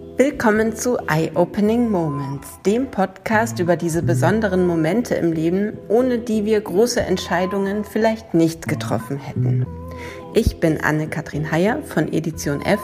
Willkommen 0.00 0.76
zu 0.76 0.96
Eye-Opening 1.08 1.90
Moments, 1.90 2.62
dem 2.64 2.88
Podcast 2.88 3.58
über 3.58 3.76
diese 3.76 4.00
besonderen 4.00 4.64
Momente 4.64 5.16
im 5.16 5.32
Leben, 5.32 5.76
ohne 5.88 6.20
die 6.20 6.44
wir 6.44 6.60
große 6.60 7.00
Entscheidungen 7.00 7.84
vielleicht 7.84 8.32
nicht 8.32 8.68
getroffen 8.68 9.16
hätten. 9.16 9.66
Ich 10.34 10.60
bin 10.60 10.80
Anne-Kathrin 10.80 11.50
Heyer 11.50 11.82
von 11.82 12.12
Edition 12.12 12.62
F, 12.62 12.78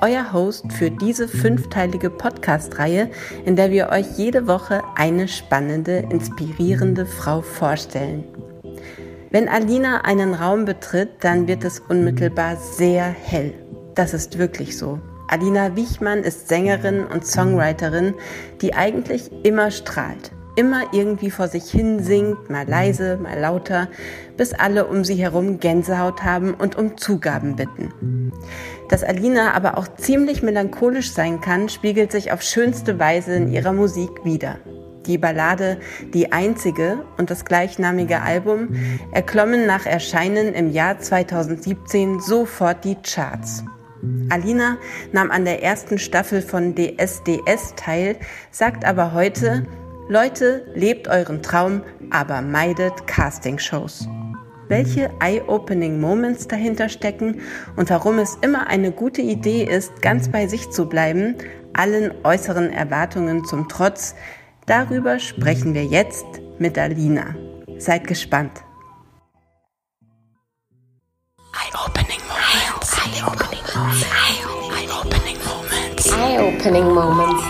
euer 0.00 0.32
Host 0.32 0.72
für 0.72 0.92
diese 0.92 1.26
fünfteilige 1.26 2.10
Podcast-Reihe, 2.10 3.10
in 3.44 3.56
der 3.56 3.72
wir 3.72 3.88
euch 3.88 4.16
jede 4.16 4.46
Woche 4.46 4.84
eine 4.94 5.26
spannende, 5.26 6.06
inspirierende 6.10 7.06
Frau 7.06 7.40
vorstellen. 7.40 8.22
Wenn 9.30 9.48
Alina 9.48 10.02
einen 10.02 10.32
Raum 10.32 10.64
betritt, 10.64 11.24
dann 11.24 11.48
wird 11.48 11.64
es 11.64 11.80
unmittelbar 11.80 12.56
sehr 12.56 13.02
hell. 13.06 13.52
Das 13.96 14.14
ist 14.14 14.38
wirklich 14.38 14.78
so. 14.78 15.00
Alina 15.32 15.76
Wichmann 15.76 16.24
ist 16.24 16.48
Sängerin 16.48 17.06
und 17.06 17.26
Songwriterin, 17.26 18.12
die 18.60 18.74
eigentlich 18.74 19.30
immer 19.44 19.70
strahlt, 19.70 20.30
immer 20.56 20.82
irgendwie 20.92 21.30
vor 21.30 21.48
sich 21.48 21.70
hin 21.70 22.02
singt, 22.02 22.50
mal 22.50 22.68
leise, 22.68 23.16
mal 23.16 23.40
lauter, 23.40 23.88
bis 24.36 24.52
alle 24.52 24.86
um 24.86 25.04
sie 25.04 25.14
herum 25.14 25.58
Gänsehaut 25.58 26.22
haben 26.22 26.52
und 26.52 26.76
um 26.76 26.98
Zugaben 26.98 27.56
bitten. 27.56 28.30
Dass 28.90 29.02
Alina 29.02 29.54
aber 29.54 29.78
auch 29.78 29.88
ziemlich 29.96 30.42
melancholisch 30.42 31.12
sein 31.12 31.40
kann, 31.40 31.70
spiegelt 31.70 32.12
sich 32.12 32.30
auf 32.30 32.42
schönste 32.42 32.98
Weise 32.98 33.34
in 33.34 33.50
ihrer 33.50 33.72
Musik 33.72 34.10
wider. 34.24 34.58
Die 35.06 35.16
Ballade 35.16 35.78
Die 36.12 36.30
Einzige 36.30 37.06
und 37.16 37.30
das 37.30 37.46
gleichnamige 37.46 38.20
Album 38.20 38.76
erklommen 39.12 39.64
nach 39.66 39.86
Erscheinen 39.86 40.52
im 40.52 40.70
Jahr 40.70 40.98
2017 40.98 42.20
sofort 42.20 42.84
die 42.84 42.96
Charts. 42.96 43.64
Alina 44.30 44.78
nahm 45.12 45.30
an 45.30 45.44
der 45.44 45.62
ersten 45.62 45.98
Staffel 45.98 46.42
von 46.42 46.74
DSDS 46.74 47.74
teil, 47.76 48.16
sagt 48.50 48.84
aber 48.84 49.12
heute, 49.12 49.64
Leute, 50.08 50.66
lebt 50.74 51.06
euren 51.08 51.42
Traum, 51.42 51.82
aber 52.10 52.42
meidet 52.42 53.06
Castingshows. 53.06 54.08
Welche 54.68 55.10
eye-opening 55.20 56.00
Moments 56.00 56.48
dahinter 56.48 56.88
stecken 56.88 57.40
und 57.76 57.90
warum 57.90 58.18
es 58.18 58.36
immer 58.42 58.66
eine 58.66 58.90
gute 58.90 59.22
Idee 59.22 59.64
ist, 59.64 60.02
ganz 60.02 60.28
bei 60.30 60.48
sich 60.48 60.70
zu 60.70 60.88
bleiben, 60.88 61.36
allen 61.72 62.12
äußeren 62.24 62.70
Erwartungen 62.70 63.44
zum 63.44 63.68
Trotz, 63.68 64.14
darüber 64.66 65.18
sprechen 65.18 65.74
wir 65.74 65.84
jetzt 65.84 66.24
mit 66.58 66.78
Alina. 66.78 67.36
Seid 67.78 68.06
gespannt. 68.06 68.64
Eye-opening 71.52 72.20
moments. 72.28 72.31
Eye-opening 73.74 75.38
moments. 75.46 76.12
Eye-opening 76.12 76.92
moments. 76.92 77.42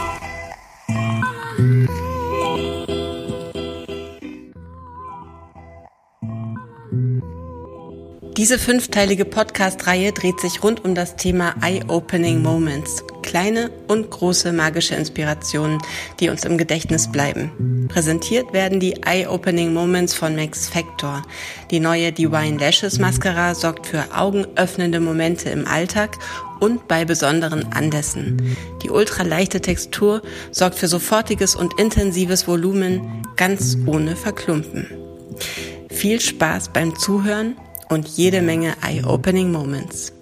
Diese 8.37 8.61
fünfteilige 8.61 9.25
Podcast-Reihe 9.25 10.12
dreht 10.12 10.39
sich 10.39 10.62
rund 10.62 10.84
um 10.84 10.95
das 10.95 11.17
Thema 11.17 11.56
Eye-Opening 11.61 12.41
Moments. 12.41 13.03
Kleine 13.23 13.70
und 13.89 14.11
große 14.11 14.53
magische 14.53 14.95
Inspirationen, 14.95 15.78
die 16.20 16.28
uns 16.28 16.45
im 16.45 16.59
Gedächtnis 16.59 17.11
bleiben. 17.11 17.89
Präsentiert 17.89 18.53
werden 18.53 18.81
die 18.81 19.03
Eye-Opening 19.03 19.73
Moments 19.73 20.14
von 20.14 20.37
Max 20.37 20.69
Factor. 20.69 21.23
Die 21.70 21.81
neue 21.81 22.12
Divine 22.12 22.59
Lashes 22.59 22.98
Mascara 22.98 23.55
sorgt 23.55 23.87
für 23.87 24.05
augenöffnende 24.14 25.01
Momente 25.01 25.51
im 25.51 25.67
Alltag 25.67 26.19
und 26.61 26.87
bei 26.89 27.05
besonderen 27.05 27.73
Anlässen. 27.73 28.56
Die 28.83 28.91
ultraleichte 28.91 29.61
Textur 29.61 30.23
sorgt 30.51 30.79
für 30.79 30.89
sofortiges 30.89 31.57
und 31.57 31.79
intensives 31.81 32.47
Volumen, 32.47 33.25
ganz 33.36 33.77
ohne 33.86 34.17
Verklumpen. 34.17 34.86
Viel 35.91 36.20
Spaß 36.20 36.70
beim 36.73 36.96
Zuhören 36.96 37.57
und 37.89 38.08
jede 38.08 38.42
Menge 38.42 38.75
Eye-Opening 38.83 39.51
Moments. 39.51 40.13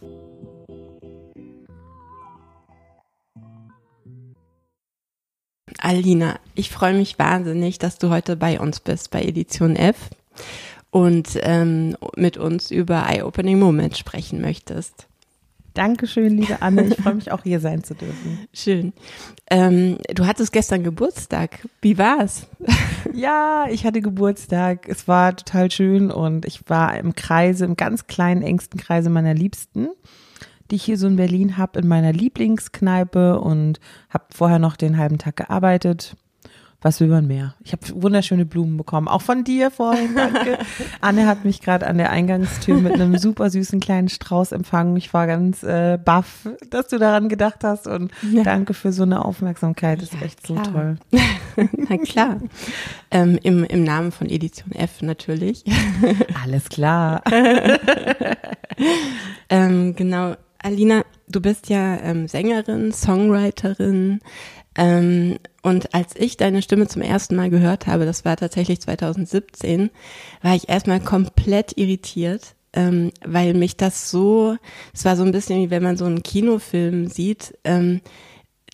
Alina, 5.80 6.38
ich 6.54 6.70
freue 6.70 6.94
mich 6.94 7.18
wahnsinnig, 7.18 7.78
dass 7.78 7.98
du 7.98 8.10
heute 8.10 8.36
bei 8.36 8.60
uns 8.60 8.80
bist, 8.80 9.10
bei 9.10 9.22
Edition 9.22 9.76
F 9.76 10.10
und 10.90 11.38
ähm, 11.42 11.96
mit 12.16 12.36
uns 12.36 12.70
über 12.70 13.06
Eye-Opening 13.08 13.58
Moments 13.58 13.98
sprechen 13.98 14.40
möchtest. 14.40 15.06
Dankeschön, 15.74 16.36
liebe 16.36 16.60
Anne. 16.62 16.88
Ich 16.88 16.96
freue 16.96 17.14
mich 17.14 17.30
auch 17.30 17.42
hier 17.44 17.60
sein 17.60 17.84
zu 17.84 17.94
dürfen. 17.94 18.46
Schön. 18.52 18.92
Ähm, 19.48 19.98
du 20.12 20.26
hattest 20.26 20.52
gestern 20.52 20.82
Geburtstag. 20.82 21.66
Wie 21.80 21.98
war's? 21.98 22.46
Ja, 23.12 23.66
ich 23.68 23.84
hatte 23.84 24.02
Geburtstag. 24.02 24.88
Es 24.88 25.08
war 25.08 25.34
total 25.34 25.70
schön 25.70 26.12
und 26.12 26.44
ich 26.44 26.68
war 26.68 26.96
im 26.96 27.16
Kreise, 27.16 27.64
im 27.64 27.74
ganz 27.74 28.06
kleinen, 28.06 28.42
engsten 28.42 28.78
Kreise 28.78 29.10
meiner 29.10 29.34
Liebsten 29.34 29.88
die 30.70 30.76
ich 30.76 30.84
hier 30.84 30.98
so 30.98 31.06
in 31.06 31.16
Berlin 31.16 31.56
habe, 31.56 31.78
in 31.78 31.88
meiner 31.88 32.12
Lieblingskneipe 32.12 33.40
und 33.40 33.80
habe 34.08 34.24
vorher 34.34 34.58
noch 34.58 34.76
den 34.76 34.96
halben 34.96 35.18
Tag 35.18 35.36
gearbeitet. 35.36 36.16
Was 36.82 36.98
will 36.98 37.08
man 37.08 37.26
mehr? 37.26 37.54
Ich 37.62 37.72
habe 37.72 37.82
wunderschöne 38.02 38.46
Blumen 38.46 38.78
bekommen, 38.78 39.06
auch 39.06 39.20
von 39.20 39.44
dir 39.44 39.70
vorhin, 39.70 40.14
danke. 40.14 40.58
Anne 41.02 41.26
hat 41.26 41.44
mich 41.44 41.60
gerade 41.60 41.86
an 41.86 41.98
der 41.98 42.10
Eingangstür 42.10 42.78
mit 42.78 42.94
einem 42.94 43.18
super 43.18 43.50
süßen 43.50 43.80
kleinen 43.80 44.08
Strauß 44.08 44.52
empfangen. 44.52 44.96
Ich 44.96 45.12
war 45.12 45.26
ganz 45.26 45.62
äh, 45.62 45.98
baff, 46.02 46.48
dass 46.70 46.88
du 46.88 46.98
daran 46.98 47.28
gedacht 47.28 47.64
hast 47.64 47.86
und 47.86 48.12
ja. 48.32 48.44
danke 48.44 48.72
für 48.72 48.92
so 48.92 49.02
eine 49.02 49.26
Aufmerksamkeit. 49.26 50.00
Das 50.00 50.14
ist 50.14 50.22
echt 50.22 50.42
klar. 50.42 50.64
so 50.64 50.72
toll. 50.72 50.96
Na 51.76 51.98
klar. 51.98 52.38
Ähm, 53.10 53.38
im, 53.42 53.64
Im 53.64 53.84
Namen 53.84 54.10
von 54.10 54.30
Edition 54.30 54.72
F 54.72 55.02
natürlich. 55.02 55.64
Alles 56.42 56.70
klar. 56.70 57.22
ähm, 59.50 59.94
genau. 59.96 60.34
Alina, 60.62 61.04
du 61.26 61.40
bist 61.40 61.68
ja 61.70 61.96
ähm, 62.00 62.28
Sängerin, 62.28 62.92
Songwriterin. 62.92 64.20
Ähm, 64.76 65.38
und 65.62 65.94
als 65.94 66.14
ich 66.16 66.36
deine 66.36 66.62
Stimme 66.62 66.86
zum 66.86 67.02
ersten 67.02 67.34
Mal 67.34 67.50
gehört 67.50 67.86
habe, 67.86 68.04
das 68.04 68.24
war 68.24 68.36
tatsächlich 68.36 68.80
2017, 68.80 69.90
war 70.42 70.54
ich 70.54 70.68
erstmal 70.68 71.00
komplett 71.00 71.76
irritiert, 71.76 72.54
ähm, 72.74 73.10
weil 73.24 73.54
mich 73.54 73.76
das 73.76 74.10
so, 74.10 74.56
es 74.92 75.04
war 75.04 75.16
so 75.16 75.24
ein 75.24 75.32
bisschen 75.32 75.60
wie 75.60 75.70
wenn 75.70 75.82
man 75.82 75.96
so 75.96 76.04
einen 76.04 76.22
Kinofilm 76.22 77.08
sieht, 77.08 77.58
ähm, 77.64 78.00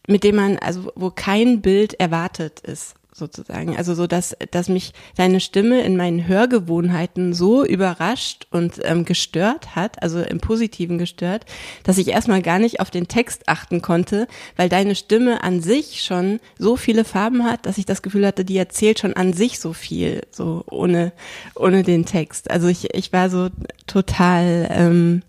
mit 0.09 0.25
dem 0.25 0.37
man, 0.37 0.59
also 0.59 0.93
wo 0.97 1.11
kein 1.11 1.63
Bild 1.63 1.95
erwartet 1.95 2.61
ist 2.61 2.95
sozusagen. 3.17 3.77
Also 3.77 3.95
so, 3.95 4.07
dass, 4.07 4.37
dass 4.51 4.69
mich 4.69 4.93
deine 5.17 5.41
Stimme 5.41 5.83
in 5.83 5.97
meinen 5.97 6.27
Hörgewohnheiten 6.27 7.33
so 7.33 7.65
überrascht 7.65 8.47
und 8.51 8.81
ähm, 8.85 9.05
gestört 9.05 9.75
hat, 9.75 10.03
also 10.03 10.21
im 10.21 10.39
Positiven 10.39 10.99
gestört, 10.99 11.47
dass 11.83 11.99
ich 11.99 12.09
erstmal 12.09 12.43
gar 12.43 12.59
nicht 12.59 12.81
auf 12.81 12.91
den 12.91 13.09
Text 13.09 13.49
achten 13.49 13.83
konnte, 13.83 14.29
weil 14.57 14.69
deine 14.69 14.95
Stimme 14.95 15.43
an 15.43 15.61
sich 15.61 16.03
schon 16.03 16.41
so 16.59 16.77
viele 16.77 17.05
Farben 17.05 17.45
hat, 17.45 17.67
dass 17.67 17.79
ich 17.79 17.87
das 17.87 18.03
Gefühl 18.03 18.27
hatte, 18.27 18.45
die 18.45 18.57
erzählt 18.57 18.99
schon 18.99 19.15
an 19.15 19.33
sich 19.33 19.59
so 19.59 19.73
viel, 19.73 20.23
so 20.31 20.65
ohne, 20.71 21.13
ohne 21.55 21.83
den 21.83 22.05
Text. 22.05 22.51
Also 22.51 22.69
ich, 22.69 22.95
ich 22.95 23.13
war 23.13 23.31
so 23.31 23.49
total 23.87 24.69
ähm, 24.71 25.23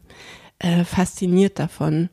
äh, 0.59 0.83
fasziniert 0.83 1.59
davon. 1.59 2.09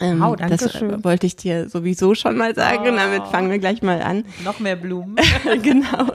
Ähm, 0.00 0.20
danke 0.20 0.56
das 0.56 0.72
schön. 0.72 1.02
wollte 1.02 1.26
ich 1.26 1.36
dir 1.36 1.68
sowieso 1.68 2.14
schon 2.14 2.36
mal 2.36 2.54
sagen 2.54 2.84
oh. 2.84 2.88
und 2.90 2.96
damit 2.96 3.22
oh. 3.22 3.30
fangen 3.30 3.50
wir 3.50 3.58
gleich 3.58 3.82
mal 3.82 4.00
an. 4.00 4.24
Noch 4.44 4.60
mehr 4.60 4.76
Blumen. 4.76 5.16
genau. 5.62 6.12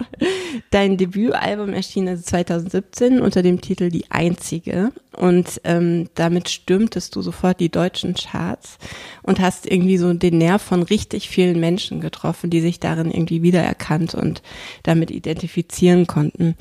Dein 0.72 0.98
Debütalbum 0.98 1.74
erschien 1.74 2.08
also 2.08 2.24
2017 2.24 3.22
unter 3.22 3.42
dem 3.42 3.62
Titel 3.62 3.90
Die 3.90 4.10
Einzige 4.10 4.92
und 5.16 5.62
ähm, 5.64 6.10
damit 6.16 6.50
stürmtest 6.50 7.16
du 7.16 7.22
sofort 7.22 7.60
die 7.60 7.70
deutschen 7.70 8.16
Charts 8.16 8.78
und 9.22 9.40
hast 9.40 9.70
irgendwie 9.70 9.98
so 9.98 10.14
den 10.14 10.38
Nerv 10.38 10.62
von 10.62 10.84
richtig 10.84 11.30
vielen 11.30 11.60
Menschen 11.60 12.00
getroffen, 12.00 12.50
die 12.50 12.62
sich 12.62 12.80
darin 12.80 13.12
irgendwie 13.12 13.44
wiedererkannt 13.44 14.16
und 14.16 14.42
damit 14.84 15.12
identifizieren 15.12 16.08
konnten. 16.08 16.56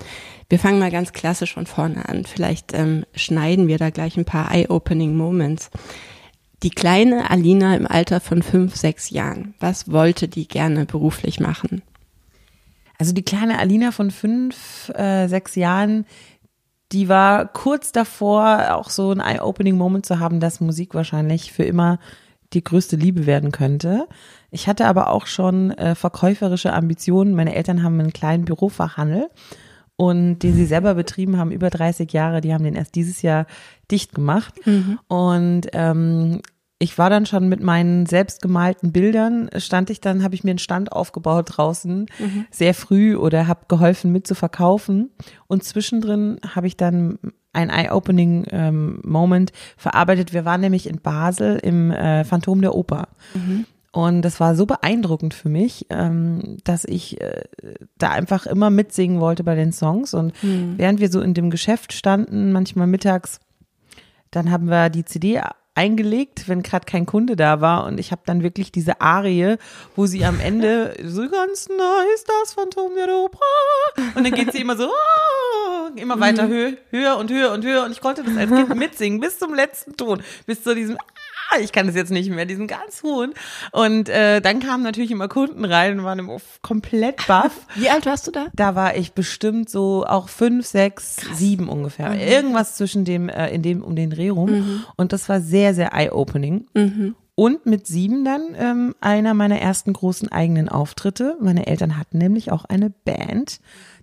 Wir 0.48 0.58
fangen 0.58 0.78
mal 0.78 0.90
ganz 0.90 1.12
klassisch 1.12 1.54
von 1.54 1.66
vorne 1.66 2.08
an. 2.08 2.24
Vielleicht 2.24 2.74
ähm, 2.74 3.04
schneiden 3.14 3.68
wir 3.68 3.78
da 3.78 3.90
gleich 3.90 4.16
ein 4.18 4.26
paar 4.26 4.52
Eye-Opening 4.52 5.16
Moments. 5.16 5.70
Die 6.62 6.70
kleine 6.70 7.30
Alina 7.30 7.74
im 7.74 7.86
Alter 7.86 8.20
von 8.20 8.42
fünf, 8.42 8.76
sechs 8.76 9.10
Jahren. 9.10 9.54
Was 9.58 9.90
wollte 9.90 10.28
die 10.28 10.46
gerne 10.46 10.86
beruflich 10.86 11.40
machen? 11.40 11.82
Also 12.98 13.12
die 13.12 13.24
kleine 13.24 13.58
Alina 13.58 13.90
von 13.90 14.12
fünf, 14.12 14.90
äh, 14.90 15.26
sechs 15.26 15.56
Jahren, 15.56 16.06
die 16.92 17.08
war 17.08 17.46
kurz 17.46 17.90
davor, 17.90 18.76
auch 18.76 18.90
so 18.90 19.10
ein 19.10 19.18
Eye-Opening-Moment 19.18 20.06
zu 20.06 20.20
haben, 20.20 20.38
dass 20.38 20.60
Musik 20.60 20.94
wahrscheinlich 20.94 21.52
für 21.52 21.64
immer 21.64 21.98
die 22.52 22.62
größte 22.62 22.96
Liebe 22.96 23.26
werden 23.26 23.50
könnte. 23.50 24.06
Ich 24.50 24.68
hatte 24.68 24.86
aber 24.86 25.10
auch 25.10 25.26
schon 25.26 25.72
äh, 25.72 25.94
verkäuferische 25.94 26.72
Ambitionen. 26.72 27.34
Meine 27.34 27.54
Eltern 27.54 27.82
haben 27.82 27.98
einen 27.98 28.12
kleinen 28.12 28.44
Bürofachhandel 28.44 29.30
und 29.96 30.40
den 30.40 30.54
sie 30.54 30.66
selber 30.66 30.94
betrieben 30.94 31.38
haben, 31.38 31.50
über 31.50 31.70
30 31.70 32.12
Jahre. 32.12 32.40
Die 32.40 32.52
haben 32.52 32.64
den 32.64 32.74
erst 32.74 32.94
dieses 32.94 33.22
Jahr 33.22 33.46
dicht 33.90 34.14
gemacht. 34.14 34.54
Mhm. 34.66 34.98
Und 35.08 35.68
ähm, 35.72 36.40
ich 36.82 36.98
war 36.98 37.10
dann 37.10 37.26
schon 37.26 37.48
mit 37.48 37.62
meinen 37.62 38.06
selbstgemalten 38.06 38.90
Bildern, 38.90 39.48
stand 39.58 39.88
ich 39.88 40.00
dann, 40.00 40.24
habe 40.24 40.34
ich 40.34 40.42
mir 40.42 40.50
einen 40.50 40.58
Stand 40.58 40.90
aufgebaut 40.90 41.46
draußen, 41.56 42.06
mhm. 42.18 42.44
sehr 42.50 42.74
früh 42.74 43.14
oder 43.14 43.46
habe 43.46 43.66
geholfen 43.68 44.10
mit 44.10 44.26
zu 44.26 44.34
verkaufen. 44.34 45.10
Und 45.46 45.62
zwischendrin 45.62 46.40
habe 46.54 46.66
ich 46.66 46.76
dann 46.76 47.20
ein 47.52 47.70
Eye-Opening-Moment 47.70 49.50
ähm, 49.52 49.56
verarbeitet. 49.76 50.32
Wir 50.32 50.44
waren 50.44 50.60
nämlich 50.60 50.88
in 50.88 51.00
Basel 51.00 51.56
im 51.62 51.92
äh, 51.92 52.24
Phantom 52.24 52.60
der 52.60 52.74
Oper. 52.74 53.08
Mhm. 53.34 53.64
Und 53.92 54.22
das 54.22 54.40
war 54.40 54.56
so 54.56 54.66
beeindruckend 54.66 55.34
für 55.34 55.50
mich, 55.50 55.86
ähm, 55.88 56.56
dass 56.64 56.84
ich 56.84 57.20
äh, 57.20 57.44
da 57.96 58.10
einfach 58.10 58.46
immer 58.46 58.70
mitsingen 58.70 59.20
wollte 59.20 59.44
bei 59.44 59.54
den 59.54 59.70
Songs. 59.70 60.14
Und 60.14 60.32
mhm. 60.42 60.74
während 60.78 60.98
wir 60.98 61.12
so 61.12 61.20
in 61.20 61.34
dem 61.34 61.50
Geschäft 61.50 61.92
standen, 61.92 62.50
manchmal 62.50 62.88
mittags, 62.88 63.38
dann 64.32 64.50
haben 64.50 64.68
wir 64.68 64.90
die 64.90 65.04
CD 65.04 65.40
eingelegt, 65.74 66.48
wenn 66.48 66.62
gerade 66.62 66.84
kein 66.84 67.06
Kunde 67.06 67.36
da 67.36 67.60
war. 67.60 67.86
Und 67.86 67.98
ich 67.98 68.12
habe 68.12 68.22
dann 68.26 68.42
wirklich 68.42 68.72
diese 68.72 69.00
Arie, 69.00 69.56
wo 69.96 70.06
sie 70.06 70.24
am 70.24 70.40
Ende 70.40 70.94
so 71.04 71.28
ganz 71.28 71.68
nah 71.68 72.02
ist 72.14 72.28
das 72.28 72.54
Phantom 72.54 72.92
der 72.94 73.14
Oper 73.14 73.40
und 74.14 74.24
dann 74.24 74.32
geht 74.34 74.52
sie 74.52 74.60
immer 74.60 74.76
so 74.76 74.88
oh, 74.88 75.88
immer 75.96 76.18
weiter 76.20 76.46
mhm. 76.46 76.52
höher, 76.52 76.72
höher 76.90 77.16
und 77.18 77.30
höher 77.30 77.52
und 77.52 77.64
höher. 77.64 77.84
Und 77.84 77.92
ich 77.92 78.00
konnte 78.00 78.22
das 78.22 78.36
als 78.36 78.50
Kind 78.50 78.74
mitsingen 78.74 79.20
bis 79.20 79.38
zum 79.38 79.54
letzten 79.54 79.96
Ton, 79.96 80.22
bis 80.46 80.62
zu 80.62 80.74
diesem 80.74 80.96
ich 81.60 81.72
kann 81.72 81.86
das 81.86 81.96
jetzt 81.96 82.10
nicht 82.10 82.30
mehr, 82.30 82.44
diesen 82.46 82.66
ganz 82.66 83.02
hohen. 83.02 83.34
Und 83.72 84.08
äh, 84.08 84.40
dann 84.40 84.60
kamen 84.60 84.82
natürlich 84.82 85.10
immer 85.10 85.28
Kunden 85.28 85.64
rein 85.64 85.98
und 85.98 86.04
waren 86.04 86.18
immer 86.18 86.38
komplett 86.62 87.26
baff. 87.26 87.52
Wie 87.74 87.90
alt 87.90 88.06
warst 88.06 88.26
du 88.26 88.30
da? 88.30 88.46
Da 88.54 88.74
war 88.74 88.96
ich 88.96 89.12
bestimmt 89.12 89.68
so 89.68 90.04
auch 90.06 90.28
fünf, 90.28 90.66
sechs, 90.66 91.16
Krass. 91.16 91.38
sieben 91.38 91.68
ungefähr. 91.68 92.10
Mhm. 92.10 92.20
Irgendwas 92.20 92.76
zwischen 92.76 93.04
dem, 93.04 93.28
äh, 93.28 93.48
in 93.50 93.62
dem, 93.62 93.82
um 93.82 93.96
den 93.96 94.10
Dreh 94.10 94.30
rum. 94.30 94.50
Mhm. 94.50 94.84
Und 94.96 95.12
das 95.12 95.28
war 95.28 95.40
sehr, 95.40 95.74
sehr 95.74 95.92
eye-opening. 95.92 96.66
Mhm. 96.74 97.14
Und 97.42 97.66
mit 97.66 97.88
sieben 97.88 98.24
dann 98.24 98.54
ähm, 98.54 98.94
einer 99.00 99.34
meiner 99.34 99.58
ersten 99.58 99.92
großen 99.92 100.30
eigenen 100.30 100.68
Auftritte. 100.68 101.36
Meine 101.40 101.66
Eltern 101.66 101.98
hatten 101.98 102.18
nämlich 102.18 102.52
auch 102.52 102.64
eine 102.64 102.90
Band 102.90 103.58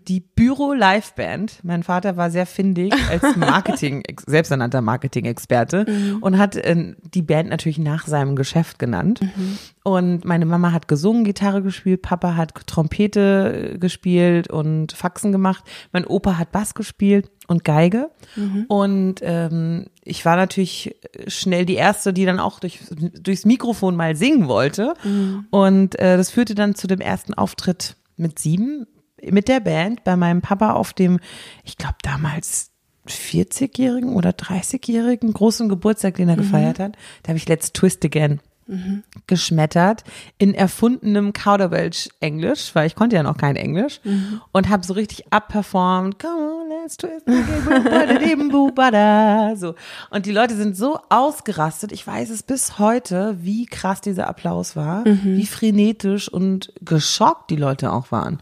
die 0.09 0.21
Büro 0.21 0.73
Live 0.73 1.13
Band. 1.13 1.59
Mein 1.63 1.83
Vater 1.83 2.17
war 2.17 2.31
sehr 2.31 2.47
findig 2.47 2.93
als 3.09 3.23
Marketing, 3.37 4.03
selbsternannter 4.25 4.81
Marketing-Experte 4.81 5.85
mhm. 5.87 6.17
und 6.21 6.37
hat 6.37 6.55
äh, 6.55 6.95
die 7.13 7.21
Band 7.21 7.49
natürlich 7.49 7.77
nach 7.77 8.07
seinem 8.07 8.35
Geschäft 8.35 8.79
genannt. 8.79 9.21
Mhm. 9.21 9.57
Und 9.83 10.25
meine 10.25 10.45
Mama 10.45 10.71
hat 10.71 10.87
gesungen, 10.87 11.23
Gitarre 11.23 11.61
gespielt, 11.61 12.01
Papa 12.01 12.35
hat 12.35 12.53
Trompete 12.67 13.73
äh, 13.75 13.77
gespielt 13.77 14.49
und 14.49 14.91
Faxen 14.91 15.31
gemacht. 15.31 15.63
Mein 15.91 16.05
Opa 16.05 16.37
hat 16.37 16.51
Bass 16.51 16.73
gespielt 16.73 17.29
und 17.47 17.63
Geige. 17.63 18.09
Mhm. 18.35 18.65
Und 18.67 19.15
ähm, 19.21 19.85
ich 20.09 20.25
war 20.25 20.35
natürlich 20.35 20.95
schnell 21.27 21.65
die 21.65 21.75
Erste, 21.75 22.13
die 22.13 22.25
dann 22.25 22.39
auch 22.39 22.59
durch, 22.59 22.79
durchs 23.21 23.45
Mikrofon 23.45 23.95
mal 23.95 24.15
singen 24.15 24.47
wollte. 24.47 24.93
Mhm. 25.03 25.47
Und 25.51 25.99
äh, 25.99 26.17
das 26.17 26.31
führte 26.31 26.55
dann 26.55 26.75
zu 26.75 26.87
dem 26.87 26.99
ersten 26.99 27.33
Auftritt 27.33 27.95
mit 28.17 28.39
sieben 28.39 28.87
mit 29.21 29.47
der 29.47 29.59
Band 29.59 30.03
bei 30.05 30.15
meinem 30.15 30.41
Papa 30.41 30.73
auf 30.73 30.93
dem, 30.93 31.19
ich 31.63 31.77
glaube 31.77 31.97
damals 32.03 32.71
40-jährigen 33.07 34.13
oder 34.13 34.29
30-jährigen 34.29 35.33
großen 35.33 35.67
Geburtstag, 35.67 36.15
den 36.15 36.29
er 36.29 36.35
mhm. 36.35 36.41
gefeiert 36.41 36.79
hat. 36.79 36.95
Da 37.23 37.29
habe 37.29 37.37
ich 37.37 37.47
Let's 37.47 37.73
Twist 37.73 38.05
Again 38.05 38.39
mhm. 38.69 39.03
geschmettert 39.27 40.03
in 40.37 40.53
erfundenem 40.53 41.33
Kauderwelsch-Englisch, 41.33 42.75
weil 42.75 42.87
ich 42.87 42.95
konnte 42.95 43.15
ja 43.15 43.23
noch 43.23 43.37
kein 43.37 43.55
Englisch 43.55 43.99
mhm. 44.03 44.41
und 44.51 44.69
habe 44.69 44.85
so 44.85 44.93
richtig 44.93 45.33
abperformt. 45.33 46.19
Come 46.19 46.61
on, 46.63 46.69
let's 46.69 46.97
twist 46.97 47.25
so. 49.57 49.75
Und 50.09 50.25
die 50.25 50.31
Leute 50.31 50.55
sind 50.55 50.77
so 50.77 50.99
ausgerastet. 51.09 51.91
Ich 51.91 52.05
weiß 52.05 52.29
es 52.29 52.43
bis 52.43 52.79
heute, 52.79 53.37
wie 53.41 53.65
krass 53.65 54.01
dieser 54.01 54.27
Applaus 54.27 54.75
war, 54.75 55.07
mhm. 55.07 55.37
wie 55.37 55.45
frenetisch 55.45 56.29
und 56.29 56.71
geschockt 56.81 57.49
die 57.49 57.55
Leute 57.55 57.91
auch 57.91 58.11
waren. 58.11 58.39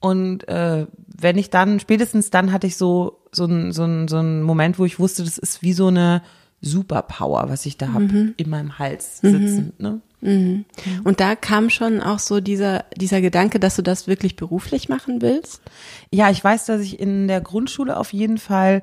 Und 0.00 0.48
äh, 0.48 0.86
wenn 0.96 1.38
ich 1.38 1.50
dann, 1.50 1.80
spätestens 1.80 2.30
dann 2.30 2.52
hatte 2.52 2.66
ich 2.66 2.76
so, 2.76 3.20
so 3.32 3.44
ein, 3.44 3.72
so 3.72 3.86
so 4.08 4.18
ein 4.18 4.42
Moment, 4.42 4.78
wo 4.78 4.84
ich 4.84 4.98
wusste, 4.98 5.22
das 5.24 5.38
ist 5.38 5.62
wie 5.62 5.72
so 5.72 5.88
eine 5.88 6.22
Superpower, 6.60 7.48
was 7.48 7.66
ich 7.66 7.78
da 7.78 7.92
habe 7.92 8.04
mhm. 8.04 8.34
in 8.36 8.50
meinem 8.50 8.78
Hals 8.78 9.18
sitzen. 9.18 9.72
Mhm. 9.78 9.84
Ne? 9.84 10.00
Mhm. 10.20 10.64
Und 11.04 11.20
da 11.20 11.34
kam 11.34 11.70
schon 11.70 12.00
auch 12.00 12.18
so 12.18 12.40
dieser, 12.40 12.84
dieser 12.96 13.20
Gedanke, 13.20 13.58
dass 13.58 13.76
du 13.76 13.82
das 13.82 14.06
wirklich 14.06 14.36
beruflich 14.36 14.88
machen 14.88 15.22
willst? 15.22 15.62
Ja, 16.12 16.30
ich 16.30 16.42
weiß, 16.42 16.66
dass 16.66 16.82
ich 16.82 17.00
in 17.00 17.28
der 17.28 17.40
Grundschule 17.40 17.96
auf 17.96 18.12
jeden 18.12 18.38
Fall 18.38 18.82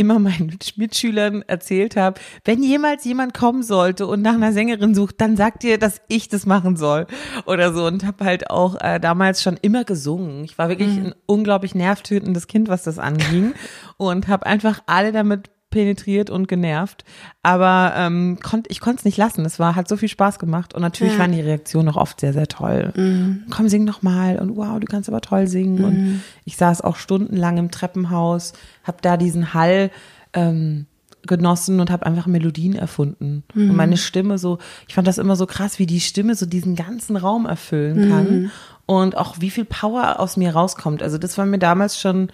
immer 0.00 0.18
meinen 0.18 0.58
Mitschülern 0.76 1.42
erzählt 1.42 1.96
habe, 1.96 2.20
wenn 2.44 2.62
jemals 2.62 3.04
jemand 3.04 3.34
kommen 3.34 3.62
sollte 3.62 4.06
und 4.06 4.22
nach 4.22 4.34
einer 4.34 4.52
Sängerin 4.52 4.94
sucht, 4.94 5.20
dann 5.20 5.36
sagt 5.36 5.62
ihr, 5.62 5.78
dass 5.78 6.00
ich 6.08 6.28
das 6.28 6.46
machen 6.46 6.76
soll 6.76 7.06
oder 7.44 7.72
so 7.72 7.86
und 7.86 8.04
habe 8.04 8.24
halt 8.24 8.50
auch 8.50 8.80
äh, 8.80 8.98
damals 8.98 9.42
schon 9.42 9.58
immer 9.60 9.84
gesungen. 9.84 10.44
Ich 10.44 10.58
war 10.58 10.68
wirklich 10.68 10.88
mhm. 10.88 11.06
ein 11.06 11.14
unglaublich 11.26 11.74
nervtötendes 11.74 12.46
Kind, 12.46 12.68
was 12.68 12.82
das 12.82 12.98
anging 12.98 13.52
und 13.98 14.26
habe 14.28 14.46
einfach 14.46 14.82
alle 14.86 15.12
damit 15.12 15.50
penetriert 15.70 16.30
und 16.30 16.48
genervt, 16.48 17.04
aber 17.42 17.94
ähm, 17.96 18.38
konnt, 18.42 18.66
ich 18.70 18.80
konnte 18.80 18.98
es 18.98 19.04
nicht 19.04 19.16
lassen. 19.16 19.44
Es 19.44 19.58
war 19.58 19.76
hat 19.76 19.88
so 19.88 19.96
viel 19.96 20.08
Spaß 20.08 20.38
gemacht 20.38 20.74
und 20.74 20.82
natürlich 20.82 21.14
ja. 21.14 21.20
waren 21.20 21.32
die 21.32 21.40
Reaktionen 21.40 21.88
auch 21.88 21.96
oft 21.96 22.20
sehr 22.20 22.32
sehr 22.32 22.48
toll. 22.48 22.92
Mhm. 22.96 23.44
Komm, 23.50 23.68
sing 23.68 23.84
noch 23.84 24.02
mal 24.02 24.38
und 24.38 24.56
wow, 24.56 24.78
du 24.80 24.86
kannst 24.86 25.08
aber 25.08 25.20
toll 25.20 25.46
singen 25.46 25.78
mhm. 25.78 25.84
und 25.84 26.22
ich 26.44 26.56
saß 26.56 26.82
auch 26.82 26.96
stundenlang 26.96 27.56
im 27.58 27.70
Treppenhaus, 27.70 28.52
habe 28.84 28.98
da 29.00 29.16
diesen 29.16 29.54
Hall 29.54 29.90
ähm, 30.32 30.86
genossen 31.26 31.80
und 31.80 31.90
habe 31.90 32.06
einfach 32.06 32.26
Melodien 32.26 32.74
erfunden. 32.74 33.44
Mhm. 33.54 33.70
Und 33.70 33.76
meine 33.76 33.96
Stimme 33.96 34.38
so, 34.38 34.58
ich 34.88 34.94
fand 34.94 35.06
das 35.06 35.18
immer 35.18 35.36
so 35.36 35.46
krass, 35.46 35.78
wie 35.78 35.86
die 35.86 36.00
Stimme 36.00 36.34
so 36.34 36.46
diesen 36.46 36.76
ganzen 36.76 37.16
Raum 37.16 37.46
erfüllen 37.46 38.10
kann 38.10 38.30
mhm. 38.30 38.50
und 38.86 39.16
auch 39.16 39.36
wie 39.40 39.50
viel 39.50 39.64
Power 39.64 40.18
aus 40.18 40.36
mir 40.36 40.52
rauskommt. 40.52 41.02
Also 41.02 41.18
das 41.18 41.38
war 41.38 41.46
mir 41.46 41.58
damals 41.58 42.00
schon 42.00 42.30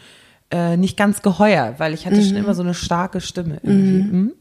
äh, 0.51 0.77
nicht 0.77 0.97
ganz 0.97 1.23
geheuer, 1.23 1.75
weil 1.79 1.93
ich 1.93 2.07
hatte 2.07 2.17
mhm. 2.17 2.25
schon 2.25 2.37
immer 2.37 2.55
so 2.55 2.63
eine 2.63 2.75
starke 2.75 3.21
Stimme. 3.21 3.59
Irgendwie. 3.63 4.03
Mhm. 4.03 4.21
mhm. 4.21 4.33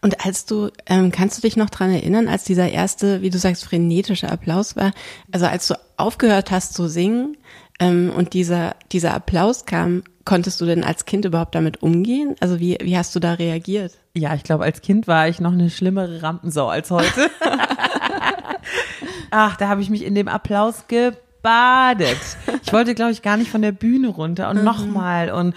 Und 0.00 0.24
als 0.24 0.46
du, 0.46 0.70
ähm, 0.86 1.10
kannst 1.10 1.38
du 1.38 1.42
dich 1.42 1.56
noch 1.56 1.70
dran 1.70 1.90
erinnern, 1.90 2.28
als 2.28 2.44
dieser 2.44 2.70
erste, 2.70 3.20
wie 3.22 3.30
du 3.30 3.38
sagst, 3.38 3.64
frenetische 3.64 4.30
Applaus 4.30 4.76
war, 4.76 4.92
also 5.32 5.46
als 5.46 5.66
du 5.68 5.74
aufgehört 5.96 6.50
hast 6.50 6.74
zu 6.74 6.88
singen 6.88 7.36
ähm, 7.80 8.12
und 8.16 8.32
dieser, 8.32 8.76
dieser 8.92 9.12
Applaus 9.12 9.66
kam, 9.66 10.04
konntest 10.24 10.60
du 10.60 10.66
denn 10.66 10.84
als 10.84 11.04
Kind 11.04 11.24
überhaupt 11.24 11.54
damit 11.54 11.82
umgehen? 11.82 12.36
Also 12.40 12.60
wie, 12.60 12.78
wie 12.80 12.96
hast 12.96 13.14
du 13.16 13.20
da 13.20 13.34
reagiert? 13.34 13.98
Ja, 14.14 14.34
ich 14.34 14.44
glaube, 14.44 14.64
als 14.64 14.80
Kind 14.82 15.08
war 15.08 15.28
ich 15.28 15.40
noch 15.40 15.52
eine 15.52 15.70
schlimmere 15.70 16.22
Rampensau 16.22 16.68
als 16.68 16.90
heute. 16.90 17.30
Ach, 19.30 19.56
da 19.56 19.68
habe 19.68 19.82
ich 19.82 19.90
mich 19.90 20.04
in 20.04 20.14
dem 20.14 20.28
Applaus 20.28 20.86
ge 20.88 21.12
gebadet. 21.40 22.18
Ich 22.62 22.74
wollte, 22.74 22.94
glaube 22.94 23.10
ich, 23.10 23.22
gar 23.22 23.36
nicht 23.36 23.50
von 23.50 23.62
der 23.62 23.72
Bühne 23.72 24.08
runter 24.08 24.48
und 24.48 24.58
mhm. 24.58 24.64
nochmal. 24.64 25.30
Und 25.30 25.54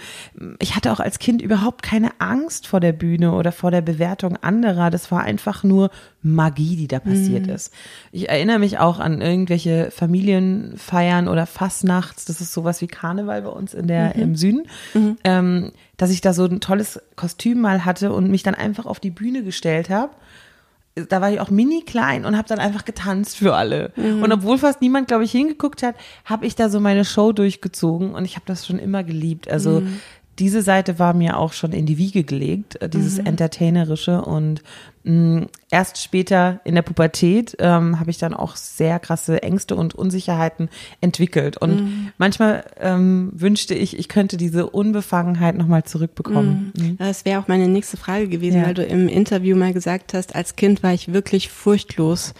ich 0.58 0.74
hatte 0.74 0.90
auch 0.90 0.98
als 0.98 1.20
Kind 1.20 1.42
überhaupt 1.42 1.82
keine 1.82 2.10
Angst 2.18 2.66
vor 2.66 2.80
der 2.80 2.92
Bühne 2.92 3.32
oder 3.32 3.52
vor 3.52 3.70
der 3.70 3.82
Bewertung 3.82 4.36
anderer. 4.38 4.90
Das 4.90 5.12
war 5.12 5.22
einfach 5.22 5.62
nur 5.62 5.90
Magie, 6.22 6.76
die 6.76 6.88
da 6.88 6.98
passiert 6.98 7.46
mhm. 7.46 7.52
ist. 7.52 7.72
Ich 8.10 8.30
erinnere 8.30 8.58
mich 8.58 8.78
auch 8.78 8.98
an 8.98 9.20
irgendwelche 9.20 9.90
Familienfeiern 9.92 11.28
oder 11.28 11.46
Fastnachts. 11.46 12.24
Das 12.24 12.40
ist 12.40 12.52
sowas 12.52 12.80
wie 12.80 12.88
Karneval 12.88 13.42
bei 13.42 13.50
uns 13.50 13.74
in 13.74 13.86
der, 13.86 14.16
mhm. 14.16 14.22
im 14.22 14.36
Süden. 14.36 14.62
Mhm. 14.94 15.16
Ähm, 15.22 15.72
dass 15.96 16.10
ich 16.10 16.20
da 16.20 16.32
so 16.32 16.46
ein 16.46 16.60
tolles 16.60 17.00
Kostüm 17.14 17.60
mal 17.60 17.84
hatte 17.84 18.12
und 18.12 18.28
mich 18.28 18.42
dann 18.42 18.56
einfach 18.56 18.86
auf 18.86 18.98
die 18.98 19.10
Bühne 19.10 19.44
gestellt 19.44 19.88
habe 19.88 20.10
da 20.94 21.20
war 21.20 21.30
ich 21.30 21.40
auch 21.40 21.50
mini 21.50 21.82
klein 21.82 22.24
und 22.24 22.36
habe 22.36 22.48
dann 22.48 22.60
einfach 22.60 22.84
getanzt 22.84 23.36
für 23.36 23.54
alle. 23.54 23.92
Mhm. 23.96 24.22
Und 24.22 24.32
obwohl 24.32 24.58
fast 24.58 24.80
niemand, 24.80 25.08
glaube 25.08 25.24
ich, 25.24 25.32
hingeguckt 25.32 25.82
hat, 25.82 25.96
habe 26.24 26.46
ich 26.46 26.54
da 26.54 26.68
so 26.68 26.78
meine 26.78 27.04
Show 27.04 27.32
durchgezogen 27.32 28.14
und 28.14 28.24
ich 28.24 28.36
habe 28.36 28.46
das 28.46 28.66
schon 28.66 28.78
immer 28.78 29.02
geliebt. 29.02 29.50
Also 29.50 29.80
mhm 29.80 30.00
diese 30.38 30.62
Seite 30.62 30.98
war 30.98 31.14
mir 31.14 31.38
auch 31.38 31.52
schon 31.52 31.72
in 31.72 31.86
die 31.86 31.98
Wiege 31.98 32.24
gelegt, 32.24 32.80
äh, 32.82 32.88
dieses 32.88 33.18
mhm. 33.18 33.26
Entertainerische. 33.26 34.22
Und 34.22 34.62
mh, 35.04 35.40
mm, 35.40 35.46
erst 35.70 36.02
später 36.02 36.60
in 36.64 36.74
der 36.74 36.82
Pubertät 36.82 37.56
ähm, 37.58 38.00
habe 38.00 38.10
ich 38.10 38.18
dann 38.18 38.34
auch 38.34 38.56
sehr 38.56 38.98
krasse 38.98 39.42
Ängste 39.42 39.76
und 39.76 39.94
Unsicherheiten 39.94 40.68
entwickelt. 41.00 41.56
Und 41.56 41.82
mhm. 41.82 42.12
manchmal 42.18 42.64
ähm, 42.80 43.30
wünschte 43.34 43.74
ich, 43.74 43.98
ich 43.98 44.08
könnte 44.08 44.36
diese 44.36 44.68
Unbefangenheit 44.70 45.56
nochmal 45.56 45.84
zurückbekommen. 45.84 46.72
Mhm. 46.76 46.84
mhm. 46.84 46.96
Das 46.98 47.24
wäre 47.24 47.40
auch 47.40 47.48
meine 47.48 47.68
nächste 47.68 47.96
Frage 47.96 48.28
gewesen, 48.28 48.60
ja. 48.60 48.66
weil 48.66 48.74
du 48.74 48.84
im 48.84 49.08
Interview 49.08 49.56
mal 49.56 49.72
gesagt 49.72 50.14
hast, 50.14 50.34
als 50.34 50.56
Kind 50.56 50.82
war 50.82 50.92
ich 50.92 51.12
wirklich 51.12 51.48
furchtlos. 51.48 52.34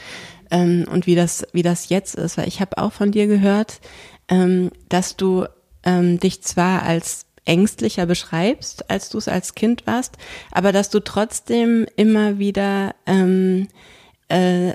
Ähm, 0.51 0.87
und 0.91 1.07
wie 1.07 1.15
das, 1.15 1.47
wie 1.53 1.63
das 1.63 1.89
jetzt 1.89 2.17
ist, 2.17 2.39
weil 2.39 2.49
ich 2.49 2.61
habe 2.61 2.79
auch 2.79 2.93
von 2.93 3.13
dir 3.13 3.27
gehört, 3.27 3.81
ähm, 4.29 4.71
dass 4.89 5.17
du 5.17 5.47
ähm, 5.85 6.19
dich 6.19 6.43
zwar 6.43 6.83
als 6.83 7.27
ängstlicher 7.45 8.07
beschreibst, 8.07 8.91
als 8.91 9.11
du 9.11 9.19
es 9.19 9.29
als 9.29 9.55
Kind 9.55 9.87
warst, 9.87 10.17
aber 10.51 10.73
dass 10.73 10.91
du 10.91 11.01
trotzdem 11.01 11.87
immer 11.97 12.39
wieder 12.39 12.95
ähm, 13.07 13.69
äh, 14.29 14.73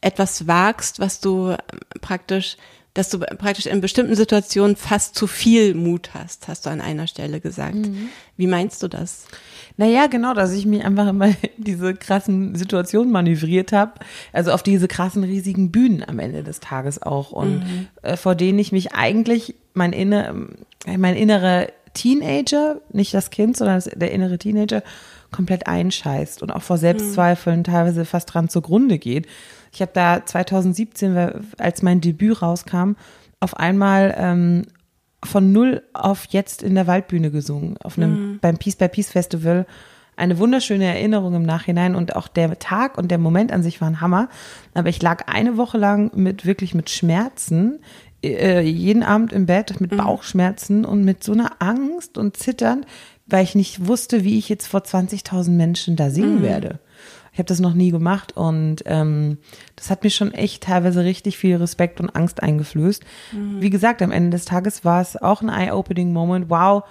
etwas 0.00 0.46
wagst, 0.46 0.98
was 0.98 1.20
du 1.20 1.56
praktisch 2.00 2.56
dass 2.94 3.08
du 3.08 3.20
praktisch 3.20 3.66
in 3.66 3.80
bestimmten 3.80 4.16
Situationen 4.16 4.74
fast 4.74 5.14
zu 5.14 5.26
viel 5.26 5.74
Mut 5.74 6.10
hast, 6.12 6.48
hast 6.48 6.66
du 6.66 6.70
an 6.70 6.80
einer 6.80 7.06
Stelle 7.06 7.40
gesagt. 7.40 7.76
Mhm. 7.76 8.08
Wie 8.36 8.48
meinst 8.48 8.82
du 8.82 8.88
das? 8.88 9.26
Naja, 9.76 10.08
genau, 10.08 10.34
dass 10.34 10.52
ich 10.52 10.66
mich 10.66 10.84
einfach 10.84 11.08
immer 11.08 11.28
in 11.28 11.36
diese 11.56 11.94
krassen 11.94 12.56
Situationen 12.56 13.12
manövriert 13.12 13.72
habe. 13.72 13.92
Also 14.32 14.50
auf 14.50 14.64
diese 14.64 14.88
krassen, 14.88 15.22
riesigen 15.22 15.70
Bühnen 15.70 16.02
am 16.06 16.18
Ende 16.18 16.42
des 16.42 16.58
Tages 16.58 17.00
auch. 17.00 17.30
Und 17.30 17.60
mhm. 17.60 17.88
äh, 18.02 18.16
vor 18.16 18.34
denen 18.34 18.58
ich 18.58 18.72
mich 18.72 18.92
eigentlich 18.92 19.54
mein, 19.72 19.92
inner, 19.92 20.34
mein 20.84 21.14
innerer 21.14 21.68
Teenager, 21.94 22.80
nicht 22.92 23.14
das 23.14 23.30
Kind, 23.30 23.56
sondern 23.56 23.76
das, 23.76 23.84
der 23.84 24.12
innere 24.12 24.38
Teenager, 24.38 24.82
komplett 25.30 25.66
einscheißt 25.66 26.42
und 26.42 26.50
auch 26.50 26.62
vor 26.62 26.78
Selbstzweifeln 26.78 27.60
mhm. 27.60 27.64
teilweise 27.64 28.04
fast 28.04 28.32
dran 28.32 28.48
zugrunde 28.48 28.98
geht. 28.98 29.26
Ich 29.72 29.80
habe 29.80 29.92
da 29.94 30.24
2017, 30.24 31.32
als 31.58 31.82
mein 31.82 32.00
Debüt 32.00 32.42
rauskam, 32.42 32.92
auf 33.38 33.56
einmal 33.56 34.14
ähm, 34.18 34.66
von 35.24 35.52
null 35.52 35.82
auf 35.92 36.26
jetzt 36.30 36.62
in 36.62 36.74
der 36.74 36.86
Waldbühne 36.86 37.30
gesungen, 37.30 37.76
auf 37.82 37.96
einem, 37.96 38.10
mhm. 38.32 38.38
beim 38.40 38.58
Peace 38.58 38.76
by 38.76 38.88
Peace 38.88 39.10
Festival. 39.10 39.66
Eine 40.16 40.38
wunderschöne 40.38 40.84
Erinnerung 40.84 41.34
im 41.34 41.44
Nachhinein 41.44 41.94
und 41.94 42.14
auch 42.14 42.28
der 42.28 42.58
Tag 42.58 42.98
und 42.98 43.10
der 43.10 43.16
Moment 43.16 43.52
an 43.52 43.62
sich 43.62 43.80
waren 43.80 44.02
Hammer. 44.02 44.28
Aber 44.74 44.90
ich 44.90 45.00
lag 45.00 45.28
eine 45.28 45.56
Woche 45.56 45.78
lang 45.78 46.10
mit 46.14 46.44
wirklich 46.44 46.74
mit 46.74 46.90
Schmerzen 46.90 47.78
äh, 48.22 48.60
jeden 48.60 49.02
Abend 49.02 49.32
im 49.32 49.46
Bett 49.46 49.80
mit 49.80 49.92
mhm. 49.92 49.98
Bauchschmerzen 49.98 50.84
und 50.84 51.04
mit 51.04 51.24
so 51.24 51.32
einer 51.32 51.52
Angst 51.60 52.18
und 52.18 52.36
Zittern, 52.36 52.84
weil 53.26 53.44
ich 53.44 53.54
nicht 53.54 53.86
wusste, 53.86 54.24
wie 54.24 54.38
ich 54.38 54.48
jetzt 54.48 54.66
vor 54.66 54.80
20.000 54.80 55.50
Menschen 55.50 55.96
da 55.96 56.10
singen 56.10 56.40
mhm. 56.40 56.42
werde. 56.42 56.78
Ich 57.32 57.38
habe 57.38 57.46
das 57.46 57.60
noch 57.60 57.74
nie 57.74 57.90
gemacht 57.90 58.36
und 58.36 58.82
ähm, 58.86 59.38
das 59.76 59.88
hat 59.88 60.02
mir 60.02 60.10
schon 60.10 60.32
echt 60.32 60.64
teilweise 60.64 61.04
richtig 61.04 61.38
viel 61.38 61.56
Respekt 61.56 62.00
und 62.00 62.10
Angst 62.10 62.42
eingeflößt. 62.42 63.04
Mhm. 63.32 63.60
Wie 63.60 63.70
gesagt, 63.70 64.02
am 64.02 64.10
Ende 64.10 64.30
des 64.30 64.46
Tages 64.46 64.84
war 64.84 65.00
es 65.00 65.16
auch 65.16 65.40
ein 65.40 65.48
eye-opening 65.48 66.12
Moment. 66.12 66.50
Wow, 66.50 66.82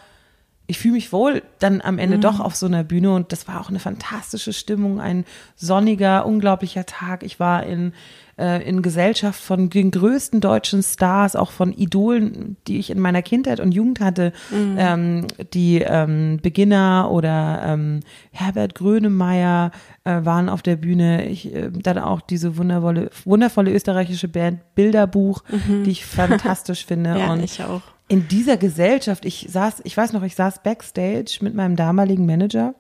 ich 0.70 0.78
fühle 0.78 0.94
mich 0.94 1.12
wohl 1.12 1.42
dann 1.58 1.82
am 1.82 1.98
Ende 1.98 2.18
mhm. 2.18 2.22
doch 2.22 2.40
auf 2.40 2.56
so 2.56 2.68
einer 2.68 2.84
Bühne 2.84 3.12
und 3.12 3.32
das 3.32 3.48
war 3.48 3.60
auch 3.60 3.70
eine 3.70 3.80
fantastische 3.80 4.54
Stimmung, 4.54 5.02
ein 5.02 5.26
sonniger, 5.56 6.26
unglaublicher 6.28 6.86
Tag. 6.86 7.24
Ich 7.24 7.40
war 7.40 7.66
in 7.66 7.94
äh, 8.38 8.62
in 8.68 8.82
Gesellschaft 8.82 9.42
von 9.42 9.70
den 9.70 9.92
größten 9.92 10.42
deutschen 10.42 10.82
Stars, 10.82 11.36
auch 11.36 11.52
von 11.52 11.74
Idolen, 11.74 12.56
die 12.68 12.78
ich 12.78 12.90
in 12.90 13.00
meiner 13.00 13.22
Kindheit 13.22 13.60
und 13.60 13.74
Jugend 13.74 14.00
hatte, 14.00 14.32
mhm. 14.50 14.76
ähm, 14.78 15.28
die 15.54 15.80
ähm, 15.80 16.40
Beginner 16.42 17.10
oder 17.12 17.62
ähm, 17.66 18.00
Herbert 18.32 18.76
Grönemeyer 18.76 19.72
äh, 20.04 20.24
waren 20.24 20.50
auf 20.50 20.62
der 20.62 20.78
Bühne. 20.78 21.26
Ich, 21.26 21.54
äh, 21.54 21.70
dann 21.72 21.98
auch 21.98 22.22
diese 22.22 22.58
wundervolle, 22.58 23.10
wundervolle 23.26 23.74
österreichische 23.74 24.28
Band 24.28 24.60
Bilderbuch, 24.76 25.44
mhm. 25.50 25.84
die 25.84 25.92
ich 25.92 26.06
fantastisch 26.06 26.86
finde. 26.88 27.18
ja, 27.18 27.34
und 27.34 27.44
ich 27.44 27.62
auch. 27.64 27.82
In 28.10 28.28
dieser 28.28 28.58
Gesellschaft, 28.58 29.24
ich 29.24 29.48
saß, 29.50 29.82
ich 29.86 29.96
weiß 29.96 30.14
noch, 30.14 30.24
ich 30.24 30.36
saß 30.36 30.64
backstage 30.64 31.40
mit 31.42 31.56
meinem 31.56 31.76
damaligen 31.76 32.26
Manager 32.26 32.76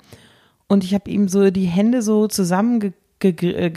und 0.67 0.83
ich 0.83 0.93
habe 0.93 1.09
ihm 1.09 1.29
so 1.29 1.49
die 1.51 1.65
Hände 1.65 2.01
so 2.01 2.27
zusammengekriegt 2.27 2.99
ge 3.19 3.51
äh. 3.53 3.71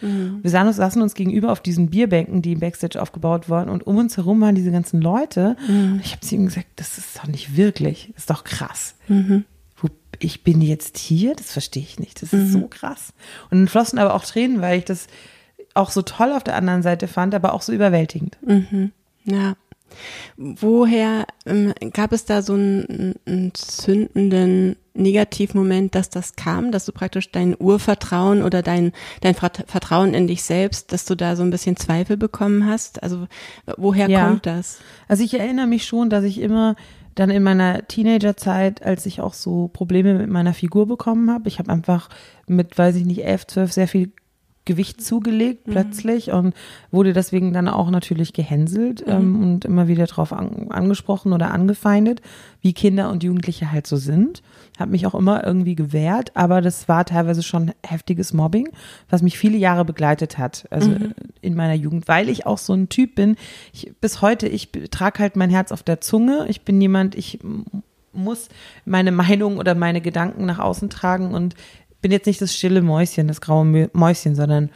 Mhm. 0.00 0.38
Wir 0.42 0.50
saßen 0.50 0.68
uns, 0.68 0.76
saßen 0.76 1.02
uns 1.02 1.14
gegenüber 1.14 1.50
auf 1.50 1.60
diesen 1.60 1.90
Bierbänken, 1.90 2.40
die 2.42 2.52
im 2.52 2.60
Backstage 2.60 3.00
aufgebaut 3.00 3.48
waren 3.48 3.68
und 3.68 3.86
um 3.86 3.96
uns 3.96 4.16
herum 4.16 4.40
waren 4.40 4.54
diese 4.54 4.70
ganzen 4.70 5.00
Leute. 5.00 5.56
Mhm. 5.66 6.00
Ich 6.02 6.12
habe 6.12 6.20
zu 6.20 6.36
ihm 6.36 6.46
gesagt, 6.46 6.68
das 6.76 6.98
ist 6.98 7.18
doch 7.18 7.26
nicht 7.26 7.56
wirklich, 7.56 8.10
das 8.14 8.22
ist 8.22 8.30
doch 8.30 8.44
krass. 8.44 8.94
Mhm. 9.08 9.44
Ich 10.22 10.44
bin 10.44 10.60
jetzt 10.60 10.98
hier, 10.98 11.34
das 11.34 11.52
verstehe 11.52 11.82
ich 11.82 11.98
nicht, 11.98 12.20
das 12.20 12.34
ist 12.34 12.52
so 12.52 12.58
mhm. 12.58 12.70
krass. 12.70 13.14
Und 13.50 13.58
dann 13.58 13.68
flossen 13.68 13.98
aber 13.98 14.14
auch 14.14 14.24
Tränen, 14.24 14.60
weil 14.60 14.80
ich 14.80 14.84
das 14.84 15.06
auch 15.72 15.90
so 15.90 16.02
toll 16.02 16.32
auf 16.32 16.44
der 16.44 16.56
anderen 16.56 16.82
Seite 16.82 17.08
fand, 17.08 17.34
aber 17.34 17.54
auch 17.54 17.62
so 17.62 17.72
überwältigend. 17.72 18.36
Mhm. 18.44 18.92
Ja. 19.24 19.54
Woher 20.36 21.26
ähm, 21.46 21.72
gab 21.92 22.12
es 22.12 22.24
da 22.24 22.42
so 22.42 22.54
einen, 22.54 23.14
einen 23.26 23.54
zündenden 23.54 24.76
Negativmoment, 24.94 25.94
dass 25.94 26.10
das 26.10 26.36
kam, 26.36 26.72
dass 26.72 26.84
du 26.84 26.92
praktisch 26.92 27.30
dein 27.30 27.56
Urvertrauen 27.58 28.42
oder 28.42 28.62
dein, 28.62 28.92
dein 29.20 29.34
Vertrauen 29.34 30.14
in 30.14 30.26
dich 30.26 30.42
selbst, 30.42 30.92
dass 30.92 31.04
du 31.04 31.14
da 31.14 31.36
so 31.36 31.42
ein 31.42 31.50
bisschen 31.50 31.76
Zweifel 31.76 32.16
bekommen 32.16 32.66
hast? 32.66 33.02
Also 33.02 33.26
woher 33.76 34.08
ja. 34.08 34.26
kommt 34.26 34.46
das? 34.46 34.78
Also 35.08 35.22
ich 35.22 35.38
erinnere 35.38 35.66
mich 35.66 35.84
schon, 35.84 36.10
dass 36.10 36.24
ich 36.24 36.40
immer 36.40 36.76
dann 37.14 37.30
in 37.30 37.42
meiner 37.42 37.86
Teenagerzeit, 37.86 38.82
als 38.82 39.04
ich 39.06 39.20
auch 39.20 39.34
so 39.34 39.68
Probleme 39.68 40.14
mit 40.14 40.30
meiner 40.30 40.54
Figur 40.54 40.86
bekommen 40.86 41.30
habe, 41.30 41.48
ich 41.48 41.58
habe 41.58 41.72
einfach 41.72 42.08
mit, 42.46 42.78
weiß 42.78 42.96
ich 42.96 43.04
nicht, 43.04 43.24
elf, 43.24 43.46
zwölf 43.46 43.72
sehr 43.72 43.88
viel 43.88 44.12
Gewicht 44.70 45.02
zugelegt 45.02 45.66
mhm. 45.66 45.72
plötzlich 45.72 46.30
und 46.30 46.54
wurde 46.92 47.12
deswegen 47.12 47.52
dann 47.52 47.66
auch 47.66 47.90
natürlich 47.90 48.32
gehänselt 48.32 49.04
mhm. 49.04 49.12
ähm, 49.12 49.42
und 49.42 49.64
immer 49.64 49.88
wieder 49.88 50.06
darauf 50.06 50.32
an, 50.32 50.68
angesprochen 50.70 51.32
oder 51.32 51.50
angefeindet, 51.50 52.22
wie 52.60 52.72
Kinder 52.72 53.10
und 53.10 53.24
Jugendliche 53.24 53.72
halt 53.72 53.88
so 53.88 53.96
sind. 53.96 54.42
Habe 54.78 54.92
mich 54.92 55.08
auch 55.08 55.16
immer 55.16 55.44
irgendwie 55.44 55.74
gewehrt, 55.74 56.30
aber 56.36 56.60
das 56.60 56.88
war 56.88 57.04
teilweise 57.04 57.42
schon 57.42 57.72
heftiges 57.84 58.32
Mobbing, 58.32 58.68
was 59.08 59.22
mich 59.22 59.36
viele 59.36 59.58
Jahre 59.58 59.84
begleitet 59.84 60.38
hat, 60.38 60.68
also 60.70 60.90
mhm. 60.90 61.14
in 61.40 61.56
meiner 61.56 61.74
Jugend, 61.74 62.06
weil 62.06 62.28
ich 62.28 62.46
auch 62.46 62.58
so 62.58 62.72
ein 62.72 62.88
Typ 62.88 63.16
bin. 63.16 63.34
Ich, 63.72 63.92
bis 64.00 64.22
heute, 64.22 64.46
ich 64.46 64.70
trage 64.92 65.18
halt 65.18 65.34
mein 65.34 65.50
Herz 65.50 65.72
auf 65.72 65.82
der 65.82 66.00
Zunge. 66.00 66.46
Ich 66.48 66.62
bin 66.62 66.80
jemand, 66.80 67.16
ich 67.16 67.40
muss 68.12 68.48
meine 68.84 69.10
Meinung 69.10 69.58
oder 69.58 69.74
meine 69.74 70.00
Gedanken 70.00 70.46
nach 70.46 70.60
außen 70.60 70.90
tragen 70.90 71.34
und 71.34 71.56
bin 72.00 72.12
jetzt 72.12 72.26
nicht 72.26 72.40
das 72.40 72.54
stille 72.54 72.82
Mäuschen, 72.82 73.28
das 73.28 73.40
graue 73.40 73.90
Mäuschen, 73.92 74.34
sondern 74.34 74.70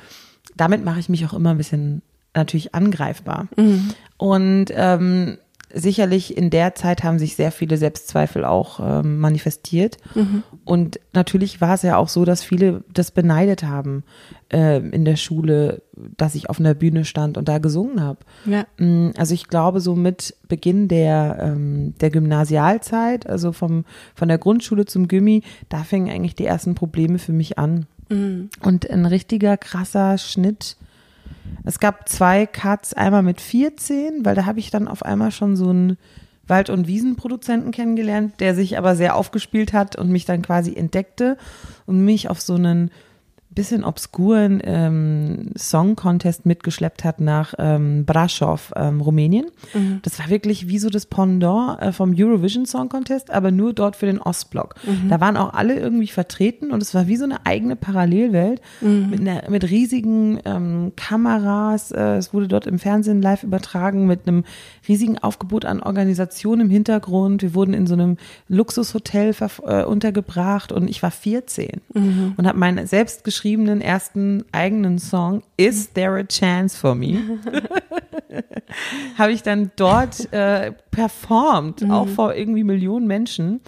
damit 0.56 0.84
mache 0.84 1.00
ich 1.00 1.08
mich 1.08 1.24
auch 1.26 1.32
immer 1.32 1.50
ein 1.50 1.56
bisschen 1.56 2.02
natürlich 2.34 2.74
angreifbar. 2.74 3.48
Mhm. 3.56 3.90
Und 4.16 4.66
ähm, 4.70 5.38
sicherlich 5.74 6.36
in 6.36 6.50
der 6.50 6.74
Zeit 6.74 7.02
haben 7.02 7.18
sich 7.18 7.36
sehr 7.36 7.52
viele 7.52 7.76
Selbstzweifel 7.76 8.44
auch 8.44 8.80
ähm, 8.80 9.18
manifestiert. 9.18 9.98
Mhm. 10.14 10.42
Und 10.64 11.00
natürlich 11.12 11.60
war 11.60 11.74
es 11.74 11.82
ja 11.82 11.96
auch 11.96 12.08
so, 12.08 12.24
dass 12.24 12.42
viele 12.42 12.84
das 12.92 13.10
beneidet 13.10 13.64
haben 13.64 14.04
äh, 14.52 14.78
in 14.78 15.04
der 15.04 15.16
Schule, 15.16 15.82
dass 16.16 16.34
ich 16.34 16.48
auf 16.48 16.60
einer 16.60 16.74
Bühne 16.74 17.04
stand 17.04 17.36
und 17.36 17.48
da 17.48 17.58
gesungen 17.58 18.00
habe. 18.00 18.20
Ja. 18.46 18.66
Mm, 18.78 19.10
also 19.16 19.34
ich 19.34 19.48
glaube, 19.48 19.80
so 19.80 19.94
mit 19.94 20.36
Beginn 20.48 20.88
der, 20.88 21.38
ähm, 21.40 21.94
der 22.00 22.10
Gymnasialzeit, 22.10 23.28
also 23.28 23.52
vom, 23.52 23.84
von 24.14 24.28
der 24.28 24.38
Grundschule 24.38 24.86
zum 24.86 25.08
Gymi, 25.08 25.42
da 25.68 25.78
fingen 25.78 26.10
eigentlich 26.10 26.34
die 26.36 26.46
ersten 26.46 26.74
Probleme 26.74 27.18
für 27.18 27.32
mich 27.32 27.58
an. 27.58 27.86
Mhm. 28.08 28.50
Und 28.60 28.88
ein 28.88 29.06
richtiger 29.06 29.56
krasser 29.56 30.18
Schnitt 30.18 30.76
es 31.64 31.78
gab 31.78 32.08
zwei 32.08 32.46
Cuts, 32.46 32.94
einmal 32.94 33.22
mit 33.22 33.40
14, 33.40 34.24
weil 34.24 34.34
da 34.34 34.46
habe 34.46 34.58
ich 34.58 34.70
dann 34.70 34.88
auf 34.88 35.04
einmal 35.04 35.30
schon 35.30 35.56
so 35.56 35.70
einen 35.70 35.98
Wald- 36.46 36.70
und 36.70 36.86
Wiesenproduzenten 36.86 37.70
kennengelernt, 37.70 38.40
der 38.40 38.54
sich 38.54 38.76
aber 38.76 38.96
sehr 38.96 39.16
aufgespielt 39.16 39.72
hat 39.72 39.96
und 39.96 40.10
mich 40.10 40.24
dann 40.24 40.42
quasi 40.42 40.74
entdeckte 40.74 41.38
und 41.86 42.04
mich 42.04 42.28
auf 42.28 42.40
so 42.40 42.54
einen 42.54 42.90
bisschen 43.54 43.84
obskuren 43.84 44.60
ähm, 44.64 45.50
Song-Contest 45.56 46.44
mitgeschleppt 46.44 47.04
hat 47.04 47.20
nach 47.20 47.54
ähm, 47.58 48.04
Brasov, 48.04 48.72
ähm, 48.74 49.00
Rumänien. 49.00 49.46
Mhm. 49.72 50.00
Das 50.02 50.18
war 50.18 50.28
wirklich 50.28 50.68
wie 50.68 50.78
so 50.78 50.90
das 50.90 51.06
Pendant 51.06 51.80
äh, 51.80 51.92
vom 51.92 52.14
Eurovision 52.16 52.66
Song 52.66 52.88
Contest, 52.88 53.30
aber 53.30 53.50
nur 53.50 53.72
dort 53.72 53.96
für 53.96 54.06
den 54.06 54.20
Ostblock. 54.20 54.74
Mhm. 54.84 55.08
Da 55.08 55.20
waren 55.20 55.36
auch 55.36 55.54
alle 55.54 55.78
irgendwie 55.78 56.08
vertreten 56.08 56.72
und 56.72 56.82
es 56.82 56.94
war 56.94 57.06
wie 57.06 57.16
so 57.16 57.24
eine 57.24 57.46
eigene 57.46 57.76
Parallelwelt 57.76 58.60
mhm. 58.80 59.10
mit, 59.10 59.20
einer, 59.20 59.48
mit 59.48 59.70
riesigen 59.70 60.40
ähm, 60.44 60.92
Kameras. 60.96 61.92
Äh, 61.92 62.16
es 62.16 62.34
wurde 62.34 62.48
dort 62.48 62.66
im 62.66 62.78
Fernsehen 62.78 63.22
live 63.22 63.44
übertragen 63.44 64.06
mit 64.06 64.26
einem 64.26 64.44
riesigen 64.88 65.18
Aufgebot 65.18 65.64
an 65.64 65.80
Organisationen 65.80 66.62
im 66.62 66.70
Hintergrund. 66.70 67.42
Wir 67.42 67.54
wurden 67.54 67.72
in 67.72 67.86
so 67.86 67.94
einem 67.94 68.16
Luxushotel 68.48 69.34
äh, 69.64 69.84
untergebracht 69.84 70.72
und 70.72 70.88
ich 70.88 71.02
war 71.02 71.12
14 71.12 71.80
mhm. 71.94 72.34
und 72.36 72.46
habe 72.46 72.58
mein 72.58 72.86
selbst 72.86 73.22
geschrieben 73.22 73.43
geschriebenen 73.44 73.82
ersten 73.82 74.42
eigenen 74.52 74.98
Song 74.98 75.42
Is 75.58 75.92
There 75.92 76.18
a 76.18 76.24
Chance 76.24 76.78
for 76.78 76.94
Me? 76.94 77.18
habe 79.18 79.32
ich 79.32 79.42
dann 79.42 79.70
dort 79.76 80.32
äh, 80.32 80.72
performt, 80.90 81.82
mhm. 81.82 81.90
auch 81.90 82.08
vor 82.08 82.34
irgendwie 82.34 82.64
Millionen 82.64 83.06
Menschen. 83.06 83.60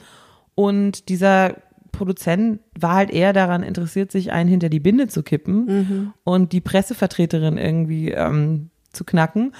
Und 0.54 1.10
dieser 1.10 1.56
Produzent 1.92 2.60
war 2.78 2.94
halt 2.94 3.10
eher 3.10 3.34
daran 3.34 3.62
interessiert, 3.62 4.10
sich 4.10 4.32
einen 4.32 4.48
hinter 4.48 4.70
die 4.70 4.80
Binde 4.80 5.08
zu 5.08 5.22
kippen 5.22 5.66
mhm. 5.66 6.12
und 6.24 6.52
die 6.52 6.62
Pressevertreterin 6.62 7.58
irgendwie 7.58 8.12
ähm, 8.12 8.70
zu 8.92 9.04
knacken 9.04 9.52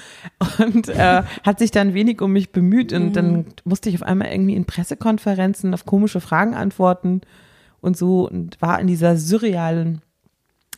und 0.58 0.88
äh, 0.88 1.24
hat 1.42 1.58
sich 1.58 1.72
dann 1.72 1.92
wenig 1.92 2.22
um 2.22 2.32
mich 2.32 2.52
bemüht 2.52 2.94
und 2.94 3.08
mhm. 3.08 3.12
dann 3.12 3.44
musste 3.64 3.90
ich 3.90 3.96
auf 3.96 4.02
einmal 4.02 4.28
irgendwie 4.28 4.54
in 4.54 4.64
Pressekonferenzen 4.64 5.74
auf 5.74 5.84
komische 5.84 6.22
Fragen 6.22 6.54
antworten 6.54 7.20
und 7.82 7.98
so 7.98 8.26
und 8.26 8.62
war 8.62 8.80
in 8.80 8.86
dieser 8.86 9.18
surrealen 9.18 10.00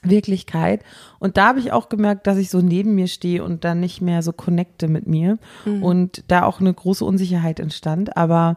Wirklichkeit. 0.03 0.83
Und 1.19 1.37
da 1.37 1.49
habe 1.49 1.61
ich 1.61 1.73
auch 1.73 1.89
gemerkt, 1.89 2.27
dass 2.27 2.39
ich 2.39 2.51
so 2.51 2.61
neben 2.61 2.95
mir 2.95 3.09
stehe 3.09 3.43
und 3.45 3.65
dann 3.65 3.81
nicht 3.81 4.01
mehr 4.01 4.23
so 4.23 4.33
connecte 4.33 4.89
mit 4.89 5.07
mir 5.07 5.39
mhm. 5.65 5.83
und 5.83 6.25
da 6.29 6.45
auch 6.45 6.61
eine 6.61 6.73
große 6.73 7.05
Unsicherheit 7.05 7.61
entstand. 7.61 8.17
Aber 8.17 8.57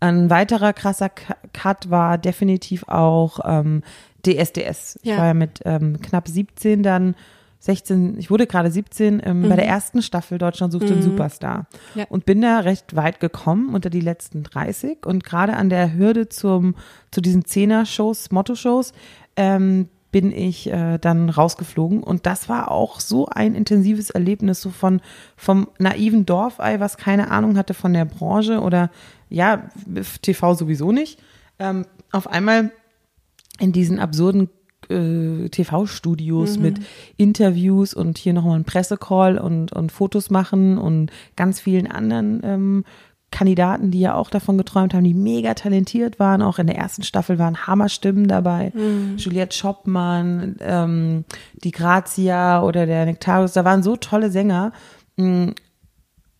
ein 0.00 0.30
weiterer 0.30 0.72
krasser 0.72 1.08
Cut 1.08 1.90
war 1.90 2.18
definitiv 2.18 2.84
auch 2.88 3.40
ähm, 3.44 3.82
DSDS. 4.24 4.98
Ich 5.02 5.10
ja. 5.10 5.18
war 5.18 5.26
ja 5.26 5.34
mit 5.34 5.60
ähm, 5.64 6.00
knapp 6.00 6.28
17 6.28 6.82
dann 6.82 7.14
16, 7.60 8.18
ich 8.18 8.30
wurde 8.30 8.46
gerade 8.46 8.70
17 8.70 9.20
ähm, 9.24 9.42
mhm. 9.42 9.48
bei 9.48 9.56
der 9.56 9.66
ersten 9.66 10.00
Staffel 10.00 10.38
Deutschland 10.38 10.72
sucht 10.72 10.88
den 10.88 10.98
mhm. 10.98 11.02
Superstar 11.02 11.66
ja. 11.96 12.04
und 12.08 12.24
bin 12.24 12.40
da 12.40 12.60
recht 12.60 12.94
weit 12.94 13.18
gekommen 13.18 13.74
unter 13.74 13.90
die 13.90 14.00
letzten 14.00 14.44
30 14.44 15.04
und 15.04 15.24
gerade 15.24 15.54
an 15.56 15.68
der 15.68 15.94
Hürde 15.94 16.28
zum 16.28 16.76
zu 17.10 17.20
diesen 17.20 17.44
Zehner-Shows, 17.44 18.30
Motto-Shows 18.30 18.92
ähm, 19.36 19.88
bin 20.10 20.32
ich 20.32 20.70
äh, 20.70 20.98
dann 20.98 21.28
rausgeflogen 21.28 22.02
und 22.02 22.24
das 22.26 22.48
war 22.48 22.70
auch 22.70 23.00
so 23.00 23.26
ein 23.26 23.54
intensives 23.54 24.10
Erlebnis 24.10 24.62
so 24.62 24.70
von 24.70 25.00
vom 25.36 25.68
naiven 25.78 26.24
Dorfei, 26.24 26.80
was 26.80 26.96
keine 26.96 27.30
Ahnung 27.30 27.56
hatte 27.58 27.74
von 27.74 27.92
der 27.92 28.04
Branche 28.04 28.60
oder 28.60 28.90
ja 29.28 29.68
TV 30.22 30.54
sowieso 30.54 30.92
nicht, 30.92 31.20
ähm, 31.58 31.84
auf 32.10 32.26
einmal 32.26 32.70
in 33.60 33.72
diesen 33.72 33.98
absurden 33.98 34.48
äh, 34.88 35.48
TV-Studios 35.48 36.56
mhm. 36.56 36.62
mit 36.62 36.80
Interviews 37.16 37.92
und 37.94 38.16
hier 38.16 38.32
nochmal 38.32 38.58
ein 38.58 38.64
Pressecall 38.64 39.38
und, 39.38 39.72
und 39.72 39.92
Fotos 39.92 40.30
machen 40.30 40.78
und 40.78 41.10
ganz 41.36 41.60
vielen 41.60 41.86
anderen 41.86 42.40
ähm, 42.44 42.84
Kandidaten, 43.30 43.90
die 43.90 44.00
ja 44.00 44.14
auch 44.14 44.30
davon 44.30 44.56
geträumt 44.56 44.94
haben, 44.94 45.04
die 45.04 45.14
mega 45.14 45.54
talentiert 45.54 46.18
waren. 46.18 46.40
Auch 46.40 46.58
in 46.58 46.66
der 46.66 46.76
ersten 46.76 47.02
Staffel 47.02 47.38
waren 47.38 47.66
Hammerstimmen 47.66 48.26
dabei. 48.26 48.72
Mhm. 48.74 49.16
Juliette 49.18 49.56
Schoppmann, 49.56 50.56
ähm, 50.60 51.24
die 51.62 51.70
Grazia 51.70 52.62
oder 52.62 52.86
der 52.86 53.04
Nektarius. 53.04 53.52
Da 53.52 53.64
waren 53.64 53.82
so 53.82 53.96
tolle 53.96 54.30
Sänger. 54.30 54.72
Mm, 55.16 55.50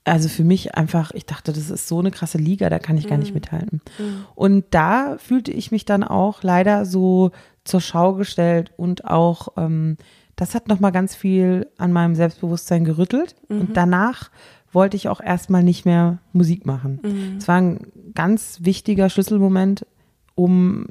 also 0.05 0.29
für 0.29 0.45
mich 0.45 0.75
einfach, 0.75 1.11
ich 1.13 1.27
dachte, 1.27 1.53
das 1.53 1.69
ist 1.69 1.89
so 1.89 1.99
eine 1.99 2.11
krasse 2.11 2.39
Liga, 2.39 2.71
da 2.71 2.79
kann 2.79 2.97
ich 2.97 3.07
gar 3.07 3.19
nicht 3.19 3.31
mhm. 3.31 3.35
mithalten. 3.35 3.83
Mhm. 3.99 4.25
Und 4.35 4.65
da 4.71 5.17
fühlte 5.19 5.53
ich 5.53 5.71
mich 5.71 5.85
dann 5.85 6.03
auch 6.03 6.43
leider 6.43 6.87
so 6.87 7.31
zur 7.65 7.81
Schau 7.81 8.15
gestellt 8.15 8.73
und 8.77 9.05
auch, 9.05 9.49
ähm, 9.57 9.99
das 10.37 10.55
hat 10.55 10.69
nochmal 10.69 10.93
ganz 10.93 11.15
viel 11.15 11.67
an 11.79 11.93
meinem 11.93 12.15
Selbstbewusstsein 12.15 12.85
gerüttelt. 12.85 13.35
Mhm. 13.49 13.61
Und 13.61 13.77
danach 13.77 14.31
wollte 14.73 14.97
ich 14.97 15.09
auch 15.09 15.21
erstmal 15.21 15.63
nicht 15.63 15.85
mehr 15.85 16.19
Musik 16.33 16.67
machen. 16.67 17.01
Mhm. 17.03 17.37
Es 17.39 17.49
war 17.49 17.57
ein 17.57 17.87
ganz 18.15 18.59
wichtiger 18.63 19.09
Schlüsselmoment, 19.09 19.87
um 20.35 20.87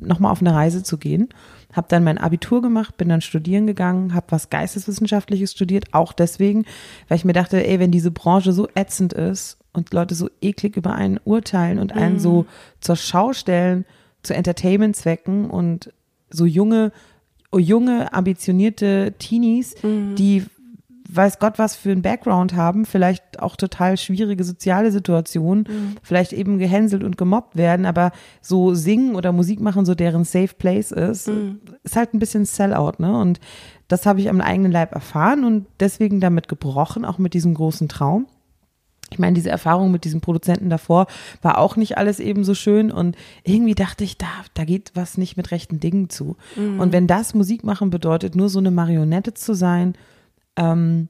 nochmal 0.00 0.32
auf 0.32 0.40
eine 0.40 0.54
Reise 0.54 0.82
zu 0.82 0.96
gehen. 0.96 1.28
Habe 1.72 1.88
dann 1.90 2.04
mein 2.04 2.18
Abitur 2.18 2.62
gemacht, 2.62 2.96
bin 2.96 3.08
dann 3.08 3.20
studieren 3.20 3.66
gegangen, 3.66 4.14
habe 4.14 4.26
was 4.30 4.48
Geisteswissenschaftliches 4.48 5.52
studiert, 5.52 5.92
auch 5.92 6.12
deswegen, 6.12 6.64
weil 7.08 7.18
ich 7.18 7.24
mir 7.24 7.34
dachte, 7.34 7.66
ey, 7.66 7.78
wenn 7.78 7.90
diese 7.90 8.10
Branche 8.10 8.52
so 8.52 8.68
ätzend 8.74 9.12
ist 9.12 9.58
und 9.74 9.92
Leute 9.92 10.14
so 10.14 10.30
eklig 10.40 10.76
über 10.76 10.94
einen 10.94 11.20
urteilen 11.24 11.78
und 11.78 11.92
einen 11.92 12.14
mhm. 12.14 12.20
so 12.20 12.46
zur 12.80 12.96
Schau 12.96 13.34
stellen, 13.34 13.84
zu 14.22 14.34
Entertainment-Zwecken 14.34 15.50
und 15.50 15.92
so 16.30 16.46
junge, 16.46 16.92
junge, 17.54 18.12
ambitionierte 18.12 19.14
Teenies, 19.18 19.82
mhm. 19.82 20.14
die 20.16 20.44
weiß 21.08 21.38
Gott 21.38 21.58
was 21.58 21.76
für 21.76 21.90
einen 21.90 22.02
Background 22.02 22.54
haben, 22.54 22.84
vielleicht 22.84 23.40
auch 23.40 23.56
total 23.56 23.96
schwierige 23.96 24.44
soziale 24.44 24.90
Situationen, 24.90 25.66
mhm. 25.68 25.96
vielleicht 26.02 26.32
eben 26.32 26.58
gehänselt 26.58 27.04
und 27.04 27.16
gemobbt 27.16 27.56
werden, 27.56 27.86
aber 27.86 28.12
so 28.40 28.74
singen 28.74 29.14
oder 29.14 29.32
Musik 29.32 29.60
machen, 29.60 29.84
so 29.84 29.94
deren 29.94 30.24
Safe 30.24 30.54
Place 30.58 30.92
ist, 30.92 31.28
mhm. 31.28 31.60
ist 31.82 31.96
halt 31.96 32.14
ein 32.14 32.18
bisschen 32.18 32.44
Sellout, 32.44 32.94
ne? 32.98 33.16
Und 33.18 33.40
das 33.88 34.04
habe 34.04 34.20
ich 34.20 34.28
am 34.28 34.40
eigenen 34.40 34.72
Leib 34.72 34.92
erfahren 34.92 35.44
und 35.44 35.66
deswegen 35.78 36.20
damit 36.20 36.48
gebrochen, 36.48 37.04
auch 37.04 37.18
mit 37.18 37.34
diesem 37.34 37.54
großen 37.54 37.88
Traum. 37.88 38.26
Ich 39.12 39.20
meine, 39.20 39.34
diese 39.34 39.50
Erfahrung 39.50 39.92
mit 39.92 40.04
diesem 40.04 40.20
Produzenten 40.20 40.68
davor 40.68 41.06
war 41.40 41.58
auch 41.58 41.76
nicht 41.76 41.96
alles 41.96 42.18
eben 42.18 42.42
so 42.42 42.54
schön 42.54 42.90
und 42.90 43.16
irgendwie 43.44 43.76
dachte 43.76 44.02
ich, 44.02 44.18
da, 44.18 44.26
da 44.54 44.64
geht 44.64 44.90
was 44.94 45.16
nicht 45.16 45.36
mit 45.36 45.52
rechten 45.52 45.78
Dingen 45.78 46.10
zu. 46.10 46.36
Mhm. 46.56 46.80
Und 46.80 46.92
wenn 46.92 47.06
das 47.06 47.32
Musik 47.32 47.62
machen 47.62 47.90
bedeutet, 47.90 48.34
nur 48.34 48.48
so 48.48 48.58
eine 48.58 48.72
Marionette 48.72 49.34
zu 49.34 49.54
sein, 49.54 49.94
ähm, 50.56 51.08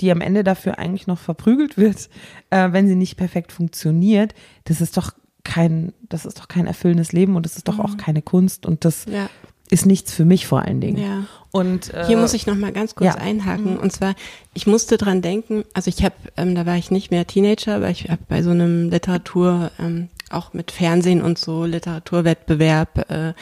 die 0.00 0.12
am 0.12 0.20
Ende 0.20 0.44
dafür 0.44 0.78
eigentlich 0.78 1.06
noch 1.06 1.18
verprügelt 1.18 1.76
wird, 1.76 2.08
äh, 2.50 2.72
wenn 2.72 2.86
sie 2.88 2.94
nicht 2.94 3.16
perfekt 3.16 3.52
funktioniert, 3.52 4.34
das 4.64 4.80
ist 4.80 4.96
doch 4.96 5.12
kein, 5.44 5.92
das 6.08 6.26
ist 6.26 6.38
doch 6.38 6.48
kein 6.48 6.66
erfüllendes 6.66 7.12
Leben 7.12 7.36
und 7.36 7.44
das 7.44 7.56
ist 7.56 7.68
doch 7.68 7.78
mhm. 7.78 7.80
auch 7.80 7.96
keine 7.96 8.22
Kunst 8.22 8.66
und 8.66 8.84
das 8.84 9.06
ja. 9.06 9.28
ist 9.70 9.86
nichts 9.86 10.12
für 10.12 10.24
mich 10.24 10.46
vor 10.46 10.62
allen 10.62 10.80
Dingen. 10.80 10.98
Ja. 10.98 11.24
Und 11.50 11.92
äh, 11.94 12.06
hier 12.06 12.18
muss 12.18 12.34
ich 12.34 12.46
noch 12.46 12.56
mal 12.56 12.72
ganz 12.72 12.94
kurz 12.94 13.14
ja. 13.14 13.20
einhaken 13.20 13.74
mhm. 13.74 13.80
und 13.80 13.90
zwar 13.90 14.14
ich 14.54 14.66
musste 14.66 14.98
dran 14.98 15.22
denken, 15.22 15.64
also 15.72 15.88
ich 15.88 16.04
habe, 16.04 16.14
ähm, 16.36 16.54
da 16.54 16.66
war 16.66 16.76
ich 16.76 16.90
nicht 16.90 17.10
mehr 17.10 17.26
Teenager, 17.26 17.76
aber 17.76 17.90
ich 17.90 18.08
habe 18.10 18.22
bei 18.28 18.42
so 18.42 18.50
einem 18.50 18.90
Literatur 18.90 19.70
ähm, 19.78 20.08
auch 20.30 20.52
mit 20.52 20.70
Fernsehen 20.70 21.22
und 21.22 21.38
so 21.38 21.64
Literaturwettbewerb 21.64 23.10
äh, 23.10 23.32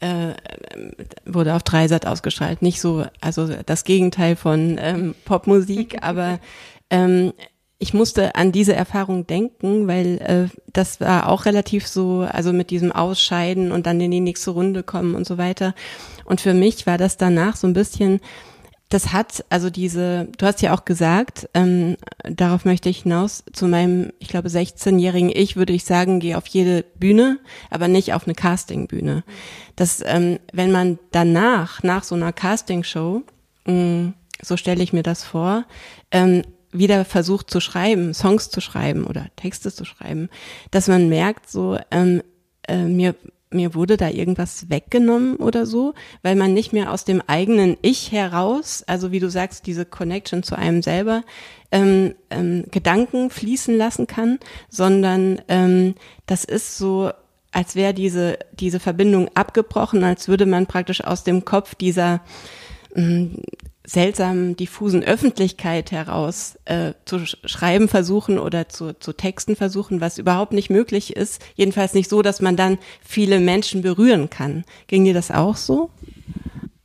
äh, 0.00 0.34
wurde 1.24 1.54
auf 1.54 1.62
Dreisat 1.62 2.06
ausgestrahlt. 2.06 2.62
Nicht 2.62 2.80
so, 2.80 3.04
also 3.20 3.48
das 3.66 3.84
Gegenteil 3.84 4.36
von 4.36 4.78
ähm, 4.80 5.14
Popmusik, 5.24 5.98
aber 6.02 6.38
ähm, 6.90 7.32
ich 7.80 7.94
musste 7.94 8.34
an 8.34 8.50
diese 8.50 8.74
Erfahrung 8.74 9.26
denken, 9.26 9.86
weil 9.86 10.18
äh, 10.18 10.58
das 10.72 11.00
war 11.00 11.28
auch 11.28 11.44
relativ 11.46 11.86
so, 11.86 12.26
also 12.28 12.52
mit 12.52 12.70
diesem 12.70 12.90
Ausscheiden 12.90 13.70
und 13.70 13.86
dann 13.86 14.00
in 14.00 14.10
die 14.10 14.20
nächste 14.20 14.50
Runde 14.50 14.82
kommen 14.82 15.14
und 15.14 15.26
so 15.26 15.38
weiter. 15.38 15.74
Und 16.24 16.40
für 16.40 16.54
mich 16.54 16.86
war 16.86 16.98
das 16.98 17.16
danach 17.16 17.54
so 17.54 17.68
ein 17.68 17.74
bisschen 17.74 18.20
das 18.88 19.12
hat, 19.12 19.44
also 19.50 19.68
diese, 19.68 20.28
du 20.38 20.46
hast 20.46 20.62
ja 20.62 20.74
auch 20.74 20.84
gesagt, 20.84 21.48
ähm, 21.52 21.96
darauf 22.24 22.64
möchte 22.64 22.88
ich 22.88 23.02
hinaus, 23.02 23.44
zu 23.52 23.68
meinem, 23.68 24.12
ich 24.18 24.28
glaube, 24.28 24.48
16-jährigen 24.48 25.30
Ich 25.34 25.56
würde 25.56 25.74
ich 25.74 25.84
sagen, 25.84 26.20
gehe 26.20 26.38
auf 26.38 26.46
jede 26.46 26.84
Bühne, 26.98 27.38
aber 27.70 27.88
nicht 27.88 28.14
auf 28.14 28.24
eine 28.24 28.34
Castingbühne. 28.34 29.24
Dass, 29.76 30.02
ähm, 30.06 30.38
wenn 30.52 30.72
man 30.72 30.98
danach, 31.10 31.82
nach 31.82 32.02
so 32.02 32.14
einer 32.14 32.32
Castingshow, 32.32 33.22
mh, 33.66 34.14
so 34.40 34.56
stelle 34.56 34.82
ich 34.82 34.94
mir 34.94 35.02
das 35.02 35.22
vor, 35.22 35.64
ähm, 36.10 36.42
wieder 36.72 37.04
versucht 37.04 37.50
zu 37.50 37.60
schreiben, 37.60 38.14
Songs 38.14 38.50
zu 38.50 38.60
schreiben 38.60 39.04
oder 39.04 39.26
Texte 39.36 39.72
zu 39.72 39.84
schreiben, 39.84 40.30
dass 40.70 40.88
man 40.88 41.08
merkt, 41.08 41.50
so, 41.50 41.78
ähm, 41.90 42.22
äh, 42.66 42.84
mir 42.84 43.14
mir 43.50 43.74
wurde 43.74 43.96
da 43.96 44.08
irgendwas 44.08 44.68
weggenommen 44.68 45.36
oder 45.36 45.66
so, 45.66 45.94
weil 46.22 46.36
man 46.36 46.54
nicht 46.54 46.72
mehr 46.72 46.92
aus 46.92 47.04
dem 47.04 47.22
eigenen 47.26 47.76
Ich 47.82 48.12
heraus, 48.12 48.84
also 48.86 49.10
wie 49.10 49.20
du 49.20 49.30
sagst, 49.30 49.66
diese 49.66 49.84
Connection 49.84 50.42
zu 50.42 50.56
einem 50.56 50.82
selber, 50.82 51.22
ähm, 51.72 52.14
ähm, 52.30 52.64
Gedanken 52.70 53.30
fließen 53.30 53.76
lassen 53.76 54.06
kann, 54.06 54.38
sondern 54.68 55.40
ähm, 55.48 55.94
das 56.26 56.44
ist 56.44 56.78
so, 56.78 57.10
als 57.52 57.74
wäre 57.74 57.94
diese, 57.94 58.38
diese 58.52 58.80
Verbindung 58.80 59.28
abgebrochen, 59.34 60.04
als 60.04 60.28
würde 60.28 60.46
man 60.46 60.66
praktisch 60.66 61.02
aus 61.02 61.24
dem 61.24 61.44
Kopf 61.44 61.74
dieser 61.74 62.20
ähm, 62.98 63.36
seltsamen, 63.86 64.54
diffusen 64.54 65.02
Öffentlichkeit 65.02 65.92
heraus 65.92 66.58
äh, 66.66 66.92
zu 67.06 67.24
schreiben 67.24 67.88
versuchen 67.88 68.38
oder 68.38 68.68
zu, 68.68 68.92
zu 68.98 69.14
texten 69.14 69.56
versuchen, 69.56 70.02
was 70.02 70.18
überhaupt 70.18 70.52
nicht 70.52 70.68
möglich 70.68 71.16
ist. 71.16 71.40
Jedenfalls 71.54 71.94
nicht 71.94 72.10
so, 72.10 72.20
dass 72.20 72.42
man 72.42 72.56
dann 72.56 72.76
viele 73.00 73.40
Menschen 73.40 73.80
berühren 73.80 74.28
kann. 74.28 74.64
Ging 74.88 75.04
dir 75.04 75.14
das 75.14 75.30
auch 75.30 75.56
so? 75.56 75.90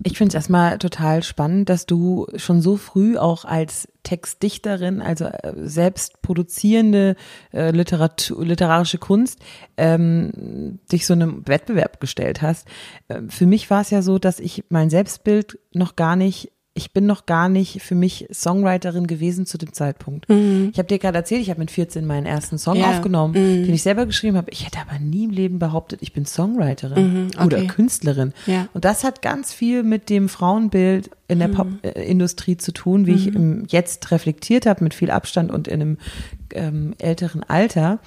Ich 0.06 0.18
finde 0.18 0.30
es 0.30 0.36
erstmal 0.36 0.80
total 0.80 1.24
spannend, 1.24 1.70
dass 1.70 1.86
du 1.86 2.28
schon 2.36 2.62
so 2.62 2.76
früh 2.76 3.18
auch 3.18 3.46
als 3.46 3.88
Textdichterin, 4.04 5.02
also 5.02 5.26
äh, 5.26 5.54
selbst 5.56 6.22
produzierende 6.22 7.16
äh, 7.54 7.72
Literatur, 7.72 8.44
literarische 8.44 8.98
Kunst, 8.98 9.40
ähm, 9.78 10.80
dich 10.92 11.06
so 11.06 11.14
einem 11.14 11.48
Wettbewerb 11.48 12.02
gestellt 12.02 12.42
hast. 12.42 12.68
Äh, 13.08 13.22
für 13.30 13.46
mich 13.46 13.70
war 13.70 13.82
es 13.82 13.92
ja 13.92 14.02
so, 14.02 14.20
dass 14.20 14.40
ich 14.40 14.66
mein 14.70 14.90
Selbstbild 14.90 15.58
noch 15.72 15.96
gar 15.96 16.18
nicht 16.18 16.52
ich 16.76 16.92
bin 16.92 17.06
noch 17.06 17.28
gar 17.28 17.50
nicht 17.50 17.84
für 17.84 17.94
mich 17.94 18.28
Songwriterin 18.34 19.06
gewesen 19.06 19.46
zu 19.46 19.60
dem 19.60 19.74
Zeitpunkt. 19.74 20.28
Mhm. 20.28 20.70
Ich 20.72 20.80
habe 20.80 20.88
dir 20.88 20.98
gerade 20.98 21.20
erzählt, 21.20 21.42
ich 21.42 21.52
habe 21.52 21.60
mit 21.60 21.70
14 21.70 22.04
meinen 22.04 22.26
ersten 22.26 22.58
Song 22.58 22.78
ja. 22.78 22.90
aufgenommen, 22.90 23.34
mhm. 23.34 23.66
den 23.66 23.74
ich 23.74 23.84
selber 23.84 24.08
geschrieben 24.08 24.38
habe. 24.38 24.50
Ich 24.50 24.66
hätte 24.66 24.80
aber 24.80 24.98
nie 24.98 25.26
im 25.26 25.30
Leben 25.30 25.60
behauptet, 25.60 26.02
ich 26.02 26.14
bin 26.14 26.26
Songwriterin 26.26 27.14
mhm. 27.14 27.28
okay. 27.36 27.46
oder 27.46 27.64
Künstlerin. 27.66 28.34
Ja. 28.48 28.68
Und 28.74 28.86
das 28.86 29.04
hat 29.04 29.22
ganz 29.22 29.54
viel 29.54 29.84
mit 29.84 30.10
dem 30.10 30.30
Frauenbild 30.30 31.12
in 31.28 31.40
der 31.40 31.50
mhm. 31.50 31.80
Popindustrie 31.82 32.58
zu 32.58 32.72
tun, 32.72 33.06
wie 33.06 33.14
ich 33.14 33.30
mhm. 33.30 33.36
im, 33.36 33.66
jetzt 33.68 34.10
reflektiert 34.10 34.66
habe, 34.66 34.84
mit 34.84 34.96
viel 34.96 35.12
Abstand 35.12 35.52
und 35.52 35.68
in 35.68 35.82
einem 35.82 35.98
ähm, 36.54 36.96
älteren 36.98 37.44
Alter. 37.44 38.00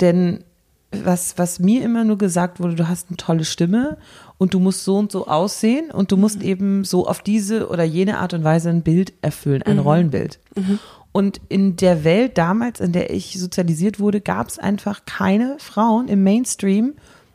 Denn 0.00 0.44
was, 0.92 1.38
was 1.38 1.58
mir 1.58 1.82
immer 1.82 2.04
nur 2.04 2.18
gesagt 2.18 2.60
wurde, 2.60 2.74
du 2.74 2.88
hast 2.88 3.08
eine 3.08 3.16
tolle 3.16 3.44
Stimme 3.44 3.96
und 4.38 4.54
du 4.54 4.60
musst 4.60 4.84
so 4.84 4.96
und 4.96 5.12
so 5.12 5.26
aussehen 5.26 5.90
und 5.90 6.12
du 6.12 6.16
musst 6.16 6.40
mhm. 6.40 6.44
eben 6.44 6.84
so 6.84 7.06
auf 7.06 7.22
diese 7.22 7.68
oder 7.68 7.84
jene 7.84 8.18
Art 8.18 8.34
und 8.34 8.44
Weise 8.44 8.70
ein 8.70 8.82
Bild 8.82 9.12
erfüllen, 9.22 9.62
ein 9.62 9.76
mhm. 9.76 9.82
Rollenbild. 9.82 10.38
Mhm. 10.54 10.78
Und 11.12 11.40
in 11.48 11.76
der 11.76 12.04
Welt 12.04 12.38
damals, 12.38 12.80
in 12.80 12.92
der 12.92 13.10
ich 13.10 13.38
sozialisiert 13.38 14.00
wurde, 14.00 14.20
gab 14.20 14.48
es 14.48 14.58
einfach 14.58 15.04
keine 15.04 15.56
Frauen 15.58 16.08
im 16.08 16.22
Mainstream, 16.22 16.94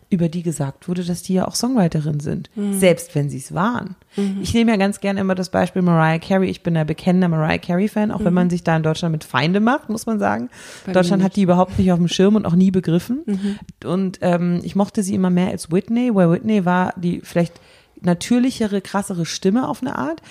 über 0.10 0.30
die 0.30 0.42
gesagt 0.42 0.88
wurde, 0.88 1.04
dass 1.04 1.22
die 1.22 1.34
ja 1.34 1.48
auch 1.48 1.56
Songwriterin 1.56 2.22
sind, 2.22 2.50
mhm. 2.56 2.80
selbst 2.80 3.14
wenn 3.14 3.30
sie 3.30 3.40
es 3.40 3.54
waren. 3.54 3.96
Mhm. 4.16 4.40
Ich 4.42 4.54
nehme 4.54 4.72
ja 4.72 4.78
ganz 4.78 5.02
gerne 5.02 5.20
immer 5.20 5.36
das 5.36 5.50
Beispiel 5.50 5.82
Mariah 5.82 6.20
Carey. 6.20 6.50
Ich 6.50 6.64
bin 6.64 6.78
ein 6.78 6.88
bekennender 6.88 7.28
Mariah 7.28 7.58
Carey-Fan, 7.58 8.12
auch 8.12 8.20
mhm. 8.20 8.26
wenn 8.26 8.34
man 8.34 8.50
sich 8.50 8.64
da 8.64 8.78
in 8.78 8.84
Deutschland 8.84 9.12
mit 9.12 9.26
Feinde 9.26 9.60
macht, 9.60 9.90
muss 9.90 10.06
man 10.06 10.18
sagen. 10.18 10.50
Bei 10.86 10.94
Deutschland 10.94 11.24
hat 11.24 11.36
die 11.36 11.42
überhaupt 11.42 11.78
nicht 11.78 11.92
auf 11.92 12.00
dem 12.00 12.08
Schirm 12.08 12.36
und 12.36 12.46
auch 12.46 12.56
nie 12.56 12.72
begriffen. 12.72 13.24
Mhm. 13.26 13.60
Und 13.86 14.20
ähm, 14.22 14.62
ich 14.64 14.76
mochte 14.76 15.04
sie 15.04 15.14
immer 15.14 15.30
mehr 15.30 15.50
als 15.50 15.72
Whitney, 15.72 16.16
weil 16.16 16.32
Whitney 16.32 16.64
war 16.64 16.94
die 16.96 17.20
vielleicht 17.22 17.60
natürlichere, 18.02 18.82
krassere 18.82 19.26
Stimme 19.26 19.68
auf 19.68 19.82
eine 19.82 19.98
Art. 19.98 20.22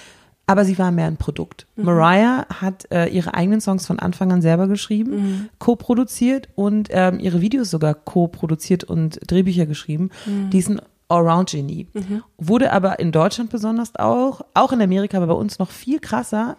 Aber 0.47 0.65
sie 0.65 0.79
war 0.79 0.93
mehr 0.93 1.07
ein 1.07 1.17
Produkt. 1.17 1.67
Mhm. 1.77 1.85
Mariah 1.85 2.47
hat 2.49 2.91
äh, 2.91 3.07
ihre 3.09 3.35
eigenen 3.35 3.61
Songs 3.61 3.87
von 3.87 3.99
Anfang 3.99 4.33
an 4.33 4.43
selber 4.43 4.69
geschrieben, 4.69 5.11
mhm. 5.11 5.49
co-produziert 5.59 6.49
und 6.55 6.89
ähm, 6.93 7.19
ihre 7.19 7.41
Videos 7.41 7.71
sogar 7.71 7.95
co-produziert 7.95 8.85
und 8.85 9.19
Drehbücher 9.27 9.67
geschrieben. 9.67 10.11
Mhm. 10.25 10.51
Die 10.51 10.59
ist 10.59 10.71
ein 10.71 10.81
Allround-Genie. 11.09 11.89
Mhm. 11.93 12.23
Wurde 12.39 12.73
aber 12.73 12.99
in 13.01 13.13
Deutschland 13.13 13.51
besonders 13.51 13.97
auch, 13.97 14.43
auch 14.55 14.73
in 14.73 14.81
Amerika, 14.81 15.17
aber 15.17 15.29
bei 15.29 15.35
uns 15.35 15.59
noch 15.59 15.71
viel 15.71 15.99
krasser, 15.99 16.57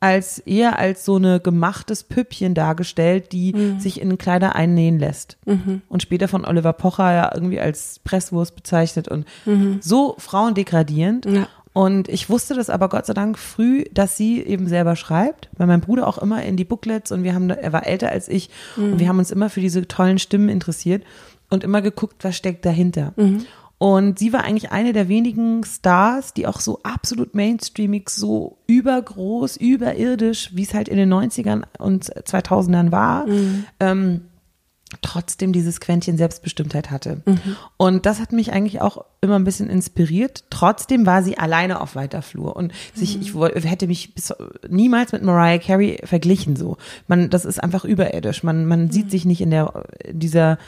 als 0.00 0.38
eher 0.38 0.78
als 0.78 1.04
so 1.04 1.16
eine 1.16 1.40
gemachtes 1.40 2.04
Püppchen 2.04 2.54
dargestellt, 2.54 3.32
die 3.32 3.52
mhm. 3.52 3.80
sich 3.80 4.00
in 4.00 4.16
Kleider 4.16 4.54
einnähen 4.54 4.98
lässt. 4.98 5.38
Mhm. 5.44 5.82
Und 5.88 6.02
später 6.02 6.28
von 6.28 6.44
Oliver 6.44 6.72
Pocher 6.72 7.12
ja 7.12 7.30
irgendwie 7.34 7.58
als 7.58 7.98
Presswurst 8.04 8.54
bezeichnet 8.54 9.08
und 9.08 9.26
mhm. 9.44 9.78
so 9.80 10.14
frauendegradierend. 10.18 11.26
Ja. 11.26 11.48
Und 11.78 12.08
ich 12.08 12.28
wusste 12.28 12.54
das 12.54 12.70
aber 12.70 12.88
Gott 12.88 13.06
sei 13.06 13.14
Dank 13.14 13.38
früh, 13.38 13.84
dass 13.92 14.16
sie 14.16 14.42
eben 14.42 14.66
selber 14.66 14.96
schreibt, 14.96 15.48
weil 15.56 15.68
mein 15.68 15.80
Bruder 15.80 16.08
auch 16.08 16.18
immer 16.18 16.42
in 16.42 16.56
die 16.56 16.64
Booklets 16.64 17.12
und 17.12 17.22
wir 17.22 17.34
haben, 17.34 17.50
er 17.50 17.72
war 17.72 17.86
älter 17.86 18.10
als 18.10 18.26
ich 18.26 18.50
und 18.76 18.94
mhm. 18.94 18.98
wir 18.98 19.06
haben 19.06 19.20
uns 19.20 19.30
immer 19.30 19.48
für 19.48 19.60
diese 19.60 19.86
tollen 19.86 20.18
Stimmen 20.18 20.48
interessiert 20.48 21.04
und 21.50 21.62
immer 21.62 21.80
geguckt, 21.80 22.24
was 22.24 22.36
steckt 22.36 22.66
dahinter. 22.66 23.12
Mhm. 23.14 23.46
Und 23.78 24.18
sie 24.18 24.32
war 24.32 24.42
eigentlich 24.42 24.72
eine 24.72 24.92
der 24.92 25.08
wenigen 25.08 25.62
Stars, 25.62 26.34
die 26.34 26.48
auch 26.48 26.58
so 26.58 26.80
absolut 26.82 27.36
mainstreamig, 27.36 28.10
so 28.10 28.58
übergroß, 28.66 29.56
überirdisch, 29.56 30.50
wie 30.54 30.64
es 30.64 30.74
halt 30.74 30.88
in 30.88 30.96
den 30.96 31.14
90ern 31.14 31.62
und 31.78 32.12
2000ern 32.12 32.90
war, 32.90 33.28
mhm. 33.28 33.66
ähm, 33.78 34.22
trotzdem 35.02 35.52
dieses 35.52 35.80
Quäntchen 35.80 36.16
Selbstbestimmtheit 36.16 36.90
hatte. 36.90 37.20
Mhm. 37.26 37.56
Und 37.76 38.06
das 38.06 38.20
hat 38.20 38.32
mich 38.32 38.52
eigentlich 38.52 38.80
auch 38.80 39.04
immer 39.20 39.38
ein 39.38 39.44
bisschen 39.44 39.68
inspiriert. 39.68 40.44
Trotzdem 40.50 41.04
war 41.04 41.22
sie 41.22 41.36
alleine 41.36 41.80
auf 41.80 41.94
weiter 41.94 42.22
Flur 42.22 42.56
und 42.56 42.72
sich, 42.94 43.16
mhm. 43.16 43.50
ich 43.54 43.64
hätte 43.64 43.86
mich 43.86 44.14
bis, 44.14 44.32
niemals 44.68 45.12
mit 45.12 45.22
Mariah 45.22 45.58
Carey 45.58 46.00
verglichen 46.04 46.56
so. 46.56 46.78
Man, 47.06 47.28
das 47.28 47.44
ist 47.44 47.62
einfach 47.62 47.84
überirdisch. 47.84 48.42
Man, 48.42 48.66
man 48.66 48.84
mhm. 48.84 48.90
sieht 48.90 49.10
sich 49.10 49.24
nicht 49.24 49.42
in 49.42 49.50
der, 49.50 49.84
in 50.04 50.18
dieser, 50.20 50.58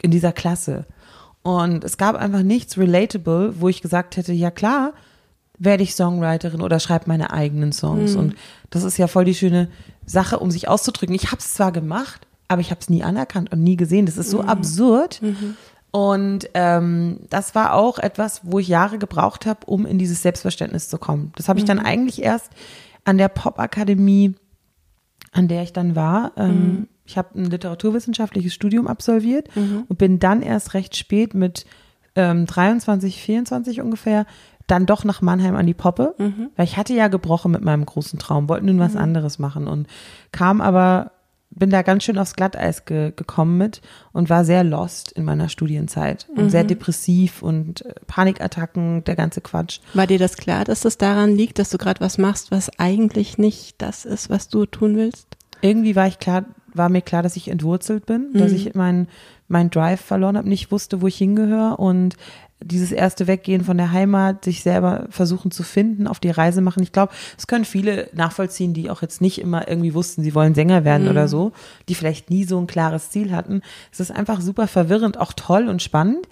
in 0.00 0.10
dieser 0.10 0.32
Klasse. 0.32 0.86
Und 1.42 1.84
es 1.84 1.98
gab 1.98 2.16
einfach 2.16 2.42
nichts 2.42 2.78
relatable, 2.78 3.60
wo 3.60 3.68
ich 3.68 3.82
gesagt 3.82 4.16
hätte, 4.16 4.32
ja 4.32 4.50
klar, 4.50 4.94
werde 5.58 5.82
ich 5.82 5.94
Songwriterin 5.94 6.60
oder 6.60 6.80
schreibe 6.80 7.04
meine 7.08 7.32
eigenen 7.32 7.72
Songs. 7.72 8.14
Mhm. 8.14 8.18
Und 8.18 8.34
das 8.70 8.82
ist 8.82 8.96
ja 8.96 9.06
voll 9.08 9.24
die 9.24 9.34
schöne 9.34 9.68
Sache, 10.06 10.38
um 10.38 10.50
sich 10.50 10.68
auszudrücken. 10.68 11.14
Ich 11.14 11.26
habe 11.26 11.38
es 11.38 11.54
zwar 11.54 11.72
gemacht, 11.72 12.25
aber 12.48 12.60
ich 12.60 12.70
habe 12.70 12.80
es 12.80 12.88
nie 12.88 13.02
anerkannt 13.02 13.52
und 13.52 13.62
nie 13.62 13.76
gesehen. 13.76 14.06
Das 14.06 14.16
ist 14.16 14.30
so 14.30 14.42
mhm. 14.42 14.48
absurd. 14.48 15.20
Mhm. 15.22 15.56
Und 15.90 16.50
ähm, 16.54 17.20
das 17.30 17.54
war 17.54 17.74
auch 17.74 17.98
etwas, 17.98 18.42
wo 18.44 18.58
ich 18.58 18.68
Jahre 18.68 18.98
gebraucht 18.98 19.46
habe, 19.46 19.60
um 19.66 19.86
in 19.86 19.98
dieses 19.98 20.22
Selbstverständnis 20.22 20.88
zu 20.88 20.98
kommen. 20.98 21.32
Das 21.36 21.48
habe 21.48 21.58
ich 21.58 21.64
dann 21.64 21.78
mhm. 21.78 21.86
eigentlich 21.86 22.22
erst 22.22 22.50
an 23.04 23.18
der 23.18 23.28
Popakademie, 23.28 24.34
an 25.32 25.48
der 25.48 25.62
ich 25.62 25.72
dann 25.72 25.96
war, 25.96 26.32
ähm, 26.36 26.48
mhm. 26.48 26.88
Ich 27.06 27.16
habe 27.16 27.38
ein 27.38 27.44
literaturwissenschaftliches 27.44 28.52
Studium 28.52 28.88
absolviert 28.88 29.54
mhm. 29.54 29.84
und 29.88 29.96
bin 29.96 30.18
dann 30.18 30.42
erst 30.42 30.74
recht 30.74 30.96
spät 30.96 31.34
mit 31.34 31.64
ähm, 32.16 32.46
23, 32.46 33.22
24 33.22 33.80
ungefähr 33.80 34.26
dann 34.66 34.86
doch 34.86 35.04
nach 35.04 35.22
Mannheim 35.22 35.54
an 35.54 35.66
die 35.66 35.74
Poppe, 35.74 36.14
mhm. 36.18 36.50
weil 36.56 36.64
ich 36.64 36.76
hatte 36.76 36.92
ja 36.92 37.06
gebrochen 37.06 37.52
mit 37.52 37.62
meinem 37.62 37.86
großen 37.86 38.18
Traum, 38.18 38.48
wollte 38.48 38.66
nun 38.66 38.80
was 38.80 38.94
mhm. 38.94 39.00
anderes 39.00 39.38
machen 39.38 39.68
und 39.68 39.86
kam 40.32 40.60
aber, 40.60 41.12
bin 41.50 41.70
da 41.70 41.82
ganz 41.82 42.04
schön 42.04 42.18
aufs 42.18 42.34
Glatteis 42.34 42.84
ge 42.84 43.12
gekommen 43.16 43.56
mit 43.56 43.80
und 44.12 44.28
war 44.28 44.44
sehr 44.44 44.62
lost 44.62 45.12
in 45.12 45.24
meiner 45.24 45.48
Studienzeit 45.48 46.26
und 46.36 46.50
sehr 46.50 46.64
mhm. 46.64 46.68
depressiv 46.68 47.42
und 47.42 47.84
äh, 47.84 47.94
Panikattacken, 48.06 49.04
der 49.04 49.16
ganze 49.16 49.40
Quatsch. 49.40 49.80
War 49.94 50.06
dir 50.06 50.18
das 50.18 50.36
klar, 50.36 50.64
dass 50.64 50.80
das 50.80 50.98
daran 50.98 51.34
liegt, 51.34 51.58
dass 51.58 51.70
du 51.70 51.78
gerade 51.78 52.00
was 52.00 52.18
machst, 52.18 52.50
was 52.50 52.78
eigentlich 52.78 53.38
nicht 53.38 53.80
das 53.80 54.04
ist, 54.04 54.28
was 54.28 54.48
du 54.48 54.66
tun 54.66 54.96
willst? 54.96 55.28
Irgendwie 55.62 55.96
war 55.96 56.06
ich 56.06 56.18
klar, 56.18 56.44
war 56.74 56.90
mir 56.90 57.00
klar, 57.00 57.22
dass 57.22 57.36
ich 57.36 57.48
entwurzelt 57.48 58.04
bin, 58.04 58.32
mhm. 58.32 58.38
dass 58.38 58.52
ich 58.52 58.74
meinen 58.74 59.08
mein 59.48 59.70
Drive 59.70 60.00
verloren 60.00 60.36
habe, 60.36 60.48
nicht 60.48 60.72
wusste, 60.72 61.00
wo 61.02 61.06
ich 61.06 61.16
hingehöre 61.16 61.78
und 61.78 62.16
dieses 62.62 62.90
erste 62.90 63.26
Weggehen 63.26 63.64
von 63.64 63.76
der 63.76 63.92
Heimat, 63.92 64.44
sich 64.44 64.62
selber 64.62 65.06
versuchen 65.10 65.50
zu 65.50 65.62
finden, 65.62 66.06
auf 66.06 66.20
die 66.20 66.30
Reise 66.30 66.60
machen. 66.62 66.82
Ich 66.82 66.92
glaube, 66.92 67.12
es 67.36 67.46
können 67.46 67.64
viele 67.64 68.08
nachvollziehen, 68.14 68.72
die 68.72 68.90
auch 68.90 69.02
jetzt 69.02 69.20
nicht 69.20 69.40
immer 69.40 69.68
irgendwie 69.68 69.94
wussten, 69.94 70.22
sie 70.22 70.34
wollen 70.34 70.54
Sänger 70.54 70.84
werden 70.84 71.04
mhm. 71.04 71.10
oder 71.10 71.28
so, 71.28 71.52
die 71.88 71.94
vielleicht 71.94 72.30
nie 72.30 72.44
so 72.44 72.58
ein 72.58 72.66
klares 72.66 73.10
Ziel 73.10 73.32
hatten. 73.32 73.62
Es 73.92 74.00
ist 74.00 74.10
einfach 74.10 74.40
super 74.40 74.68
verwirrend, 74.68 75.18
auch 75.18 75.32
toll 75.34 75.68
und 75.68 75.82
spannend. 75.82 76.26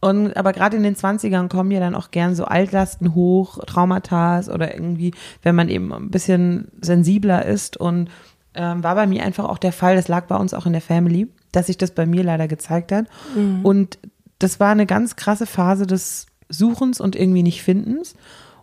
Und 0.00 0.36
aber 0.36 0.52
gerade 0.52 0.76
in 0.76 0.82
den 0.82 0.96
20ern 0.96 1.48
kommen 1.48 1.70
ja 1.70 1.78
dann 1.78 1.94
auch 1.94 2.10
gern 2.10 2.34
so 2.34 2.44
Altlasten 2.44 3.14
hoch, 3.14 3.58
Traumata 3.64 4.40
oder 4.52 4.74
irgendwie, 4.74 5.14
wenn 5.42 5.54
man 5.54 5.68
eben 5.68 5.92
ein 5.92 6.10
bisschen 6.10 6.68
sensibler 6.80 7.44
ist 7.46 7.76
und 7.76 8.10
ähm, 8.54 8.82
war 8.82 8.96
bei 8.96 9.06
mir 9.06 9.22
einfach 9.22 9.44
auch 9.44 9.58
der 9.58 9.72
Fall, 9.72 9.94
das 9.94 10.08
lag 10.08 10.26
bei 10.26 10.36
uns 10.36 10.54
auch 10.54 10.66
in 10.66 10.72
der 10.72 10.82
Family, 10.82 11.28
dass 11.52 11.66
sich 11.66 11.78
das 11.78 11.92
bei 11.92 12.04
mir 12.04 12.24
leider 12.24 12.48
gezeigt 12.48 12.90
hat. 12.90 13.06
Mhm. 13.34 13.60
Und 13.64 13.98
das 14.42 14.60
war 14.60 14.70
eine 14.70 14.86
ganz 14.86 15.16
krasse 15.16 15.46
Phase 15.46 15.86
des 15.86 16.26
Suchens 16.48 17.00
und 17.00 17.16
irgendwie 17.16 17.42
nicht 17.42 17.62
Findens. 17.62 18.14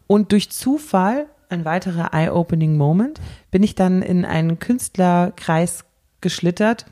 Und 0.07 0.31
durch 0.31 0.49
Zufall, 0.49 1.27
ein 1.49 1.65
weiterer 1.65 2.13
eye-opening 2.13 2.77
Moment, 2.77 3.19
bin 3.51 3.63
ich 3.63 3.75
dann 3.75 4.01
in 4.01 4.25
einen 4.25 4.59
Künstlerkreis 4.59 5.85
geschlittert, 6.21 6.85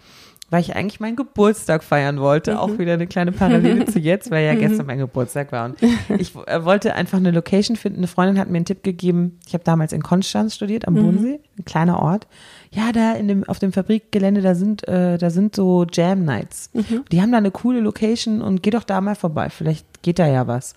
weil 0.49 0.61
ich 0.61 0.75
eigentlich 0.75 0.99
meinen 0.99 1.15
Geburtstag 1.17 1.83
feiern 1.83 2.19
wollte. 2.19 2.53
Mhm. 2.53 2.57
Auch 2.57 2.77
wieder 2.77 2.93
eine 2.93 3.07
kleine 3.07 3.31
Parallele 3.31 3.85
zu 3.91 3.99
jetzt, 3.99 4.31
weil 4.31 4.45
ja 4.45 4.53
mhm. 4.53 4.59
gestern 4.59 4.85
mein 4.85 4.99
Geburtstag 4.99 5.51
war. 5.51 5.65
Und 5.65 5.77
ich 6.17 6.35
äh, 6.47 6.63
wollte 6.63 6.93
einfach 6.93 7.17
eine 7.17 7.31
Location 7.31 7.75
finden. 7.75 7.99
Eine 7.99 8.07
Freundin 8.07 8.39
hat 8.39 8.49
mir 8.49 8.57
einen 8.57 8.65
Tipp 8.65 8.83
gegeben. 8.83 9.39
Ich 9.45 9.53
habe 9.53 9.63
damals 9.63 9.91
in 9.91 10.01
Konstanz 10.01 10.55
studiert, 10.55 10.87
am 10.87 10.93
mhm. 10.93 11.03
Bodensee, 11.03 11.39
ein 11.57 11.65
kleiner 11.65 11.99
Ort. 11.99 12.27
Ja, 12.71 12.91
da 12.91 13.13
in 13.13 13.27
dem, 13.27 13.43
auf 13.45 13.59
dem 13.59 13.71
Fabrikgelände, 13.71 14.41
da 14.41 14.55
sind, 14.55 14.87
äh, 14.87 15.17
da 15.17 15.29
sind 15.29 15.55
so 15.55 15.85
Jam 15.91 16.25
Nights. 16.25 16.69
Mhm. 16.73 17.05
Die 17.11 17.21
haben 17.21 17.31
da 17.31 17.37
eine 17.37 17.51
coole 17.51 17.79
Location 17.79 18.41
und 18.41 18.63
geh 18.63 18.69
doch 18.69 18.83
da 18.83 19.01
mal 19.01 19.15
vorbei. 19.15 19.49
Vielleicht 19.49 20.03
geht 20.03 20.19
da 20.19 20.27
ja 20.27 20.47
was. 20.47 20.73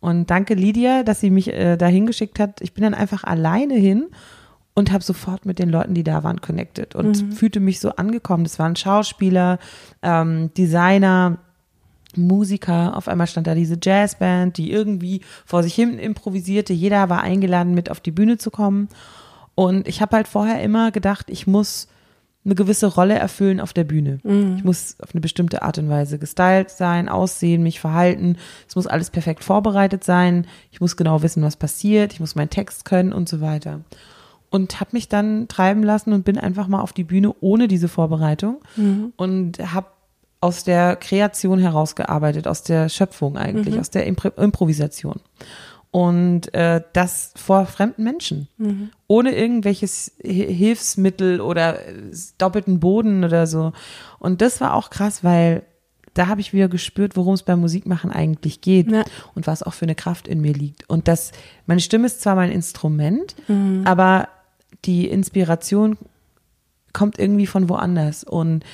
Und 0.00 0.30
danke 0.30 0.54
Lydia, 0.54 1.02
dass 1.02 1.20
sie 1.20 1.30
mich 1.30 1.52
äh, 1.52 1.76
da 1.76 1.86
hingeschickt 1.86 2.38
hat. 2.38 2.60
Ich 2.60 2.72
bin 2.72 2.84
dann 2.84 2.94
einfach 2.94 3.24
alleine 3.24 3.74
hin 3.74 4.06
und 4.74 4.92
habe 4.92 5.02
sofort 5.02 5.46
mit 5.46 5.58
den 5.58 5.70
Leuten, 5.70 5.94
die 5.94 6.04
da 6.04 6.22
waren, 6.22 6.40
connected 6.40 6.94
und 6.94 7.22
mhm. 7.22 7.32
fühlte 7.32 7.60
mich 7.60 7.80
so 7.80 7.90
angekommen. 7.90 8.44
Das 8.44 8.58
waren 8.58 8.76
Schauspieler, 8.76 9.58
ähm, 10.02 10.52
Designer, 10.54 11.38
Musiker. 12.14 12.96
Auf 12.96 13.08
einmal 13.08 13.26
stand 13.26 13.46
da 13.46 13.54
diese 13.54 13.78
Jazzband, 13.82 14.56
die 14.58 14.70
irgendwie 14.70 15.22
vor 15.44 15.62
sich 15.62 15.74
hin 15.74 15.98
improvisierte. 15.98 16.72
Jeder 16.72 17.08
war 17.08 17.22
eingeladen, 17.22 17.74
mit 17.74 17.90
auf 17.90 18.00
die 18.00 18.10
Bühne 18.10 18.38
zu 18.38 18.50
kommen. 18.50 18.88
Und 19.56 19.88
ich 19.88 20.00
habe 20.00 20.14
halt 20.14 20.28
vorher 20.28 20.62
immer 20.62 20.92
gedacht, 20.92 21.26
ich 21.28 21.48
muss 21.48 21.88
eine 22.44 22.54
gewisse 22.54 22.86
Rolle 22.86 23.14
erfüllen 23.14 23.60
auf 23.60 23.72
der 23.72 23.82
Bühne. 23.82 24.20
Mhm. 24.22 24.54
Ich 24.58 24.64
muss 24.64 24.96
auf 25.00 25.12
eine 25.12 25.20
bestimmte 25.20 25.62
Art 25.62 25.78
und 25.78 25.88
Weise 25.88 26.20
gestylt 26.20 26.70
sein, 26.70 27.08
aussehen, 27.08 27.64
mich 27.64 27.80
verhalten. 27.80 28.36
Es 28.68 28.76
muss 28.76 28.86
alles 28.86 29.10
perfekt 29.10 29.42
vorbereitet 29.42 30.04
sein. 30.04 30.46
Ich 30.70 30.80
muss 30.80 30.96
genau 30.96 31.22
wissen, 31.22 31.42
was 31.42 31.56
passiert. 31.56 32.12
Ich 32.12 32.20
muss 32.20 32.36
meinen 32.36 32.50
Text 32.50 32.84
können 32.84 33.12
und 33.12 33.28
so 33.28 33.40
weiter 33.40 33.80
und 34.50 34.80
habe 34.80 34.90
mich 34.92 35.08
dann 35.08 35.48
treiben 35.48 35.82
lassen 35.82 36.12
und 36.12 36.24
bin 36.24 36.38
einfach 36.38 36.68
mal 36.68 36.80
auf 36.80 36.92
die 36.92 37.04
Bühne 37.04 37.34
ohne 37.40 37.68
diese 37.68 37.88
Vorbereitung 37.88 38.60
mhm. 38.76 39.12
und 39.16 39.58
habe 39.72 39.88
aus 40.40 40.64
der 40.64 40.96
Kreation 40.96 41.58
herausgearbeitet, 41.58 42.46
aus 42.46 42.62
der 42.62 42.88
Schöpfung 42.88 43.36
eigentlich, 43.36 43.74
mhm. 43.74 43.80
aus 43.80 43.90
der 43.90 44.06
Impro 44.06 44.28
Improvisation. 44.28 45.20
Und 45.96 46.52
äh, 46.52 46.82
das 46.92 47.32
vor 47.36 47.64
fremden 47.64 48.04
Menschen, 48.04 48.48
mhm. 48.58 48.90
ohne 49.06 49.34
irgendwelches 49.34 50.12
Hilfsmittel 50.22 51.40
oder 51.40 51.78
doppelten 52.36 52.80
Boden 52.80 53.24
oder 53.24 53.46
so. 53.46 53.72
Und 54.18 54.42
das 54.42 54.60
war 54.60 54.74
auch 54.74 54.90
krass, 54.90 55.24
weil 55.24 55.62
da 56.12 56.26
habe 56.26 56.42
ich 56.42 56.52
wieder 56.52 56.68
gespürt, 56.68 57.16
worum 57.16 57.32
es 57.32 57.44
beim 57.44 57.62
Musikmachen 57.62 58.10
eigentlich 58.10 58.60
geht 58.60 58.92
ja. 58.92 59.04
und 59.34 59.46
was 59.46 59.62
auch 59.62 59.72
für 59.72 59.86
eine 59.86 59.94
Kraft 59.94 60.28
in 60.28 60.42
mir 60.42 60.52
liegt. 60.52 60.86
Und 60.86 61.08
das, 61.08 61.32
meine 61.64 61.80
Stimme 61.80 62.04
ist 62.04 62.20
zwar 62.20 62.34
mein 62.34 62.52
Instrument, 62.52 63.34
mhm. 63.48 63.80
aber 63.86 64.28
die 64.84 65.08
Inspiration 65.08 65.96
kommt 66.92 67.18
irgendwie 67.18 67.46
von 67.46 67.70
woanders. 67.70 68.22
Und 68.22 68.66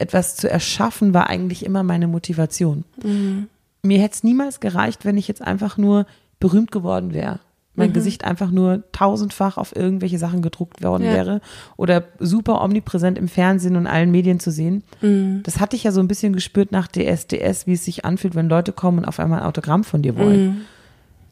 etwas 0.00 0.34
zu 0.34 0.50
erschaffen 0.50 1.14
war 1.14 1.28
eigentlich 1.28 1.64
immer 1.64 1.84
meine 1.84 2.08
Motivation. 2.08 2.82
Mhm. 3.00 3.46
Mir 3.84 4.00
hätte 4.00 4.14
es 4.14 4.24
niemals 4.24 4.58
gereicht, 4.58 5.04
wenn 5.04 5.16
ich 5.16 5.28
jetzt 5.28 5.40
einfach 5.40 5.78
nur 5.78 6.06
berühmt 6.44 6.70
geworden 6.70 7.14
wäre. 7.14 7.40
Mein 7.74 7.88
mhm. 7.88 7.94
Gesicht 7.94 8.24
einfach 8.24 8.50
nur 8.50 8.84
tausendfach 8.92 9.56
auf 9.56 9.74
irgendwelche 9.74 10.18
Sachen 10.18 10.42
gedruckt 10.42 10.84
worden 10.84 11.04
ja. 11.04 11.14
wäre 11.14 11.40
oder 11.78 12.04
super 12.20 12.62
omnipräsent 12.62 13.16
im 13.16 13.28
Fernsehen 13.28 13.76
und 13.76 13.86
allen 13.86 14.10
Medien 14.10 14.40
zu 14.40 14.50
sehen. 14.50 14.84
Mhm. 15.00 15.40
Das 15.42 15.58
hatte 15.58 15.74
ich 15.74 15.84
ja 15.84 15.90
so 15.90 16.00
ein 16.00 16.06
bisschen 16.06 16.34
gespürt 16.34 16.70
nach 16.70 16.86
DSDS, 16.86 17.66
wie 17.66 17.72
es 17.72 17.86
sich 17.86 18.04
anfühlt, 18.04 18.34
wenn 18.34 18.50
Leute 18.50 18.72
kommen 18.72 18.98
und 18.98 19.04
auf 19.06 19.18
einmal 19.18 19.40
ein 19.40 19.46
Autogramm 19.46 19.84
von 19.84 20.02
dir 20.02 20.18
wollen. 20.18 20.46
Mhm. 20.46 20.60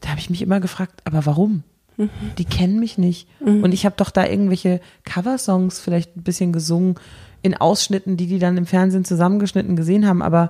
Da 0.01 0.09
habe 0.09 0.19
ich 0.19 0.31
mich 0.31 0.41
immer 0.41 0.59
gefragt, 0.59 0.99
aber 1.05 1.27
warum? 1.27 1.61
Mhm. 1.97 2.09
Die 2.39 2.45
kennen 2.45 2.79
mich 2.79 2.97
nicht. 2.97 3.27
Mhm. 3.39 3.63
Und 3.63 3.71
ich 3.71 3.85
habe 3.85 3.95
doch 3.95 4.09
da 4.09 4.25
irgendwelche 4.25 4.81
Coversongs 5.05 5.79
vielleicht 5.79 6.17
ein 6.17 6.23
bisschen 6.23 6.51
gesungen 6.51 6.95
in 7.43 7.55
Ausschnitten, 7.55 8.17
die 8.17 8.25
die 8.25 8.39
dann 8.39 8.57
im 8.57 8.65
Fernsehen 8.65 9.05
zusammengeschnitten 9.05 9.75
gesehen 9.75 10.07
haben. 10.07 10.23
Aber 10.23 10.49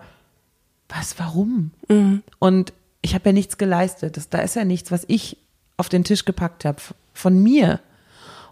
was, 0.88 1.20
warum? 1.20 1.72
Mhm. 1.90 2.24
Und 2.40 2.72
ich 3.04 3.14
habe 3.14 3.30
ja 3.30 3.34
nichts 3.34 3.58
geleistet. 3.60 4.18
Das, 4.18 4.30
da 4.30 4.40
ist 4.40 4.56
ja 4.56 4.66
nichts, 4.66 4.92
was 4.92 5.04
ich 5.08 5.38
auf 5.78 5.90
den 5.90 6.04
Tisch 6.04 6.26
gepackt 6.26 6.66
habe. 6.66 6.82
von 7.14 7.42
mir. 7.44 7.80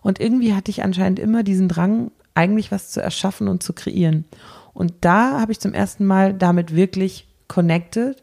Und 0.03 0.19
irgendwie 0.19 0.53
hatte 0.53 0.69
ich 0.69 0.83
anscheinend 0.83 1.17
immer 1.17 1.41
diesen 1.41 1.67
Drang, 1.67 2.11
eigentlich 2.35 2.71
was 2.71 2.91
zu 2.91 3.01
erschaffen 3.01 3.47
und 3.47 3.63
zu 3.63 3.73
kreieren. 3.73 4.25
Und 4.73 4.93
da 5.01 5.39
habe 5.41 5.51
ich 5.51 5.59
zum 5.59 5.73
ersten 5.73 6.05
Mal 6.05 6.33
damit 6.33 6.75
wirklich 6.75 7.27
connected 7.47 8.21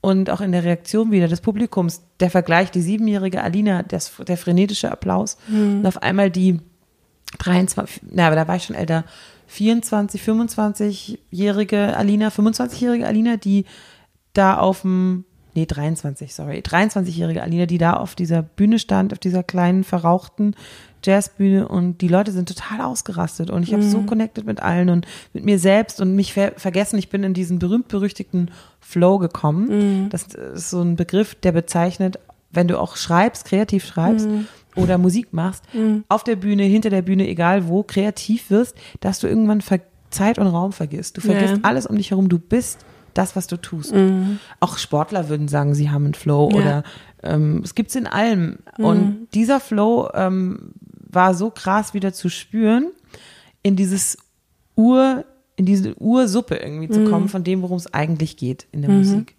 und 0.00 0.30
auch 0.30 0.40
in 0.40 0.52
der 0.52 0.64
Reaktion 0.64 1.10
wieder 1.12 1.28
des 1.28 1.40
Publikums, 1.42 2.00
der 2.20 2.30
Vergleich, 2.30 2.70
die 2.70 2.80
siebenjährige 2.80 3.42
Alina, 3.42 3.82
das, 3.82 4.10
der 4.26 4.36
frenetische 4.38 4.90
Applaus 4.90 5.36
Mhm. 5.46 5.80
und 5.80 5.86
auf 5.86 6.02
einmal 6.02 6.30
die 6.30 6.58
23, 7.38 8.00
na, 8.10 8.26
aber 8.26 8.36
da 8.36 8.48
war 8.48 8.56
ich 8.56 8.64
schon 8.64 8.76
älter, 8.76 9.04
24, 9.46 10.22
25-jährige 10.22 11.96
Alina, 11.96 12.28
25-jährige 12.28 13.06
Alina, 13.06 13.36
die 13.36 13.64
da 14.32 14.56
auf 14.58 14.82
dem, 14.82 15.24
nee, 15.54 15.66
23, 15.66 16.34
sorry, 16.34 16.58
23-jährige 16.60 17.42
Alina, 17.42 17.66
die 17.66 17.78
da 17.78 17.94
auf 17.94 18.14
dieser 18.14 18.42
Bühne 18.42 18.78
stand, 18.78 19.12
auf 19.12 19.18
dieser 19.18 19.42
kleinen, 19.42 19.84
verrauchten 19.84 20.54
Jazzbühne 21.02 21.66
und 21.66 22.02
die 22.02 22.08
Leute 22.08 22.30
sind 22.30 22.48
total 22.48 22.82
ausgerastet 22.82 23.48
und 23.50 23.62
ich 23.62 23.72
habe 23.72 23.82
so 23.82 24.02
connected 24.02 24.44
mit 24.44 24.60
allen 24.60 24.90
und 24.90 25.06
mit 25.32 25.44
mir 25.46 25.58
selbst 25.58 26.00
und 26.00 26.14
mich 26.14 26.34
ver 26.34 26.52
vergessen. 26.56 26.98
Ich 26.98 27.08
bin 27.08 27.24
in 27.24 27.32
diesen 27.32 27.58
berühmt-berüchtigten 27.58 28.50
Flow 28.80 29.16
gekommen. 29.18 30.08
Das 30.10 30.24
ist 30.24 30.68
so 30.70 30.82
ein 30.82 30.96
Begriff, 30.96 31.34
der 31.36 31.52
bezeichnet, 31.52 32.18
wenn 32.52 32.68
du 32.68 32.78
auch 32.78 32.96
schreibst, 32.96 33.46
kreativ 33.46 33.86
schreibst 33.86 34.28
oder 34.76 34.98
Musik 34.98 35.32
machst, 35.32 35.64
auf 36.08 36.22
der 36.22 36.36
Bühne, 36.36 36.64
hinter 36.64 36.90
der 36.90 37.00
Bühne, 37.02 37.26
egal 37.28 37.66
wo, 37.66 37.82
kreativ 37.82 38.50
wirst, 38.50 38.76
dass 39.00 39.20
du 39.20 39.26
irgendwann 39.26 39.62
Zeit 40.10 40.38
und 40.38 40.48
Raum 40.48 40.72
vergisst. 40.72 41.16
Du 41.16 41.22
vergisst 41.22 41.54
Ja. 41.54 41.60
alles 41.62 41.86
um 41.86 41.96
dich 41.96 42.10
herum. 42.10 42.28
Du 42.28 42.38
bist 42.38 42.84
das, 43.14 43.36
was 43.36 43.46
du 43.46 43.56
tust. 43.56 43.94
Auch 44.60 44.78
Sportler 44.78 45.28
würden 45.28 45.48
sagen, 45.48 45.74
sie 45.74 45.90
haben 45.90 46.04
einen 46.06 46.14
Flow 46.14 46.50
Ja. 46.52 46.56
oder 46.56 46.82
ähm, 47.22 47.60
es 47.64 47.74
gibt's 47.74 47.94
in 47.94 48.06
allem. 48.06 48.58
Und 48.78 49.28
dieser 49.34 49.60
Flow 49.60 50.08
ähm, 50.14 50.72
war 51.12 51.34
so 51.34 51.50
krass 51.50 51.92
wieder 51.94 52.12
zu 52.12 52.28
spüren, 52.28 52.90
in 53.62 53.76
dieses 53.76 54.16
Ur, 54.76 55.24
in 55.56 55.66
diese 55.66 55.94
Ursuppe 56.00 56.56
irgendwie 56.56 56.88
zu 56.88 57.04
kommen, 57.04 57.28
von 57.28 57.44
dem, 57.44 57.62
worum 57.62 57.76
es 57.76 57.92
eigentlich 57.92 58.36
geht 58.36 58.66
in 58.72 58.82
der 58.82 58.90
Musik. 58.90 59.36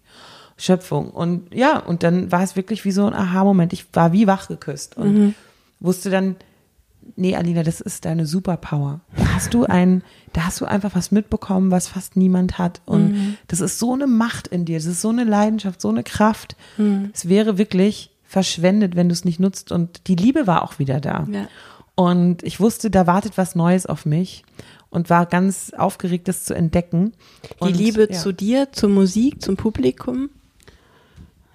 Schöpfung. 0.58 1.10
Und 1.10 1.52
ja, 1.52 1.78
und 1.78 2.02
dann 2.04 2.30
war 2.30 2.42
es 2.42 2.54
wirklich 2.54 2.84
wie 2.84 2.92
so 2.92 3.04
ein 3.06 3.14
Aha-Moment. 3.14 3.72
Ich 3.72 3.86
war 3.94 4.12
wie 4.12 4.26
wach 4.28 4.46
geküsst 4.48 4.96
und 4.96 5.34
wusste 5.80 6.10
dann, 6.10 6.36
nee, 7.16 7.36
Alina, 7.36 7.62
das 7.62 7.80
ist 7.80 8.04
deine 8.04 8.26
Superpower. 8.26 9.00
Da 9.16 9.34
hast 9.34 9.54
du 9.54 9.64
ein, 9.64 10.02
da 10.32 10.44
hast 10.44 10.60
du 10.60 10.64
einfach 10.64 10.94
was 10.94 11.10
mitbekommen, 11.10 11.70
was 11.70 11.88
fast 11.88 12.16
niemand 12.16 12.58
hat. 12.58 12.80
Und 12.84 13.36
das 13.48 13.60
ist 13.60 13.78
so 13.78 13.92
eine 13.94 14.06
Macht 14.06 14.48
in 14.48 14.64
dir, 14.64 14.78
das 14.78 14.86
ist 14.86 15.00
so 15.00 15.10
eine 15.10 15.24
Leidenschaft, 15.24 15.80
so 15.80 15.88
eine 15.88 16.02
Kraft. 16.02 16.56
Es 17.12 17.28
wäre 17.28 17.58
wirklich 17.58 18.10
verschwendet, 18.24 18.96
wenn 18.96 19.08
du 19.08 19.12
es 19.12 19.24
nicht 19.24 19.40
nutzt. 19.40 19.72
Und 19.72 20.06
die 20.08 20.16
Liebe 20.16 20.46
war 20.46 20.62
auch 20.62 20.78
wieder 20.78 21.00
da. 21.00 21.26
Ja. 21.30 21.48
Und 21.94 22.42
ich 22.42 22.60
wusste, 22.60 22.90
da 22.90 23.06
wartet 23.06 23.36
was 23.36 23.54
Neues 23.54 23.84
auf 23.86 24.06
mich 24.06 24.44
und 24.88 25.10
war 25.10 25.26
ganz 25.26 25.72
aufgeregt, 25.76 26.28
das 26.28 26.44
zu 26.44 26.54
entdecken. 26.54 27.12
Die 27.60 27.64
Und, 27.64 27.76
Liebe 27.76 28.08
ja. 28.10 28.18
zu 28.18 28.32
dir, 28.32 28.72
zur 28.72 28.88
Musik, 28.88 29.42
zum 29.42 29.56
Publikum. 29.56 30.30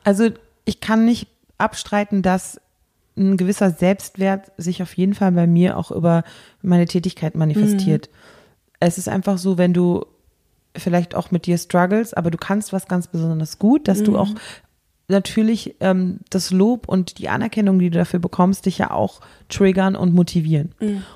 Also 0.04 0.30
ich 0.66 0.80
kann 0.80 1.06
nicht 1.06 1.28
abstreiten, 1.58 2.22
dass 2.22 2.62
ein 3.17 3.38
gewisser 3.38 3.71
Selbstwert 3.71 4.51
sich 4.58 4.82
auf 4.82 4.95
jeden 4.95 5.13
Fall 5.13 5.32
bei 5.32 5.47
mir 5.47 5.77
auch 5.77 5.91
über 5.91 6.23
meine 6.62 6.86
Tätigkeit 6.86 7.36
manifestiert. 7.36 8.10
Es 8.80 8.97
ist 8.97 9.10
einfach 9.10 9.38
so, 9.38 9.58
wenn 9.58 9.73
du 9.73 10.06
vielleicht 10.75 11.15
auch 11.15 11.32
mit 11.32 11.45
dir 11.47 11.58
struggles, 11.58 12.13
aber 12.13 12.30
du 12.32 12.38
kannst 12.38 12.73
was 12.73 12.88
ganz 12.88 13.08
besonders 13.08 13.58
gut, 13.58 13.88
dass 13.88 14.03
du 14.03 14.17
auch 14.17 14.30
natürlich 15.08 15.75
ähm, 15.80 16.19
das 16.30 16.51
Lob 16.51 16.88
und 16.88 17.17
die 17.17 17.30
Anerkennung, 17.30 17.80
die 17.80 17.89
du 17.89 17.97
dafür 17.97 18.19
bekommst, 18.19 18.65
dich 18.65 18.77
ja 18.77 18.91
auch 18.91 19.21
triggern 19.49 19.95
und 19.95 20.13
motivieren 20.13 20.75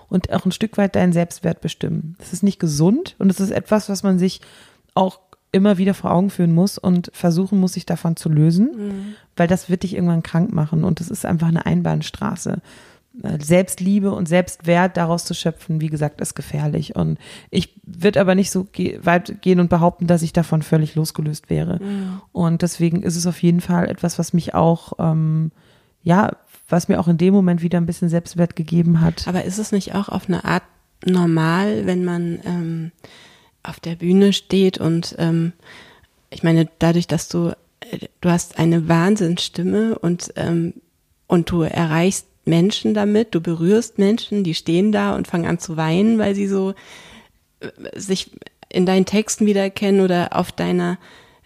und 0.09 0.31
auch 0.31 0.45
ein 0.45 0.51
Stück 0.51 0.77
weit 0.77 0.95
deinen 0.95 1.13
Selbstwert 1.13 1.61
bestimmen. 1.61 2.15
Das 2.19 2.33
ist 2.33 2.43
nicht 2.43 2.59
gesund 2.59 3.15
und 3.19 3.29
es 3.29 3.39
ist 3.39 3.51
etwas, 3.51 3.89
was 3.89 4.03
man 4.03 4.17
sich 4.17 4.41
auch 4.95 5.19
immer 5.51 5.77
wieder 5.77 5.93
vor 5.93 6.11
Augen 6.11 6.29
führen 6.29 6.53
muss 6.53 6.77
und 6.77 7.11
versuchen 7.13 7.59
muss, 7.59 7.73
sich 7.73 7.85
davon 7.85 8.15
zu 8.15 8.29
lösen, 8.29 9.15
weil 9.35 9.47
das 9.47 9.69
wird 9.69 9.83
dich 9.83 9.95
irgendwann 9.95 10.23
krank 10.23 10.53
machen 10.53 10.83
und 10.83 10.99
das 10.99 11.09
ist 11.09 11.25
einfach 11.25 11.47
eine 11.47 11.65
Einbahnstraße. 11.65 12.61
Äh, 13.23 13.39
Selbstliebe 13.43 14.11
und 14.11 14.27
Selbstwert 14.27 14.95
daraus 14.95 15.25
zu 15.25 15.33
schöpfen, 15.33 15.81
wie 15.81 15.89
gesagt, 15.89 16.21
ist 16.21 16.33
gefährlich. 16.33 16.95
Und 16.95 17.19
ich 17.49 17.75
würde 17.83 18.21
aber 18.21 18.35
nicht 18.35 18.51
so 18.51 18.67
weit 19.01 19.41
gehen 19.41 19.59
und 19.59 19.69
behaupten, 19.69 20.07
dass 20.07 20.21
ich 20.21 20.31
davon 20.31 20.61
völlig 20.61 20.95
losgelöst 20.95 21.49
wäre. 21.49 21.79
Und 22.31 22.61
deswegen 22.61 23.03
ist 23.03 23.17
es 23.17 23.27
auf 23.27 23.41
jeden 23.43 23.59
Fall 23.61 23.89
etwas, 23.89 24.17
was 24.17 24.31
mich 24.31 24.53
auch, 24.53 24.93
ähm, 24.99 25.51
ja, 26.03 26.31
was 26.69 26.87
mir 26.87 26.99
auch 26.99 27.09
in 27.09 27.17
dem 27.17 27.33
Moment 27.33 27.61
wieder 27.61 27.79
ein 27.79 27.85
bisschen 27.85 28.07
Selbstwert 28.07 28.55
gegeben 28.55 29.01
hat. 29.01 29.27
Aber 29.27 29.43
ist 29.43 29.59
es 29.59 29.73
nicht 29.73 29.93
auch 29.93 30.07
auf 30.07 30.29
eine 30.29 30.45
Art 30.45 30.63
normal, 31.05 31.85
wenn 31.85 32.05
man 32.05 32.39
ähm, 32.45 32.91
auf 33.63 33.79
der 33.79 33.95
Bühne 33.95 34.33
steht 34.33 34.77
und 34.77 35.15
ähm, 35.19 35.53
ich 36.29 36.43
meine, 36.43 36.69
dadurch, 36.79 37.07
dass 37.07 37.27
du, 37.27 37.55
du 38.21 38.29
hast 38.29 38.57
eine 38.57 38.87
Wahnsinnsstimme 38.87 39.99
und, 39.99 40.33
ähm, 40.37 40.73
und 41.27 41.51
du 41.51 41.61
erreichst 41.61 42.25
Menschen 42.45 42.93
damit, 42.93 43.35
du 43.35 43.41
berührst 43.41 43.99
Menschen, 43.99 44.43
die 44.43 44.55
stehen 44.55 44.91
da 44.91 45.15
und 45.15 45.27
fangen 45.27 45.45
an 45.45 45.59
zu 45.59 45.77
weinen, 45.77 46.17
weil 46.17 46.33
sie 46.33 46.47
so 46.47 46.73
äh, 47.59 47.99
sich 47.99 48.31
in 48.69 48.85
deinen 48.85 49.05
Texten 49.05 49.45
wiedererkennen 49.45 50.01
oder 50.01 50.35
auf 50.35 50.51
deiner 50.51 50.97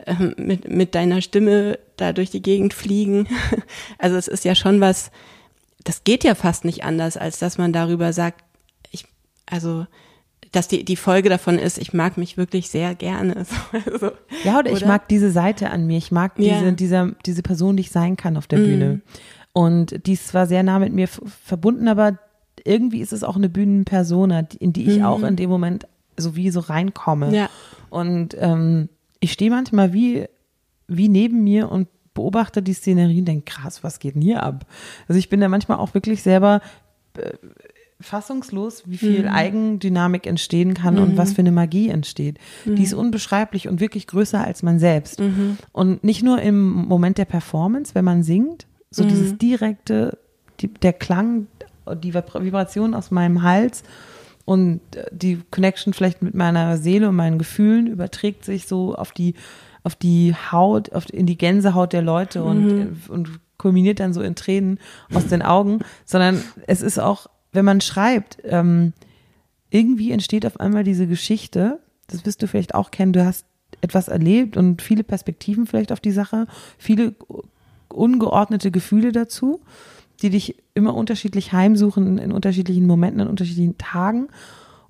ähm, 0.05 0.35
mit, 0.37 0.69
mit 0.69 0.93
deiner 0.93 1.21
Stimme 1.21 1.79
da 1.97 2.13
durch 2.13 2.29
die 2.29 2.41
Gegend 2.41 2.73
fliegen. 2.73 3.27
Also 3.97 4.17
es 4.17 4.27
ist 4.27 4.45
ja 4.45 4.53
schon 4.53 4.81
was, 4.81 5.09
das 5.83 6.03
geht 6.03 6.23
ja 6.23 6.35
fast 6.35 6.65
nicht 6.65 6.83
anders, 6.83 7.17
als 7.17 7.39
dass 7.39 7.57
man 7.57 7.73
darüber 7.73 8.13
sagt, 8.13 8.43
ich, 8.91 9.05
also, 9.45 9.87
dass 10.55 10.67
die, 10.67 10.85
die 10.85 10.95
Folge 10.95 11.29
davon 11.29 11.57
ist, 11.59 11.77
ich 11.77 11.93
mag 11.93 12.17
mich 12.17 12.37
wirklich 12.37 12.69
sehr 12.69 12.95
gerne. 12.95 13.45
So, 13.45 13.91
also, 13.91 14.11
Ja, 14.43 14.59
oder, 14.59 14.71
ich 14.71 14.77
oder? 14.77 14.87
mag 14.87 15.07
diese 15.09 15.31
Seite 15.31 15.69
an 15.69 15.85
mir. 15.87 15.97
Ich 15.97 16.11
mag 16.11 16.35
diese, 16.35 16.49
Ja. 16.65 16.71
dieser, 16.71 17.11
diese 17.25 17.41
Person, 17.43 17.77
die 17.77 17.81
ich 17.81 17.91
sein 17.91 18.15
kann 18.17 18.37
auf 18.37 18.47
der 18.47 18.57
Bühne. 18.57 19.01
Und 19.53 20.05
die 20.07 20.13
ist 20.13 20.27
zwar 20.27 20.47
sehr 20.47 20.63
nah 20.63 20.79
mit 20.79 20.93
mir 20.93 21.07
verbunden, 21.07 21.87
aber 21.87 22.17
irgendwie 22.63 22.99
ist 23.01 23.13
es 23.13 23.23
auch 23.23 23.35
eine 23.35 23.49
Bühnenpersona, 23.49 24.47
in 24.59 24.73
die 24.73 24.89
ich 24.89 25.03
auch 25.03 25.23
in 25.23 25.35
dem 25.35 25.49
Moment 25.49 25.87
so 26.17 26.35
wie 26.35 26.49
so 26.49 26.59
reinkomme. 26.61 27.35
Ja. 27.35 27.49
Und 27.89 28.35
ähm, 28.39 28.89
ich 29.19 29.31
stehe 29.33 29.51
manchmal 29.51 29.93
wie, 29.93 30.25
wie 30.87 31.09
neben 31.09 31.43
mir 31.43 31.71
und 31.71 31.87
beobachte 32.13 32.61
die 32.63 32.73
Szenerie 32.73 33.19
und 33.19 33.25
denke, 33.25 33.45
krass, 33.51 33.83
was 33.83 33.99
geht 33.99 34.15
denn 34.15 34.21
hier 34.21 34.41
ab? 34.43 34.65
Also 35.07 35.19
ich 35.19 35.29
bin 35.29 35.41
da 35.41 35.49
manchmal 35.49 35.77
auch 35.77 35.93
wirklich 35.93 36.21
selber 36.23 36.61
äh, 37.17 37.33
fassungslos, 38.01 38.83
wie 38.85 38.97
viel 38.97 39.27
Eigendynamik 39.27 40.27
entstehen 40.27 40.73
kann 40.73 40.97
und 40.99 41.17
was 41.17 41.33
für 41.33 41.39
eine 41.39 41.51
Magie 41.51 41.89
entsteht. 41.89 42.37
Die 42.65 42.83
ist 42.83 42.93
unbeschreiblich 42.93 43.67
und 43.67 43.79
wirklich 43.79 44.07
größer 44.07 44.43
als 44.43 44.63
man 44.63 44.79
selbst. 44.79 45.19
Und 45.71 46.03
nicht 46.03 46.21
nur 46.23 46.41
im 46.41 46.71
Moment 46.87 47.17
der 47.17 47.25
Performance, 47.25 47.95
wenn 47.95 48.05
man 48.05 48.23
singt, 48.23 48.67
so 48.91 49.03
dieses 49.09 49.37
direkte, 49.37 50.17
die, 50.59 50.67
der 50.67 50.93
Klang, 50.93 51.47
die 52.03 52.13
Vibra- 52.13 52.43
Vibration 52.43 52.93
aus 52.93 53.11
meinem 53.11 53.43
Hals 53.43 53.83
und 54.45 54.81
äh, 54.95 55.05
die 55.11 55.39
Connection 55.51 55.93
vielleicht 55.93 56.21
mit 56.21 56.33
meiner 56.35 56.77
Seele 56.77 57.09
und 57.09 57.15
meinen 57.15 57.37
Gefühlen 57.37 57.87
überträgt 57.87 58.45
sich 58.45 58.67
so 58.67 58.95
auf 58.95 59.11
die 59.11 59.33
auf 59.83 59.95
die 59.95 60.33
Haut, 60.51 60.93
auf, 60.93 61.05
in 61.13 61.27
die 61.27 61.37
Gänsehaut 61.37 61.93
der 61.93 62.01
Leute 62.01 62.43
und, 62.43 62.97
und 63.07 63.29
kulminiert 63.59 63.99
dann 63.99 64.13
so 64.13 64.21
in 64.21 64.33
Tränen 64.33 64.79
aus 65.13 65.27
den 65.27 65.43
Augen, 65.43 65.79
sondern 66.05 66.41
es 66.65 66.81
ist 66.81 66.97
auch, 66.99 67.27
wenn 67.55 67.65
man 67.65 67.81
schreibt, 67.81 68.37
ähm, 68.43 68.93
irgendwie 69.69 70.11
entsteht 70.11 70.45
auf 70.45 70.59
einmal 70.59 70.83
diese 70.83 71.07
Geschichte, 71.07 71.79
das 72.07 72.25
wirst 72.25 72.41
du 72.41 72.47
vielleicht 72.47 72.75
auch 72.75 72.91
kennen, 72.91 73.13
du 73.13 73.25
hast 73.25 73.45
etwas 73.81 74.07
erlebt 74.07 74.57
und 74.57 74.81
viele 74.81 75.03
Perspektiven 75.03 75.65
vielleicht 75.65 75.91
auf 75.91 75.99
die 75.99 76.11
Sache, 76.11 76.47
viele 76.77 77.15
ungeordnete 77.89 78.71
Gefühle 78.71 79.11
dazu, 79.11 79.61
die 80.21 80.29
dich 80.29 80.55
immer 80.73 80.93
unterschiedlich 80.93 81.51
heimsuchen 81.51 82.17
in 82.17 82.31
unterschiedlichen 82.31 82.87
Momenten, 82.87 83.21
in 83.21 83.27
unterschiedlichen 83.27 83.77
Tagen. 83.77 84.27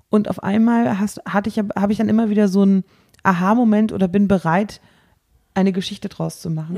Und 0.08 0.28
auf 0.30 0.42
einmal 0.42 0.98
hast, 0.98 1.20
hatte 1.26 1.48
ich, 1.48 1.58
habe 1.58 1.92
ich 1.92 1.98
dann 1.98 2.08
immer 2.08 2.30
wieder 2.30 2.48
so 2.48 2.62
einen 2.62 2.84
Aha-Moment 3.22 3.92
oder 3.92 4.08
bin 4.08 4.28
bereit, 4.28 4.80
eine 5.54 5.72
Geschichte 5.72 6.08
draus 6.08 6.40
zu 6.40 6.50
machen. 6.50 6.76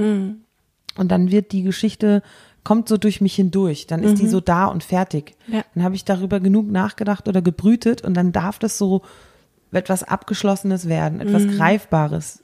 Und 0.97 1.11
dann 1.11 1.31
wird 1.31 1.53
die 1.53 1.63
Geschichte, 1.63 2.23
kommt 2.69 2.87
so 2.87 2.99
durch 2.99 3.23
mich 3.23 3.35
hindurch. 3.35 3.87
Dann 3.87 4.03
ist 4.03 4.21
die 4.21 4.29
so 4.29 4.41
da 4.41 4.67
und 4.67 4.85
fertig. 4.85 5.35
Ja. 5.47 5.65
Dann 5.75 5.85
habe 5.85 5.95
ich 5.95 6.05
darüber 6.05 6.39
genug 6.39 6.71
nachgedacht 6.71 7.27
oder 7.27 7.41
gebrütet 7.41 8.03
und 8.03 8.13
dann 8.13 8.31
darf 8.31 8.59
das 8.59 8.77
so 8.77 9.01
etwas 9.73 10.03
Abgeschlossenes 10.03 10.87
werden, 10.87 11.19
etwas 11.21 11.47
Greifbares, 11.47 12.43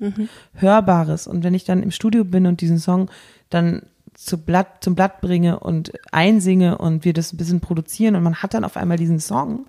Hörbares. 0.54 1.26
Und 1.26 1.44
wenn 1.44 1.52
ich 1.52 1.64
dann 1.64 1.82
im 1.82 1.90
Studio 1.90 2.24
bin 2.24 2.46
und 2.46 2.62
diesen 2.62 2.78
Song 2.78 3.10
dann 3.50 3.82
zu 4.14 4.38
Blatt, 4.38 4.82
zum 4.82 4.94
Blatt 4.94 5.20
bringe 5.20 5.60
und 5.60 5.92
einsinge 6.10 6.78
und 6.78 7.04
wir 7.04 7.12
das 7.12 7.34
ein 7.34 7.36
bisschen 7.36 7.60
produzieren 7.60 8.16
und 8.16 8.22
man 8.22 8.36
hat 8.36 8.54
dann 8.54 8.64
auf 8.64 8.78
einmal 8.78 8.96
diesen 8.96 9.20
Song, 9.20 9.66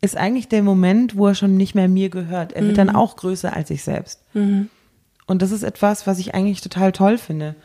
ist 0.00 0.16
eigentlich 0.16 0.46
der 0.46 0.62
Moment, 0.62 1.16
wo 1.16 1.26
er 1.26 1.34
schon 1.34 1.56
nicht 1.56 1.74
mehr 1.74 1.88
mir 1.88 2.08
gehört. 2.08 2.52
Er 2.52 2.62
wird 2.62 2.78
dann 2.78 2.90
auch 2.90 3.16
größer 3.16 3.52
als 3.52 3.70
ich 3.70 3.82
selbst. 3.82 4.22
Und 4.32 5.42
das 5.42 5.50
ist 5.50 5.64
etwas, 5.64 6.06
was 6.06 6.20
ich 6.20 6.36
eigentlich 6.36 6.60
total 6.60 6.92
toll 6.92 7.18
finde. 7.18 7.56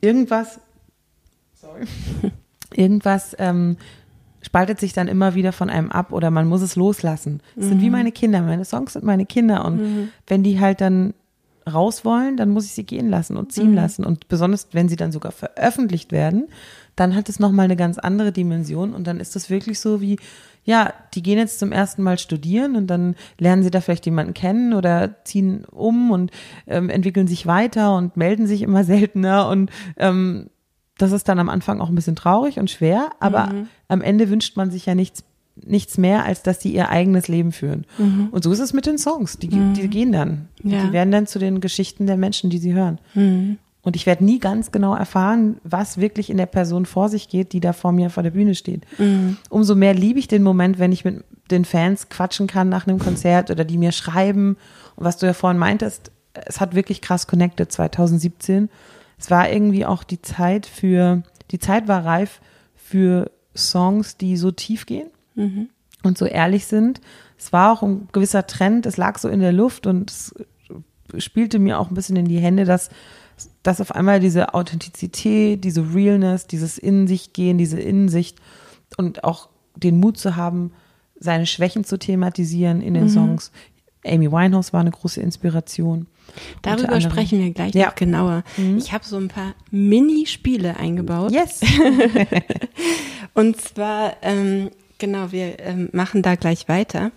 Irgendwas, 0.00 0.58
sorry, 1.74 2.32
irgendwas 2.74 3.36
ähm, 3.38 3.76
spaltet 4.42 4.78
sich 4.80 4.92
dann 4.92 5.08
immer 5.08 5.34
wieder 5.34 5.52
von 5.52 5.70
einem 5.70 5.90
ab 5.90 6.12
oder 6.12 6.30
man 6.30 6.46
muss 6.46 6.62
es 6.62 6.76
loslassen. 6.76 7.40
Es 7.56 7.66
sind 7.66 7.80
wie 7.80 7.90
meine 7.90 8.12
Kinder, 8.12 8.42
meine 8.42 8.64
Songs 8.64 8.92
sind 8.92 9.04
meine 9.04 9.26
Kinder 9.26 9.64
und 9.64 10.10
wenn 10.26 10.42
die 10.42 10.60
halt 10.60 10.80
dann 10.80 11.14
raus 11.72 12.04
wollen, 12.04 12.36
dann 12.36 12.50
muss 12.50 12.66
ich 12.66 12.72
sie 12.72 12.84
gehen 12.84 13.08
lassen 13.08 13.38
und 13.38 13.52
ziehen 13.52 13.74
lassen 13.74 14.04
und 14.04 14.28
besonders 14.28 14.68
wenn 14.72 14.88
sie 14.88 14.96
dann 14.96 15.12
sogar 15.12 15.32
veröffentlicht 15.32 16.12
werden, 16.12 16.48
dann 16.94 17.14
hat 17.14 17.28
es 17.28 17.40
nochmal 17.40 17.64
eine 17.64 17.76
ganz 17.76 17.98
andere 17.98 18.32
Dimension 18.32 18.92
und 18.92 19.06
dann 19.06 19.18
ist 19.18 19.34
das 19.34 19.50
wirklich 19.50 19.80
so 19.80 20.00
wie, 20.00 20.18
ja, 20.64 20.92
die 21.14 21.22
gehen 21.22 21.38
jetzt 21.38 21.58
zum 21.58 21.72
ersten 21.72 22.02
Mal 22.02 22.18
studieren 22.18 22.76
und 22.76 22.88
dann 22.88 23.16
lernen 23.38 23.62
sie 23.62 23.70
da 23.70 23.80
vielleicht 23.80 24.06
jemanden 24.06 24.34
kennen 24.34 24.74
oder 24.74 25.24
ziehen 25.24 25.64
um 25.70 26.10
und 26.10 26.30
ähm, 26.66 26.90
entwickeln 26.90 27.26
sich 27.26 27.46
weiter 27.46 27.96
und 27.96 28.16
melden 28.16 28.46
sich 28.46 28.62
immer 28.62 28.84
seltener 28.84 29.48
und 29.48 29.70
ähm, 29.96 30.50
das 30.98 31.12
ist 31.12 31.28
dann 31.28 31.38
am 31.38 31.48
Anfang 31.48 31.80
auch 31.80 31.88
ein 31.88 31.94
bisschen 31.94 32.16
traurig 32.16 32.58
und 32.58 32.70
schwer, 32.70 33.10
aber 33.20 33.46
Mhm. 33.46 33.68
am 33.88 34.00
Ende 34.02 34.30
wünscht 34.30 34.56
man 34.56 34.70
sich 34.70 34.86
ja 34.86 34.94
nichts 34.94 35.24
nichts 35.56 35.98
mehr, 35.98 36.24
als 36.24 36.42
dass 36.42 36.60
sie 36.60 36.74
ihr 36.74 36.88
eigenes 36.88 37.28
Leben 37.28 37.52
führen. 37.52 37.86
Und 38.32 38.42
so 38.42 38.50
ist 38.50 38.58
es 38.58 38.72
mit 38.72 38.86
den 38.86 38.98
Songs. 38.98 39.38
Die, 39.38 39.46
die 39.46 39.86
gehen 39.88 40.10
dann. 40.10 40.48
Mhm. 40.64 40.70
Ja. 40.70 40.82
Mhm. 40.82 40.86
Die 40.88 40.92
werden 40.92 41.10
dann 41.12 41.26
zu 41.28 41.38
den 41.38 41.60
Geschichten 41.60 42.08
der 42.08 42.16
Menschen, 42.16 42.50
die 42.50 42.58
sie 42.58 42.72
hören. 42.74 42.98
Und 43.82 43.94
ich 43.94 44.04
werde 44.04 44.24
nie 44.24 44.40
ganz 44.40 44.72
genau 44.72 44.96
erfahren, 44.96 45.58
was 45.62 45.98
wirklich 45.98 46.28
in 46.28 46.38
der 46.38 46.46
Person 46.46 46.86
vor 46.86 47.08
sich 47.08 47.28
geht, 47.28 47.52
die 47.52 47.60
da 47.60 47.72
vor 47.72 47.92
mir 47.92 48.10
vor 48.10 48.24
der 48.24 48.32
Bühne 48.32 48.56
steht. 48.56 48.84
Mhm. 48.98 49.36
Umso 49.48 49.76
mehr 49.76 49.94
liebe 49.94 50.18
ich 50.18 50.26
den 50.26 50.42
Moment, 50.42 50.80
wenn 50.80 50.90
ich 50.90 51.04
mit 51.04 51.22
den 51.52 51.64
Fans 51.64 52.08
quatschen 52.08 52.48
kann 52.48 52.68
nach 52.68 52.88
einem 52.88 52.98
Konzert 52.98 53.52
oder 53.52 53.64
die 53.64 53.78
mir 53.78 53.92
schreiben. 53.92 54.56
Und 54.96 55.04
was 55.04 55.18
du 55.18 55.26
ja 55.26 55.34
vorhin 55.34 55.58
meintest, 55.60 56.10
es 56.46 56.58
hat 56.60 56.74
wirklich 56.74 57.00
krass 57.00 57.28
connected 57.28 57.70
2017. 57.70 58.70
Es 59.18 59.30
war 59.30 59.50
irgendwie 59.50 59.86
auch 59.86 60.04
die 60.04 60.22
Zeit 60.22 60.66
für, 60.66 61.22
die 61.50 61.58
Zeit 61.58 61.88
war 61.88 62.04
reif 62.04 62.40
für 62.74 63.30
Songs, 63.56 64.16
die 64.16 64.36
so 64.36 64.50
tief 64.50 64.86
gehen 64.86 65.08
und 66.02 66.18
so 66.18 66.26
ehrlich 66.26 66.66
sind. 66.66 67.00
Es 67.38 67.52
war 67.52 67.72
auch 67.72 67.82
ein 67.82 68.08
gewisser 68.12 68.46
Trend, 68.46 68.86
es 68.86 68.96
lag 68.96 69.18
so 69.18 69.28
in 69.28 69.40
der 69.40 69.52
Luft 69.52 69.86
und 69.86 70.10
es 70.10 70.34
spielte 71.18 71.58
mir 71.58 71.78
auch 71.78 71.88
ein 71.90 71.94
bisschen 71.94 72.16
in 72.16 72.26
die 72.26 72.38
Hände, 72.38 72.64
dass, 72.64 72.90
dass 73.62 73.80
auf 73.80 73.94
einmal 73.94 74.20
diese 74.20 74.54
Authentizität, 74.54 75.64
diese 75.64 75.94
Realness, 75.94 76.46
dieses 76.46 76.78
In 76.78 77.06
sich 77.06 77.32
gehen, 77.32 77.58
diese 77.58 77.80
Innensicht 77.80 78.38
und 78.96 79.24
auch 79.24 79.48
den 79.76 79.98
Mut 79.98 80.18
zu 80.18 80.36
haben, 80.36 80.72
seine 81.18 81.46
Schwächen 81.46 81.84
zu 81.84 81.98
thematisieren 81.98 82.80
in 82.82 82.94
den 82.94 83.08
Songs. 83.08 83.52
Amy 84.04 84.30
Winehouse 84.30 84.72
war 84.72 84.80
eine 84.80 84.90
große 84.90 85.20
Inspiration. 85.20 86.06
Darüber 86.62 87.00
sprechen 87.00 87.38
wir 87.40 87.50
gleich 87.50 87.74
Ja. 87.74 87.86
noch 87.86 87.94
genauer. 87.94 88.44
Ich 88.78 88.92
habe 88.92 89.04
so 89.04 89.16
ein 89.16 89.28
paar 89.28 89.54
Mini-Spiele 89.70 90.76
eingebaut. 90.76 91.32
Yes. 91.32 91.60
Und 93.34 93.60
zwar, 93.60 94.16
ähm, 94.22 94.70
genau, 94.98 95.32
wir 95.32 95.58
ähm, 95.60 95.88
machen 95.92 96.22
da 96.22 96.34
gleich 96.36 96.68
weiter. 96.68 97.10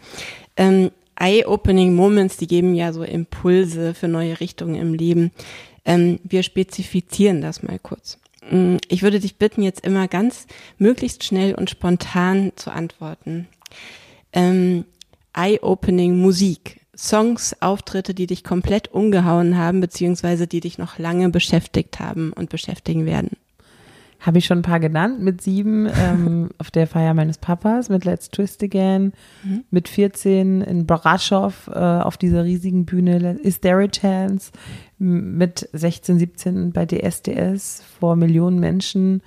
Ähm, 0.55 0.91
Eye-Opening 1.19 1.95
Moments, 1.95 2.37
die 2.37 2.47
geben 2.47 2.75
ja 2.75 2.93
so 2.93 3.03
Impulse 3.03 3.93
für 3.93 4.07
neue 4.07 4.39
Richtungen 4.39 4.75
im 4.75 4.93
Leben. 4.93 5.31
Ähm, 5.85 6.19
wir 6.23 6.43
spezifizieren 6.43 7.41
das 7.41 7.63
mal 7.63 7.79
kurz. 7.79 8.19
Mm, 8.51 8.77
Ich 8.87 9.01
würde 9.03 9.19
dich 9.19 9.37
bitten, 9.37 9.63
jetzt 9.63 9.85
immer 9.85 10.07
ganz 10.07 10.45
möglichst 10.77 11.23
schnell 11.23 11.55
und 11.55 11.69
spontan 11.69 12.51
zu 12.55 12.71
antworten. 12.71 13.47
Ähm, 14.33 14.85
Eye-Opening 15.33 16.19
Musik. 16.19 16.76
Songs, 16.97 17.55
Auftritte, 17.61 18.13
die 18.13 18.27
dich 18.27 18.43
komplett 18.43 18.91
umgehauen 18.91 19.57
haben, 19.57 19.81
beziehungsweise 19.81 20.47
die 20.47 20.59
dich 20.59 20.77
noch 20.77 20.97
lange 20.97 21.29
beschäftigt 21.29 21.99
haben 21.99 22.33
und 22.33 22.49
beschäftigen 22.49 23.05
werden. 23.05 23.37
Habe 24.19 24.39
ich 24.39 24.45
schon 24.47 24.59
ein 24.59 24.63
paar 24.63 24.79
genannt. 24.79 25.21
Mit 25.21 25.41
sieben 25.41 25.87
ähm, 25.87 26.49
auf 26.57 26.71
der 26.71 26.87
Feier 26.87 27.13
meines 27.13 27.37
Papas, 27.37 27.89
mit 27.89 28.03
Let's 28.03 28.31
Twist 28.31 28.63
Again, 28.63 29.13
mit 29.69 29.87
14 29.87 30.61
in 30.61 30.87
Braschow 30.87 31.69
äh, 31.71 31.77
auf 31.77 32.17
dieser 32.17 32.43
riesigen 32.43 32.85
Bühne 32.85 33.37
Is 33.43 33.61
There 33.61 33.83
a 33.83 33.87
Chance, 33.87 34.51
mit 34.97 35.69
16, 35.71 36.17
17 36.17 36.71
bei 36.71 36.87
DSDS 36.87 37.83
vor 37.99 38.15
Millionen 38.15 38.59
Menschen, 38.59 39.21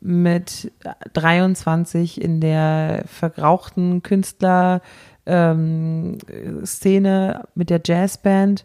mit 0.00 0.72
23 1.12 2.20
in 2.20 2.40
der 2.40 3.04
verrauchten 3.06 4.02
Künstler 4.02 4.80
ähm, 5.26 6.18
Szene 6.64 7.44
mit 7.54 7.70
der 7.70 7.80
Jazzband 7.84 8.64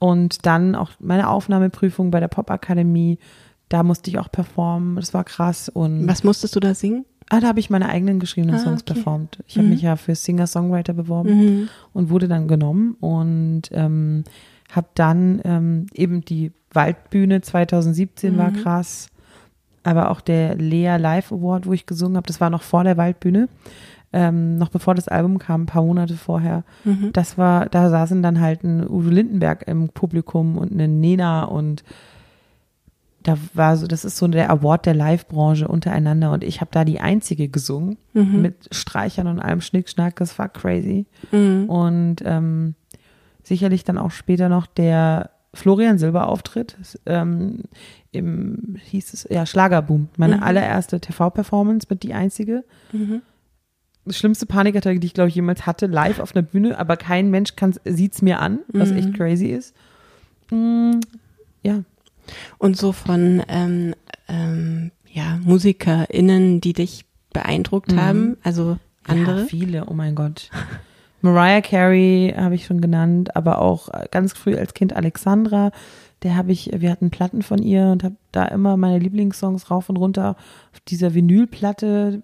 und 0.00 0.46
dann 0.46 0.74
auch 0.74 0.90
meine 1.00 1.28
Aufnahmeprüfung 1.28 2.10
bei 2.10 2.20
der 2.20 2.28
Popakademie. 2.28 3.18
Da 3.68 3.82
musste 3.82 4.10
ich 4.10 4.18
auch 4.18 4.30
performen. 4.30 4.96
Das 4.96 5.12
war 5.12 5.24
krass. 5.24 5.68
Und 5.68 6.06
Was 6.08 6.24
musstest 6.24 6.54
du 6.56 6.60
da 6.60 6.74
singen? 6.74 7.04
ah, 7.30 7.40
da 7.40 7.48
habe 7.48 7.60
ich 7.60 7.68
meine 7.68 7.90
eigenen 7.90 8.20
geschriebenen 8.20 8.56
Ah, 8.56 8.58
Songs 8.60 8.80
okay. 8.82 8.94
performt. 8.94 9.38
Ich 9.46 9.58
habe 9.58 9.68
mich 9.68 9.82
ja 9.82 9.96
für 9.96 10.14
Singer-Songwriter 10.14 10.94
beworben 10.94 11.68
und 11.92 12.08
wurde 12.08 12.26
dann 12.26 12.48
genommen 12.48 12.96
und 13.00 13.64
ähm, 13.72 14.24
habe 14.72 14.86
dann 14.94 15.42
ähm, 15.44 15.86
eben 15.92 16.24
die 16.24 16.52
Waldbühne 16.72 17.42
2017 17.42 18.38
war 18.38 18.50
krass, 18.52 19.08
aber 19.82 20.10
auch 20.10 20.22
der 20.22 20.54
Lea 20.54 20.96
Live 20.96 21.30
Award, 21.30 21.66
wo 21.66 21.74
ich 21.74 21.84
gesungen 21.84 22.16
habe, 22.16 22.26
das 22.26 22.40
war 22.40 22.48
noch 22.48 22.62
vor 22.62 22.82
der 22.84 22.96
Waldbühne, 22.96 23.50
ähm, 24.12 24.56
noch 24.56 24.70
bevor 24.70 24.94
das 24.94 25.08
Album 25.08 25.38
kam, 25.38 25.62
ein 25.62 25.66
paar 25.66 25.82
Monate 25.82 26.14
vorher. 26.14 26.64
Das 27.12 27.36
war, 27.38 27.66
da 27.66 27.90
saßen 27.90 28.22
dann 28.22 28.40
halt 28.40 28.64
ein 28.64 28.88
Udo 28.88 29.10
Lindenberg 29.10 29.66
im 29.68 29.88
Publikum 29.90 30.56
und 30.56 30.72
eine 30.72 30.88
Nena 30.88 31.44
und 31.44 31.84
da 33.22 33.36
war 33.52 33.76
so, 33.76 33.86
das 33.86 34.04
ist 34.06 34.16
so 34.16 34.26
der 34.28 34.48
Award 34.50 34.86
der 34.86 34.94
Live-Branche 34.94 35.68
untereinander 35.68 36.32
und 36.32 36.42
ich 36.42 36.60
habe 36.60 36.70
da 36.72 36.84
die 36.84 37.00
einzige 37.00 37.48
gesungen 37.48 37.98
mit 38.40 38.68
Streichern 38.70 39.26
und 39.26 39.40
allem 39.40 39.60
Schnickschnack, 39.60 40.16
das 40.16 40.38
war 40.38 40.48
crazy. 40.48 41.06
Und 41.66 42.16
ähm, 42.24 42.74
sicherlich 43.42 43.84
dann 43.84 43.98
auch 43.98 44.12
später 44.12 44.48
noch 44.48 44.66
der 44.66 45.30
Florian 45.52 45.98
Silber 45.98 46.28
Auftritt 46.28 46.76
ähm, 47.06 47.64
im 48.12 48.76
hieß 48.82 49.12
es 49.12 49.26
ja 49.28 49.44
Schlagerboom, 49.44 50.08
meine 50.16 50.36
allererste 50.42 51.00
TV-Performance 51.00 51.88
mit 51.90 52.02
die 52.04 52.14
einzige. 52.14 52.64
Das 52.92 53.27
schlimmste 54.10 54.46
Panikattacke, 54.46 55.00
die 55.00 55.06
ich 55.06 55.14
glaube 55.14 55.28
ich 55.28 55.34
jemals 55.34 55.66
hatte, 55.66 55.86
live 55.86 56.20
auf 56.20 56.34
einer 56.34 56.42
Bühne, 56.42 56.78
aber 56.78 56.96
kein 56.96 57.30
Mensch 57.30 57.50
sieht 57.84 58.14
es 58.14 58.22
mir 58.22 58.40
an, 58.40 58.60
was 58.68 58.90
echt 58.90 59.14
crazy 59.14 59.46
ist. 59.46 59.74
Mm, 60.50 61.00
ja, 61.62 61.82
Und 62.58 62.76
so 62.76 62.92
von 62.92 63.42
ähm, 63.48 63.94
ähm, 64.28 64.90
ja, 65.10 65.38
MusikerInnen, 65.42 66.60
die 66.60 66.72
dich 66.72 67.04
beeindruckt 67.32 67.94
haben, 67.94 68.36
also 68.42 68.78
andere. 69.04 69.40
Ja, 69.40 69.46
viele, 69.46 69.86
oh 69.86 69.94
mein 69.94 70.14
Gott. 70.14 70.50
Mariah 71.20 71.60
Carey 71.62 72.34
habe 72.36 72.54
ich 72.54 72.66
schon 72.66 72.80
genannt, 72.80 73.34
aber 73.34 73.60
auch 73.60 73.88
äh, 73.88 74.06
ganz 74.10 74.32
früh 74.32 74.56
als 74.56 74.74
Kind 74.74 74.94
Alexandra. 74.94 75.72
Der 76.22 76.36
habe 76.36 76.52
ich, 76.52 76.70
wir 76.74 76.90
hatten 76.90 77.10
Platten 77.10 77.42
von 77.42 77.62
ihr 77.62 77.86
und 77.86 78.04
habe 78.04 78.16
da 78.32 78.44
immer 78.46 78.76
meine 78.76 78.98
Lieblingssongs 78.98 79.70
rauf 79.70 79.88
und 79.88 79.96
runter 79.96 80.36
auf 80.72 80.80
dieser 80.80 81.14
Vinylplatte 81.14 82.22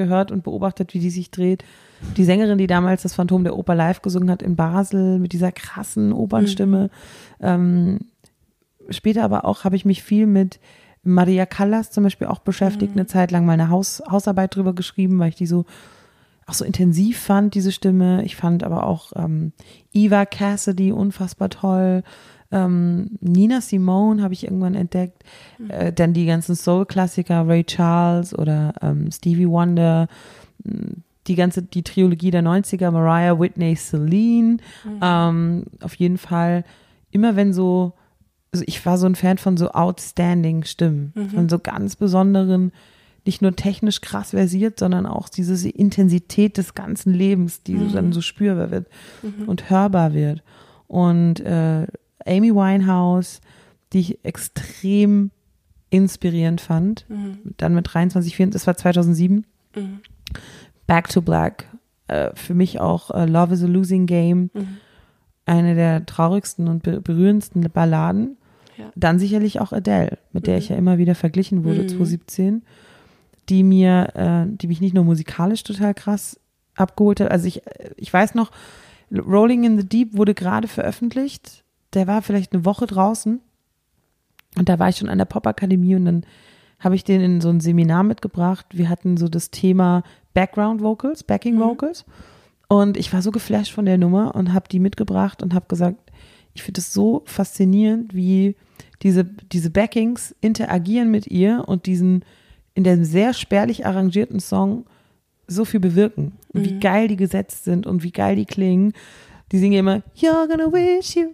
gehört 0.00 0.32
und 0.32 0.42
beobachtet, 0.42 0.94
wie 0.94 0.98
die 0.98 1.10
sich 1.10 1.30
dreht. 1.30 1.64
Die 2.16 2.24
Sängerin, 2.24 2.58
die 2.58 2.66
damals 2.66 3.02
das 3.02 3.14
Phantom 3.14 3.44
der 3.44 3.56
Oper 3.56 3.74
live 3.74 4.00
gesungen 4.00 4.30
hat 4.30 4.42
in 4.42 4.56
Basel 4.56 5.18
mit 5.18 5.32
dieser 5.32 5.52
krassen 5.52 6.12
Opernstimme. 6.12 6.88
Ähm, 7.40 7.98
später 8.88 9.22
aber 9.24 9.44
auch 9.44 9.64
habe 9.64 9.76
ich 9.76 9.84
mich 9.84 10.02
viel 10.02 10.26
mit 10.26 10.58
Maria 11.02 11.46
Callas 11.46 11.90
zum 11.90 12.04
Beispiel 12.04 12.26
auch 12.26 12.40
beschäftigt, 12.40 12.92
eine 12.92 13.06
Zeit 13.06 13.30
lang 13.30 13.44
meine 13.44 13.68
Haus, 13.68 14.02
Hausarbeit 14.10 14.54
drüber 14.54 14.74
geschrieben, 14.74 15.18
weil 15.18 15.30
ich 15.30 15.36
die 15.36 15.46
so 15.46 15.64
auch 16.46 16.54
so 16.54 16.64
intensiv 16.64 17.18
fand, 17.18 17.54
diese 17.54 17.72
Stimme. 17.72 18.24
Ich 18.24 18.36
fand 18.36 18.64
aber 18.64 18.84
auch 18.86 19.12
ähm, 19.14 19.52
Eva 19.92 20.26
Cassidy 20.26 20.92
unfassbar 20.92 21.48
toll. 21.48 22.02
Ähm, 22.52 23.10
Nina 23.20 23.60
Simone 23.60 24.22
habe 24.22 24.34
ich 24.34 24.44
irgendwann 24.44 24.74
entdeckt. 24.74 25.22
Äh, 25.68 25.92
dann 25.92 26.12
die 26.12 26.26
ganzen 26.26 26.54
Soul-Klassiker, 26.56 27.46
Ray 27.46 27.64
Charles 27.64 28.36
oder 28.36 28.74
ähm, 28.82 29.10
Stevie 29.12 29.48
Wonder. 29.48 30.08
Die 31.26 31.34
ganze, 31.36 31.62
die 31.62 31.82
Trilogie 31.82 32.30
der 32.30 32.42
90er, 32.42 32.90
Mariah, 32.90 33.38
Whitney, 33.38 33.76
Celine. 33.76 34.56
Ähm, 35.00 35.64
auf 35.80 35.94
jeden 35.94 36.18
Fall, 36.18 36.64
immer 37.10 37.36
wenn 37.36 37.52
so, 37.52 37.92
also 38.52 38.64
ich 38.66 38.84
war 38.84 38.98
so 38.98 39.06
ein 39.06 39.14
Fan 39.14 39.38
von 39.38 39.56
so 39.56 39.70
outstanding 39.70 40.64
Stimmen, 40.64 41.12
von 41.34 41.48
so 41.48 41.58
ganz 41.58 41.94
besonderen, 41.94 42.72
nicht 43.24 43.42
nur 43.42 43.54
technisch 43.54 44.00
krass 44.00 44.30
versiert, 44.30 44.78
sondern 44.80 45.06
auch 45.06 45.28
diese 45.28 45.68
Intensität 45.68 46.56
des 46.56 46.74
ganzen 46.74 47.14
Lebens, 47.14 47.62
die 47.62 47.78
so 47.78 47.84
dann 47.94 48.12
so 48.12 48.22
spürbar 48.22 48.70
wird 48.70 48.88
und 49.46 49.70
hörbar 49.70 50.14
wird. 50.14 50.42
Und 50.88 51.38
äh, 51.40 51.86
Amy 52.26 52.54
Winehouse, 52.54 53.40
die 53.92 54.00
ich 54.00 54.24
extrem 54.24 55.30
inspirierend 55.90 56.60
fand, 56.60 57.04
dann 57.56 57.74
mit 57.74 57.92
23, 57.92 58.36
24, 58.36 58.52
das 58.60 58.66
war 58.66 58.76
2007. 58.76 59.44
Back 60.86 61.08
to 61.08 61.22
Black, 61.22 61.66
äh, 62.08 62.30
für 62.34 62.54
mich 62.54 62.80
auch 62.80 63.10
äh, 63.10 63.26
Love 63.26 63.54
is 63.54 63.62
a 63.62 63.66
Losing 63.66 64.06
Game, 64.06 64.50
eine 65.46 65.74
der 65.74 66.06
traurigsten 66.06 66.68
und 66.68 66.82
be 66.82 67.00
berührendsten 67.00 67.62
Balladen. 67.72 68.36
Ja. 68.76 68.92
Dann 68.94 69.18
sicherlich 69.18 69.60
auch 69.60 69.72
Adele, 69.72 70.18
mit 70.32 70.46
der 70.46 70.54
Mhm. 70.54 70.58
ich 70.60 70.68
ja 70.68 70.76
immer 70.76 70.98
wieder 70.98 71.14
verglichen 71.14 71.64
wurde, 71.64 71.82
Mhm. 71.82 71.88
2017, 71.88 72.62
die 73.48 73.62
mir, 73.64 74.10
äh, 74.14 74.46
die 74.56 74.68
mich 74.68 74.80
nicht 74.80 74.94
nur 74.94 75.04
musikalisch 75.04 75.64
total 75.64 75.94
krass 75.94 76.38
abgeholt 76.76 77.20
hat. 77.20 77.30
Also 77.32 77.46
ich, 77.48 77.62
ich 77.96 78.12
weiß 78.12 78.34
noch, 78.36 78.50
Rolling 79.12 79.64
in 79.64 79.76
the 79.78 79.84
Deep 79.88 80.16
wurde 80.16 80.34
gerade 80.34 80.68
veröffentlicht. 80.68 81.64
Der 81.94 82.06
war 82.06 82.22
vielleicht 82.22 82.52
eine 82.52 82.64
Woche 82.64 82.86
draußen. 82.86 83.40
Und 84.56 84.68
da 84.68 84.78
war 84.78 84.88
ich 84.88 84.96
schon 84.96 85.08
an 85.08 85.18
der 85.18 85.24
Popakademie 85.26 85.94
und 85.94 86.04
dann 86.04 86.26
habe 86.80 86.94
ich 86.94 87.04
den 87.04 87.20
in 87.20 87.40
so 87.40 87.50
ein 87.50 87.60
Seminar 87.60 88.02
mitgebracht. 88.02 88.66
Wir 88.72 88.88
hatten 88.88 89.16
so 89.16 89.28
das 89.28 89.50
Thema 89.50 90.02
Background 90.34 90.80
Vocals, 90.80 91.22
Backing 91.22 91.56
Mhm. 91.56 91.60
Vocals. 91.60 92.04
Und 92.68 92.96
ich 92.96 93.12
war 93.12 93.22
so 93.22 93.30
geflasht 93.30 93.72
von 93.72 93.84
der 93.84 93.98
Nummer 93.98 94.34
und 94.34 94.52
habe 94.52 94.68
die 94.68 94.78
mitgebracht 94.78 95.42
und 95.42 95.54
habe 95.54 95.66
gesagt, 95.68 96.10
ich 96.54 96.62
finde 96.62 96.80
es 96.80 96.92
so 96.92 97.22
faszinierend, 97.26 98.14
wie 98.14 98.56
diese, 99.02 99.24
diese 99.24 99.70
Backings 99.70 100.34
interagieren 100.40 101.10
mit 101.10 101.26
ihr 101.26 101.64
und 101.66 101.86
diesen 101.86 102.24
in 102.74 102.84
dem 102.84 103.04
sehr 103.04 103.34
spärlich 103.34 103.86
arrangierten 103.86 104.40
Song 104.40 104.84
so 105.46 105.64
viel 105.64 105.80
bewirken. 105.80 106.32
Und 106.52 106.64
wie 106.64 106.78
geil 106.80 107.08
die 107.08 107.16
gesetzt 107.16 107.64
sind 107.64 107.86
und 107.86 108.02
wie 108.02 108.12
geil 108.12 108.36
die 108.36 108.46
klingen. 108.46 108.92
Die 109.52 109.58
singen 109.58 109.78
immer, 109.78 110.02
You're 110.16 110.46
gonna 110.48 110.72
wish 110.72 111.16
you 111.16 111.30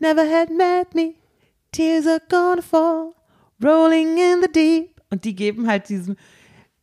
never 0.00 0.22
had 0.22 0.50
met 0.50 0.94
me. 0.94 1.14
Tears 1.72 2.06
are 2.06 2.20
gonna 2.28 2.62
fall, 2.62 3.14
rolling 3.62 4.16
in 4.18 4.40
the 4.42 4.48
deep. 4.52 5.00
Und 5.10 5.24
die 5.24 5.34
geben 5.34 5.66
halt 5.68 5.88
diesen 5.88 6.16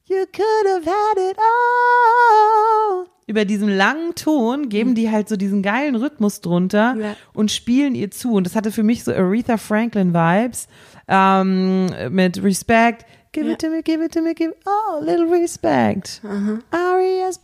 You 0.05 0.25
could 0.25 0.67
have 0.67 0.85
had 0.85 1.17
it 1.17 1.37
all. 1.37 3.05
Über 3.25 3.45
diesen 3.45 3.69
langen 3.69 4.15
Ton 4.15 4.67
geben 4.69 4.95
die 4.95 5.09
halt 5.09 5.29
so 5.29 5.37
diesen 5.37 5.61
geilen 5.61 5.95
Rhythmus 5.95 6.41
drunter 6.41 6.95
Ja. 6.99 7.15
und 7.33 7.51
spielen 7.51 7.95
ihr 7.95 8.11
zu. 8.11 8.33
Und 8.33 8.43
das 8.45 8.55
hatte 8.55 8.71
für 8.71 8.83
mich 8.83 9.03
so 9.05 9.13
Aretha 9.13 9.55
Franklin 9.57 10.13
Vibes 10.13 10.67
ähm, 11.07 11.89
mit 12.09 12.43
Respect. 12.43 13.05
Give 13.31 13.47
Ja. 13.47 13.53
it 13.53 13.61
to 13.61 13.69
me, 13.69 13.81
give 13.81 14.03
it 14.03 14.13
to 14.13 14.21
me, 14.21 14.33
give 14.35 14.51
it, 14.51 14.57
oh, 14.65 14.99
little 15.01 15.25
respect. 15.27 16.21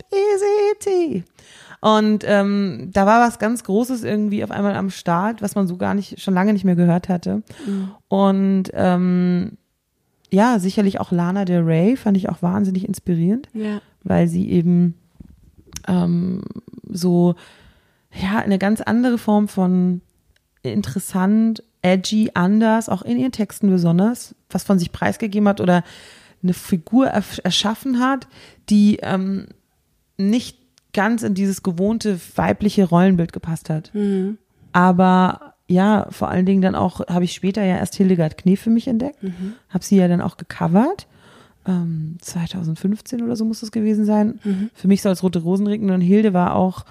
R-E-S-P-E-C-T. 0.00 1.24
Und 1.80 2.24
ähm, 2.26 2.90
da 2.92 3.06
war 3.06 3.26
was 3.26 3.38
ganz 3.38 3.64
Großes 3.64 4.04
irgendwie 4.04 4.44
auf 4.44 4.50
einmal 4.50 4.74
am 4.76 4.90
Start, 4.90 5.40
was 5.40 5.54
man 5.54 5.66
so 5.66 5.76
gar 5.78 5.94
nicht, 5.94 6.20
schon 6.20 6.34
lange 6.34 6.52
nicht 6.52 6.64
mehr 6.64 6.76
gehört 6.76 7.08
hatte. 7.08 7.42
Und 8.08 8.64
ähm, 8.74 9.52
ja, 10.30 10.58
sicherlich 10.58 11.00
auch 11.00 11.10
Lana 11.10 11.44
Del 11.46 11.62
Rey 11.62 11.96
fand 11.96 12.16
ich 12.18 12.28
auch 12.28 12.42
wahnsinnig 12.42 12.86
inspirierend, 12.86 13.48
Ja. 13.54 13.80
weil 14.04 14.28
sie 14.28 14.50
eben 14.50 14.94
ähm, 15.88 16.42
so, 16.88 17.34
ja, 18.12 18.38
eine 18.40 18.58
ganz 18.58 18.80
andere 18.82 19.16
Form 19.18 19.48
von 19.48 20.02
interessant, 20.62 21.62
edgy, 21.82 22.30
anders, 22.34 22.90
auch 22.90 23.00
in 23.02 23.18
ihren 23.18 23.32
Texten 23.32 23.70
besonders, 23.70 24.34
was 24.50 24.64
von 24.64 24.78
sich 24.78 24.92
preisgegeben 24.92 25.48
hat 25.48 25.60
oder 25.62 25.82
eine 26.42 26.52
Figur 26.52 27.06
erschaffen 27.06 27.98
hat, 28.00 28.28
die 28.68 28.98
ähm, 29.02 29.46
nicht 30.18 30.58
ganz 30.92 31.22
in 31.22 31.34
dieses 31.34 31.62
gewohnte 31.62 32.18
weibliche 32.36 32.84
Rollenbild 32.88 33.32
gepasst 33.32 33.70
hat. 33.70 33.90
Mhm. 33.94 34.38
Aber 34.72 35.54
ja, 35.68 36.06
vor 36.10 36.28
allen 36.28 36.46
Dingen 36.46 36.62
dann 36.62 36.74
auch, 36.74 37.00
habe 37.08 37.24
ich 37.24 37.32
später 37.32 37.62
ja 37.64 37.76
erst 37.76 37.94
Hildegard 37.94 38.36
Knef 38.38 38.60
für 38.60 38.70
mich 38.70 38.88
entdeckt, 38.88 39.22
Mhm. 39.22 39.52
habe 39.68 39.84
sie 39.84 39.96
ja 39.96 40.08
dann 40.08 40.20
auch 40.20 40.36
gecovert. 40.36 41.06
Ähm, 41.66 42.16
2015 42.20 43.22
oder 43.22 43.36
so 43.36 43.44
muss 43.44 43.62
es 43.62 43.70
gewesen 43.70 44.04
sein. 44.04 44.40
Mhm. 44.42 44.70
Für 44.74 44.88
mich 44.88 45.02
soll 45.02 45.12
es 45.12 45.22
Rote 45.22 45.40
Rosen 45.40 45.66
regnen 45.66 45.90
und 45.94 46.00
Hilde 46.00 46.32
war 46.32 46.54
auch 46.56 46.84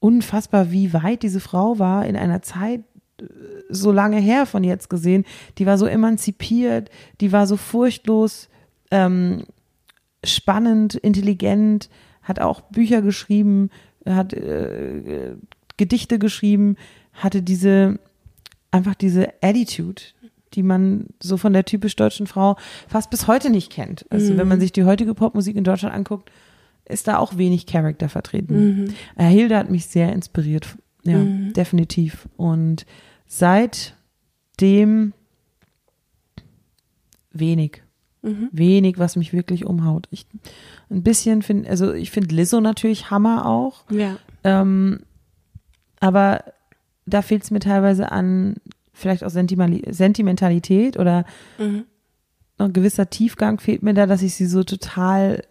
unfassbar, 0.00 0.70
wie 0.72 0.92
weit 0.92 1.22
diese 1.22 1.40
Frau 1.40 1.78
war 1.78 2.06
in 2.06 2.16
einer 2.16 2.40
Zeit, 2.42 2.80
äh, 3.20 3.24
so 3.68 3.92
lange 3.92 4.18
her 4.18 4.46
von 4.46 4.64
jetzt 4.64 4.88
gesehen. 4.90 5.24
Die 5.58 5.66
war 5.66 5.76
so 5.78 5.86
emanzipiert, 5.86 6.90
die 7.20 7.32
war 7.32 7.46
so 7.46 7.56
furchtlos, 7.56 8.48
ähm, 8.90 9.44
spannend, 10.24 10.94
intelligent, 10.94 11.88
hat 12.28 12.40
auch 12.40 12.60
Bücher 12.60 13.00
geschrieben, 13.02 13.70
hat 14.06 14.34
äh, 14.34 15.34
Gedichte 15.78 16.18
geschrieben, 16.18 16.76
hatte 17.14 17.42
diese 17.42 17.98
einfach 18.70 18.94
diese 18.94 19.32
Attitude, 19.40 20.02
die 20.54 20.62
man 20.62 21.06
so 21.22 21.36
von 21.38 21.52
der 21.54 21.64
typisch 21.64 21.96
deutschen 21.96 22.26
Frau 22.26 22.56
fast 22.86 23.10
bis 23.10 23.26
heute 23.26 23.50
nicht 23.50 23.72
kennt. 23.72 24.04
Also 24.10 24.36
wenn 24.36 24.48
man 24.48 24.60
sich 24.60 24.72
die 24.72 24.84
heutige 24.84 25.14
Popmusik 25.14 25.56
in 25.56 25.64
Deutschland 25.64 25.94
anguckt, 25.94 26.30
ist 26.84 27.08
da 27.08 27.18
auch 27.18 27.36
wenig 27.36 27.66
Charakter 27.66 28.08
vertreten. 28.08 28.94
Äh, 29.16 29.24
Hilde 29.26 29.56
hat 29.56 29.70
mich 29.70 29.86
sehr 29.86 30.12
inspiriert, 30.12 30.76
ja, 31.04 31.22
definitiv. 31.22 32.28
Und 32.36 32.86
seitdem 33.26 35.12
wenig. 37.32 37.82
Wenig, 38.22 38.98
was 38.98 39.16
mich 39.16 39.32
wirklich 39.32 39.64
umhaut. 39.64 40.06
Ich 40.10 40.26
ein 40.90 41.02
bisschen 41.02 41.42
finde, 41.42 41.70
also 41.70 41.92
ich 41.92 42.10
finde 42.10 42.34
Lizzo 42.34 42.60
natürlich 42.60 43.10
Hammer 43.10 43.46
auch. 43.46 43.84
Ja. 43.90 44.16
Ähm, 44.44 45.00
aber 46.00 46.44
da 47.06 47.22
fehlt 47.22 47.44
es 47.44 47.50
mir 47.50 47.60
teilweise 47.60 48.10
an 48.12 48.56
vielleicht 48.92 49.22
auch 49.24 49.30
Sentimali 49.30 49.82
Sentimentalität 49.90 50.98
oder 50.98 51.24
Mhm. 51.58 51.84
ein 52.58 52.72
gewisser 52.72 53.08
Tiefgang 53.08 53.60
fehlt 53.60 53.82
mir 53.82 53.94
da, 53.94 54.06
dass 54.06 54.22
ich 54.22 54.34
sie 54.34 54.46
so 54.46 54.64
total 54.64 55.44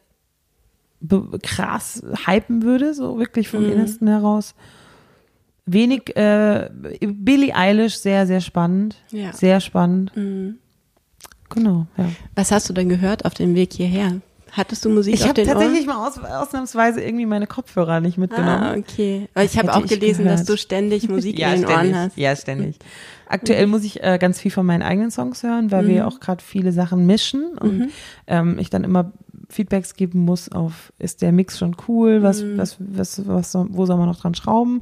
krass 1.44 2.04
hypen 2.26 2.64
würde, 2.64 2.94
so 2.94 3.18
wirklich 3.20 3.48
vom 3.50 3.64
Mhm. 3.64 3.72
Innersten 3.72 4.08
heraus. 4.08 4.56
Wenig, 5.66 6.16
äh, 6.16 6.70
Billie 7.02 7.54
Eilish, 7.56 7.96
sehr, 7.98 8.26
sehr 8.26 8.42
spannend. 8.42 8.96
Ja. 9.12 9.32
Sehr 9.34 9.60
spannend. 9.60 10.16
Mhm. 10.16 10.58
Genau, 11.50 11.88
ja. 11.98 12.10
Was 12.36 12.52
hast 12.52 12.70
du 12.70 12.74
denn 12.74 12.90
gehört 12.90 13.26
auf 13.26 13.34
dem 13.34 13.56
Weg 13.56 13.74
hierher? 13.74 14.20
Hattest 14.52 14.86
du 14.86 14.90
Musik 14.90 15.14
Ich 15.14 15.22
auf 15.24 15.30
habe 15.30 15.42
den 15.44 15.48
tatsächlich 15.48 15.88
Ohren? 15.88 15.98
mal 15.98 16.08
aus, 16.08 16.18
ausnahmsweise 16.20 17.02
irgendwie 17.02 17.26
meine 17.26 17.48
Kopfhörer 17.48 18.00
nicht 18.00 18.18
mitgenommen. 18.18 18.64
Ah, 18.64 18.76
okay. 18.78 19.28
Weil 19.34 19.46
ich 19.46 19.58
habe 19.58 19.74
auch 19.74 19.84
ich 19.84 19.90
gelesen, 19.92 20.26
dass 20.26 20.46
du 20.46 20.58
ständig 20.58 21.10
Musik 21.10 21.38
ja, 21.40 21.54
in 21.54 21.62
den 21.62 21.68
ständig. 21.70 21.92
Ohren 21.94 21.96
hast. 22.06 22.18
Ja, 22.18 22.36
ständig. 22.36 22.78
Aktuell 23.28 23.68
muss 23.68 23.84
ich 23.84 24.02
äh, 24.04 24.18
ganz 24.20 24.40
viel 24.40 24.50
von 24.52 24.66
meinen 24.66 24.82
eigenen 24.84 25.12
Songs 25.12 25.44
hören, 25.44 25.70
weil 25.72 25.86
wir 25.88 26.08
auch 26.08 26.20
gerade 26.22 26.42
viele 26.44 26.72
Sachen 26.72 27.06
mischen 27.06 27.58
und 27.60 27.90
ähm, 28.26 28.58
ich 28.58 28.70
dann 28.70 28.84
immer 28.86 29.12
Feedbacks 29.50 29.94
geben 29.96 30.20
muss 30.26 30.50
auf, 30.50 30.92
ist 30.98 31.22
der 31.22 31.32
Mix 31.34 31.58
schon 31.60 31.76
cool, 31.88 32.24
was, 32.24 32.44
was, 32.58 32.78
was, 32.80 33.28
was, 33.28 33.52
soll- 33.52 33.68
wo 33.72 33.86
soll 33.86 33.98
man 33.98 34.08
noch 34.08 34.20
dran 34.20 34.34
schrauben? 34.34 34.82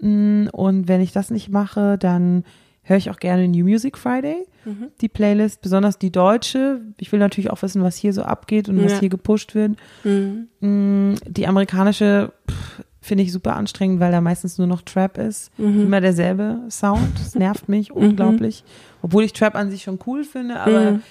Mm, 0.00 0.48
Und 0.52 0.88
wenn 0.88 1.00
ich 1.00 1.12
das 1.12 1.30
nicht 1.30 1.48
mache, 1.48 1.96
dann 1.98 2.44
höre 2.82 2.96
ich 2.98 3.10
auch 3.10 3.18
gerne 3.18 3.48
New 3.48 3.64
Music 3.64 3.96
Friday, 3.98 4.46
die 5.00 5.08
Playlist, 5.08 5.60
besonders 5.62 5.98
die 5.98 6.10
deutsche. 6.10 6.80
Ich 6.98 7.12
will 7.12 7.18
natürlich 7.20 7.50
auch 7.50 7.62
wissen, 7.62 7.82
was 7.82 7.96
hier 7.96 8.12
so 8.12 8.22
abgeht 8.22 8.68
und 8.68 8.82
was 8.84 8.92
Ja. 8.92 9.00
hier 9.00 9.08
gepusht 9.08 9.54
wird. 9.54 9.76
Mhm. 10.04 10.48
Mm, 10.60 11.14
Die 11.28 11.46
amerikanische 11.46 12.32
finde 13.00 13.22
ich 13.22 13.32
super 13.32 13.54
anstrengend, 13.54 14.00
weil 14.00 14.10
da 14.10 14.20
meistens 14.20 14.58
nur 14.58 14.66
noch 14.66 14.82
Trap 14.82 15.18
ist. 15.18 15.56
Mhm. 15.58 15.82
Immer 15.82 16.00
derselbe 16.00 16.60
Sound. 16.70 17.08
Das 17.18 17.34
nervt 17.36 17.68
mich 17.68 17.92
unglaublich. 17.92 18.64
Obwohl 19.02 19.22
ich 19.24 19.32
Trap 19.32 19.54
an 19.54 19.70
sich 19.70 19.82
schon 19.84 19.98
cool 20.06 20.24
finde, 20.24 20.58
aber 20.60 20.90
Mhm. 20.92 21.02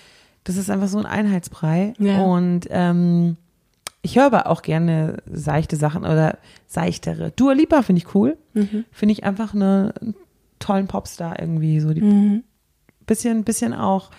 das 0.43 0.57
ist 0.57 0.69
einfach 0.69 0.87
so 0.89 0.97
ein 0.97 1.05
Einheitsbrei. 1.05 1.93
Ja. 1.97 2.21
Und 2.21 2.67
ähm, 2.69 3.37
ich 4.01 4.17
höre 4.17 4.25
aber 4.25 4.47
auch 4.47 4.61
gerne 4.61 5.17
seichte 5.31 5.77
Sachen 5.77 6.01
oder 6.03 6.37
seichtere. 6.67 7.31
Dua 7.35 7.53
Lipa 7.53 7.81
finde 7.81 8.01
ich 8.05 8.13
cool. 8.13 8.37
Mhm. 8.53 8.83
Finde 8.91 9.13
ich 9.13 9.23
einfach 9.23 9.53
eine, 9.55 9.93
einen 10.01 10.15
tollen 10.59 10.87
Popstar 10.87 11.39
irgendwie. 11.39 11.79
So 11.79 11.93
die 11.93 12.01
Mhm. 12.01 12.43
Bisschen, 13.05 13.43
bisschen 13.43 13.73
auch 13.73 14.09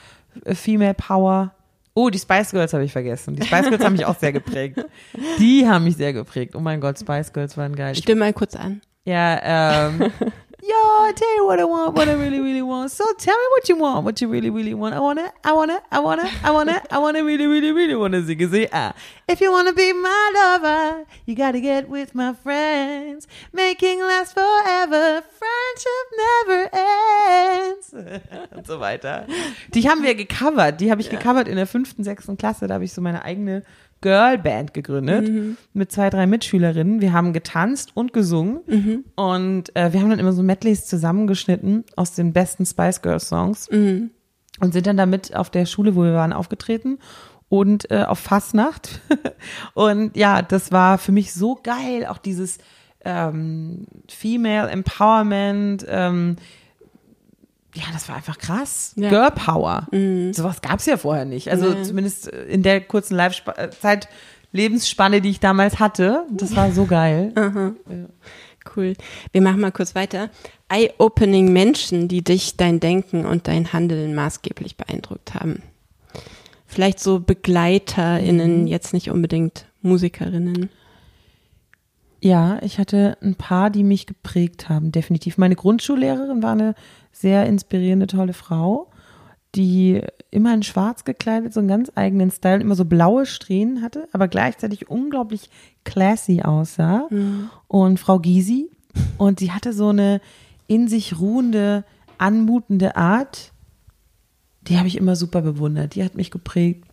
äh, 0.45 0.55
Female 0.55 0.95
Power. 0.95 1.53
Oh, 1.95 2.11
die 2.11 2.19
Spice 2.19 2.51
Girls 2.51 2.75
habe 2.75 2.85
ich 2.85 2.93
vergessen. 2.93 3.37
Die 3.37 3.47
Spice 3.47 3.69
Girls 3.69 3.83
haben 3.83 3.95
mich 3.95 4.05
auch 4.05 4.19
sehr 4.19 4.33
geprägt. 4.33 4.85
Die 5.39 5.67
haben 5.67 5.85
mich 5.85 5.97
sehr 5.97 6.13
geprägt. 6.13 6.55
Oh 6.55 6.61
mein 6.61 6.81
Gott, 6.81 6.99
Spice 6.99 7.33
Girls 7.33 7.57
waren 7.57 7.75
geil. 7.75 7.93
Ich, 7.93 7.99
Stimm 8.01 8.19
mal 8.19 8.33
kurz 8.35 8.55
an. 8.55 8.83
ja, 9.05 9.89
ähm, 9.89 10.13
Yo, 10.69 10.75
I 10.75 11.13
tell 11.15 11.37
you 11.37 11.45
what 11.47 11.61
I 11.61 11.65
want, 11.65 11.95
what 11.95 12.09
I 12.09 12.15
really, 12.15 12.41
really 12.41 12.63
want. 12.63 12.91
So 12.91 13.05
tell 13.19 13.37
me 13.37 13.45
what 13.55 13.69
you 13.69 13.77
want, 13.77 14.05
what 14.05 14.21
you 14.21 14.27
really, 14.27 14.51
really 14.51 14.75
want. 14.75 14.97
I 14.97 14.99
wanna, 14.99 15.33
I 15.45 15.53
wanna, 15.53 15.81
I 15.93 16.01
wanna, 16.01 16.29
I 16.43 16.51
wanna, 16.51 16.83
I 16.91 16.99
wanna 16.99 17.23
really, 17.23 17.47
really, 17.47 17.71
really 17.71 17.95
wanna 17.95 18.27
sing. 18.27 18.51
See, 18.51 18.67
ah. 18.73 18.93
If 19.29 19.41
you 19.41 19.53
wanna 19.53 19.73
be 19.73 19.93
my 19.93 20.33
lover, 20.35 21.05
you 21.25 21.37
gotta 21.37 21.61
get 21.61 21.89
with 21.89 22.17
my 22.17 22.33
friends. 22.35 23.29
Making 23.53 24.01
last 24.01 24.35
forever, 24.35 24.56
Und 28.69 28.75
so 28.75 28.81
weiter. 28.81 29.27
Die 29.75 29.89
haben 29.89 30.03
wir 30.03 30.15
gecovert. 30.15 30.81
Die 30.81 30.91
habe 30.91 31.01
ich 31.01 31.11
gecovert 31.11 31.49
in 31.49 31.57
der 31.57 31.67
fünften, 31.67 32.05
sechsten 32.05 32.37
Klasse. 32.37 32.67
Da 32.67 32.75
habe 32.75 32.85
ich 32.85 32.93
so 32.93 33.01
meine 33.01 33.25
eigene 33.25 33.63
Girlband 34.01 34.75
gegründet 34.75 35.57
mit 35.73 35.91
zwei, 35.91 36.11
drei 36.11 36.27
Mitschülerinnen. 36.27 37.01
Wir 37.01 37.13
haben 37.13 37.33
getanzt 37.33 37.93
und 37.95 38.13
gesungen 38.13 38.61
und 39.15 39.75
äh, 39.75 39.93
wir 39.93 40.01
haben 40.01 40.11
dann 40.11 40.19
immer 40.19 40.33
so 40.33 40.43
Medleys 40.43 40.87
zusammengeschnitten 40.87 41.85
aus 41.97 42.15
den 42.15 42.33
besten 42.33 42.67
Spice 42.67 43.01
Girls 43.01 43.29
Songs 43.29 43.69
und 44.61 44.73
sind 44.73 44.87
dann 44.87 44.97
damit 44.97 45.35
auf 45.35 45.51
der 45.51 45.67
Schule, 45.67 45.97
wo 45.97 46.03
wir 46.05 46.13
waren, 46.13 46.33
aufgetreten 46.33 46.99
und 47.49 47.91
äh, 47.91 48.03
auf 48.03 48.19
Fastnacht. 48.19 49.01
und 49.75 50.17
ja, 50.17 50.43
das 50.43 50.73
war 50.73 50.99
für 50.99 51.13
mich 51.13 51.33
so 51.33 51.59
geil, 51.63 52.07
auch 52.07 52.19
dieses 52.19 52.59
ähm, 53.05 53.87
Female 54.09 54.69
Empowerment, 54.69 55.87
ähm, 55.89 56.37
ja, 57.77 57.85
das 57.93 58.09
war 58.09 58.17
einfach 58.17 58.39
krass. 58.39 58.93
Ja. 58.97 59.09
Girl 59.11 59.31
Power. 59.31 59.87
Mhm. 59.93 60.33
Sowas 60.33 60.61
gab 60.63 60.81
es 60.81 60.87
ja 60.87 60.97
vorher 60.97 61.25
nicht. 61.25 61.51
Also 61.51 61.71
Nee. 61.73 61.83
zumindest 61.83 62.29
in 62.29 62.63
der 62.63 62.81
kurzen 62.81 63.15
Live-Zeit, 63.17 64.09
Lebensspanne, 64.53 65.21
die 65.21 65.31
ich 65.31 65.41
damals 65.41 65.79
hatte. 65.79 66.25
Das 66.31 66.57
war 66.57 66.73
so 66.73 66.87
geil. 66.87 67.33
Cool. 68.75 68.95
Wir 69.31 69.43
machen 69.43 69.61
mal 69.61 69.71
kurz 69.71 69.95
weiter. 69.95 70.29
Eye-opening 70.69 71.53
Menschen, 71.53 72.09
die 72.09 72.25
dich, 72.25 72.57
dein 72.57 72.81
Denken 72.81 73.25
und 73.25 73.47
dein 73.47 73.73
Handeln 73.73 74.13
maßgeblich 74.17 74.77
beeindruckt 74.77 75.35
haben. 75.35 75.63
Vielleicht 76.67 76.99
so 76.99 77.21
BegleiterInnen, 77.21 78.67
jetzt 78.67 78.93
nicht 78.93 79.09
unbedingt 79.11 79.67
Musikerinnen. 79.83 80.69
Ja, 82.21 82.59
ich 82.63 82.79
hatte 82.79 83.17
ein 83.23 83.37
paar, 83.37 83.71
die 83.71 83.85
mich 83.85 84.07
geprägt 84.07 84.69
haben, 84.69 84.91
definitiv. 84.91 85.39
Meine 85.39 85.55
Grundschullehrerin 85.55 86.43
war 86.43 86.53
eine 86.53 86.75
sehr 87.17 87.47
inspirierende, 87.47 88.07
tolle 88.07 88.35
Frau, 88.35 88.91
die 89.55 90.03
immer 90.31 90.53
in 90.53 90.63
schwarz 90.63 91.05
gekleidet, 91.05 91.55
so 91.55 91.61
einen 91.61 91.69
ganz 91.69 91.91
eigenen 91.95 92.31
Style, 92.31 92.61
immer 92.61 92.75
so 92.75 92.85
blaue 92.85 93.25
Strähnen 93.25 93.81
hatte, 93.81 94.07
aber 94.13 94.29
gleichzeitig 94.29 94.91
unglaublich 94.91 95.49
classy 95.85 96.43
aussah. 96.43 97.09
Und 97.69 97.99
Frau 97.99 98.19
Gysi. 98.19 98.71
Und 99.17 99.41
sie 99.41 99.53
hatte 99.53 99.73
so 99.73 99.89
eine 99.89 100.21
in 100.67 100.89
sich 100.89 101.19
ruhende, 101.19 101.85
anmutende 102.19 102.97
Art. 102.97 103.53
Die 104.63 104.79
habe 104.79 104.89
ich 104.89 104.97
immer 104.97 105.17
super 105.17 105.43
bewundert. 105.43 105.95
Die 105.95 106.05
hat 106.05 106.17
mich 106.17 106.31
geprägt. 106.31 106.85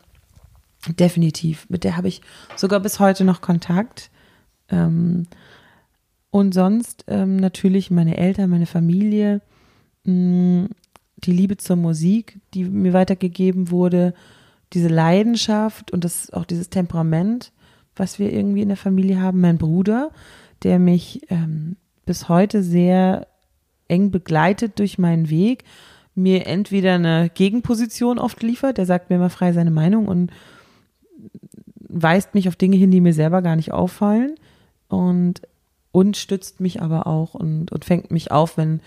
Definitiv. 0.99 1.65
Mit 1.69 1.83
der 1.83 1.97
habe 1.97 2.07
ich 2.07 2.21
sogar 2.55 2.79
bis 2.79 2.99
heute 2.99 3.25
noch 3.25 3.41
Kontakt. 3.41 4.09
Ähm, 4.69 5.27
und 6.29 6.53
sonst 6.53 7.05
ähm, 7.07 7.35
natürlich 7.35 7.91
meine 7.91 8.17
Eltern, 8.17 8.49
meine 8.49 8.65
Familie, 8.65 9.41
mh, 10.05 10.67
die 11.17 11.31
Liebe 11.31 11.57
zur 11.57 11.75
Musik, 11.75 12.39
die 12.53 12.65
mir 12.65 12.93
weitergegeben 12.93 13.71
wurde, 13.71 14.13
diese 14.73 14.87
Leidenschaft 14.87 15.91
und 15.91 16.03
das 16.03 16.31
auch 16.33 16.45
dieses 16.45 16.69
Temperament, 16.69 17.51
was 17.95 18.19
wir 18.19 18.33
irgendwie 18.33 18.61
in 18.61 18.69
der 18.69 18.77
Familie 18.77 19.21
haben. 19.21 19.39
Mein 19.39 19.57
Bruder, 19.57 20.11
der 20.63 20.79
mich 20.79 21.21
ähm, 21.29 21.75
bis 22.05 22.27
heute 22.27 22.63
sehr 22.63 23.27
eng 23.87 24.11
begleitet 24.11 24.79
durch 24.79 24.97
meinen 24.97 25.29
Weg, 25.29 25.63
mir 26.15 26.47
entweder 26.47 26.95
eine 26.95 27.29
Gegenposition 27.33 28.19
oft 28.19 28.41
liefert, 28.43 28.77
der 28.77 28.85
sagt 28.85 29.09
mir 29.09 29.17
immer 29.17 29.29
frei 29.29 29.53
seine 29.53 29.71
Meinung 29.71 30.07
und 30.07 30.31
weist 31.77 32.33
mich 32.33 32.47
auf 32.47 32.55
Dinge 32.55 32.75
hin, 32.75 32.91
die 32.91 33.01
mir 33.01 33.13
selber 33.13 33.41
gar 33.41 33.55
nicht 33.55 33.71
auffallen 33.71 34.35
und, 34.87 35.41
und 35.91 36.17
stützt 36.17 36.59
mich 36.59 36.81
aber 36.81 37.07
auch 37.07 37.35
und, 37.35 37.71
und 37.71 37.85
fängt 37.85 38.11
mich 38.11 38.31
auf, 38.31 38.57
wenn, 38.57 38.81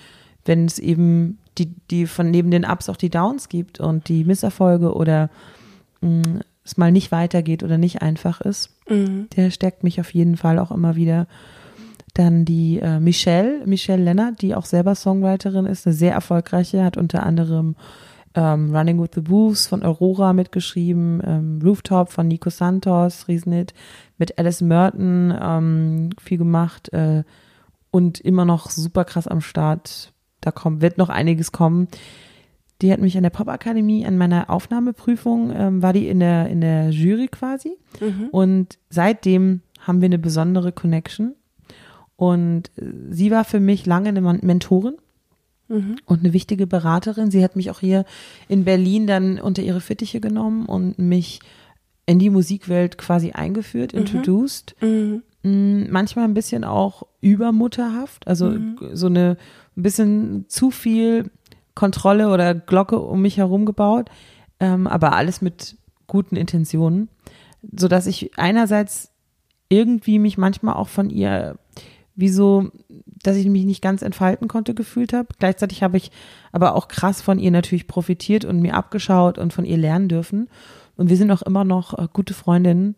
wenn 0.47 0.65
es 0.65 0.79
eben 0.79 1.39
die, 1.59 1.75
die 1.91 2.07
von 2.07 2.31
neben 2.31 2.51
den 2.51 2.65
Ups 2.65 2.89
auch 2.89 2.97
die 2.97 3.11
Downs 3.11 3.49
gibt 3.49 3.81
und 3.81 4.09
die 4.09 4.25
Misserfolge 4.25 4.95
oder 4.95 5.31
mh, 6.01 6.41
es 6.65 6.77
mal 6.77 6.93
nicht 6.93 7.13
weitergeht 7.13 7.63
oder 7.63 7.79
nicht 7.79 8.03
einfach 8.03 8.41
ist. 8.41 8.71
Der 9.37 9.51
stärkt 9.51 9.85
mich 9.85 10.01
auf 10.01 10.13
jeden 10.13 10.37
Fall 10.37 10.59
auch 10.59 10.71
immer 10.71 10.97
wieder. 10.97 11.27
Dann 12.15 12.45
die 12.45 12.79
äh, 12.81 12.99
Michelle, 12.99 13.63
Michelle 13.67 14.03
Lennart, 14.03 14.43
die 14.43 14.55
auch 14.55 14.65
selber 14.65 14.95
Songwriterin 14.95 15.67
ist, 15.67 15.87
eine 15.87 15.95
sehr 15.95 16.13
erfolgreiche, 16.13 16.83
hat 16.83 16.97
unter 16.97 17.23
anderem 17.23 17.77
ähm, 18.35 18.75
Running 18.75 19.01
with 19.01 19.11
the 19.15 19.29
Wolves 19.29 19.67
von 19.67 19.83
Aurora 19.83 20.33
mitgeschrieben, 20.33 21.23
ähm, 21.25 21.61
Rooftop 21.63 22.11
von 22.11 22.27
Nico 22.29 22.51
Santos, 22.51 23.29
Riesenhit, 23.29 23.75
mit 24.19 24.39
Alice 24.39 24.61
Merton 24.61 25.35
ähm, 25.41 26.11
viel 26.23 26.39
gemacht 26.39 26.93
äh, 26.93 27.23
und 27.91 28.21
immer 28.21 28.45
noch 28.45 28.71
super 28.71 29.05
krass 29.05 29.29
am 29.29 29.41
Start. 29.41 30.13
Da 30.47 30.53
kommt, 30.53 30.81
wird 30.81 30.97
noch 30.97 31.09
einiges 31.09 31.51
kommen. 31.51 31.89
Die 32.81 32.93
hat 32.93 33.01
mich 33.01 33.17
an 33.17 33.25
der 33.25 33.31
Popakademie, 33.31 34.07
an 34.07 34.17
meiner 34.17 34.49
Aufnahmeprüfung, 34.49 35.53
ähm, 35.53 35.83
war 35.83 35.93
die 35.93 36.07
in 36.07 36.21
der, 36.21 36.49
in 36.49 36.61
der 36.61 36.91
Jury 36.91 37.27
quasi. 37.27 37.77
Und 38.31 38.79
seitdem 38.89 39.63
haben 39.81 40.01
wir 40.01 40.07
eine 40.07 40.21
besondere 40.21 40.71
Connection. 40.71 41.35
Und 42.15 42.71
äh, 42.77 42.85
sie 43.11 43.33
war 43.33 43.43
für 43.43 43.59
mich 43.59 43.87
lange 43.87 44.11
eine 44.11 44.21
Mentorin 44.21 44.95
und 46.07 46.21
eine 46.21 46.33
wichtige 46.33 46.69
Beraterin. 46.69 47.33
Sie 47.33 47.43
hat 47.43 47.57
mich 47.57 47.73
auch 47.73 47.81
hier 47.81 48.05
in 48.47 48.63
Berlin 48.63 49.09
dann 49.09 49.41
unter 49.41 49.63
ihre 49.63 49.81
Fittiche 49.81 50.21
genommen 50.21 50.67
und 50.67 50.97
mich 51.01 51.41
in 52.07 52.21
die 52.21 52.31
Musikwelt 52.31 52.99
quasi 52.99 53.33
eingeführt, 53.33 53.93
introduced. 53.93 54.77
Mm, 54.81 55.17
Manchmal 55.49 56.25
ein 56.25 56.35
bisschen 56.35 56.65
auch 56.65 57.05
übermutterhaft, 57.21 58.27
also 58.27 58.51
g- 58.51 58.95
so 58.95 59.07
eine 59.07 59.37
ein 59.77 59.83
bisschen 59.83 60.45
zu 60.49 60.73
viel 60.73 61.31
Kontrolle 61.75 62.31
oder 62.31 62.55
Glocke 62.55 62.99
um 62.99 63.23
mich 63.23 63.37
herum 63.37 63.65
gebaut, 63.65 64.09
ähm, 64.59 64.87
aber 64.89 65.13
alles 65.13 65.43
mit 65.43 65.77
guten 66.09 66.35
Intentionen, 66.35 67.09
so 67.77 67.87
dass 67.87 68.07
ich 68.07 68.39
einerseits 68.39 69.13
irgendwie 69.69 70.19
mich 70.19 70.37
manchmal 70.37 70.75
auch 70.75 70.89
von 70.89 71.11
ihr 71.11 71.57
wie 72.17 72.31
so, 72.31 72.71
dass 73.23 73.37
ich 73.37 73.47
mich 73.47 73.67
nicht 73.67 73.83
ganz 73.83 74.03
entfalten 74.03 74.49
konnte, 74.49 74.75
gefühlt 74.75 75.13
habe. 75.13 75.29
Gleichzeitig 75.39 75.83
habe 75.83 75.99
ich 75.99 76.11
aber 76.51 76.75
auch 76.75 76.89
krass 76.89 77.21
von 77.21 77.39
ihr 77.39 77.51
natürlich 77.51 77.87
profitiert 77.87 78.45
und 78.47 78.61
mir 78.61 78.75
abgeschaut 78.75 79.39
und 79.39 79.53
von 79.53 79.67
ihr 79.67 79.77
lernen 79.77 80.09
dürfen. 80.09 80.49
Und 80.97 81.11
wir 81.11 81.17
sind 81.19 81.31
auch 81.31 81.43
immer 81.43 81.65
noch 81.65 81.97
äh, 81.99 82.09
gute 82.13 82.33
Freundinnen 82.33 82.97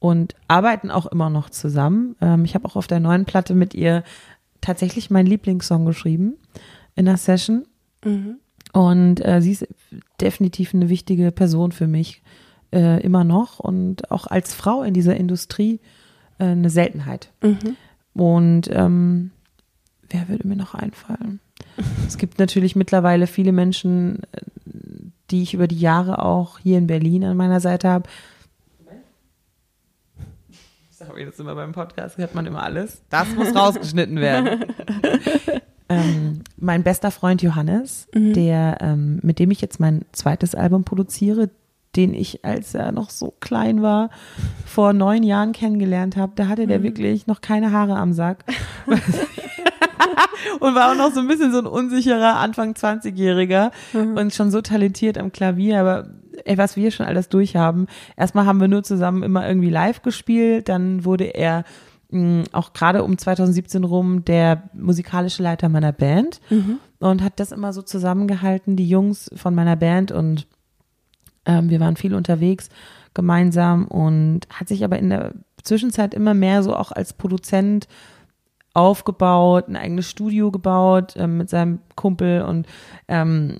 und 0.00 0.34
arbeiten 0.48 0.90
auch 0.90 1.06
immer 1.06 1.30
noch 1.30 1.50
zusammen. 1.50 2.16
Ähm, 2.20 2.44
ich 2.44 2.54
habe 2.54 2.66
auch 2.66 2.74
auf 2.74 2.88
der 2.88 2.98
neuen 2.98 3.26
Platte 3.26 3.54
mit 3.54 3.74
ihr 3.74 4.02
tatsächlich 4.60 5.10
meinen 5.10 5.26
Lieblingssong 5.26 5.84
geschrieben 5.84 6.34
in 6.96 7.04
der 7.04 7.16
Session. 7.16 7.66
Und 8.72 9.24
äh, 9.24 9.40
sie 9.40 9.52
ist 9.52 9.68
definitiv 10.20 10.74
eine 10.74 10.88
wichtige 10.88 11.30
Person 11.30 11.70
für 11.72 11.86
mich, 11.86 12.22
äh, 12.72 13.00
immer 13.02 13.24
noch. 13.24 13.58
Und 13.60 14.10
auch 14.10 14.26
als 14.26 14.54
Frau 14.54 14.82
in 14.82 14.94
dieser 14.94 15.16
Industrie 15.16 15.80
äh, 16.38 16.44
eine 16.44 16.70
Seltenheit. 16.70 17.30
Und 18.14 18.70
ähm, 18.72 19.30
wer 20.08 20.28
würde 20.28 20.48
mir 20.48 20.56
noch 20.56 20.74
einfallen? 20.74 21.40
es 22.06 22.16
gibt 22.16 22.38
natürlich 22.38 22.74
mittlerweile 22.74 23.26
viele 23.26 23.52
Menschen, 23.52 24.22
äh, 24.32 24.40
die 25.30 25.42
ich 25.42 25.54
über 25.54 25.68
die 25.68 25.78
Jahre 25.78 26.24
auch 26.24 26.58
hier 26.58 26.78
in 26.78 26.86
Berlin 26.86 27.24
an 27.24 27.36
meiner 27.36 27.60
Seite 27.60 27.88
habe. 27.88 28.08
Sorry, 31.06 31.24
das 31.24 31.34
ist 31.34 31.40
immer 31.40 31.54
beim 31.54 31.72
Podcast, 31.72 32.18
hört 32.18 32.34
man 32.34 32.44
immer 32.44 32.62
alles. 32.62 33.00
Das 33.08 33.26
muss 33.34 33.54
rausgeschnitten 33.54 34.16
werden. 34.16 34.66
ähm, 35.88 36.42
mein 36.58 36.82
bester 36.82 37.10
Freund 37.10 37.40
Johannes, 37.40 38.06
der, 38.14 38.76
ähm, 38.82 39.18
mit 39.22 39.38
dem 39.38 39.50
ich 39.50 39.62
jetzt 39.62 39.80
mein 39.80 40.04
zweites 40.12 40.54
Album 40.54 40.84
produziere, 40.84 41.48
den 41.96 42.12
ich, 42.12 42.44
als 42.44 42.74
er 42.74 42.92
noch 42.92 43.08
so 43.08 43.32
klein 43.40 43.80
war, 43.80 44.10
vor 44.66 44.92
neun 44.92 45.22
Jahren 45.22 45.52
kennengelernt 45.52 46.18
habe, 46.18 46.32
da 46.36 46.48
hatte 46.48 46.66
der 46.66 46.82
wirklich 46.82 47.26
noch 47.26 47.40
keine 47.40 47.72
Haare 47.72 47.96
am 47.96 48.12
Sack. 48.12 48.44
und 50.60 50.74
war 50.74 50.92
auch 50.92 50.96
noch 50.96 51.14
so 51.14 51.20
ein 51.20 51.28
bisschen 51.28 51.50
so 51.50 51.60
ein 51.60 51.66
unsicherer 51.66 52.36
Anfang 52.36 52.74
20-Jähriger 52.74 53.70
und 53.94 54.34
schon 54.34 54.50
so 54.50 54.60
talentiert 54.60 55.16
am 55.16 55.32
Klavier, 55.32 55.80
aber 55.80 56.08
ey, 56.44 56.58
was 56.58 56.76
wir 56.76 56.90
schon 56.90 57.06
alles 57.06 57.28
durchhaben. 57.28 57.86
Erstmal 58.16 58.46
haben 58.46 58.60
wir 58.60 58.68
nur 58.68 58.82
zusammen 58.82 59.22
immer 59.22 59.46
irgendwie 59.46 59.70
live 59.70 60.02
gespielt, 60.02 60.68
dann 60.68 61.04
wurde 61.04 61.24
er 61.24 61.64
mh, 62.10 62.44
auch 62.52 62.72
gerade 62.72 63.04
um 63.04 63.18
2017 63.18 63.84
rum 63.84 64.24
der 64.24 64.64
musikalische 64.74 65.42
Leiter 65.42 65.68
meiner 65.68 65.92
Band 65.92 66.40
und 66.98 67.22
hat 67.22 67.40
das 67.40 67.52
immer 67.52 67.72
so 67.72 67.82
zusammengehalten, 67.82 68.76
die 68.76 68.88
Jungs 68.88 69.30
von 69.34 69.54
meiner 69.54 69.76
Band 69.76 70.12
und 70.12 70.46
ähm, 71.46 71.70
wir 71.70 71.80
waren 71.80 71.96
viel 71.96 72.14
unterwegs 72.14 72.68
gemeinsam 73.14 73.86
und 73.86 74.42
hat 74.50 74.68
sich 74.68 74.84
aber 74.84 74.98
in 74.98 75.10
der 75.10 75.32
Zwischenzeit 75.62 76.14
immer 76.14 76.34
mehr 76.34 76.62
so 76.62 76.74
auch 76.76 76.92
als 76.92 77.12
Produzent 77.12 77.88
aufgebaut, 78.72 79.68
ein 79.68 79.76
eigenes 79.76 80.08
Studio 80.08 80.50
gebaut 80.50 81.14
ähm, 81.16 81.38
mit 81.38 81.50
seinem 81.50 81.80
Kumpel 81.96 82.42
und 82.42 82.66
ähm, 83.08 83.56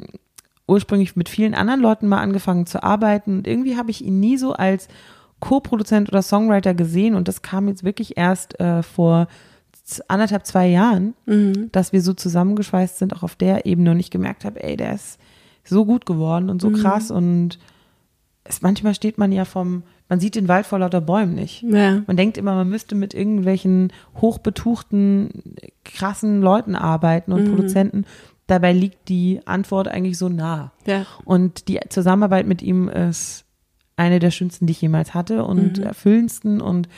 ursprünglich 0.70 1.16
mit 1.16 1.28
vielen 1.28 1.54
anderen 1.54 1.80
Leuten 1.80 2.08
mal 2.08 2.20
angefangen 2.20 2.66
zu 2.66 2.82
arbeiten 2.82 3.38
und 3.38 3.46
irgendwie 3.46 3.76
habe 3.76 3.90
ich 3.90 4.04
ihn 4.04 4.20
nie 4.20 4.38
so 4.38 4.52
als 4.52 4.88
Co-Produzent 5.40 6.08
oder 6.08 6.22
Songwriter 6.22 6.74
gesehen 6.74 7.14
und 7.14 7.28
das 7.28 7.42
kam 7.42 7.68
jetzt 7.68 7.84
wirklich 7.84 8.16
erst 8.16 8.58
äh, 8.60 8.82
vor 8.82 9.26
anderthalb, 10.06 10.46
zwei 10.46 10.68
Jahren, 10.68 11.14
dass 11.72 11.92
wir 11.92 12.00
so 12.00 12.14
zusammengeschweißt 12.14 12.98
sind, 12.98 13.14
auch 13.14 13.24
auf 13.24 13.34
der 13.34 13.66
Ebene 13.66 13.90
und 13.90 13.98
ich 13.98 14.10
gemerkt 14.10 14.44
habe, 14.44 14.62
ey, 14.62 14.76
der 14.76 14.94
ist 14.94 15.18
so 15.64 15.84
gut 15.84 16.06
geworden 16.06 16.48
und 16.48 16.62
so 16.62 16.70
krass 16.70 17.10
und 17.10 17.58
es, 18.44 18.62
manchmal 18.62 18.94
steht 18.94 19.18
man 19.18 19.32
ja 19.32 19.44
vom, 19.44 19.82
man 20.08 20.20
sieht 20.20 20.34
den 20.34 20.48
Wald 20.48 20.66
vor 20.66 20.78
lauter 20.78 21.00
Bäumen 21.00 21.34
nicht. 21.34 21.62
Ja. 21.62 22.02
Man 22.06 22.16
denkt 22.16 22.38
immer, 22.38 22.54
man 22.54 22.68
müsste 22.68 22.94
mit 22.94 23.14
irgendwelchen 23.14 23.92
hochbetuchten, 24.20 25.56
krassen 25.84 26.40
Leuten 26.40 26.74
arbeiten 26.74 27.32
und 27.32 27.48
Produzenten. 27.50 28.04
Dabei 28.50 28.72
liegt 28.72 29.08
die 29.08 29.40
Antwort 29.44 29.86
eigentlich 29.86 30.18
so 30.18 30.28
nah. 30.28 30.72
Ja. 30.84 31.06
Und 31.24 31.68
die 31.68 31.78
Zusammenarbeit 31.88 32.48
mit 32.48 32.62
ihm 32.62 32.88
ist 32.88 33.44
eine 33.94 34.18
der 34.18 34.32
schönsten, 34.32 34.66
die 34.66 34.72
ich 34.72 34.80
jemals 34.80 35.14
hatte 35.14 35.44
und 35.44 35.78
erfüllendsten. 35.78 36.60
Und 36.60 36.88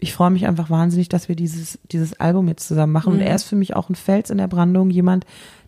ich 0.00 0.12
freue 0.12 0.30
mich 0.30 0.46
einfach 0.46 0.68
wahnsinnig, 0.68 1.08
dass 1.08 1.30
wir 1.30 1.34
dieses, 1.34 1.78
dieses 1.90 2.20
Album 2.20 2.46
jetzt 2.48 2.68
zusammen 2.68 2.92
machen. 2.92 3.14
Und 3.14 3.20
er 3.20 3.34
ist 3.34 3.44
für 3.44 3.56
mich 3.56 3.74
auch 3.74 3.88
ein 3.88 3.94
Fels 3.94 4.28
in 4.28 4.36
der 4.36 4.48
Brandung, 4.48 4.90
jemand, 4.90 5.24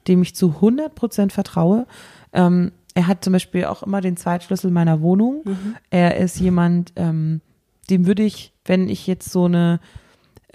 dem 0.09 0.21
ich 0.21 0.37
zu 0.37 0.57
100 0.57 0.95
Prozent 0.95 1.33
vertraue. 1.33 1.87
Ähm, 2.35 2.73
er 2.93 3.07
hat 3.07 3.25
zum 3.25 3.33
Beispiel 3.33 3.65
auch 3.65 3.83
immer 3.83 4.03
den 4.03 4.19
Zweitschlüssel 4.19 4.71
meiner 4.71 5.01
Wohnung. 5.01 5.41
Mhm. 5.47 5.77
Er 5.89 6.19
ist 6.19 6.39
jemand, 6.39 6.93
ähm, 6.97 7.41
dem 7.89 8.07
würde 8.07 8.25
ich, 8.25 8.53
wenn 8.67 8.91
ich 8.91 9.07
jetzt 9.07 9.33
so 9.33 9.47
eine, 9.47 9.81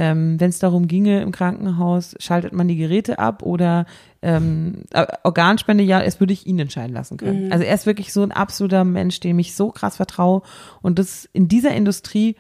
ähm, 0.04 0.40
wenn 0.40 0.50
es 0.50 0.60
darum 0.60 0.88
ginge 0.88 1.22
im 1.22 1.32
Krankenhaus, 1.32 2.16
schaltet 2.20 2.52
man 2.52 2.68
die 2.68 2.76
Geräte 2.76 3.20
ab 3.20 3.42
oder 3.44 3.86
ähm, 4.22 4.84
äh, 4.92 5.06
Organspende, 5.24 5.84
ja, 5.84 6.02
es 6.02 6.20
würde 6.20 6.34
ich 6.34 6.46
ihn 6.46 6.60
entscheiden 6.60 6.94
lassen 6.94 7.18
können. 7.18 7.52
Also 7.52 7.64
er 7.64 7.74
ist 7.74 7.86
wirklich 7.86 8.12
so 8.12 8.22
ein 8.22 8.32
absoluter 8.34 8.84
Mensch, 8.84 9.20
dem 9.22 9.40
ich 9.40 9.56
so 9.56 9.70
krass 9.72 9.96
vertraue. 9.96 10.42
Und 10.82 11.00
das 11.00 11.30
in 11.32 11.48
dieser 11.48 11.74
Industrie 11.74 12.36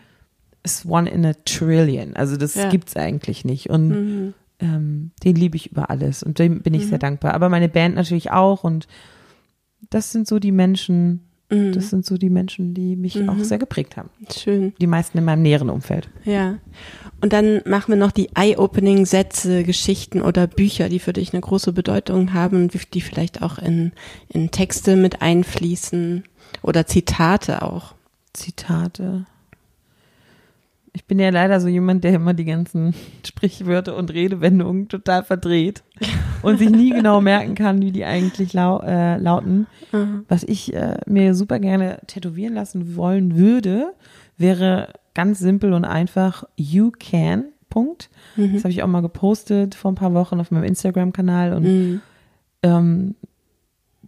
ist 0.63 0.85
one 0.85 1.09
in 1.09 1.25
a 1.25 1.33
trillion. 1.45 2.15
Also 2.15 2.35
das 2.37 2.55
Ja. 2.55 2.69
gibt's 2.69 2.95
eigentlich 2.97 3.45
nicht. 3.45 3.69
Und 3.69 4.33
ähm, 4.59 5.11
den 5.23 5.35
liebe 5.35 5.55
ich 5.55 5.71
über 5.71 5.89
alles 5.89 6.23
und 6.23 6.39
dem 6.39 6.61
bin 6.61 6.73
ich 6.73 6.87
sehr 6.87 6.99
dankbar. 6.99 7.33
Aber 7.33 7.49
meine 7.49 7.69
Band 7.69 7.95
natürlich 7.95 8.31
auch 8.31 8.63
und 8.63 8.87
das 9.89 10.11
sind 10.11 10.27
so 10.27 10.39
die 10.39 10.51
Menschen, 10.53 11.21
das 11.73 11.89
sind 11.89 12.05
so 12.05 12.17
die 12.17 12.29
Menschen, 12.29 12.73
die 12.73 12.95
mich 12.95 13.27
auch 13.29 13.37
sehr 13.39 13.57
geprägt 13.57 13.97
haben. 13.97 14.09
Schön. 14.31 14.73
Die 14.79 14.87
meisten 14.87 15.17
in 15.17 15.25
meinem 15.25 15.41
näheren 15.41 15.69
Umfeld. 15.69 16.09
Ja. 16.25 16.57
Und 17.21 17.33
dann 17.33 17.61
machen 17.65 17.93
wir 17.93 17.95
noch 17.95 18.11
die 18.11 18.29
Eye-Opening-Sätze, 18.35 19.63
Geschichten 19.63 20.21
oder 20.21 20.47
Bücher, 20.47 20.89
die 20.89 20.99
für 20.99 21.13
dich 21.13 21.33
eine 21.33 21.41
große 21.41 21.71
Bedeutung 21.71 22.33
haben, 22.33 22.69
die 22.93 23.01
vielleicht 23.01 23.41
auch 23.41 23.57
in, 23.57 23.93
in 24.29 24.51
Texte 24.51 24.95
mit 24.95 25.21
einfließen 25.21 26.23
oder 26.61 26.85
Zitate 26.85 27.61
auch. 27.61 27.95
Zitate. 28.33 29.25
Ich 30.95 31.05
bin 31.05 31.17
ja 31.19 31.29
leider 31.29 31.59
so 31.59 31.67
jemand, 31.67 32.03
der 32.03 32.13
immer 32.13 32.33
die 32.35 32.45
ganzen 32.45 32.93
Sprichwörter 33.25 33.95
und 33.95 34.13
Redewendungen 34.13 34.87
total 34.89 35.23
verdreht 35.23 35.83
und 36.43 36.59
sich 36.59 36.69
nie 36.69 36.91
genau 36.91 37.19
merken 37.19 37.55
kann, 37.55 37.81
wie 37.81 37.91
die 37.91 38.05
eigentlich 38.05 38.53
lau 38.53 38.79
äh, 38.79 39.17
lauten. 39.17 39.65
Was 40.27 40.43
ich 40.43 40.73
äh, 40.73 40.97
mir 41.07 41.33
super 41.33 41.59
gerne 41.59 41.99
tätowieren 42.07 42.53
lassen 42.53 42.95
wollen 42.95 43.35
würde, 43.37 43.93
wäre 44.37 44.93
ganz 45.15 45.39
simpel 45.39 45.73
und 45.73 45.85
einfach 45.85 46.43
You 46.55 46.91
Can. 46.97 47.45
Punkt. 47.69 48.11
Das 48.53 48.63
habe 48.65 48.71
ich 48.71 48.83
auch 48.83 48.87
mal 48.87 49.01
gepostet 49.01 49.73
vor 49.73 49.91
ein 49.91 49.95
paar 49.95 50.13
Wochen 50.13 50.39
auf 50.39 50.51
meinem 50.51 50.63
Instagram-Kanal 50.65 51.53
und 51.53 52.01
ähm, 52.61 53.15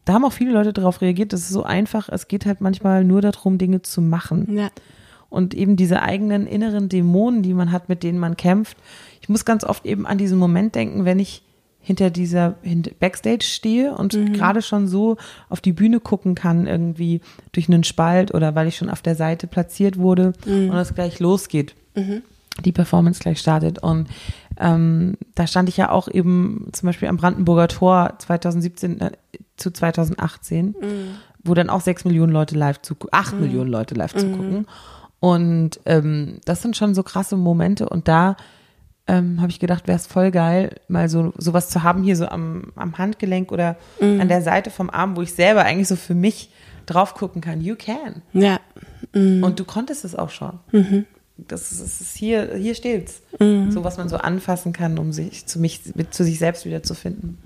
da 0.06 0.14
haben 0.14 0.24
auch 0.24 0.34
viele 0.34 0.52
Leute 0.52 0.72
darauf 0.72 1.02
reagiert. 1.02 1.34
Das 1.34 1.40
ist 1.40 1.50
so 1.50 1.64
einfach. 1.64 2.08
Es 2.10 2.28
geht 2.28 2.46
halt 2.46 2.62
manchmal 2.62 3.04
nur 3.04 3.22
darum, 3.22 3.58
Dinge 3.58 3.82
zu 3.82 4.02
machen 4.04 4.56
Ja. 4.56 4.70
Und 5.36 5.54
eben 5.54 5.76
diese 5.76 6.02
eigenen 6.02 6.48
inneren 6.48 6.88
Dämonen, 6.88 7.44
die 7.44 7.54
man 7.54 7.72
hat, 7.74 7.90
mit 7.90 8.04
denen 8.04 8.20
man 8.20 8.38
kämpft. 8.38 8.78
Ich 9.22 9.28
muss 9.28 9.44
ganz 9.44 9.66
oft 9.66 9.86
eben 9.86 10.08
an 10.08 10.18
diesen 10.18 10.40
Moment 10.40 10.76
denken, 10.76 11.04
wenn 11.04 11.20
ich 11.20 11.42
hinter 11.82 12.10
dieser 12.10 12.56
hinter 12.64 12.92
Backstage 13.00 13.44
stehe 13.44 13.94
und 13.96 14.14
gerade 14.34 14.62
schon 14.64 14.88
so 14.88 15.18
auf 15.50 15.62
die 15.62 15.74
Bühne 15.74 16.00
gucken 16.00 16.34
kann, 16.34 16.66
irgendwie 16.68 17.22
durch 17.52 17.68
einen 17.68 17.84
Spalt 17.84 18.34
oder 18.34 18.56
weil 18.56 18.68
ich 18.68 18.78
schon 18.78 18.90
auf 18.90 19.02
der 19.02 19.16
Seite 19.16 19.46
platziert 19.46 19.98
wurde 19.98 20.34
und 20.70 20.78
es 20.78 20.96
gleich 20.96 21.20
losgeht. 21.20 21.76
Die 22.64 22.72
Performance 22.72 23.20
gleich 23.20 23.40
startet. 23.40 23.80
Und 23.84 24.08
ähm, 24.58 25.18
da 25.36 25.46
stand 25.46 25.68
ich 25.68 25.76
ja 25.76 25.92
auch 25.92 26.08
eben 26.08 26.70
zum 26.72 26.88
Beispiel 26.88 27.10
am 27.10 27.18
Brandenburger 27.18 27.68
Tor 27.68 28.14
2017 28.20 29.02
äh, 29.02 29.12
zu 29.58 29.72
2018, 29.72 30.76
wo 31.44 31.54
dann 31.54 31.70
auch 31.70 31.82
sechs 31.82 32.06
Millionen 32.06 32.32
Leute 32.32 32.56
live 32.58 32.82
zu, 32.82 32.96
acht 33.12 33.40
Millionen 33.40 33.70
Leute 33.70 33.94
live 33.96 34.14
zugucken. 34.16 34.66
Und 35.20 35.80
ähm, 35.86 36.40
das 36.46 36.62
sind 36.62 36.78
schon 36.78 36.94
so 36.94 37.04
krasse 37.04 37.38
Momente. 37.38 37.90
Und 37.90 38.08
da 38.08 38.38
ähm, 39.08 39.40
habe 39.40 39.52
ich 39.52 39.60
gedacht, 39.60 39.88
wäre 39.88 39.98
es 39.98 40.08
voll 40.08 40.32
geil, 40.32 40.76
mal 40.88 41.10
so 41.10 41.34
sowas 41.38 41.70
zu 41.70 41.84
haben 41.84 42.04
hier 42.04 42.16
so 42.16 42.28
am, 42.28 42.72
am 42.76 42.98
Handgelenk 42.98 43.52
oder 43.52 43.78
an 44.20 44.28
der 44.28 44.42
Seite 44.42 44.72
vom 44.72 44.90
Arm, 44.90 45.16
wo 45.16 45.22
ich 45.22 45.34
selber 45.34 45.64
eigentlich 45.64 45.88
so 45.88 45.96
für 45.96 46.16
mich 46.16 46.50
drauf 46.86 47.14
gucken 47.14 47.42
kann. 47.42 47.62
You 47.62 47.76
can. 47.76 48.22
Ja. 48.34 48.60
Und 49.14 49.60
du 49.60 49.64
konntest 49.66 50.06
es 50.06 50.16
auch 50.16 50.30
schon. 50.32 50.60
Das 51.38 51.72
ist, 51.72 51.82
es 51.82 52.02
ist 52.02 52.18
hier, 52.18 52.56
hier 52.56 52.76
steht's. 52.76 53.22
So 53.72 53.84
was 53.84 53.98
man 53.98 54.10
so 54.10 54.18
anfassen 54.18 54.74
kann, 54.74 54.98
um 54.98 55.12
sich 55.12 55.46
zu 55.46 55.60
mich, 55.60 55.82
mit, 55.96 56.14
zu 56.14 56.24
sich 56.24 56.40
selbst 56.40 56.66
wieder 56.66 56.82
zu 56.82 56.94
finden. 56.96 57.38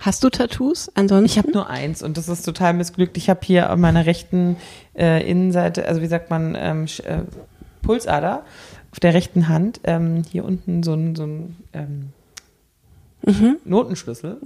Hast 0.00 0.22
du 0.22 0.30
Tattoos? 0.30 0.90
Ansonsten? 0.94 1.26
Ich 1.26 1.38
habe 1.38 1.50
nur 1.50 1.68
eins 1.68 2.02
und 2.02 2.16
das 2.16 2.28
ist 2.28 2.42
total 2.42 2.72
missglückt. 2.74 3.16
Ich 3.16 3.28
habe 3.28 3.40
hier 3.42 3.70
an 3.70 3.80
meiner 3.80 4.06
rechten 4.06 4.56
äh, 4.96 5.28
Innenseite, 5.28 5.86
also 5.86 6.00
wie 6.02 6.06
sagt 6.06 6.30
man, 6.30 6.56
ähm, 6.58 6.86
äh, 7.04 7.22
Pulsader 7.82 8.44
auf 8.92 9.00
der 9.00 9.14
rechten 9.14 9.48
Hand, 9.48 9.80
ähm, 9.84 10.22
hier 10.30 10.44
unten 10.44 10.82
so 10.82 10.94
ein, 10.94 11.14
so 11.14 11.24
ein 11.24 11.56
ähm, 11.72 12.12
Notenschlüssel. 13.64 14.38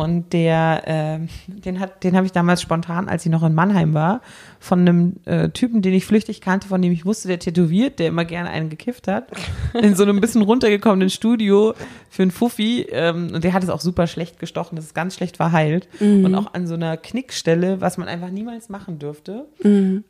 Und 0.00 0.32
der, 0.32 0.82
ähm, 0.86 1.28
den 1.46 1.78
hat, 1.78 2.04
den 2.04 2.16
habe 2.16 2.24
ich 2.24 2.32
damals 2.32 2.62
spontan, 2.62 3.06
als 3.06 3.26
ich 3.26 3.30
noch 3.30 3.42
in 3.42 3.54
Mannheim 3.54 3.92
war, 3.92 4.22
von 4.58 4.80
einem 4.80 5.16
äh, 5.26 5.50
Typen, 5.50 5.82
den 5.82 5.92
ich 5.92 6.06
flüchtig 6.06 6.40
kannte, 6.40 6.68
von 6.68 6.80
dem 6.80 6.90
ich 6.90 7.04
wusste, 7.04 7.28
der 7.28 7.38
tätowiert, 7.38 7.98
der 7.98 8.08
immer 8.08 8.24
gerne 8.24 8.48
einen 8.48 8.70
gekifft 8.70 9.08
hat, 9.08 9.28
in 9.74 9.94
so 9.94 10.04
einem 10.04 10.22
bisschen 10.22 10.40
runtergekommenen 10.40 11.10
Studio 11.10 11.74
für 12.08 12.22
einen 12.22 12.30
Fuffi. 12.30 12.86
Ähm, 12.90 13.32
und 13.34 13.44
der 13.44 13.52
hat 13.52 13.62
es 13.62 13.68
auch 13.68 13.82
super 13.82 14.06
schlecht 14.06 14.38
gestochen, 14.38 14.74
das 14.74 14.86
ist 14.86 14.94
ganz 14.94 15.16
schlecht 15.16 15.36
verheilt. 15.36 15.86
Und 16.24 16.34
auch 16.34 16.54
an 16.54 16.66
so 16.66 16.74
einer 16.76 16.96
Knickstelle, 16.96 17.82
was 17.82 17.98
man 17.98 18.08
einfach 18.08 18.30
niemals 18.30 18.70
machen 18.70 18.98
dürfte. 18.98 19.48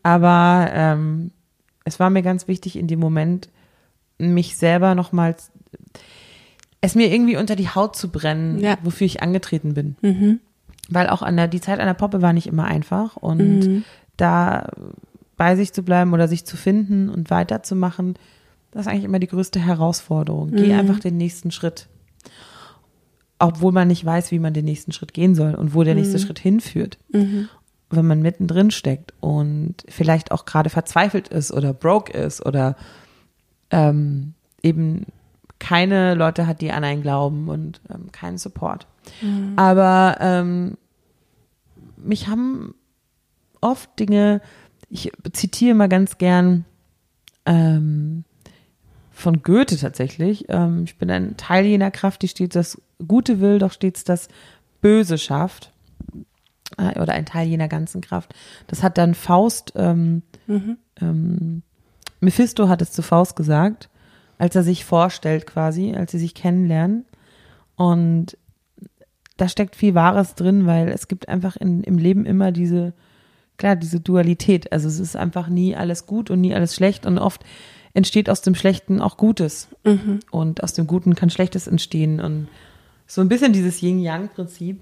Aber 0.04 0.70
ähm, 0.72 1.32
es 1.82 1.98
war 1.98 2.10
mir 2.10 2.22
ganz 2.22 2.46
wichtig 2.46 2.76
in 2.76 2.86
dem 2.86 3.00
Moment, 3.00 3.48
mich 4.18 4.56
selber 4.56 4.94
nochmals, 4.94 5.50
es 6.80 6.94
mir 6.94 7.12
irgendwie 7.12 7.36
unter 7.36 7.56
die 7.56 7.68
Haut 7.68 7.96
zu 7.96 8.08
brennen, 8.10 8.58
Ja. 8.60 8.78
wofür 8.82 9.04
ich 9.06 9.22
angetreten 9.22 9.74
bin. 9.74 9.96
Weil 10.88 11.08
auch 11.08 11.22
an 11.22 11.36
der, 11.36 11.46
die 11.48 11.60
Zeit 11.60 11.78
an 11.80 11.86
der 11.86 11.94
Poppe 11.94 12.22
war 12.22 12.32
nicht 12.32 12.46
immer 12.46 12.64
einfach 12.64 13.16
und 13.16 13.84
da 14.16 14.68
bei 15.36 15.56
sich 15.56 15.72
zu 15.72 15.82
bleiben 15.82 16.12
oder 16.12 16.26
sich 16.28 16.44
zu 16.44 16.56
finden 16.56 17.08
und 17.08 17.30
weiterzumachen, 17.30 18.14
das 18.72 18.82
ist 18.82 18.92
eigentlich 18.92 19.04
immer 19.04 19.18
die 19.18 19.26
größte 19.26 19.58
Herausforderung. 19.60 20.52
Geh 20.52 20.72
einfach 20.74 20.98
den 21.00 21.16
nächsten 21.16 21.50
Schritt. 21.50 21.88
Obwohl 23.38 23.72
man 23.72 23.88
nicht 23.88 24.04
weiß, 24.04 24.30
wie 24.32 24.38
man 24.38 24.52
den 24.52 24.66
nächsten 24.66 24.92
Schritt 24.92 25.14
gehen 25.14 25.34
soll 25.34 25.54
und 25.54 25.74
wo 25.74 25.82
der 25.82 25.94
nächste 25.94 26.18
Schritt 26.18 26.38
hinführt. 26.38 26.98
Wenn 27.92 28.06
man 28.06 28.20
mittendrin 28.22 28.70
steckt 28.70 29.14
und 29.20 29.76
vielleicht 29.88 30.30
auch 30.30 30.44
gerade 30.44 30.70
verzweifelt 30.70 31.28
ist 31.28 31.50
oder 31.52 31.72
broke 31.72 32.12
ist 32.12 32.44
oder 32.44 32.76
ähm, 33.70 34.34
eben 34.62 35.06
keine 35.60 36.14
Leute 36.14 36.48
hat, 36.48 36.60
die 36.60 36.72
an 36.72 36.82
einen 36.82 37.02
glauben 37.02 37.48
und 37.48 37.80
ähm, 37.88 38.10
keinen 38.10 38.38
Support. 38.38 38.88
Aber 39.56 40.16
ähm, 40.20 40.76
mich 41.96 42.26
haben 42.26 42.74
oft 43.60 43.96
Dinge, 43.98 44.40
ich 44.88 45.12
zitiere 45.32 45.76
mal 45.76 45.88
ganz 45.88 46.18
gern 46.18 46.64
ähm, 47.46 48.24
von 49.12 49.42
Goethe 49.42 49.76
tatsächlich. 49.76 50.46
Ähm, 50.48 50.84
ich 50.84 50.98
bin 50.98 51.10
ein 51.10 51.36
Teil 51.36 51.64
jener 51.64 51.90
Kraft, 51.90 52.22
die 52.22 52.28
stets 52.28 52.54
das 52.54 52.80
Gute 53.06 53.40
will, 53.40 53.58
doch 53.58 53.72
stets 53.72 54.02
das 54.04 54.28
Böse 54.80 55.18
schafft. 55.18 55.72
Äh, 56.76 56.98
oder 57.00 57.12
ein 57.12 57.26
Teil 57.26 57.46
jener 57.46 57.68
ganzen 57.68 58.00
Kraft. 58.00 58.34
Das 58.66 58.82
hat 58.82 58.98
dann 58.98 59.14
Faust, 59.14 59.72
ähm, 59.76 60.22
ähm, 61.00 61.62
Mephisto 62.20 62.68
hat 62.68 62.82
es 62.82 62.92
zu 62.92 63.02
Faust 63.02 63.36
gesagt, 63.36 63.88
als 64.40 64.56
er 64.56 64.62
sich 64.62 64.86
vorstellt 64.86 65.46
quasi, 65.46 65.94
als 65.94 66.12
sie 66.12 66.18
sich 66.18 66.34
kennenlernen. 66.34 67.04
Und 67.76 68.38
da 69.36 69.50
steckt 69.50 69.76
viel 69.76 69.94
Wahres 69.94 70.34
drin, 70.34 70.64
weil 70.64 70.88
es 70.88 71.08
gibt 71.08 71.28
einfach 71.28 71.56
in, 71.56 71.82
im 71.84 71.98
Leben 71.98 72.24
immer 72.24 72.50
diese, 72.50 72.94
klar, 73.58 73.76
diese 73.76 74.00
Dualität. 74.00 74.72
Also 74.72 74.88
es 74.88 74.98
ist 74.98 75.14
einfach 75.14 75.48
nie 75.48 75.76
alles 75.76 76.06
gut 76.06 76.30
und 76.30 76.40
nie 76.40 76.54
alles 76.54 76.74
schlecht 76.74 77.04
und 77.04 77.18
oft 77.18 77.44
entsteht 77.92 78.30
aus 78.30 78.40
dem 78.40 78.54
Schlechten 78.54 79.02
auch 79.02 79.18
Gutes. 79.18 79.68
Und 80.30 80.62
aus 80.62 80.72
dem 80.72 80.86
Guten 80.86 81.14
kann 81.14 81.28
Schlechtes 81.28 81.66
entstehen 81.66 82.18
und 82.18 82.48
so 83.06 83.20
ein 83.20 83.28
bisschen 83.28 83.52
dieses 83.52 83.82
Yin-Yang-Prinzip. 83.82 84.80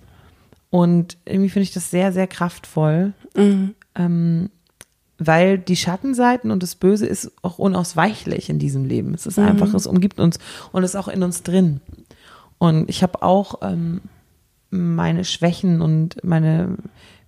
Und 0.70 1.16
irgendwie 1.24 1.48
finde 1.50 1.64
ich 1.64 1.72
das 1.72 1.90
sehr, 1.90 2.12
sehr 2.12 2.28
kraftvoll, 2.28 3.12
ähm, 3.96 4.50
weil 5.18 5.58
die 5.58 5.76
Schattenseiten 5.76 6.50
und 6.50 6.62
das 6.62 6.74
Böse 6.76 7.06
ist 7.06 7.32
auch 7.42 7.58
unausweichlich 7.58 8.48
in 8.50 8.58
diesem 8.58 8.84
Leben. 8.84 9.14
Es 9.14 9.26
ist 9.26 9.38
einfach, 9.38 9.74
es 9.74 9.86
umgibt 9.86 10.20
uns 10.20 10.38
und 10.72 10.84
ist 10.84 10.96
auch 10.96 11.08
in 11.08 11.22
uns 11.22 11.42
drin. 11.42 11.80
Und 12.58 12.88
ich 12.88 13.02
habe 13.02 13.22
auch 13.22 13.56
ähm, 13.62 14.00
meine 14.70 15.24
Schwächen 15.24 15.80
und 15.80 16.22
meine, 16.24 16.76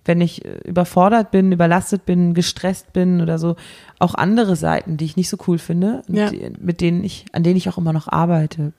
wenn 0.05 0.21
ich 0.21 0.45
überfordert 0.65 1.31
bin, 1.31 1.51
überlastet 1.51 2.05
bin, 2.05 2.33
gestresst 2.33 2.93
bin 2.93 3.19
oder 3.21 3.37
so, 3.39 3.55
auch 3.99 4.15
andere 4.15 4.55
Seiten, 4.55 4.97
die 4.97 5.05
ich 5.05 5.17
nicht 5.17 5.29
so 5.29 5.37
cool 5.47 5.57
finde, 5.57 6.01
Ja. 6.07 6.29
die, 6.29 6.49
mit 6.59 6.81
denen 6.81 7.03
ich, 7.03 7.25
an 7.33 7.43
denen 7.43 7.57
ich 7.57 7.67
auch 7.69 7.77
immer 7.77 7.93
noch 7.93 8.07
arbeite. 8.07 8.71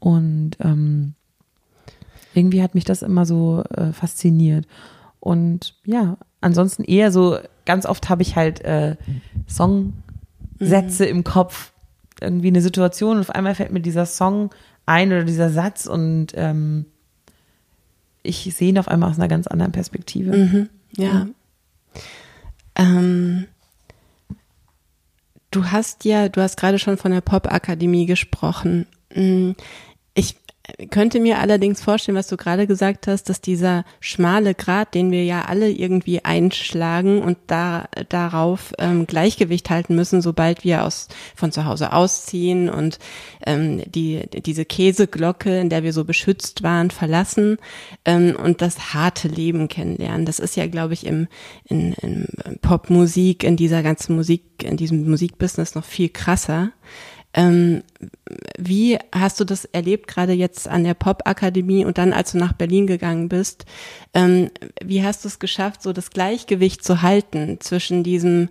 Und 0.00 0.52
ähm, 0.60 1.14
irgendwie 2.34 2.62
hat 2.62 2.74
mich 2.74 2.84
das 2.84 3.02
immer 3.02 3.26
so 3.26 3.62
äh, 3.76 3.92
fasziniert. 3.92 4.66
Und 5.20 5.74
ja, 5.84 6.16
ansonsten 6.40 6.84
eher 6.84 7.12
so, 7.12 7.38
ganz 7.64 7.86
oft 7.86 8.08
habe 8.08 8.22
ich 8.22 8.36
halt 8.36 8.60
äh, 8.62 8.96
Songsätze 9.48 11.06
im 11.06 11.24
Kopf, 11.24 11.72
irgendwie 12.20 12.48
eine 12.48 12.60
Situation 12.60 13.16
und 13.16 13.20
auf 13.20 13.30
einmal 13.30 13.54
fällt 13.54 13.72
mir 13.72 13.80
dieser 13.80 14.06
Song 14.06 14.50
ein 14.86 15.08
oder 15.12 15.24
dieser 15.24 15.50
Satz 15.50 15.86
und 15.86 16.28
ähm, 16.34 16.86
ich 18.22 18.52
sehe 18.54 18.70
ihn 18.70 18.78
auf 18.78 18.88
einmal 18.88 19.10
aus 19.10 19.18
einer 19.18 19.28
ganz 19.28 19.46
anderen 19.46 19.72
Perspektive. 19.72 20.36
Mhm, 20.36 20.68
ja. 20.96 21.26
Ähm, 22.74 23.46
du 25.50 25.66
hast 25.66 26.04
ja, 26.04 26.28
du 26.28 26.40
hast 26.40 26.56
gerade 26.56 26.78
schon 26.78 26.96
von 26.96 27.12
der 27.12 27.20
Pop-Akademie 27.20 28.06
gesprochen. 28.06 28.86
Mm, 29.14 29.52
Ich 30.14 30.36
könnte 30.90 31.18
mir 31.18 31.38
allerdings 31.38 31.80
vorstellen, 31.80 32.16
was 32.16 32.28
du 32.28 32.36
gerade 32.36 32.66
gesagt 32.66 33.06
hast, 33.06 33.28
dass 33.28 33.40
dieser 33.40 33.84
schmale 34.00 34.54
Grat, 34.54 34.94
den 34.94 35.10
wir 35.10 35.24
ja 35.24 35.46
alle 35.46 35.70
irgendwie 35.70 36.24
einschlagen 36.24 37.22
und 37.22 37.38
da 37.46 37.88
darauf 38.08 38.72
ähm, 38.78 39.06
Gleichgewicht 39.06 39.70
halten 39.70 39.94
müssen, 39.94 40.20
sobald 40.20 40.64
wir 40.64 40.84
aus 40.84 41.08
von 41.34 41.52
zu 41.52 41.64
Hause 41.64 41.92
ausziehen 41.92 42.68
und 42.68 42.98
ähm, 43.46 43.82
die 43.86 44.28
diese 44.30 44.64
Käseglocke, 44.64 45.58
in 45.58 45.70
der 45.70 45.82
wir 45.82 45.92
so 45.92 46.04
beschützt 46.04 46.62
waren, 46.62 46.90
verlassen 46.90 47.58
ähm, 48.04 48.36
und 48.36 48.60
das 48.60 48.92
harte 48.94 49.28
Leben 49.28 49.68
kennenlernen. 49.68 50.26
Das 50.26 50.38
ist 50.38 50.56
ja, 50.56 50.66
glaube 50.66 50.94
ich, 50.94 51.06
im 51.06 51.28
in, 51.64 51.94
in 51.94 52.26
Popmusik, 52.60 53.42
in 53.42 53.56
dieser 53.56 53.82
ganzen 53.82 54.16
Musik, 54.16 54.62
in 54.62 54.76
diesem 54.76 55.08
Musikbusiness 55.08 55.74
noch 55.74 55.84
viel 55.84 56.10
krasser. 56.10 56.72
Ähm, 57.34 57.82
wie 58.58 58.98
hast 59.12 59.38
du 59.38 59.44
das 59.44 59.64
erlebt, 59.66 60.08
gerade 60.08 60.32
jetzt 60.32 60.66
an 60.66 60.84
der 60.84 60.94
Popakademie 60.94 61.84
und 61.84 61.98
dann, 61.98 62.12
als 62.12 62.32
du 62.32 62.38
nach 62.38 62.52
Berlin 62.52 62.86
gegangen 62.86 63.28
bist? 63.28 63.66
Ähm, 64.14 64.50
wie 64.82 65.04
hast 65.04 65.24
du 65.24 65.28
es 65.28 65.38
geschafft, 65.38 65.82
so 65.82 65.92
das 65.92 66.10
Gleichgewicht 66.10 66.82
zu 66.82 67.02
halten 67.02 67.58
zwischen 67.60 68.02
diesem, 68.02 68.48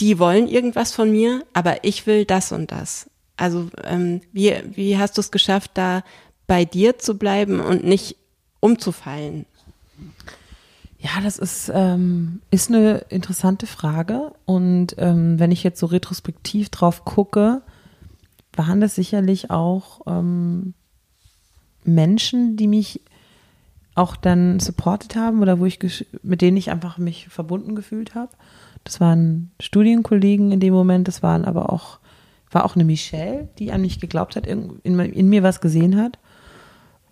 die 0.00 0.18
wollen 0.18 0.48
irgendwas 0.48 0.92
von 0.92 1.10
mir, 1.10 1.44
aber 1.52 1.84
ich 1.84 2.06
will 2.06 2.24
das 2.24 2.52
und 2.52 2.72
das? 2.72 3.08
Also 3.36 3.70
ähm, 3.84 4.20
wie, 4.32 4.54
wie 4.74 4.98
hast 4.98 5.16
du 5.16 5.20
es 5.20 5.30
geschafft, 5.30 5.72
da 5.74 6.02
bei 6.46 6.64
dir 6.64 6.98
zu 6.98 7.16
bleiben 7.16 7.60
und 7.60 7.84
nicht 7.84 8.16
umzufallen? 8.60 9.46
Ja, 10.98 11.22
das 11.22 11.38
ist, 11.38 11.70
ähm, 11.74 12.42
ist 12.50 12.68
eine 12.68 13.06
interessante 13.08 13.66
Frage. 13.66 14.32
Und 14.44 14.94
ähm, 14.98 15.38
wenn 15.38 15.50
ich 15.50 15.62
jetzt 15.62 15.80
so 15.80 15.86
retrospektiv 15.86 16.68
drauf 16.68 17.06
gucke, 17.06 17.62
waren 18.54 18.80
das 18.80 18.94
sicherlich 18.94 19.50
auch 19.50 20.00
ähm, 20.06 20.74
Menschen, 21.84 22.56
die 22.56 22.66
mich 22.66 23.00
auch 23.94 24.16
dann 24.16 24.60
supportet 24.60 25.16
haben 25.16 25.42
oder 25.42 25.58
wo 25.58 25.66
ich 25.66 26.06
mit 26.22 26.42
denen 26.42 26.56
ich 26.56 26.70
einfach 26.70 26.98
mich 26.98 27.28
verbunden 27.28 27.74
gefühlt 27.74 28.14
habe. 28.14 28.32
Das 28.84 29.00
waren 29.00 29.50
Studienkollegen 29.60 30.52
in 30.52 30.60
dem 30.60 30.72
Moment, 30.72 31.08
das 31.08 31.22
waren 31.22 31.44
aber 31.44 31.72
auch, 31.72 31.98
war 32.50 32.64
auch 32.64 32.76
eine 32.76 32.84
Michelle, 32.84 33.48
die 33.58 33.72
an 33.72 33.82
mich 33.82 34.00
geglaubt 34.00 34.36
hat, 34.36 34.46
in, 34.46 34.80
in, 34.82 34.98
in 34.98 35.28
mir 35.28 35.42
was 35.42 35.60
gesehen 35.60 35.96
hat, 35.96 36.18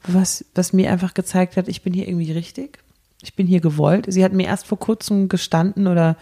was, 0.07 0.45
was 0.55 0.73
mir 0.73 0.91
einfach 0.91 1.15
gezeigt 1.15 1.57
hat, 1.57 1.69
ich 1.69 1.83
bin 1.83 1.93
hier 1.93 2.09
irgendwie 2.09 2.33
richtig, 2.33 2.79
ich 3.23 3.35
bin 3.35 3.47
hier 3.47 3.61
gewollt. 3.61 4.07
Sie 4.09 4.25
hat 4.25 4.33
mir 4.33 4.47
erst 4.47 4.67
vor 4.67 4.79
kurzem 4.79 5.29
gestanden 5.29 5.89
oder 5.89 6.17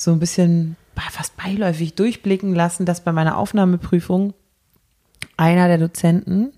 so 0.00 0.12
ein 0.12 0.18
bisschen 0.18 0.76
fast 1.10 1.36
beiläufig 1.36 1.94
durchblicken 1.94 2.54
lassen, 2.54 2.86
dass 2.86 3.02
bei 3.02 3.12
meiner 3.12 3.36
Aufnahmeprüfung 3.36 4.32
einer 5.36 5.68
der 5.68 5.76
Dozenten 5.78 6.52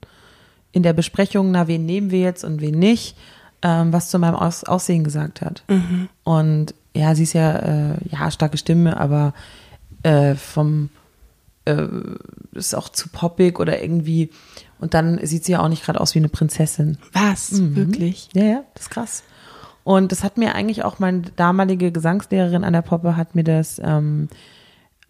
in 0.71 0.85
der 0.85 0.93
Besprechung, 0.93 1.51
na, 1.51 1.67
wen 1.67 1.85
nehmen 1.85 2.11
wir 2.13 2.21
jetzt 2.21 2.45
und 2.45 2.61
wen 2.61 2.79
nicht, 2.79 3.17
ähm, 3.63 3.93
was 3.93 4.11
zu 4.11 4.19
meinem 4.21 4.37
Aus 4.37 4.63
Aussehen 4.65 5.03
gesagt 5.03 5.41
hat. 5.41 5.65
Und 6.23 6.75
ja, 6.95 7.17
sie 7.17 7.25
ist 7.25 7.33
ja, 7.33 7.57
äh, 7.57 7.97
ja, 8.11 8.31
starke 8.31 8.59
Stimme, 8.59 8.97
aber 8.97 9.35
äh, 10.05 10.37
vom, 10.37 10.91
äh, 11.65 11.87
ist 12.53 12.75
auch 12.77 12.89
zu 12.91 13.09
poppig 13.09 13.59
oder 13.59 13.83
irgendwie, 13.83 14.31
und 14.79 14.95
dann 14.95 15.25
sieht 15.27 15.45
sie 15.45 15.53
ja 15.53 15.61
auch 15.61 15.69
nicht 15.69 15.85
gerade 15.85 16.01
aus 16.01 16.15
wie 16.15 16.21
eine 16.21 16.29
Prinzessin. 16.29 16.99
Was? 17.13 17.51
Wirklich? 17.75 18.29
Ja, 18.35 18.45
ja, 18.45 18.65
das 18.75 18.85
ist 18.85 18.91
krass. 18.91 19.23
Und 19.85 20.13
das 20.13 20.23
hat 20.23 20.39
mir 20.39 20.55
eigentlich 20.55 20.85
auch 20.85 20.99
meine 20.99 21.23
damalige 21.37 21.91
Gesangslehrerin 21.91 22.65
an 22.65 22.73
der 22.73 22.83
Poppe 22.83 23.17
hat 23.17 23.35
mir 23.35 23.45
das 23.45 23.81
ähm, 23.83 24.29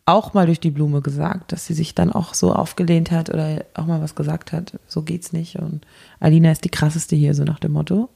auch 0.07 0.35
mal 0.35 0.47
durch 0.47 0.61
die 0.61 0.71
Blume 0.71 1.01
gesagt, 1.01 1.53
dass 1.53 1.67
sie 1.67 1.75
sich 1.75 1.95
dann 1.95 2.11
auch 2.11 2.35
so 2.35 2.53
aufgelehnt 2.53 3.11
hat 3.11 3.31
oder 3.31 3.65
auch 3.75 3.87
mal 3.87 4.01
was 4.01 4.15
gesagt 4.15 4.53
hat. 4.53 4.79
So 4.87 5.03
geht's 5.03 5.33
nicht. 5.33 5.57
Und 5.57 5.87
Alina 6.21 6.51
ist 6.51 6.65
die 6.65 6.71
krasseste 6.71 7.15
hier, 7.15 7.35
so 7.35 7.45
nach 7.45 7.59
dem 7.59 7.73
Motto. 7.73 8.09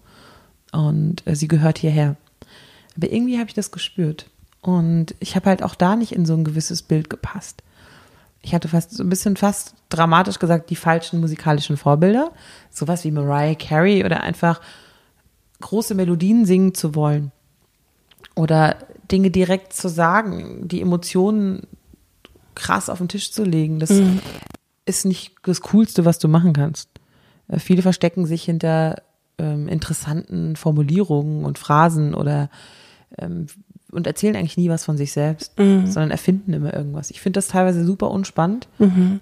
Und 0.73 1.27
äh, 1.27 1.37
sie 1.37 1.49
gehört 1.49 1.79
hierher. 1.79 2.17
Aber 2.97 3.13
irgendwie 3.13 3.39
habe 3.39 3.49
ich 3.49 3.55
das 3.55 3.71
gespürt. 3.71 4.27
Und 4.63 5.15
ich 5.21 5.37
habe 5.37 5.49
halt 5.49 5.63
auch 5.63 5.75
da 5.75 5.95
nicht 5.95 6.13
in 6.13 6.27
so 6.27 6.35
ein 6.35 6.45
gewisses 6.45 6.83
Bild 6.83 7.09
gepasst. 7.09 7.63
Ich 8.43 8.55
hatte 8.55 8.69
fast 8.69 8.93
so 8.93 9.05
ein 9.05 9.09
bisschen 9.09 9.37
fast 9.37 9.75
dramatisch 9.89 10.39
gesagt, 10.39 10.71
die 10.71 10.77
falschen 10.77 11.21
musikalischen 11.21 11.77
Vorbilder. 11.77 12.33
Sowas 12.71 13.05
wie 13.05 13.11
Mariah 13.11 13.55
Carey 13.55 14.05
oder 14.05 14.23
einfach 14.23 14.61
große 15.61 15.95
Melodien 15.95 16.47
singen 16.47 16.75
zu 16.75 16.95
wollen. 16.95 17.33
Oder 18.35 18.77
Dinge 19.11 19.31
direkt 19.31 19.73
zu 19.73 19.89
sagen, 19.89 20.69
die 20.69 20.81
Emotionen 20.81 21.67
krass 22.55 22.89
auf 22.89 22.99
den 22.99 23.09
Tisch 23.09 23.33
zu 23.33 23.45
legen. 23.45 23.79
Das 23.79 23.91
ist 24.85 25.05
nicht 25.05 25.35
das 25.43 25.61
Coolste, 25.61 26.05
was 26.05 26.19
du 26.19 26.29
machen 26.29 26.53
kannst. 26.53 26.89
Äh, 27.49 27.59
Viele 27.59 27.83
verstecken 27.83 28.27
sich 28.27 28.45
hinter 28.45 29.03
ähm, 29.39 29.69
interessanten 29.69 30.57
Formulierungen 30.57 31.45
und 31.45 31.59
Phrasen 31.59 32.15
oder 32.15 32.51
ähm, 33.19 33.47
und 33.93 34.07
erzählen 34.07 34.37
eigentlich 34.37 34.57
nie 34.59 34.69
was 34.69 34.85
von 34.85 34.97
sich 34.97 35.13
selbst, 35.13 35.53
sondern 35.57 36.11
erfinden 36.11 36.53
immer 36.53 36.75
irgendwas. 36.75 37.11
Ich 37.11 37.21
finde 37.21 37.39
das 37.39 37.49
teilweise 37.49 37.85
super 37.85 38.11
unspannend. 38.11 38.69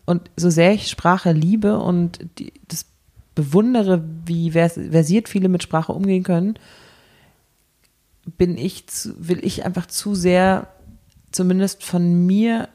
Und 0.05 0.30
so 0.37 0.51
sehr 0.51 0.72
ich 0.72 0.89
Sprache 0.89 1.32
liebe 1.32 1.78
und 1.78 2.18
die, 2.39 2.53
das 2.66 2.87
bewundere, 3.35 4.05
wie 4.26 4.53
vers 4.53 4.78
versiert 4.91 5.28
viele 5.28 5.49
mit 5.49 5.62
Sprache 5.62 5.93
umgehen 5.93 6.22
können, 6.22 6.55
bin 8.39 8.57
ich 8.57 8.87
zu, 8.87 9.14
will 9.18 9.45
ich 9.45 9.64
einfach 9.64 9.87
zu 9.87 10.14
sehr 10.14 10.68
zumindest 11.32 11.85
von 11.85 12.26
mir 12.26 12.68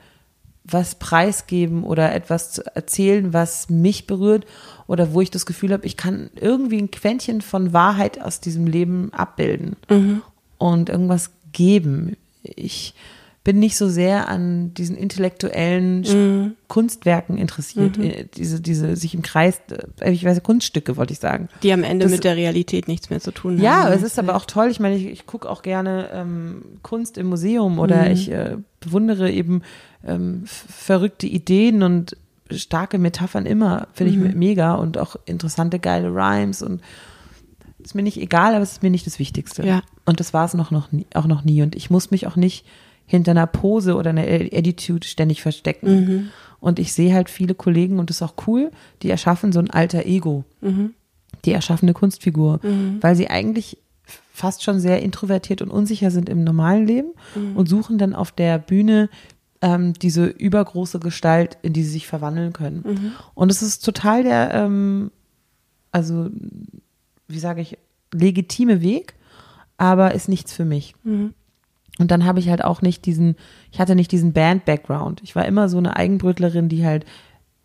was 0.71 0.95
preisgeben 0.95 1.83
oder 1.83 2.13
etwas 2.13 2.51
zu 2.51 2.75
erzählen, 2.75 3.33
was 3.33 3.69
mich 3.69 4.05
berührt 4.05 4.45
oder 4.87 5.13
wo 5.13 5.21
ich 5.21 5.31
das 5.31 5.45
Gefühl 5.45 5.73
habe, 5.73 5.85
ich 5.85 5.97
kann 5.97 6.29
irgendwie 6.35 6.77
ein 6.77 6.91
Quäntchen 6.91 7.41
von 7.41 7.73
Wahrheit 7.73 8.21
aus 8.21 8.39
diesem 8.39 8.67
Leben 8.67 9.11
abbilden 9.13 9.77
und 10.57 10.89
irgendwas 10.89 11.31
geben. 11.51 12.17
Ich 12.43 12.93
bin 13.49 13.59
nicht 13.59 13.77
so 13.77 13.89
sehr 13.89 14.27
an 14.29 14.75
diesen 14.75 14.95
intellektuellen 14.95 16.03
Sch- 16.03 16.51
Kunstwerken 16.67 17.35
interessiert, 17.39 17.97
äh, 17.97 18.25
diese, 18.35 18.61
diese 18.61 18.95
sich 18.95 19.15
im 19.15 19.23
Kreis, 19.23 19.59
äh, 19.99 20.11
ich 20.11 20.23
weiß, 20.23 20.43
Kunststücke 20.43 20.97
wollte 20.97 21.13
ich 21.13 21.19
sagen. 21.19 21.49
Die 21.63 21.73
am 21.73 21.83
Ende 21.83 22.05
Das- 22.05 22.11
mit 22.11 22.23
der 22.23 22.35
Realität 22.35 22.87
nichts 22.87 23.09
mehr 23.09 23.19
zu 23.19 23.31
tun 23.31 23.53
haben. 23.55 23.63
Ja, 23.63 23.91
es 23.91 24.03
ist 24.03 24.19
aber 24.19 24.35
auch 24.35 24.45
toll. 24.45 24.67
Ich 24.69 24.79
meine, 24.79 24.95
ich, 24.97 25.07
ich 25.07 25.25
gucke 25.25 25.49
auch 25.49 25.63
gerne 25.63 26.09
ähm, 26.13 26.61
Kunst 26.83 27.17
im 27.17 27.25
Museum 27.25 27.79
oder 27.79 28.11
ich 28.11 28.29
äh, 28.31 28.57
bewundere 28.81 29.31
eben 29.31 29.63
ähm, 30.05 30.43
verrückte 30.45 31.25
Ideen 31.25 31.81
und 31.81 32.15
starke 32.51 32.99
Metaphern 32.99 33.47
immer. 33.47 33.87
Finde 33.93 34.13
ich 34.13 34.19
me- 34.19 34.35
mega 34.35 34.75
und 34.75 34.99
auch 34.99 35.15
interessante, 35.25 35.79
geile 35.79 36.09
Rhymes 36.09 36.61
und 36.61 36.81
ist 37.83 37.95
mir 37.95 38.03
nicht 38.03 38.17
egal, 38.21 38.53
aber 38.53 38.61
es 38.61 38.73
ist 38.73 38.83
mir 38.83 38.91
nicht 38.91 39.07
das 39.07 39.17
Wichtigste. 39.17 39.65
Ja. 39.65 39.81
Und 40.05 40.19
das 40.19 40.33
war 40.33 40.45
es 40.45 40.53
noch, 40.53 40.69
noch 40.69 40.91
nie, 40.91 41.07
auch 41.15 41.25
noch 41.25 41.43
nie. 41.43 41.63
Und 41.63 41.75
ich 41.75 41.89
muss 41.89 42.11
mich 42.11 42.27
auch 42.27 42.35
nicht 42.35 42.65
hinter 43.09 43.31
einer 43.31 43.47
Pose 43.47 43.95
oder 43.95 44.11
einer 44.11 44.21
Attitude 44.21 45.05
ständig 45.07 45.41
verstecken. 45.41 45.87
Und 46.59 46.77
ich 46.77 46.93
sehe 46.93 47.13
halt 47.13 47.27
viele 47.27 47.55
Kollegen 47.55 47.97
und 47.97 48.11
das 48.11 48.17
ist 48.17 48.21
auch 48.21 48.35
cool, 48.45 48.69
die 49.01 49.09
erschaffen 49.09 49.51
so 49.51 49.59
ein 49.59 49.71
alter 49.71 50.05
Ego. 50.05 50.43
Die 51.43 51.51
erschaffene 51.51 51.93
Kunstfigur, 51.93 52.59
weil 53.01 53.15
sie 53.15 53.27
eigentlich 53.29 53.77
fast 54.31 54.61
schon 54.63 54.79
sehr 54.79 55.01
introvertiert 55.01 55.63
und 55.63 55.71
unsicher 55.71 56.11
sind 56.11 56.29
im 56.29 56.43
normalen 56.43 56.85
Leben 56.85 57.09
und 57.55 57.67
suchen 57.67 57.97
dann 57.97 58.13
auf 58.13 58.31
der 58.31 58.59
Bühne 58.59 59.09
ähm, 59.61 59.93
diese 59.93 60.27
übergroße 60.27 60.99
Gestalt, 60.99 61.57
in 61.63 61.73
die 61.73 61.83
sie 61.83 61.91
sich 61.91 62.07
verwandeln 62.07 62.53
können. 62.53 62.83
Und 63.33 63.49
es 63.51 63.63
ist 63.63 63.83
total 63.83 64.23
der, 64.23 64.53
ähm, 64.53 65.09
also 65.91 66.29
wie 67.27 67.39
sage 67.39 67.61
ich, 67.61 67.77
legitime 68.13 68.81
Weg, 68.81 69.15
aber 69.77 70.13
ist 70.13 70.29
nichts 70.29 70.53
für 70.53 70.65
mich. 70.65 70.93
Und 71.99 72.09
dann 72.11 72.25
habe 72.25 72.39
ich 72.39 72.49
halt 72.49 72.63
auch 72.63 72.81
nicht 72.81 73.05
diesen, 73.05 73.35
ich 73.71 73.79
hatte 73.79 73.93
nicht 73.93 74.11
diesen 74.11 74.33
Band-Background. 74.33 75.21
Ich 75.23 75.35
war 75.35 75.45
immer 75.45 75.69
so 75.69 75.77
eine 75.77 75.95
Eigenbrötlerin, 75.95 76.69
die 76.69 76.85
halt 76.85 77.05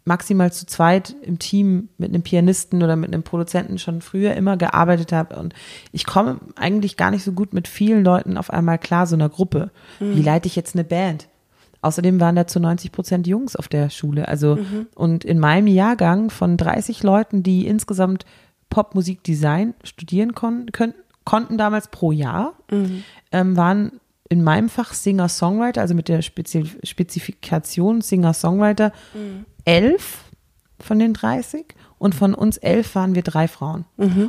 maximal 0.04 0.52
zu 0.52 0.66
zweit 0.66 1.14
im 1.22 1.38
Team 1.38 1.88
mit 1.96 2.10
einem 2.10 2.22
Pianisten 2.22 2.82
oder 2.82 2.96
mit 2.96 3.14
einem 3.14 3.22
Produzenten 3.22 3.78
schon 3.78 4.02
früher 4.02 4.34
immer 4.34 4.56
gearbeitet 4.58 5.12
habe. 5.12 5.36
Und 5.36 5.54
ich 5.92 6.04
komme 6.04 6.40
eigentlich 6.56 6.96
gar 6.98 7.10
nicht 7.10 7.24
so 7.24 7.32
gut 7.32 7.54
mit 7.54 7.68
vielen 7.68 8.04
Leuten 8.04 8.36
auf 8.36 8.50
einmal 8.50 8.78
klar, 8.78 9.06
so 9.06 9.16
einer 9.16 9.30
Gruppe. 9.30 9.70
Wie 10.14 10.22
leite 10.22 10.46
ich 10.46 10.56
jetzt 10.56 10.74
eine 10.74 10.84
Band? 10.84 11.28
Außerdem 11.80 12.18
waren 12.18 12.34
da 12.36 12.46
zu 12.46 12.60
90 12.60 12.92
Prozent 12.92 13.26
Jungs 13.26 13.56
auf 13.56 13.68
der 13.68 13.88
Schule. 13.88 14.26
Also, 14.28 14.56
und 14.94 15.24
in 15.24 15.38
meinem 15.38 15.68
Jahrgang 15.68 16.28
von 16.30 16.56
30 16.56 17.02
Leuten, 17.02 17.42
die 17.42 17.66
insgesamt 17.66 18.26
Popmusikdesign 18.68 19.74
studieren 19.84 20.34
kon 20.34 20.66
können, 20.72 20.94
konnten 21.24 21.56
damals 21.56 21.88
pro 21.88 22.10
Jahr, 22.12 22.54
ähm, 23.32 23.56
waren 23.56 24.00
in 24.28 24.42
meinem 24.42 24.68
Fach 24.68 24.94
Singer-Songwriter, 24.94 25.80
also 25.80 25.94
mit 25.94 26.08
der 26.08 26.22
Spezi 26.22 26.64
Spezifikation 26.82 28.00
Singer-Songwriter, 28.00 28.92
elf 29.64 30.24
von 30.80 30.98
den 30.98 31.14
30 31.14 31.66
und 31.98 32.14
von 32.14 32.34
uns 32.34 32.56
elf 32.56 32.94
waren 32.94 33.14
wir 33.14 33.22
drei 33.22 33.48
Frauen. 33.48 33.84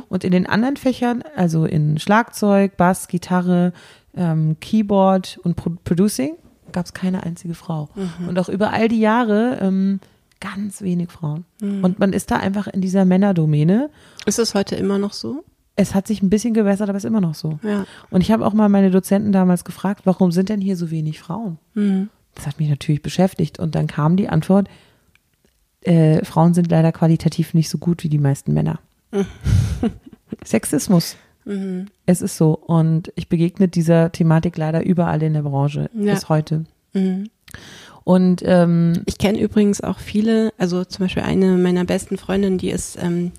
Und 0.08 0.24
in 0.24 0.32
den 0.32 0.46
anderen 0.46 0.76
Fächern, 0.76 1.22
also 1.34 1.64
in 1.64 1.98
Schlagzeug, 1.98 2.76
Bass, 2.76 3.08
Gitarre, 3.08 3.72
ähm, 4.16 4.56
Keyboard 4.60 5.38
und 5.42 5.56
Pro 5.56 5.70
Producing, 5.84 6.34
gab 6.72 6.86
es 6.86 6.94
keine 6.94 7.22
einzige 7.22 7.54
Frau. 7.54 7.88
Und 8.28 8.38
auch 8.38 8.48
über 8.48 8.72
all 8.72 8.88
die 8.88 9.00
Jahre 9.00 9.58
ähm, 9.60 10.00
ganz 10.40 10.82
wenig 10.82 11.10
Frauen. 11.10 11.44
Und 11.82 11.98
man 11.98 12.12
ist 12.12 12.30
da 12.30 12.36
einfach 12.36 12.66
in 12.66 12.80
dieser 12.80 13.04
Männerdomäne. 13.04 13.90
Ist 14.26 14.38
es 14.38 14.54
heute 14.54 14.76
immer 14.76 14.98
noch 14.98 15.12
so? 15.14 15.44
Es 15.76 15.94
hat 15.94 16.06
sich 16.06 16.22
ein 16.22 16.30
bisschen 16.30 16.54
gewässert, 16.54 16.88
aber 16.88 16.96
ist 16.96 17.04
immer 17.04 17.20
noch 17.20 17.34
so. 17.34 17.58
Ja. 17.62 17.84
Und 18.10 18.22
ich 18.22 18.30
habe 18.32 18.46
auch 18.46 18.54
mal 18.54 18.68
meine 18.70 18.90
Dozenten 18.90 19.30
damals 19.32 19.64
gefragt, 19.64 20.02
warum 20.04 20.32
sind 20.32 20.48
denn 20.48 20.60
hier 20.60 20.76
so 20.76 20.90
wenig 20.90 21.20
Frauen? 21.20 21.58
Das 22.34 22.46
hat 22.46 22.58
mich 22.58 22.68
natürlich 22.70 23.02
beschäftigt. 23.02 23.58
Und 23.58 23.74
dann 23.74 23.86
kam 23.86 24.16
die 24.16 24.28
Antwort, 24.30 24.68
äh, 25.82 26.24
Frauen 26.24 26.54
sind 26.54 26.70
leider 26.70 26.92
qualitativ 26.92 27.52
nicht 27.54 27.68
so 27.68 27.76
gut 27.78 28.02
wie 28.04 28.08
die 28.08 28.18
meisten 28.18 28.54
Männer. 28.54 28.80
Sexismus. 30.44 31.16
Es 32.06 32.22
ist 32.22 32.36
so. 32.36 32.54
Und 32.56 33.12
ich 33.14 33.28
begegne 33.28 33.68
dieser 33.68 34.10
Thematik 34.10 34.56
leider 34.56 34.84
überall 34.84 35.22
in 35.22 35.32
der 35.34 35.42
Branche 35.42 35.90
Ja. 35.94 36.14
bis 36.14 36.28
heute. 36.28 36.64
Mhm. 38.06 38.12
Und 38.12 38.42
ähm, 38.44 39.02
Ich 39.06 39.18
kenne 39.18 39.38
übrigens 39.40 39.80
auch 39.80 39.98
viele, 39.98 40.52
also 40.58 40.84
zum 40.84 41.04
Beispiel 41.04 41.24
eine 41.24 41.56
meiner 41.56 41.84
besten 41.84 42.16
Freundinnen, 42.18 42.58
die 42.58 42.70
ist 42.70 42.96
ähm, 43.00 43.32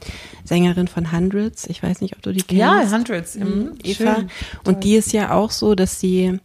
Sängerin 0.44 0.88
von 0.88 1.12
Hundreds. 1.12 1.68
Ich 1.68 1.82
weiß 1.82 2.02
nicht, 2.02 2.16
ob 2.16 2.22
du 2.22 2.34
die 2.34 2.44
kennst. 2.44 2.60
ja, 2.60 2.92
Hundreds. 2.92 3.36
Mhm, 3.36 3.76
Eva. 3.84 4.26
Und 4.66 4.84
die 4.84 4.96
ist 4.96 5.14
ja 5.14 5.34
auch 5.34 5.52
so, 5.52 5.74
dass 5.74 6.00
sie, 6.00 6.40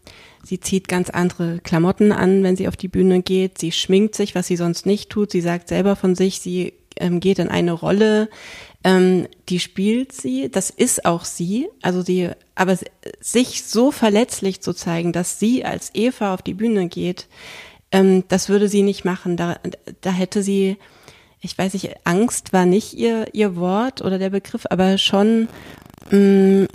sie 0.44 0.60
zieht 0.60 0.88
ganz 0.88 1.10
andere 1.10 1.58
Klamotten 1.58 2.12
an, 2.12 2.42
wenn 2.42 2.56
sie 2.56 2.68
auf 2.68 2.76
die 2.76 2.88
Bühne 2.88 3.22
geht. 3.22 3.58
Sie 3.58 3.72
schminkt 3.72 4.14
sich, 4.14 4.34
was 4.34 4.46
sie 4.46 4.56
sonst 4.56 4.86
nicht 4.86 5.10
tut. 5.10 5.32
Sie 5.32 5.40
sagt 5.40 5.68
selber 5.68 5.96
von 5.96 6.14
sich, 6.14 6.40
sie 6.40 6.74
ähm, 6.96 7.20
geht 7.20 7.38
in 7.38 7.48
eine 7.48 7.72
Rolle, 7.72 8.28
ähm, 8.84 9.26
die 9.48 9.60
spielt 9.60 10.12
sie. 10.12 10.48
Das 10.50 10.70
ist 10.70 11.04
auch 11.04 11.24
sie. 11.24 11.68
Also 11.82 12.02
sie, 12.02 12.30
aber 12.54 12.78
sich 13.20 13.64
so 13.64 13.90
verletzlich 13.90 14.60
zu 14.60 14.72
zeigen, 14.72 15.12
dass 15.12 15.38
sie 15.38 15.64
als 15.64 15.90
Eva 15.94 16.34
auf 16.34 16.42
die 16.42 16.54
Bühne 16.54 16.88
geht, 16.88 17.26
ähm, 17.92 18.24
das 18.28 18.48
würde 18.48 18.68
sie 18.68 18.82
nicht 18.82 19.04
machen. 19.04 19.36
Da, 19.36 19.58
da 20.00 20.10
hätte 20.10 20.42
sie, 20.42 20.76
ich 21.40 21.56
weiß 21.56 21.74
nicht, 21.74 21.94
Angst 22.04 22.52
war 22.52 22.66
nicht 22.66 22.94
ihr, 22.94 23.26
ihr 23.34 23.56
Wort 23.56 24.02
oder 24.02 24.18
der 24.18 24.30
Begriff, 24.30 24.66
aber 24.70 24.98
schon, 24.98 25.48
mh, 26.10 26.66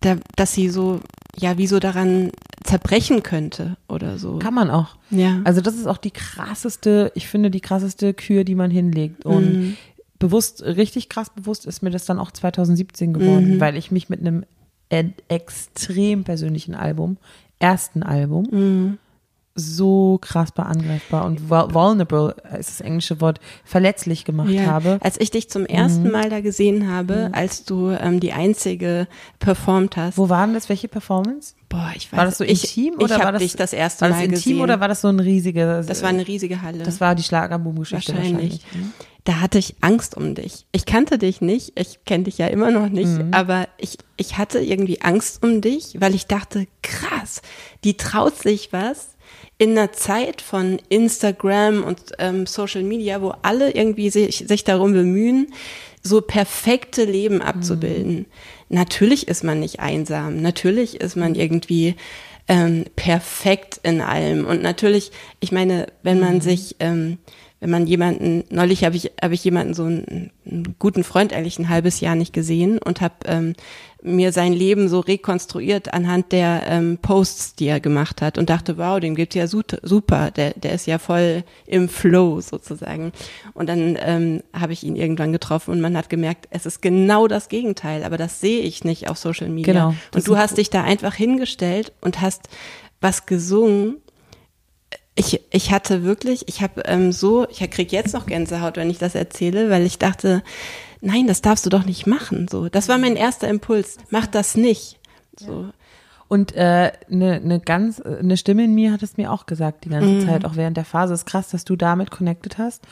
da, 0.00 0.16
dass 0.36 0.54
sie 0.54 0.68
so, 0.68 1.00
ja, 1.38 1.58
wie 1.58 1.66
so 1.66 1.78
daran 1.78 2.30
zerbrechen 2.64 3.22
könnte 3.22 3.76
oder 3.88 4.18
so. 4.18 4.38
Kann 4.38 4.54
man 4.54 4.70
auch. 4.70 4.96
Ja. 5.10 5.40
Also 5.44 5.60
das 5.60 5.74
ist 5.76 5.86
auch 5.86 5.96
die 5.98 6.10
krasseste, 6.10 7.10
ich 7.14 7.26
finde 7.28 7.50
die 7.50 7.60
krasseste 7.60 8.14
Kür, 8.14 8.44
die 8.44 8.54
man 8.54 8.70
hinlegt. 8.70 9.24
Und 9.24 9.52
Mhm. 9.54 9.76
bewusst, 10.18 10.62
richtig 10.62 11.08
krass 11.08 11.30
bewusst 11.34 11.64
ist 11.66 11.82
mir 11.82 11.90
das 11.90 12.04
dann 12.04 12.18
auch 12.18 12.30
2017 12.30 13.12
geworden, 13.14 13.54
Mhm. 13.56 13.60
weil 13.60 13.76
ich 13.76 13.90
mich 13.90 14.08
mit 14.10 14.20
einem 14.20 14.44
e- 14.92 15.04
extrem 15.28 16.24
persönlichen 16.24 16.74
Album, 16.74 17.16
ersten 17.58 18.02
Album, 18.02 18.46
Mhm. 18.50 18.98
So 19.54 20.18
krass 20.20 20.50
angreifbar 20.56 21.24
und 21.24 21.40
vul- 21.50 21.74
vulnerable 21.74 22.34
ist 22.58 22.70
das 22.70 22.80
englische 22.80 23.20
Wort, 23.20 23.40
verletzlich 23.64 24.24
gemacht 24.24 24.50
Ja, 24.50 24.66
habe. 24.66 24.98
als 25.02 25.18
ich 25.20 25.30
dich 25.30 25.50
zum 25.50 25.66
ersten 25.66 26.10
Mal 26.10 26.30
da 26.30 26.40
gesehen 26.40 26.90
habe, 26.90 27.30
als 27.32 27.64
du 27.64 27.90
ähm, 27.90 28.20
die 28.20 28.32
einzige 28.32 29.06
performt 29.38 29.96
hast. 29.96 30.16
Wo 30.18 30.28
waren 30.28 30.54
das? 30.54 30.68
Welche 30.68 30.88
Performance? 30.88 31.54
Boah, 31.68 31.90
ich 31.94 32.10
weiß 32.12 32.18
War 32.18 32.24
das 32.24 32.38
so 32.38 32.44
ich, 32.44 32.76
intim 32.78 32.94
ich 32.98 33.04
oder 33.04 33.16
hab 33.16 33.24
war 33.24 33.32
das 33.32 33.42
dich 33.42 33.56
das 33.56 33.72
erste 33.72 34.02
war 34.02 34.08
das 34.10 34.18
Mal 34.18 34.24
intim 34.24 34.36
gesehen. 34.36 34.60
oder 34.60 34.80
war 34.80 34.88
das 34.88 35.00
so 35.00 35.08
ein 35.08 35.20
riesiger? 35.20 35.82
das 35.82 36.02
war 36.02 36.08
eine 36.10 36.26
riesige 36.26 36.62
Halle. 36.62 36.84
das 36.84 37.00
war 37.00 37.14
die 37.14 37.22
Schlagerboom-Geschichte 37.22 38.14
wahrscheinlich. 38.14 38.62
wahrscheinlich. 38.64 38.90
Da 39.24 39.40
hatte 39.40 39.58
ich 39.58 39.76
Angst 39.82 40.16
um 40.16 40.34
dich. 40.34 40.66
Ich 40.72 40.86
kannte 40.86 41.18
dich 41.18 41.42
nicht, 41.42 41.78
ich 41.78 42.04
kenne 42.06 42.24
dich 42.24 42.38
ja 42.38 42.46
immer 42.46 42.70
noch 42.70 42.88
nicht, 42.88 43.06
Mhm. 43.18 43.34
aber 43.34 43.68
ich, 43.76 43.98
ich 44.16 44.38
hatte 44.38 44.58
irgendwie 44.60 45.02
Angst 45.02 45.42
um 45.44 45.60
dich, 45.60 45.96
weil 46.00 46.14
ich 46.14 46.26
dachte, 46.26 46.66
krass, 46.82 47.42
die 47.84 47.96
traut 47.98 48.36
sich 48.38 48.72
was 48.72 49.09
in 49.60 49.76
einer 49.76 49.92
Zeit 49.92 50.40
von 50.40 50.80
Instagram 50.88 51.84
und 51.84 52.00
ähm, 52.18 52.46
Social 52.46 52.82
Media, 52.82 53.20
wo 53.20 53.34
alle 53.42 53.72
irgendwie 53.72 54.08
sich, 54.08 54.46
sich 54.48 54.64
darum 54.64 54.94
bemühen, 54.94 55.48
so 56.02 56.22
perfekte 56.22 57.04
Leben 57.04 57.42
abzubilden. 57.42 58.24
Natürlich 58.70 59.28
ist 59.28 59.44
man 59.44 59.60
nicht 59.60 59.78
einsam, 59.78 60.40
natürlich 60.40 61.02
ist 61.02 61.14
man 61.14 61.34
irgendwie 61.34 61.94
ähm, 62.48 62.86
perfekt 62.96 63.80
in 63.82 64.00
allem. 64.00 64.46
Und 64.46 64.62
natürlich, 64.62 65.12
ich 65.40 65.52
meine, 65.52 65.88
wenn 66.02 66.20
man 66.20 66.40
sich, 66.40 66.76
ähm, 66.80 67.18
wenn 67.60 67.70
man 67.70 67.86
jemanden, 67.86 68.44
neulich 68.48 68.84
habe 68.84 68.96
ich, 68.96 69.12
habe 69.22 69.34
ich 69.34 69.44
jemanden 69.44 69.74
so 69.74 69.84
einen, 69.84 70.30
einen 70.46 70.74
guten 70.78 71.04
Freund 71.04 71.34
eigentlich 71.34 71.58
ein 71.58 71.68
halbes 71.68 72.00
Jahr 72.00 72.14
nicht 72.14 72.32
gesehen 72.32 72.78
und 72.78 73.02
habe 73.02 73.14
ähm, 73.26 73.54
mir 74.02 74.32
sein 74.32 74.54
Leben 74.54 74.88
so 74.88 75.00
rekonstruiert 75.00 75.92
anhand 75.92 76.32
der 76.32 76.62
ähm, 76.66 76.98
Posts, 77.02 77.56
die 77.56 77.66
er 77.66 77.78
gemacht 77.78 78.22
hat 78.22 78.38
und 78.38 78.48
dachte, 78.48 78.78
wow, 78.78 78.98
dem 78.98 79.14
geht's 79.14 79.34
ja 79.34 79.46
super, 79.46 80.30
der, 80.30 80.54
der 80.54 80.72
ist 80.72 80.86
ja 80.86 80.98
voll 80.98 81.44
im 81.66 81.90
Flow 81.90 82.40
sozusagen. 82.40 83.12
Und 83.52 83.68
dann 83.68 83.98
ähm, 84.00 84.42
habe 84.54 84.72
ich 84.72 84.82
ihn 84.82 84.96
irgendwann 84.96 85.32
getroffen 85.32 85.72
und 85.72 85.82
man 85.82 85.98
hat 85.98 86.08
gemerkt, 86.08 86.48
es 86.48 86.64
ist 86.64 86.80
genau 86.80 87.28
das 87.28 87.50
Gegenteil, 87.50 88.04
aber 88.04 88.16
das 88.16 88.40
sehe 88.40 88.62
ich 88.62 88.84
nicht 88.84 89.10
auf 89.10 89.18
Social 89.18 89.50
Media. 89.50 89.72
Genau, 89.72 89.94
und 90.14 90.26
du 90.26 90.38
hast 90.38 90.56
dich 90.56 90.70
da 90.70 90.82
einfach 90.82 91.14
hingestellt 91.14 91.92
und 92.00 92.22
hast 92.22 92.48
was 93.02 93.26
gesungen. 93.26 93.96
Ich, 95.20 95.38
ich 95.50 95.70
hatte 95.70 96.02
wirklich, 96.02 96.48
ich 96.48 96.62
habe 96.62 96.80
ähm, 96.86 97.12
so, 97.12 97.46
ich 97.50 97.58
krieg 97.70 97.92
jetzt 97.92 98.14
noch 98.14 98.24
Gänsehaut, 98.24 98.78
wenn 98.78 98.88
ich 98.88 98.96
das 98.96 99.14
erzähle, 99.14 99.68
weil 99.68 99.84
ich 99.84 99.98
dachte, 99.98 100.42
nein, 101.02 101.26
das 101.26 101.42
darfst 101.42 101.66
du 101.66 101.70
doch 101.70 101.84
nicht 101.84 102.06
machen. 102.06 102.48
So, 102.48 102.70
das 102.70 102.88
war 102.88 102.96
mein 102.96 103.16
erster 103.16 103.46
Impuls. 103.46 103.98
Mach 104.08 104.26
das 104.26 104.56
nicht. 104.56 104.98
So, 105.38 105.66
Und 106.26 106.56
eine 106.56 106.92
äh, 106.92 106.92
ne, 107.08 107.40
ne 107.40 107.60
ganz, 107.60 108.00
eine 108.00 108.38
Stimme 108.38 108.64
in 108.64 108.74
mir 108.74 108.92
hat 108.92 109.02
es 109.02 109.18
mir 109.18 109.30
auch 109.30 109.44
gesagt 109.44 109.84
die 109.84 109.90
ganze 109.90 110.26
Zeit, 110.26 110.46
auch 110.46 110.56
während 110.56 110.78
der 110.78 110.86
Phase. 110.86 111.12
ist 111.12 111.26
krass, 111.26 111.50
dass 111.50 111.66
du 111.66 111.76
damit 111.76 112.10
connected 112.10 112.56
hast 112.56 112.82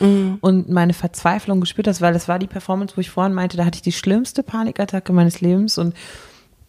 und 0.42 0.68
meine 0.68 0.92
Verzweiflung 0.92 1.60
gespürt 1.60 1.88
hast, 1.88 2.02
weil 2.02 2.12
das 2.12 2.28
war 2.28 2.38
die 2.38 2.46
Performance, 2.46 2.94
wo 2.94 3.00
ich 3.00 3.08
vorhin 3.08 3.32
meinte, 3.32 3.56
da 3.56 3.64
hatte 3.64 3.76
ich 3.76 3.82
die 3.82 3.92
schlimmste 3.92 4.42
Panikattacke 4.42 5.14
meines 5.14 5.40
Lebens 5.40 5.78
und 5.78 5.94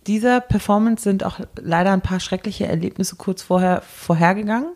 dieser 0.08 0.40
Performance 0.40 1.04
sind 1.04 1.24
auch 1.24 1.40
leider 1.62 1.92
ein 1.92 2.02
paar 2.02 2.20
schreckliche 2.20 2.66
Erlebnisse 2.66 3.18
kurz 3.18 3.42
vorher 3.44 3.82
vorhergegangen. 3.82 4.72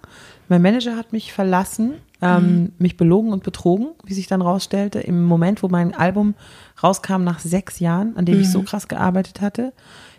Mein 0.54 0.62
Manager 0.62 0.96
hat 0.96 1.14
mich 1.14 1.34
verlassen, 1.34 1.96
ähm, 2.22 2.74
mich 2.78 2.96
belogen 2.96 3.34
und 3.34 3.42
betrogen, 3.42 3.88
wie 4.04 4.14
sich 4.14 4.28
dann 4.28 4.44
rausstellte, 4.44 5.00
im 5.00 5.24
Moment, 5.24 5.64
wo 5.64 5.68
mein 5.68 5.96
Album 5.96 6.36
rauskam 6.84 7.24
nach 7.24 7.40
sechs 7.40 7.80
Jahren, 7.80 8.16
an 8.18 8.26
dem 8.26 8.40
ich 8.40 8.52
so 8.52 8.62
krass 8.62 8.88
gearbeitet 8.88 9.42
hatte. 9.42 9.74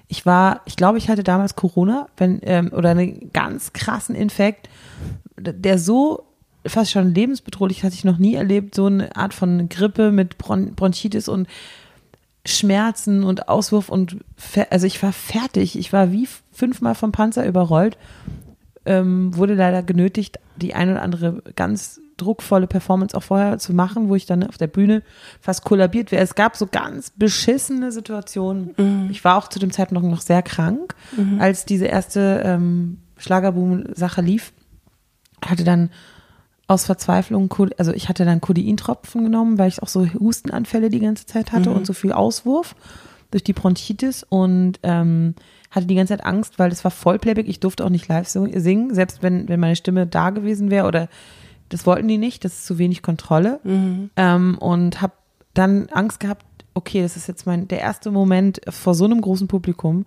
Ich 0.08 0.26
war, 0.26 0.62
ich 0.64 0.74
glaube, 0.74 0.98
ich 0.98 1.08
hatte 1.08 1.22
damals 1.22 1.54
Corona, 1.54 2.08
wenn, 2.16 2.40
ähm, 2.42 2.72
oder 2.72 2.90
einen 2.90 3.30
ganz 3.32 3.72
krassen 3.74 4.16
Infekt, 4.16 4.68
der 5.38 5.78
so 5.78 6.24
fast 6.66 6.90
schon 6.90 7.14
lebensbedrohlich 7.14 7.84
hatte 7.84 7.94
ich 7.94 8.02
noch 8.02 8.18
nie 8.18 8.34
erlebt, 8.34 8.74
so 8.74 8.86
eine 8.86 9.14
Art 9.14 9.34
von 9.34 9.68
Grippe 9.68 10.10
mit 10.10 10.36
Bron 10.36 10.74
Bronchitis 10.74 11.28
und 11.28 11.46
Schmerzen 12.44 13.22
und 13.22 13.48
Auswurf 13.48 13.88
und 13.88 14.16
also 14.68 14.84
ich 14.84 15.00
war 15.00 15.12
fertig. 15.12 15.78
Ich 15.78 15.92
war 15.92 16.10
wie 16.10 16.26
fünfmal 16.50 16.96
vom 16.96 17.12
Panzer 17.12 17.46
überrollt, 17.46 17.96
ähm, 18.86 19.36
wurde 19.36 19.54
leider 19.54 19.82
genötigt, 19.82 20.38
die 20.56 20.74
ein 20.74 20.90
oder 20.90 21.02
andere 21.02 21.42
ganz 21.56 22.00
druckvolle 22.16 22.66
Performance 22.66 23.16
auch 23.16 23.22
vorher 23.22 23.58
zu 23.58 23.72
machen, 23.72 24.08
wo 24.08 24.14
ich 24.14 24.26
dann 24.26 24.46
auf 24.46 24.56
der 24.56 24.68
Bühne 24.68 25.02
fast 25.40 25.64
kollabiert 25.64 26.12
wäre. 26.12 26.22
Es 26.22 26.34
gab 26.34 26.56
so 26.56 26.66
ganz 26.66 27.10
beschissene 27.10 27.90
Situationen. 27.90 28.70
Ich 29.10 29.24
war 29.24 29.36
auch 29.36 29.48
zu 29.48 29.58
dem 29.58 29.72
Zeitpunkt 29.72 30.08
noch 30.08 30.20
sehr 30.20 30.42
krank, 30.42 30.94
als 31.40 31.64
diese 31.64 31.86
erste 31.86 32.42
ähm, 32.44 32.98
Schlagerboom-Sache 33.16 34.20
lief. 34.20 34.52
Hatte 35.44 35.64
dann 35.64 35.90
aus 36.68 36.86
Verzweiflung, 36.86 37.52
also 37.78 37.92
ich 37.92 38.08
hatte 38.08 38.24
dann 38.24 38.40
Codeintropfen 38.40 39.24
genommen, 39.24 39.58
weil 39.58 39.68
ich 39.68 39.82
auch 39.82 39.88
so 39.88 40.06
Hustenanfälle 40.06 40.88
die 40.88 41.00
ganze 41.00 41.26
Zeit 41.26 41.52
hatte 41.52 41.70
und 41.70 41.86
so 41.86 41.92
viel 41.92 42.12
Auswurf 42.12 42.74
durch 43.30 43.42
die 43.42 43.52
Bronchitis 43.52 44.22
und 44.22 44.78
ähm, 44.84 45.34
hatte 45.74 45.86
die 45.86 45.94
ganze 45.94 46.16
Zeit 46.16 46.24
Angst, 46.24 46.58
weil 46.58 46.70
es 46.70 46.84
war 46.84 46.90
Vollplayback. 46.90 47.48
Ich 47.48 47.60
durfte 47.60 47.84
auch 47.84 47.90
nicht 47.90 48.08
live 48.08 48.28
singen, 48.28 48.94
selbst 48.94 49.22
wenn, 49.22 49.48
wenn 49.48 49.60
meine 49.60 49.76
Stimme 49.76 50.06
da 50.06 50.30
gewesen 50.30 50.70
wäre 50.70 50.86
oder 50.86 51.08
das 51.68 51.86
wollten 51.86 52.08
die 52.08 52.18
nicht, 52.18 52.44
das 52.44 52.52
ist 52.52 52.66
zu 52.66 52.78
wenig 52.78 53.02
Kontrolle. 53.02 53.60
Ähm, 54.16 54.58
und 54.58 55.02
habe 55.02 55.14
dann 55.54 55.88
Angst 55.90 56.20
gehabt, 56.20 56.44
okay, 56.74 57.02
das 57.02 57.16
ist 57.16 57.26
jetzt 57.26 57.46
mein 57.46 57.68
der 57.68 57.80
erste 57.80 58.10
Moment 58.10 58.60
vor 58.68 58.94
so 58.94 59.04
einem 59.04 59.20
großen 59.20 59.48
Publikum. 59.48 60.06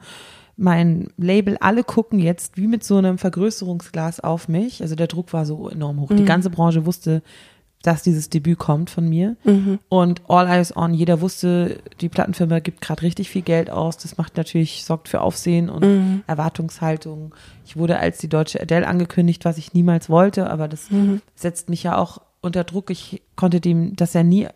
Mein 0.56 1.10
Label, 1.18 1.58
alle 1.60 1.84
gucken 1.84 2.20
jetzt 2.20 2.58
wie 2.58 2.68
mit 2.68 2.84
so 2.84 2.98
einem 2.98 3.18
Vergrößerungsglas 3.18 4.20
auf 4.22 4.48
mich. 4.48 4.82
Also 4.82 4.96
der 4.96 5.08
Druck 5.08 5.34
war 5.34 5.46
so 5.46 5.70
enorm 5.70 6.00
hoch. 6.00 6.10
Die 6.10 6.26
ganze 6.26 6.50
Branche 6.50 6.86
wusste, 6.86 7.22
dass 7.88 8.04
dieses 8.04 8.30
Debüt 8.30 8.58
kommt 8.60 8.90
von 8.90 9.08
mir. 9.08 9.38
Und 9.88 10.22
All 10.28 10.46
Eyes 10.48 10.76
On, 10.76 10.94
jeder 10.94 11.22
wusste, 11.22 11.80
die 12.02 12.10
Plattenfirma 12.10 12.60
gibt 12.60 12.82
gerade 12.82 13.02
richtig 13.02 13.30
viel 13.30 13.44
Geld 13.44 13.70
aus. 13.70 13.96
Das 13.98 14.18
macht 14.18 14.36
natürlich, 14.36 14.84
sorgt 14.84 15.08
für 15.08 15.22
Aufsehen 15.22 15.70
und 15.70 16.24
Erwartungshaltung. 16.28 17.34
Ich 17.66 17.78
wurde 17.78 17.98
als 18.00 18.18
die 18.18 18.28
deutsche 18.28 18.62
Adele 18.62 18.88
angekündigt, 18.88 19.46
was 19.46 19.58
ich 19.58 19.74
niemals 19.74 20.10
wollte, 20.10 20.50
aber 20.50 20.68
das 20.68 20.90
setzt 21.36 21.70
mich 21.70 21.84
ja 21.84 21.98
auch 21.98 22.20
unter 22.42 22.64
Druck. 22.66 22.90
Ich 22.90 23.22
konnte 23.38 23.62
dem 23.62 23.96
das 23.96 24.14
ja 24.14 24.24
nie 24.24 24.48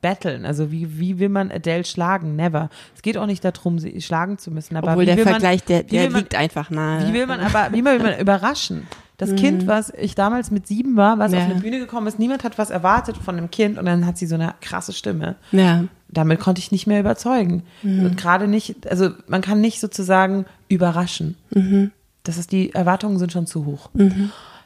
battlen. 0.00 0.46
Also 0.46 0.70
wie, 0.72 0.98
wie 0.98 1.18
will 1.18 1.28
man 1.28 1.50
Adele 1.50 1.84
schlagen? 1.84 2.36
Never. 2.36 2.70
Es 2.94 3.02
geht 3.02 3.18
auch 3.18 3.26
nicht 3.26 3.44
darum, 3.44 3.78
sie 3.78 4.00
schlagen 4.00 4.38
zu 4.38 4.50
müssen. 4.50 4.76
Aber 4.76 4.92
Obwohl 4.92 5.04
der 5.04 5.18
Vergleich, 5.18 5.62
der, 5.64 5.84
wie 5.86 5.96
der 5.96 6.02
will 6.04 6.10
man- 6.10 6.20
liegt 6.20 6.34
einfach 6.36 6.70
nahe. 6.70 7.08
Wie 7.08 7.12
will 7.12 7.26
man 7.26 7.40
aber, 7.40 7.68
wie 7.72 7.84
will 7.84 7.98
man 7.98 8.18
überraschen? 8.18 8.86
Das 9.20 9.34
Kind, 9.36 9.66
was 9.66 9.92
ich 9.96 10.14
damals 10.14 10.50
mit 10.50 10.66
sieben 10.66 10.96
war, 10.96 11.18
was 11.18 11.30
Mhm. 11.32 11.38
Ja. 11.38 11.44
auf 11.44 11.50
eine 11.50 11.60
Bühne 11.60 11.78
gekommen 11.78 12.06
ist, 12.06 12.18
niemand 12.18 12.42
hat 12.42 12.56
was 12.58 12.70
erwartet 12.70 13.16
von 13.16 13.36
dem 13.36 13.50
Kind 13.50 13.78
und 13.78 13.84
dann 13.86 14.06
hat 14.06 14.16
sie 14.18 14.26
so 14.26 14.34
eine 14.34 14.54
krasse 14.60 14.92
Stimme. 14.92 15.36
ja. 15.52 15.84
Damit 16.12 16.40
konnte 16.40 16.58
ich 16.58 16.72
nicht 16.72 16.88
mehr 16.88 16.98
überzeugen. 16.98 17.62
Mhm. 17.84 18.04
Und 18.04 18.16
gerade 18.16 18.48
nicht, 18.48 18.90
also 18.90 19.10
man 19.28 19.42
kann 19.42 19.60
nicht 19.60 19.78
sozusagen 19.78 20.44
überraschen. 20.68 21.36
Mhm. 21.50 21.92
Das 22.24 22.36
ist, 22.36 22.50
die 22.50 22.74
Erwartungen 22.74 23.16
sind 23.18 23.30
schon 23.30 23.46
zu 23.46 23.64
hoch. 23.64 23.90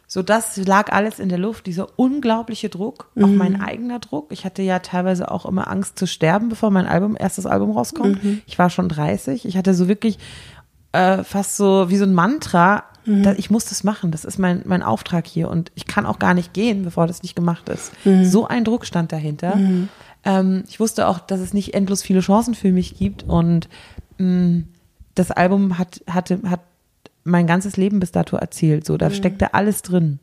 So, 0.07 0.23
das 0.23 0.57
lag 0.57 0.91
alles 0.91 1.19
in 1.19 1.29
der 1.29 1.37
Luft, 1.37 1.67
dieser 1.67 1.99
unglaubliche 1.99 2.71
Druck, 2.71 3.11
auch 3.21 3.27
Mhm. 3.27 3.37
mein 3.37 3.61
eigener 3.61 3.99
Druck. 3.99 4.29
Ich 4.33 4.47
hatte 4.47 4.63
ja 4.63 4.79
teilweise 4.79 5.31
auch 5.31 5.45
immer 5.45 5.69
Angst 5.71 5.99
zu 5.99 6.07
sterben, 6.07 6.49
bevor 6.49 6.71
mein 6.71 6.87
Album, 6.87 7.15
erstes 7.19 7.45
Album 7.45 7.73
rauskommt. 7.73 8.25
Mhm. 8.25 8.41
Ich 8.47 8.59
war 8.59 8.71
schon 8.71 8.89
30. 8.89 9.45
Ich 9.45 9.59
hatte 9.59 9.75
so 9.75 9.87
wirklich 9.87 10.19
äh, 10.93 11.25
fast 11.25 11.57
so 11.59 11.91
wie 11.91 11.97
so 11.99 12.05
ein 12.05 12.15
Mantra, 12.15 12.85
Mhm. 13.05 13.23
da, 13.23 13.33
ich 13.33 13.51
muss 13.51 13.67
das 13.67 13.85
machen. 13.85 14.11
Das 14.11 14.25
ist 14.25 14.39
mein, 14.39 14.63
mein 14.65 14.83
Auftrag 14.83 15.27
hier 15.27 15.51
und 15.51 15.71
ich 15.75 15.87
kann 15.87 16.07
auch 16.07 16.19
gar 16.19 16.35
nicht 16.35 16.53
gehen, 16.53 16.83
bevor 16.83 17.07
das 17.07 17.23
nicht 17.23 17.37
gemacht 17.37 17.69
ist. 17.69 17.93
Mhm. 18.05 18.25
So 18.25 18.47
ein 18.47 18.65
Druck 18.65 18.87
stand 18.87 19.13
dahinter. 19.13 19.57
Ähm, 20.25 20.65
ich 20.69 20.81
wusste 20.81 21.09
auch, 21.09 21.19
dass 21.19 21.41
es 21.41 21.53
nicht 21.55 21.75
endlos 21.75 22.03
viele 22.03 22.21
Chancen 22.21 22.55
für 22.55 22.73
mich 22.73 22.97
gibt 22.97 23.23
und 23.25 23.69
mh, 24.19 24.63
das 25.15 25.31
Album 25.31 25.79
hat, 25.79 26.03
hatte, 26.09 26.41
hat 26.47 26.61
mein 27.25 27.47
ganzes 27.47 27.77
Leben 27.77 28.01
bis 28.01 28.13
dato 28.13 28.37
erzählt. 28.37 28.87
So, 28.87 28.97
da 28.97 29.11
steckte 29.11 29.55
alles 29.55 29.83
drin. 29.83 30.19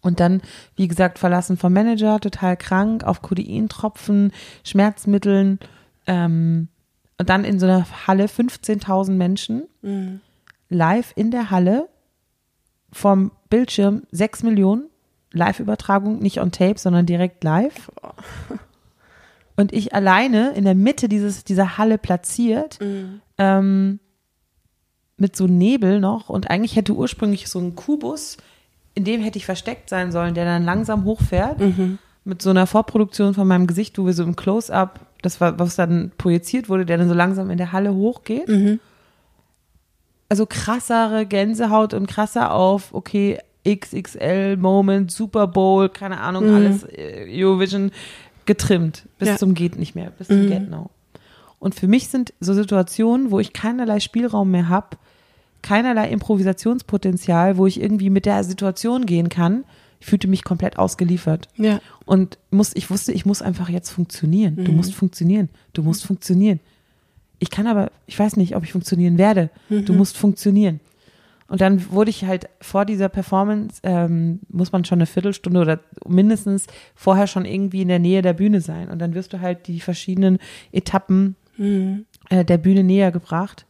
Und 0.00 0.20
dann, 0.20 0.42
wie 0.76 0.86
gesagt, 0.88 1.18
verlassen 1.18 1.56
vom 1.56 1.72
Manager, 1.72 2.20
total 2.20 2.56
krank, 2.58 3.04
auf 3.04 3.22
Codeintropfen, 3.22 4.32
Schmerzmitteln, 4.62 5.58
ähm, 6.06 6.68
und 7.16 7.30
dann 7.30 7.44
in 7.44 7.58
so 7.60 7.66
einer 7.66 7.86
Halle 8.06 8.26
15.000 8.26 9.12
Menschen, 9.12 9.62
live 10.68 11.12
in 11.16 11.30
der 11.30 11.50
Halle, 11.50 11.88
vom 12.94 13.32
Bildschirm 13.50 14.04
6 14.12 14.44
Millionen, 14.44 14.84
Live-Übertragung, 15.32 16.20
nicht 16.20 16.40
on 16.40 16.52
Tape, 16.52 16.78
sondern 16.78 17.06
direkt 17.06 17.42
live. 17.42 17.90
Und 19.56 19.72
ich 19.72 19.94
alleine 19.94 20.52
in 20.52 20.64
der 20.64 20.74
Mitte 20.74 21.08
dieses, 21.08 21.44
dieser 21.44 21.76
Halle 21.76 21.98
platziert, 21.98 22.78
ähm, 23.38 23.98
mit 25.16 25.36
so 25.36 25.46
Nebel 25.46 26.00
noch. 26.00 26.28
Und 26.28 26.50
eigentlich 26.50 26.76
hätte 26.76 26.92
ursprünglich 26.94 27.48
so 27.48 27.58
ein 27.58 27.74
Kubus, 27.74 28.36
in 28.94 29.04
dem 29.04 29.20
hätte 29.20 29.38
ich 29.38 29.44
versteckt 29.46 29.88
sein 29.90 30.12
sollen, 30.12 30.34
der 30.34 30.44
dann 30.44 30.64
langsam 30.64 31.04
hochfährt, 31.04 31.60
mit 32.24 32.42
so 32.42 32.50
einer 32.50 32.66
Vorproduktion 32.66 33.34
von 33.34 33.46
meinem 33.46 33.66
Gesicht, 33.66 33.98
wo 33.98 34.06
wir 34.06 34.12
so 34.12 34.22
im 34.22 34.36
Close-Up, 34.36 35.00
das 35.22 35.40
war, 35.40 35.58
was 35.58 35.76
dann 35.76 36.12
projiziert 36.16 36.68
wurde, 36.68 36.86
der 36.86 36.98
dann 36.98 37.08
so 37.08 37.14
langsam 37.14 37.50
in 37.50 37.58
der 37.58 37.72
Halle 37.72 37.92
hochgeht. 37.94 38.48
Also 40.34 40.46
krassere 40.46 41.26
Gänsehaut 41.26 41.94
und 41.94 42.08
krasser 42.08 42.52
auf, 42.52 42.92
okay, 42.92 43.38
XXL 43.64 44.56
Moment, 44.56 45.12
Super 45.12 45.46
Bowl, 45.46 45.88
keine 45.88 46.18
Ahnung, 46.18 46.52
alles 46.52 46.82
äh, 46.82 47.24
Eurovision 47.30 47.92
getrimmt 48.44 49.06
bis 49.20 49.28
Ja. 49.28 49.36
zum 49.36 49.54
geht 49.54 49.78
nicht 49.78 49.94
mehr, 49.94 50.10
bis 50.10 50.26
zum 50.26 50.48
Get 50.48 50.68
Now. 50.68 50.90
Und 51.60 51.76
für 51.76 51.86
mich 51.86 52.08
sind 52.08 52.34
so 52.40 52.52
Situationen, 52.52 53.30
wo 53.30 53.38
ich 53.38 53.52
keinerlei 53.52 54.00
Spielraum 54.00 54.50
mehr 54.50 54.68
habe, 54.68 54.96
keinerlei 55.62 56.08
Improvisationspotenzial, 56.08 57.56
wo 57.56 57.68
ich 57.68 57.80
irgendwie 57.80 58.10
mit 58.10 58.26
der 58.26 58.42
Situation 58.42 59.06
gehen 59.06 59.28
kann. 59.28 59.62
Ich 60.00 60.06
fühlte 60.06 60.26
mich 60.26 60.42
komplett 60.42 60.80
ausgeliefert. 60.80 61.46
Ja. 61.54 61.80
Und 62.06 62.38
muss, 62.50 62.74
ich 62.74 62.90
wusste, 62.90 63.12
ich 63.12 63.24
muss 63.24 63.40
einfach 63.40 63.68
jetzt 63.68 63.90
funktionieren. 63.90 64.64
Du 64.64 64.72
musst 64.72 64.94
funktionieren. 64.94 65.48
Du 65.74 65.84
musst 65.84 66.04
funktionieren. 66.04 66.58
Ich 67.44 67.50
kann 67.50 67.66
aber, 67.66 67.90
ich 68.06 68.18
weiß 68.18 68.38
nicht, 68.38 68.56
ob 68.56 68.64
ich 68.64 68.72
funktionieren 68.72 69.18
werde. 69.18 69.50
Du 69.84 69.92
musst 69.92 70.16
funktionieren. 70.16 70.80
Und 71.46 71.60
dann 71.60 71.90
wurde 71.90 72.08
ich 72.08 72.24
halt 72.24 72.48
vor 72.62 72.86
dieser 72.86 73.10
Performance, 73.10 73.80
ähm, 73.82 74.40
muss 74.48 74.72
man 74.72 74.86
schon 74.86 74.96
eine 75.00 75.04
Viertelstunde 75.06 75.60
oder 75.60 75.80
mindestens 76.08 76.66
vorher 76.94 77.26
schon 77.26 77.44
irgendwie 77.44 77.82
in 77.82 77.88
der 77.88 77.98
Nähe 77.98 78.22
der 78.22 78.32
Bühne 78.32 78.62
sein. 78.62 78.88
Und 78.88 78.98
dann 78.98 79.12
wirst 79.14 79.34
du 79.34 79.40
halt 79.42 79.66
die 79.66 79.80
verschiedenen 79.80 80.38
Etappen 80.72 81.36
äh, 82.30 82.46
der 82.46 82.56
Bühne 82.56 82.82
näher 82.82 83.12
gebracht. 83.12 83.66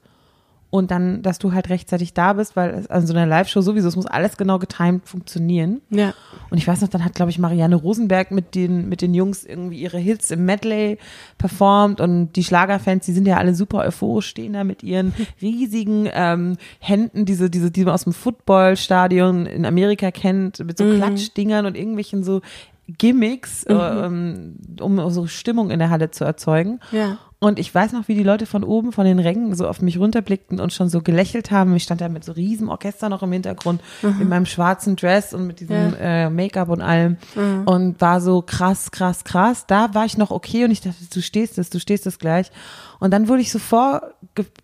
Und 0.75 0.91
dann, 0.91 1.23
dass 1.23 1.39
du 1.39 1.53
halt 1.53 1.69
rechtzeitig 1.69 2.15
da 2.15 2.33
bist, 2.33 2.57
weil 2.57 2.71
es 2.71 2.89
an 2.89 3.07
so 3.07 3.15
einer 3.15 3.27
Live-Show 3.27 3.61
sowieso, 3.61 3.87
es 3.87 3.95
muss 3.95 4.07
alles 4.07 4.37
genau 4.37 4.59
getimed 4.59 5.07
funktionieren. 5.09 5.83
Ja. 5.89 6.15
Und 6.51 6.59
ich 6.59 6.67
weiß 6.67 6.81
noch, 6.81 6.89
dann 6.89 7.05
hat, 7.05 7.15
glaube 7.15 7.31
ich, 7.31 7.39
Marianne 7.39 7.77
Rosenberg 7.77 8.33
mit 8.33 8.57
den, 8.57 8.89
mit 8.89 9.01
den 9.01 9.15
Jungs 9.15 9.45
irgendwie 9.45 9.77
ihre 9.77 9.99
Hits 9.99 10.33
im 10.33 10.45
Medley 10.47 10.99
performt 11.39 12.01
und 12.01 12.33
die 12.33 12.43
Schlagerfans, 12.43 13.07
die 13.07 13.13
sind 13.13 13.29
ja 13.29 13.37
alle 13.37 13.55
super 13.55 13.85
euphorisch, 13.85 14.27
stehen 14.27 14.55
da 14.55 14.65
mit 14.65 14.83
ihren 14.83 15.15
riesigen 15.41 16.09
ähm, 16.13 16.57
Händen, 16.81 17.25
diese, 17.25 17.51
diese, 17.51 17.71
die 17.71 17.85
man 17.85 17.95
aus 17.95 18.03
dem 18.03 18.13
Footballstadion 18.13 19.47
in 19.47 19.67
Amerika 19.67 20.11
kennt, 20.11 20.59
mit 20.59 20.77
so 20.77 20.93
Klatschdingern 20.93 21.67
und 21.67 21.77
irgendwelchen 21.77 22.25
so 22.25 22.41
Gimmicks, 22.89 23.63
äh, 23.63 23.75
ähm, 23.75 24.57
um 24.81 25.09
so 25.11 25.29
Stimmung 25.29 25.71
in 25.71 25.79
der 25.79 25.91
Halle 25.91 26.11
zu 26.11 26.25
erzeugen. 26.25 26.81
Ja. 26.91 27.19
Und 27.45 27.59
ich 27.59 27.75
weiß 27.75 27.93
noch, 27.93 28.09
wie 28.09 28.15
die 28.15 28.23
Leute 28.23 28.47
von 28.47 28.65
oben, 28.65 28.91
von 28.91 29.05
den 29.05 29.19
Rängen 29.19 29.55
so 29.55 29.69
auf 29.69 29.83
mich 29.83 29.99
runterblickten 29.99 30.61
und 30.61 30.73
schon 30.73 30.89
so 30.89 31.03
gelächelt 31.03 31.51
haben. 31.51 31.77
Ich 31.77 31.83
stand 31.83 32.01
da 32.01 32.09
mit 32.09 32.25
so 32.25 32.33
riesen 32.33 32.71
Orchester 32.71 33.11
noch 33.11 33.23
im 33.23 33.33
Hintergrund, 33.33 33.83
in 34.03 34.31
meinem 34.31 34.47
schwarzen 34.47 34.97
Dress 34.97 35.35
und 35.35 35.47
mit 35.47 35.61
diesem 35.61 35.95
äh, 36.01 36.31
Make-up 36.31 36.71
und 36.71 36.81
allem. 36.81 37.19
Und 37.67 38.01
war 38.01 38.23
so 38.23 38.41
krass, 38.41 38.91
krass, 38.93 39.25
krass. 39.25 39.67
Da 39.67 39.93
war 39.93 40.07
ich 40.07 40.17
noch 40.17 40.31
okay 40.31 40.65
und 40.65 40.71
ich 40.71 40.81
dachte, 40.81 40.97
du 41.13 41.21
stehst 41.21 41.59
es, 41.59 41.69
du 41.69 41.79
stehst 41.79 42.07
es 42.07 42.19
gleich. 42.19 42.51
Und 42.99 43.11
dann 43.11 43.29
wurde 43.29 43.43
ich 43.43 43.53
so 43.53 43.59
vor, 43.59 44.15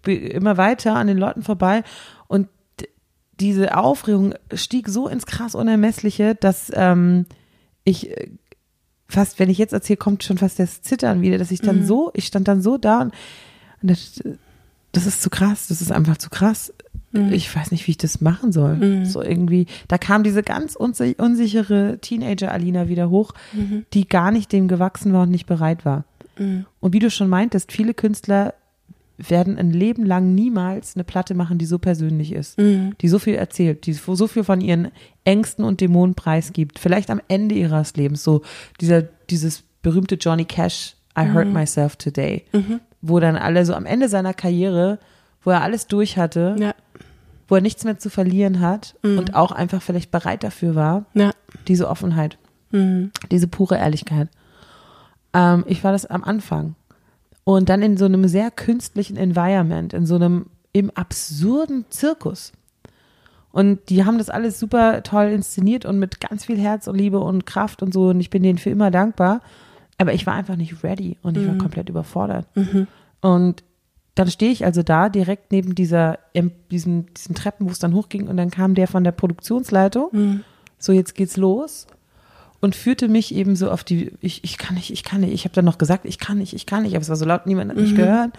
immer 0.07 0.57
weiter 0.57 0.95
an 0.95 1.07
den 1.07 1.18
Leuten 1.18 1.43
vorbei 1.43 1.85
und 2.28 2.49
diese 3.41 3.76
Aufregung 3.76 4.33
stieg 4.55 4.89
so 4.89 5.07
ins 5.07 5.26
krass 5.26 5.55
Unermessliche, 5.55 6.35
dass 6.35 6.72
ähm, 6.74 7.26
ich 7.85 8.11
äh, 8.11 8.31
fast, 9.11 9.38
wenn 9.38 9.50
ich 9.50 9.58
jetzt 9.58 9.72
erzähle, 9.72 9.96
kommt 9.96 10.24
schon 10.24 10.38
fast 10.38 10.58
das 10.58 10.82
Zittern 10.82 11.20
wieder, 11.20 11.38
dass 11.38 11.50
ich 11.50 11.61
dann 11.61 11.86
so, 11.86 12.11
ich 12.14 12.26
stand 12.26 12.48
dann 12.48 12.62
so 12.62 12.78
da 12.78 13.02
und, 13.02 13.12
und 13.82 13.90
das, 13.90 14.22
das 14.92 15.06
ist 15.06 15.22
zu 15.22 15.30
krass, 15.30 15.66
das 15.68 15.82
ist 15.82 15.92
einfach 15.92 16.16
zu 16.18 16.30
krass. 16.30 16.72
Ich 17.32 17.54
weiß 17.54 17.72
nicht, 17.72 17.86
wie 17.86 17.90
ich 17.90 17.98
das 17.98 18.20
machen 18.20 18.52
soll. 18.52 18.76
So 19.04 19.20
irgendwie, 19.20 19.66
da 19.88 19.98
kam 19.98 20.22
diese 20.22 20.44
ganz 20.44 20.76
unsi 20.76 21.16
unsichere 21.18 21.98
Teenager-Alina 22.00 22.88
wieder 22.88 23.11
hoch, 23.11 23.32
die 23.92 24.08
gar 24.08 24.30
nicht 24.30 24.52
dem 24.52 24.68
gewachsen 24.68 25.12
war 25.12 25.22
und 25.24 25.30
nicht 25.30 25.46
bereit 25.46 25.84
war. 25.84 26.04
Und 26.80 26.92
wie 26.92 27.00
du 27.00 27.11
schon 27.11 27.28
meintest, 27.28 27.72
viele 27.72 27.94
Künstler 27.94 28.54
werden 29.29 29.59
ein 29.59 29.71
Leben 29.71 30.05
lang 30.07 30.35
niemals 30.35 30.95
eine 30.97 31.05
Platte 31.05 31.35
machen, 31.35 31.59
die 31.59 31.66
so 31.66 31.79
persönlich 31.79 32.33
ist, 32.33 32.59
die 32.59 33.09
so 33.09 33.18
viel 33.18 33.35
erzählt, 33.35 33.87
die 33.87 33.93
so 33.93 34.27
viel 34.27 34.45
von 34.45 34.61
ihren 34.61 34.89
Ängsten 35.25 35.64
und 35.64 35.81
Dämonen 35.81 36.14
preisgibt. 36.14 36.79
Vielleicht 36.79 37.11
am 37.11 37.21
Ende 37.29 37.55
ihres 37.55 37.97
Lebens, 37.97 38.25
so 38.25 38.43
dieser, 38.81 39.03
dieses 39.03 39.62
berühmte 39.83 40.14
Johnny 40.16 40.45
Cash, 40.45 40.95
I 41.18 41.33
hurt 41.33 41.49
myself 41.53 41.97
today, 41.97 42.45
wo 43.03 43.18
dann 43.21 43.37
alle 43.37 43.66
so 43.66 43.75
am 43.75 43.85
Ende 43.87 44.09
seiner 44.09 44.33
Karriere, 44.35 44.99
wo 45.43 45.51
er 45.51 45.62
alles 45.62 45.87
durch 45.87 46.16
hatte, 46.16 46.57
Ja. 46.59 46.75
wo 47.49 47.57
er 47.57 47.61
nichts 47.62 47.85
mehr 47.85 47.99
zu 47.99 48.11
verlieren 48.11 48.61
hat 48.61 48.95
und 49.03 49.35
auch 49.35 49.53
einfach 49.53 49.83
vielleicht 49.83 50.11
bereit 50.11 50.45
dafür 50.45 50.75
war, 50.75 51.05
Ja. 51.14 51.33
diese 51.68 51.89
Offenheit, 51.89 52.39
diese 53.31 53.49
pure 53.49 53.77
Ehrlichkeit. 53.77 54.29
Ähm, 55.35 55.64
ich 55.66 55.83
war 55.85 55.93
das 55.93 56.07
am 56.07 56.25
Anfang. 56.25 56.75
Und 57.59 57.68
dann 57.68 57.82
in 57.82 57.96
so 57.96 58.05
einem 58.05 58.28
sehr 58.28 58.51
künstlichen 58.51 59.16
Environment, 59.16 59.92
in 59.92 60.07
so 60.07 60.14
einem 60.14 60.46
im 60.72 60.90
absurden 60.90 61.84
Zirkus. 61.90 62.53
Und 63.53 63.88
die 63.88 64.05
haben 64.05 64.18
das 64.18 64.30
alles 64.30 64.61
super 64.61 65.03
toll 65.03 65.26
inszeniert 65.30 65.84
und 65.84 65.98
mit 65.98 66.20
ganz 66.20 66.44
viel 66.44 66.59
Herz 66.59 66.86
und 66.86 66.94
Liebe 66.96 67.18
und 67.18 67.46
Kraft 67.46 67.82
und 67.82 67.92
so. 67.92 68.11
Und 68.11 68.20
ich 68.20 68.30
bin 68.30 68.42
denen 68.44 68.59
für 68.59 68.70
immer 68.70 68.90
dankbar. 68.92 69.40
Aber 69.98 70.14
ich 70.14 70.26
war 70.26 70.34
einfach 70.34 70.57
nicht 70.57 70.84
ready 70.84 71.18
und 71.22 71.36
ich 71.36 71.46
war 71.46 71.55
komplett 71.59 71.88
überfordert. 71.88 72.46
Und 73.20 73.64
dann 74.14 74.28
stehe 74.30 74.53
ich 74.53 74.64
also 74.64 74.82
da 74.82 75.09
direkt 75.09 75.51
neben 75.51 75.74
dieser, 75.74 76.18
em- 76.34 76.53
diesem, 76.70 77.12
diesen 77.14 77.34
Treppen, 77.34 77.66
wo 77.66 77.70
es 77.72 77.78
dann 77.80 77.94
hochging. 77.94 78.28
Und 78.28 78.36
dann 78.36 78.51
kam 78.51 78.74
der 78.74 78.86
von 78.86 79.03
der 79.05 79.12
Produktionsleitung. 79.12 80.09
So, 80.78 80.92
jetzt 80.92 81.14
geht's 81.16 81.36
los. 81.36 81.86
Und 82.62 82.76
führte 82.76 83.08
mich 83.08 83.34
eben 83.34 83.56
so 83.56 83.70
auf 83.70 83.84
die, 83.84 84.12
ich, 84.20 84.44
ich 84.44 84.58
kann 84.58 84.74
nicht, 84.74 84.90
ich 84.92 85.02
kann 85.02 85.22
nicht. 85.22 85.32
Ich 85.32 85.44
habe 85.44 85.54
dann 85.54 85.64
noch 85.64 85.78
gesagt, 85.78 86.04
ich 86.04 86.18
kann 86.18 86.36
nicht, 86.38 86.52
ich 86.52 86.66
kann 86.66 86.82
nicht. 86.82 86.94
Aber 86.94 87.00
es 87.00 87.08
war 87.08 87.16
so 87.16 87.24
laut, 87.24 87.46
niemand 87.46 87.70
hat 87.70 87.78
mich 87.78 87.94
gehört. 87.96 88.32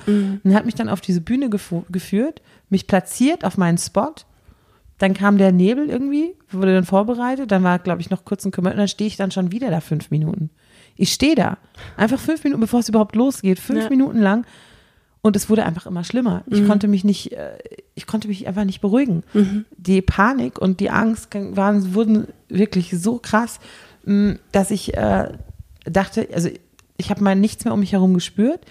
Und 0.43 0.53
hat 0.53 0.65
mich 0.65 0.76
dann 0.76 0.89
auf 0.89 1.01
diese 1.01 1.22
Bühne 1.22 1.49
geführt, 1.49 2.41
mich 2.69 2.86
platziert 2.86 3.43
auf 3.43 3.57
meinen 3.57 3.80
Spot. 3.80 4.13
Dann 4.99 5.15
kam 5.15 5.39
der 5.39 5.51
Nebel 5.51 5.89
irgendwie, 5.89 6.36
wurde 6.51 6.76
dann 6.76 6.86
vorbereitet. 6.86 7.51
Dann 7.51 7.63
war, 7.63 7.80
glaube 7.80 8.01
ich, 8.01 8.11
noch 8.11 8.24
kurz 8.24 8.45
ein 8.45 8.51
Kümmern. 8.51 8.74
Und 8.74 8.78
dann 8.78 8.88
stehe 8.88 9.07
ich 9.07 9.17
dann 9.17 9.32
schon 9.32 9.51
wieder 9.51 9.72
da 9.72 9.80
fünf 9.82 10.11
Minuten. 10.11 10.51
Ich 10.95 11.11
stehe 11.13 11.34
da. 11.34 11.57
Einfach 11.97 12.19
fünf 12.19 12.43
Minuten, 12.43 12.61
bevor 12.61 12.82
es 12.82 12.89
überhaupt 12.89 13.15
losgeht. 13.15 13.57
Fünf 13.59 13.86
Ja. 13.86 13.89
Minuten 13.89 14.19
lang. 14.19 14.45
Und 15.24 15.36
es 15.36 15.49
wurde 15.49 15.65
einfach 15.65 15.88
immer 15.88 16.03
schlimmer. 16.03 16.43
Ich 16.47 16.65
konnte 16.67 16.88
mich 16.88 17.03
nicht, 17.03 17.32
äh, 17.32 17.57
ich 17.95 18.05
konnte 18.07 18.28
mich 18.28 18.47
einfach 18.47 18.65
nicht 18.65 18.82
beruhigen. 18.82 19.24
Die 19.78 20.01
Panik 20.03 20.59
und 20.59 20.80
die 20.80 20.91
Angst 20.91 21.30
waren, 21.34 21.95
wurden 21.95 22.28
wirklich 22.49 22.91
so 22.91 23.17
krass, 23.19 23.59
dass 24.52 24.72
ich 24.72 24.95
äh, 24.95 25.30
dachte, 25.86 26.28
also 26.34 26.49
ich 26.97 27.10
habe 27.10 27.24
mal 27.24 27.36
nichts 27.36 27.66
mehr 27.66 27.74
um 27.74 27.80
mich 27.80 27.93
herum 27.93 28.14
gespürt. 28.14 28.66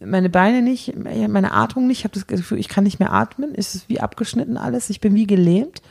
Meine 0.00 0.30
Beine 0.30 0.62
nicht, 0.62 0.94
meine 0.96 1.52
Atmung 1.52 1.86
nicht. 1.86 1.98
Ich 1.98 2.04
habe 2.04 2.14
das 2.14 2.26
Gefühl, 2.26 2.58
ich 2.58 2.68
kann 2.68 2.84
nicht 2.84 3.00
mehr 3.00 3.12
atmen. 3.12 3.52
Es 3.54 3.74
ist 3.74 3.88
wie 3.88 4.00
abgeschnitten 4.00 4.56
alles. 4.56 4.90
Ich 4.90 5.00
bin 5.00 5.14
wie 5.14 5.26
gelähmt. 5.26 5.82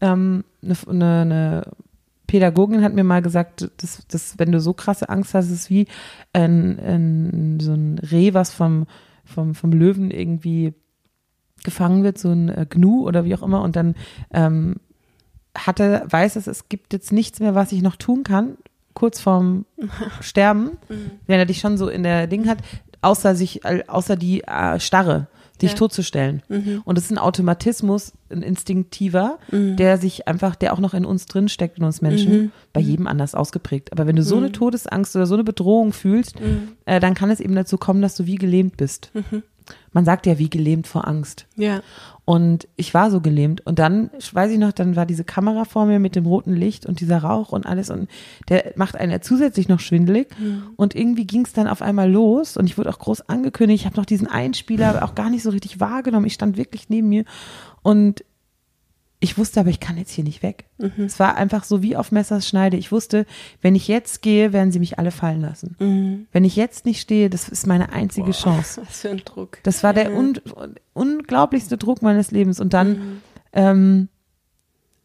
Ähm, 0.00 0.44
eine, 0.62 1.20
eine, 1.20 1.62
Pädagogin 2.28 2.82
hat 2.82 2.92
mir 2.92 3.04
mal 3.04 3.22
gesagt, 3.22 3.70
dass, 3.78 4.06
dass 4.06 4.38
wenn 4.38 4.52
du 4.52 4.60
so 4.60 4.74
krasse 4.74 5.08
Angst 5.08 5.32
hast, 5.34 5.46
ist 5.46 5.52
es 5.52 5.70
wie 5.70 5.86
ein, 6.34 6.78
ein, 6.78 7.58
so 7.58 7.72
ein 7.72 7.98
Reh, 7.98 8.34
was 8.34 8.52
vom, 8.52 8.86
vom, 9.24 9.54
vom 9.54 9.72
Löwen 9.72 10.10
irgendwie 10.10 10.74
gefangen 11.64 12.04
wird, 12.04 12.18
so 12.18 12.30
ein 12.30 12.50
äh, 12.50 12.66
Gnu 12.68 13.06
oder 13.06 13.24
wie 13.24 13.34
auch 13.34 13.42
immer, 13.42 13.62
und 13.62 13.76
dann 13.76 13.94
ähm, 14.30 14.76
hatte, 15.66 16.04
weiß 16.08 16.36
es, 16.36 16.46
es 16.46 16.68
gibt 16.68 16.92
jetzt 16.92 17.12
nichts 17.12 17.40
mehr, 17.40 17.54
was 17.54 17.72
ich 17.72 17.82
noch 17.82 17.96
tun 17.96 18.22
kann, 18.24 18.56
kurz 18.94 19.20
vorm 19.20 19.64
Sterben, 20.20 20.72
wenn 21.26 21.38
er 21.38 21.46
dich 21.46 21.60
schon 21.60 21.76
so 21.78 21.88
in 21.88 22.02
der 22.02 22.26
Ding 22.26 22.48
hat, 22.48 22.58
außer 23.02 23.34
sich, 23.34 23.64
äh, 23.64 23.84
außer 23.86 24.16
die 24.16 24.42
äh, 24.44 24.80
Starre, 24.80 25.26
dich 25.62 25.72
Ja. 25.72 25.76
totzustellen. 25.76 26.42
Und 26.84 26.96
das 26.96 27.06
ist 27.06 27.10
ein 27.10 27.18
Automatismus, 27.18 28.12
ein 28.30 28.42
instinktiver, 28.42 29.38
der 29.50 29.98
sich 29.98 30.28
einfach, 30.28 30.54
der 30.54 30.72
auch 30.72 30.78
noch 30.78 30.94
in 30.94 31.04
uns 31.04 31.26
drin 31.26 31.48
steckt, 31.48 31.78
in 31.78 31.84
uns 31.84 32.00
Menschen, 32.00 32.52
bei 32.72 32.80
jedem 32.80 33.08
anders 33.08 33.34
ausgeprägt. 33.34 33.90
Aber 33.92 34.06
wenn 34.06 34.14
du 34.14 34.22
so 34.22 34.36
eine 34.36 34.52
Todesangst 34.52 35.16
oder 35.16 35.26
so 35.26 35.34
eine 35.34 35.42
Bedrohung 35.42 35.92
fühlst, 35.92 36.36
äh, 36.84 37.00
dann 37.00 37.14
kann 37.14 37.30
es 37.30 37.40
eben 37.40 37.56
dazu 37.56 37.76
kommen, 37.76 38.02
dass 38.02 38.14
du 38.14 38.26
wie 38.26 38.36
gelähmt 38.36 38.76
bist. 38.76 39.10
Man 39.92 40.04
sagt 40.04 40.26
ja 40.26 40.38
wie 40.38 40.48
gelähmt 40.48 40.86
vor 40.86 41.08
Angst. 41.08 41.46
Ja. 41.56 41.80
Und 42.28 42.68
ich 42.76 42.92
war 42.92 43.10
so 43.10 43.22
gelähmt. 43.22 43.64
Und 43.64 43.78
dann, 43.78 44.10
weiß 44.34 44.52
ich 44.52 44.58
noch, 44.58 44.72
dann 44.72 44.96
war 44.96 45.06
diese 45.06 45.24
Kamera 45.24 45.64
vor 45.64 45.86
mir 45.86 45.98
mit 45.98 46.14
dem 46.14 46.26
roten 46.26 46.52
Licht 46.52 46.84
und 46.84 47.00
dieser 47.00 47.22
Rauch 47.22 47.52
und 47.52 47.64
alles. 47.64 47.88
Und 47.88 48.06
der 48.50 48.74
macht 48.76 48.96
einen 48.96 49.10
ja 49.10 49.22
zusätzlich 49.22 49.66
noch 49.66 49.80
schwindelig. 49.80 50.28
Und 50.76 50.94
irgendwie 50.94 51.26
ging 51.26 51.46
es 51.46 51.54
dann 51.54 51.66
auf 51.66 51.80
einmal 51.80 52.12
los. 52.12 52.58
Und 52.58 52.66
ich 52.66 52.76
wurde 52.76 52.90
auch 52.90 52.98
groß 52.98 53.30
angekündigt. 53.30 53.80
Ich 53.80 53.86
habe 53.86 53.96
noch 53.96 54.04
diesen 54.04 54.26
Einspieler 54.26 55.02
auch 55.04 55.14
gar 55.14 55.30
nicht 55.30 55.42
so 55.42 55.48
richtig 55.48 55.80
wahrgenommen. 55.80 56.26
Ich 56.26 56.34
stand 56.34 56.58
wirklich 56.58 56.90
neben 56.90 57.08
mir. 57.08 57.24
Und 57.82 58.22
ich 59.20 59.36
wusste 59.36 59.60
aber, 59.60 59.70
ich 59.70 59.80
kann 59.80 59.96
jetzt 59.96 60.12
hier 60.12 60.24
nicht 60.24 60.42
weg. 60.42 60.66
Es 61.04 61.18
war 61.18 61.36
einfach 61.36 61.64
so 61.64 61.82
wie 61.82 61.96
auf 61.96 62.12
Messers 62.12 62.46
Schneide. 62.46 62.76
Ich 62.76 62.92
wusste, 62.92 63.26
wenn 63.60 63.74
ich 63.74 63.88
jetzt 63.88 64.22
gehe, 64.22 64.52
werden 64.52 64.70
sie 64.70 64.78
mich 64.78 64.98
alle 64.98 65.10
fallen 65.10 65.40
lassen. 65.40 65.74
Wenn 66.30 66.44
ich 66.44 66.54
jetzt 66.54 66.86
nicht 66.86 67.00
stehe, 67.00 67.28
das 67.28 67.48
ist 67.48 67.66
meine 67.66 67.92
einzige 67.92 68.30
Chance. 68.30 68.82
Was 68.86 69.00
für 69.00 69.10
ein 69.10 69.22
Druck. 69.24 69.58
Das 69.64 69.82
war 69.82 69.92
der 69.92 70.14
un 70.14 70.38
unglaublichste 70.92 71.76
Druck 71.76 72.00
meines 72.00 72.30
Lebens. 72.30 72.60
Und 72.60 72.74
dann, 72.74 73.20
ähm, 73.52 74.08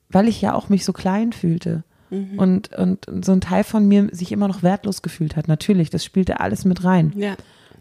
weil 0.09 0.27
ich 0.27 0.41
ja 0.41 0.53
auch 0.53 0.69
mich 0.69 0.85
so 0.85 0.93
klein 0.93 1.33
fühlte 1.33 1.83
und, 2.37 2.71
und 2.75 3.25
so 3.25 3.31
ein 3.31 3.41
Teil 3.41 3.63
von 3.63 3.87
mir 3.87 4.09
sich 4.11 4.31
immer 4.31 4.47
noch 4.47 4.61
wertlos 4.61 5.01
gefühlt 5.01 5.35
hat. 5.35 5.47
Natürlich, 5.47 5.89
das 5.89 6.05
spielte 6.05 6.39
alles 6.39 6.63
mit 6.65 6.83
rein. 6.83 7.11
Ja. 7.15 7.35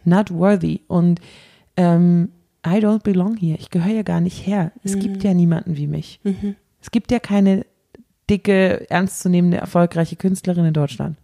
Not 0.05 0.33
worthy. 0.33 0.81
Und 0.89 1.21
ähm, 1.77 2.31
I 2.65 2.79
don't 2.79 3.03
belong 3.03 3.37
here. 3.37 3.57
Ich 3.59 3.71
gehöre 3.71 3.93
ja 3.93 4.03
gar 4.03 4.21
nicht 4.21 4.47
her. 4.47 4.73
Es 4.85 4.99
gibt 4.99 5.25
ja 5.25 5.35
niemanden 5.35 5.77
wie 5.77 5.87
mich. 5.87 6.21
Es 6.81 6.91
gibt 6.91 7.11
ja 7.11 7.19
keine 7.19 7.67
dicke, 8.31 8.89
ernstzunehmende, 8.89 9.57
erfolgreiche 9.57 10.17
Künstlerin 10.17 10.67
in 10.67 10.75
Deutschland. 10.75 11.17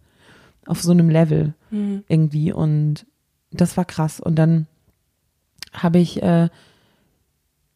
Auf 0.65 0.81
so 0.81 0.91
einem 0.91 1.09
Level 1.09 1.53
irgendwie. 1.71 2.51
Und 2.51 3.05
das 3.51 3.77
war 3.77 3.85
krass. 3.85 4.19
Und 4.19 4.35
dann 4.35 4.67
habe 5.73 5.99
ich, 5.99 6.21
äh, 6.21 6.49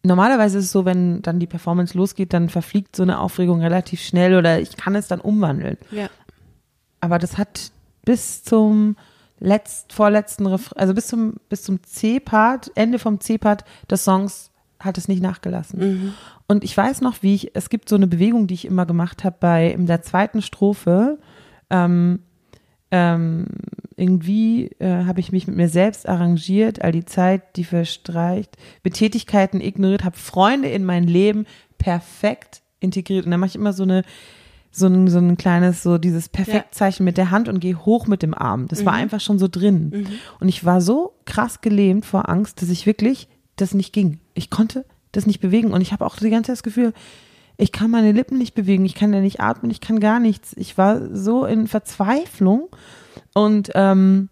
normalerweise 0.03 0.57
ist 0.57 0.65
es 0.65 0.71
so, 0.71 0.85
wenn 0.85 1.21
dann 1.21 1.39
die 1.39 1.47
Performance 1.47 1.97
losgeht, 1.97 2.33
dann 2.33 2.49
verfliegt 2.49 2.95
so 2.95 3.03
eine 3.03 3.19
Aufregung 3.19 3.61
relativ 3.61 4.01
schnell 4.01 4.35
oder 4.35 4.59
ich 4.59 4.75
kann 4.75 4.95
es 4.95 5.07
dann 5.07 5.21
umwandeln. 5.21 5.77
Ja. 5.91 6.09
Aber 6.99 7.19
das 7.19 7.37
hat 7.37 7.71
bis 8.03 8.43
zum 8.43 8.95
letzt, 9.43 9.93
vorletzten 9.93 10.47
Refrain, 10.47 10.79
also 10.79 10.93
bis 10.93 11.07
zum, 11.07 11.35
bis 11.49 11.63
zum 11.63 11.83
C-Part, 11.83 12.71
Ende 12.75 12.97
vom 12.97 13.19
C-Part 13.19 13.65
des 13.89 14.03
Songs 14.03 14.51
hat 14.79 14.97
es 14.97 15.07
nicht 15.07 15.21
nachgelassen. 15.21 15.79
Und 16.47 16.63
ich 16.63 16.75
weiß 16.75 17.01
noch, 17.01 17.21
wie 17.21 17.35
ich, 17.35 17.55
es 17.55 17.69
gibt 17.69 17.89
so 17.89 17.95
eine 17.95 18.07
Bewegung, 18.07 18.47
die 18.47 18.53
ich 18.53 18.65
immer 18.65 18.85
gemacht 18.85 19.23
habe 19.23 19.35
bei, 19.39 19.71
in 19.71 19.85
der 19.85 20.01
zweiten 20.01 20.41
Strophe, 20.41 21.19
ähm, 21.69 22.19
ähm, 22.91 23.47
irgendwie 23.95 24.67
äh, 24.79 25.05
habe 25.05 25.19
ich 25.19 25.31
mich 25.31 25.47
mit 25.47 25.55
mir 25.55 25.69
selbst 25.69 26.07
arrangiert, 26.07 26.81
all 26.81 26.91
die 26.91 27.05
Zeit, 27.05 27.55
die 27.57 27.63
verstreicht, 27.63 28.55
mit 28.83 28.93
Tätigkeiten 28.93 29.61
ignoriert, 29.61 30.03
habe 30.03 30.17
Freunde 30.17 30.69
in 30.69 30.85
mein 30.85 31.03
Leben 31.03 31.45
perfekt 31.77 32.61
integriert. 32.79 33.25
Und 33.25 33.31
dann 33.31 33.39
mache 33.39 33.49
ich 33.49 33.55
immer 33.55 33.73
so 33.73 33.83
eine 33.83 34.03
so 34.75 34.87
ein, 34.87 35.07
so 35.07 35.19
ein 35.19 35.37
kleines, 35.37 35.83
so 35.83 35.97
dieses 35.97 36.29
Perfektzeichen 36.29 37.05
mit 37.05 37.17
der 37.17 37.31
Hand 37.31 37.47
und 37.47 37.59
gehe 37.59 37.85
hoch 37.85 38.07
mit 38.07 38.23
dem 38.23 38.33
Arm. 38.33 38.67
Das 38.67 38.85
war 38.85 38.93
einfach 38.93 39.21
schon 39.21 39.37
so 39.37 39.47
drin. 39.47 40.07
Und 40.39 40.49
ich 40.49 40.65
war 40.65 40.81
so 40.81 41.13
krass 41.25 41.61
gelähmt 41.61 42.05
vor 42.05 42.27
Angst, 42.27 42.61
dass 42.61 42.69
ich 42.69 42.85
wirklich 42.85 43.27
das 43.55 43.73
nicht 43.73 43.93
ging. 43.93 44.19
Ich 44.33 44.49
konnte 44.49 44.85
das 45.11 45.27
nicht 45.27 45.39
bewegen. 45.39 45.71
Und 45.71 45.81
ich 45.81 45.93
habe 45.93 46.05
auch 46.05 46.15
die 46.15 46.29
ganze 46.29 46.47
Zeit 46.47 46.57
das 46.57 46.63
Gefühl, 46.63 46.93
ich 47.57 47.71
kann 47.71 47.91
meine 47.91 48.11
Lippen 48.11 48.39
nicht 48.39 48.55
bewegen, 48.55 48.83
ich 48.83 48.95
kann 48.95 49.13
ja 49.13 49.21
nicht 49.21 49.39
atmen, 49.39 49.69
ich 49.69 49.79
kann 49.79 49.99
gar 49.99 50.19
nichts. 50.19 50.53
Ich 50.57 50.75
war 50.77 51.15
so 51.15 51.45
in 51.45 51.67
Verzweiflung. 51.67 52.69
Und 53.35 53.69
ähm, 53.75 54.29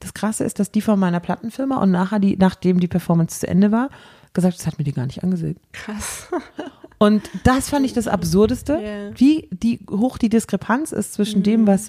das 0.00 0.14
Krasse 0.14 0.44
ist, 0.44 0.58
dass 0.58 0.72
die 0.72 0.80
von 0.80 0.98
meiner 0.98 1.20
Plattenfirma 1.20 1.80
und 1.80 1.92
nachher, 1.92 2.18
die, 2.18 2.36
nachdem 2.36 2.80
die 2.80 2.88
Performance 2.88 3.38
zu 3.38 3.46
Ende 3.46 3.70
war, 3.70 3.90
gesagt, 4.32 4.58
das 4.58 4.66
hat 4.66 4.78
mir 4.78 4.84
die 4.84 4.92
gar 4.92 5.06
nicht 5.06 5.22
angesehen. 5.22 5.58
Krass. 5.72 6.28
Und 7.02 7.22
das 7.44 7.70
fand 7.70 7.86
ich 7.86 7.94
das 7.94 8.06
Absurdeste, 8.06 8.74
Ja. 8.74 9.18
wie 9.18 9.48
die, 9.50 9.80
hoch 9.90 10.18
die 10.18 10.28
Diskrepanz 10.28 10.92
ist 10.92 11.14
zwischen 11.14 11.42
dem, 11.42 11.66
was 11.66 11.88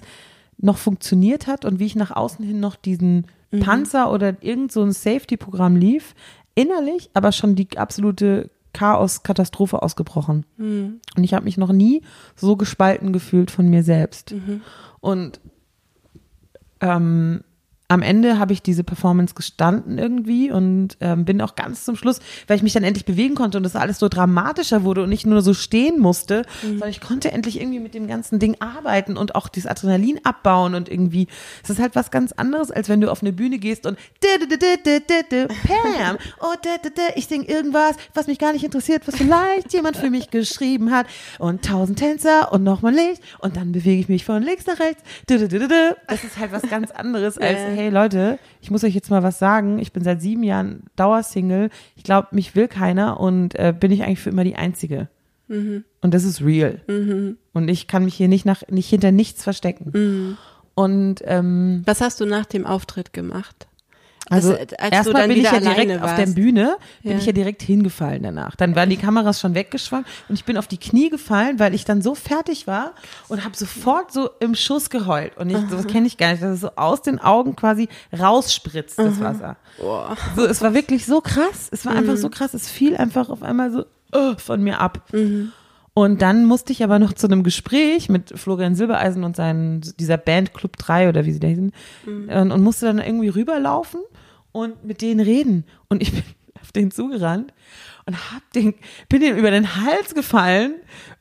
noch 0.56 0.78
funktioniert 0.78 1.46
hat 1.46 1.64
und 1.66 1.78
wie 1.78 1.84
ich 1.86 1.96
nach 1.96 2.10
außen 2.12 2.44
hin 2.44 2.58
noch 2.60 2.76
diesen 2.76 3.26
Panzer 3.60 4.10
oder 4.10 4.42
irgend 4.42 4.72
so 4.72 4.82
ein 4.82 4.92
Safety-Programm 4.92 5.76
lief, 5.76 6.14
innerlich 6.54 7.10
aber 7.12 7.30
schon 7.32 7.54
die 7.56 7.76
absolute 7.76 8.48
Chaos-Katastrophe 8.72 9.82
ausgebrochen. 9.82 10.46
Und 11.14 11.24
ich 11.24 11.34
habe 11.34 11.44
mich 11.44 11.58
noch 11.58 11.72
nie 11.72 12.00
so 12.34 12.56
gespalten 12.56 13.12
gefühlt 13.12 13.50
von 13.50 13.68
mir 13.68 13.82
selbst. 13.82 14.34
Und 15.00 15.40
ähm, 16.80 17.44
am 17.92 18.02
Ende 18.02 18.38
habe 18.38 18.52
ich 18.52 18.62
diese 18.62 18.84
Performance 18.84 19.34
gestanden 19.34 19.98
irgendwie 19.98 20.50
und 20.50 20.96
ähm, 21.00 21.24
bin 21.24 21.40
auch 21.42 21.54
ganz 21.56 21.84
zum 21.84 21.94
Schluss, 21.96 22.20
weil 22.46 22.56
ich 22.56 22.62
mich 22.62 22.72
dann 22.72 22.84
endlich 22.84 23.04
bewegen 23.04 23.34
konnte 23.34 23.58
und 23.58 23.64
das 23.64 23.76
alles 23.76 23.98
so 23.98 24.08
dramatischer 24.08 24.82
wurde 24.82 25.02
und 25.02 25.10
nicht 25.10 25.26
nur 25.26 25.42
so 25.42 25.52
stehen 25.54 26.00
musste, 26.00 26.44
sondern 26.62 26.88
ich 26.88 27.00
konnte 27.00 27.30
endlich 27.32 27.60
irgendwie 27.60 27.80
mit 27.80 27.94
dem 27.94 28.06
ganzen 28.06 28.38
Ding 28.38 28.56
arbeiten 28.60 29.16
und 29.16 29.34
auch 29.34 29.48
das 29.48 29.66
Adrenalin 29.66 30.20
abbauen 30.24 30.74
und 30.74 30.88
irgendwie, 30.88 31.26
es 31.62 31.70
ist 31.70 31.78
halt 31.80 31.94
was 31.94 32.10
ganz 32.10 32.32
anderes, 32.32 32.70
als 32.70 32.88
wenn 32.88 33.00
du 33.00 33.10
auf 33.10 33.22
eine 33.22 33.32
Bühne 33.32 33.58
gehst 33.58 33.86
und 33.86 33.98
Pam, 35.66 36.16
oh, 36.40 36.54
ich 37.14 37.26
sing 37.26 37.42
irgendwas, 37.44 37.96
was 38.14 38.26
mich 38.26 38.38
gar 38.38 38.52
nicht 38.52 38.64
interessiert, 38.64 39.06
was 39.06 39.16
vielleicht 39.16 39.72
jemand 39.74 39.96
für 39.96 40.10
mich 40.10 40.30
geschrieben 40.30 40.90
hat 40.90 41.06
und 41.38 41.64
tausend 41.64 41.98
Tänzer 41.98 42.52
und 42.52 42.62
nochmal 42.62 42.94
Licht 42.94 43.22
und 43.40 43.56
dann 43.56 43.72
bewege 43.72 44.00
ich 44.00 44.08
mich 44.08 44.24
von 44.24 44.42
links 44.42 44.66
nach 44.66 44.80
rechts. 44.80 45.02
Das 46.08 46.24
ist 46.24 46.38
halt 46.38 46.52
was 46.52 46.62
ganz 46.62 46.90
anderes 46.90 47.36
als, 47.38 47.58
Ja. 47.58 47.68
Hey 47.82 47.90
Leute, 47.90 48.38
ich 48.60 48.70
muss 48.70 48.84
euch 48.84 48.94
jetzt 48.94 49.10
mal 49.10 49.24
was 49.24 49.40
sagen. 49.40 49.80
Ich 49.80 49.92
bin 49.92 50.04
seit 50.04 50.22
sieben 50.22 50.44
Jahren 50.44 50.84
Dauersingle. 50.94 51.68
Ich 51.96 52.04
glaube, 52.04 52.28
mich 52.30 52.54
will 52.54 52.68
keiner 52.68 53.18
und 53.18 53.56
äh, 53.56 53.74
bin 53.78 53.90
ich 53.90 54.04
eigentlich 54.04 54.20
für 54.20 54.30
immer 54.30 54.44
die 54.44 54.54
Einzige. 54.54 55.08
Und 56.00 56.14
das 56.14 56.22
ist 56.22 56.42
real. 56.42 56.80
Und 57.52 57.68
ich 57.68 57.88
kann 57.88 58.04
mich 58.04 58.14
hier 58.14 58.28
nicht 58.28 58.46
nach, 58.46 58.62
nicht 58.68 58.88
hinter 58.88 59.10
nichts 59.10 59.42
verstecken. 59.42 60.38
Und 60.74 61.16
ähm, 61.24 61.82
Was 61.84 62.00
hast 62.00 62.20
du 62.20 62.24
nach 62.24 62.46
dem 62.46 62.66
Auftritt 62.66 63.12
gemacht? 63.12 63.66
Also 64.32 64.52
Das- 64.52 64.72
als 64.78 64.92
erstmal 64.92 65.22
dann 65.22 65.28
bin 65.30 65.38
ich 65.38 65.44
ja 65.44 65.58
direkt 65.60 65.78
alleine 65.78 66.04
auf 66.04 66.10
der 66.14 66.18
warst. 66.26 66.34
Bühne, 66.34 66.76
bin 67.02 67.12
Ja. 67.12 67.18
ich 67.18 67.26
ja 67.26 67.32
direkt 67.32 67.62
hingefallen 67.62 68.22
danach. 68.22 68.56
Dann 68.56 68.74
waren 68.74 68.90
die 68.90 68.96
Kameras 68.96 69.40
schon 69.40 69.54
weggeschwommen 69.54 70.04
und 70.28 70.34
ich 70.34 70.44
bin 70.44 70.56
auf 70.56 70.66
die 70.66 70.78
Knie 70.78 71.10
gefallen, 71.10 71.58
weil 71.58 71.74
ich 71.74 71.84
dann 71.84 72.02
so 72.02 72.14
fertig 72.14 72.66
war 72.66 72.92
und 73.28 73.44
habe 73.44 73.56
sofort 73.56 74.12
so 74.12 74.30
im 74.40 74.54
Schuss 74.54 74.90
geheult. 74.90 75.36
Und 75.36 75.50
ich, 75.50 75.56
das 75.70 75.86
kenne 75.86 76.06
ich 76.06 76.16
gar 76.18 76.30
nicht, 76.32 76.42
dass 76.42 76.54
es 76.54 76.60
so 76.60 76.70
aus 76.76 77.02
den 77.02 77.18
Augen 77.18 77.56
quasi 77.56 77.88
rausspritzt, 78.18 78.98
das 78.98 79.20
Wasser. 79.20 79.56
So, 80.36 80.44
es 80.44 80.60
war 80.62 80.74
wirklich 80.74 81.06
so 81.06 81.20
krass. 81.20 81.68
Es 81.70 81.84
war 81.86 81.92
Mhm. 81.92 81.98
einfach 81.98 82.16
so 82.16 82.28
krass. 82.30 82.54
Es 82.54 82.68
fiel 82.68 82.96
einfach 82.96 83.28
auf 83.30 83.42
einmal 83.42 83.70
so 83.70 83.84
äh, 84.12 84.36
von 84.36 84.62
mir 84.62 84.78
ab. 84.80 85.00
Und 85.94 86.22
dann 86.22 86.46
musste 86.46 86.72
ich 86.72 86.82
aber 86.82 86.98
noch 86.98 87.12
zu 87.12 87.26
einem 87.26 87.42
Gespräch 87.42 88.08
mit 88.08 88.32
Florian 88.38 88.74
Silbereisen 88.74 89.24
und 89.24 89.36
seinen, 89.36 89.82
dieser 90.00 90.16
Band 90.16 90.54
Club 90.54 90.76
3 90.78 91.10
oder 91.10 91.26
wie 91.26 91.32
sie 91.32 91.40
da 91.40 91.48
hießen, 91.48 91.72
Mhm. 92.06 92.28
und, 92.30 92.52
und 92.52 92.62
musste 92.62 92.86
dann 92.86 92.98
irgendwie 92.98 93.28
rüberlaufen 93.28 94.00
und 94.52 94.84
mit 94.84 95.02
denen 95.02 95.20
reden. 95.20 95.64
Und 95.88 96.00
ich 96.02 96.12
bin 96.12 96.22
auf 96.62 96.72
den 96.72 96.90
zugerannt 96.90 97.52
und 98.06 98.16
hab 98.32 98.42
den, 98.54 98.74
bin 99.10 99.20
dem 99.20 99.36
über 99.36 99.50
den 99.50 99.76
Hals 99.76 100.14
gefallen 100.14 100.74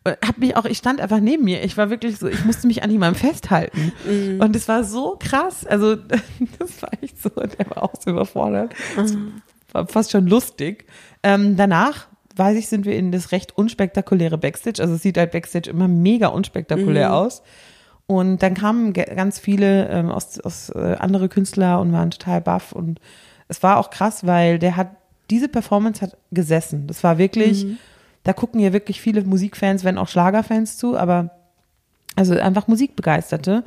und 0.06 0.16
hab 0.26 0.38
mich 0.38 0.56
auch, 0.56 0.66
ich 0.66 0.78
stand 0.78 1.02
einfach 1.02 1.20
neben 1.20 1.44
mir. 1.44 1.64
Ich 1.66 1.76
war 1.78 1.90
wirklich 1.90 2.18
so, 2.18 2.28
ich 2.28 2.46
musste 2.46 2.66
mich 2.68 2.82
an 2.82 2.90
jemandem 2.92 3.20
festhalten. 3.22 3.92
Und 4.40 4.56
es 4.56 4.68
war 4.70 4.84
so 4.86 5.18
krass. 5.20 5.66
Also, 5.66 5.96
das 6.60 6.82
war 6.82 6.90
echt 7.02 7.22
so, 7.22 7.30
der 7.30 7.70
war 7.72 7.84
auch 7.84 7.94
so 8.00 8.10
überfordert. 8.12 8.74
Das 8.96 9.16
war 9.74 9.88
fast 9.88 10.12
schon 10.12 10.28
lustig. 10.28 10.86
Ähm, 11.24 11.56
danach, 11.58 12.08
weiß 12.38 12.58
ich, 12.58 12.68
sind 12.68 12.86
wir 12.86 12.96
in 12.96 13.12
das 13.12 13.32
recht 13.32 13.58
unspektakuläre 13.58 14.38
Backstage. 14.38 14.82
Also 14.82 14.96
es 14.96 15.02
sieht 15.02 15.18
halt 15.18 15.32
Backstage 15.32 15.70
immer 15.70 15.88
mega 15.88 16.28
unspektakulär 16.28 17.10
aus. 17.14 17.42
Und 18.08 18.44
dann 18.44 18.54
kamen 18.54 18.94
ganz 18.94 19.40
viele 19.40 19.88
ähm, 19.90 20.10
aus, 20.10 20.40
aus 20.40 20.70
äh, 20.70 20.96
andere 21.00 21.30
Künstler 21.30 21.80
und 21.80 21.94
waren 21.94 22.12
total 22.12 22.42
baff. 22.42 22.74
Und 22.74 23.00
es 23.48 23.64
war 23.64 23.78
auch 23.78 23.90
krass, 23.90 24.26
weil 24.26 24.60
der 24.60 24.76
hat, 24.76 24.90
diese 25.30 25.48
Performance 25.48 26.02
hat 26.02 26.18
gesessen. 26.32 26.88
Das 26.88 27.04
war 27.04 27.18
wirklich, 27.18 27.66
da 28.24 28.34
gucken 28.34 28.60
ja 28.60 28.74
wirklich 28.74 29.00
viele 29.02 29.24
Musikfans, 29.24 29.84
wenn 29.84 29.98
auch 29.98 30.10
Schlagerfans 30.10 30.78
zu, 30.78 30.98
aber 30.98 31.32
also 32.18 32.38
einfach 32.38 32.68
Musikbegeisterte. 32.68 33.64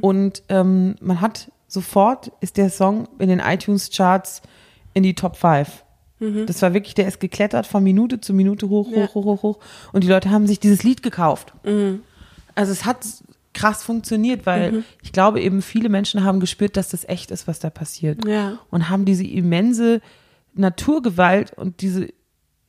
Und 0.00 0.42
ähm, 0.48 0.94
man 1.00 1.20
hat 1.20 1.50
sofort, 1.66 2.30
ist 2.40 2.56
der 2.56 2.70
Song 2.70 3.08
in 3.18 3.28
den 3.28 3.40
iTunes-Charts 3.40 4.42
in 4.94 5.02
die 5.02 5.14
Top 5.14 5.36
5. 5.36 5.84
Das 6.46 6.62
war 6.62 6.74
wirklich, 6.74 6.94
der 6.94 7.06
ist 7.06 7.20
geklettert 7.20 7.66
von 7.66 7.82
Minute 7.82 8.20
zu 8.20 8.34
Minute 8.34 8.68
hoch, 8.68 8.88
hoch, 8.88 8.96
Ja. 8.96 9.14
hoch, 9.14 9.24
hoch, 9.24 9.42
hoch. 9.42 9.58
Und 9.92 10.02
die 10.04 10.08
Leute 10.08 10.30
haben 10.30 10.46
sich 10.46 10.58
dieses 10.58 10.82
Lied 10.82 11.02
gekauft. 11.02 11.52
Also 12.54 12.72
es 12.72 12.84
hat 12.84 13.06
krass 13.54 13.82
funktioniert, 13.82 14.44
weil 14.46 14.84
ich 15.02 15.12
glaube 15.12 15.40
eben 15.40 15.62
viele 15.62 15.88
Menschen 15.88 16.24
haben 16.24 16.40
gespürt, 16.40 16.76
dass 16.76 16.88
das 16.90 17.04
echt 17.08 17.30
ist, 17.30 17.46
was 17.48 17.58
da 17.60 17.70
passiert. 17.70 18.26
Ja. 18.26 18.58
Und 18.70 18.88
haben 18.88 19.04
diese 19.04 19.24
immense 19.24 20.00
Naturgewalt 20.54 21.52
und 21.56 21.80
diese 21.80 22.08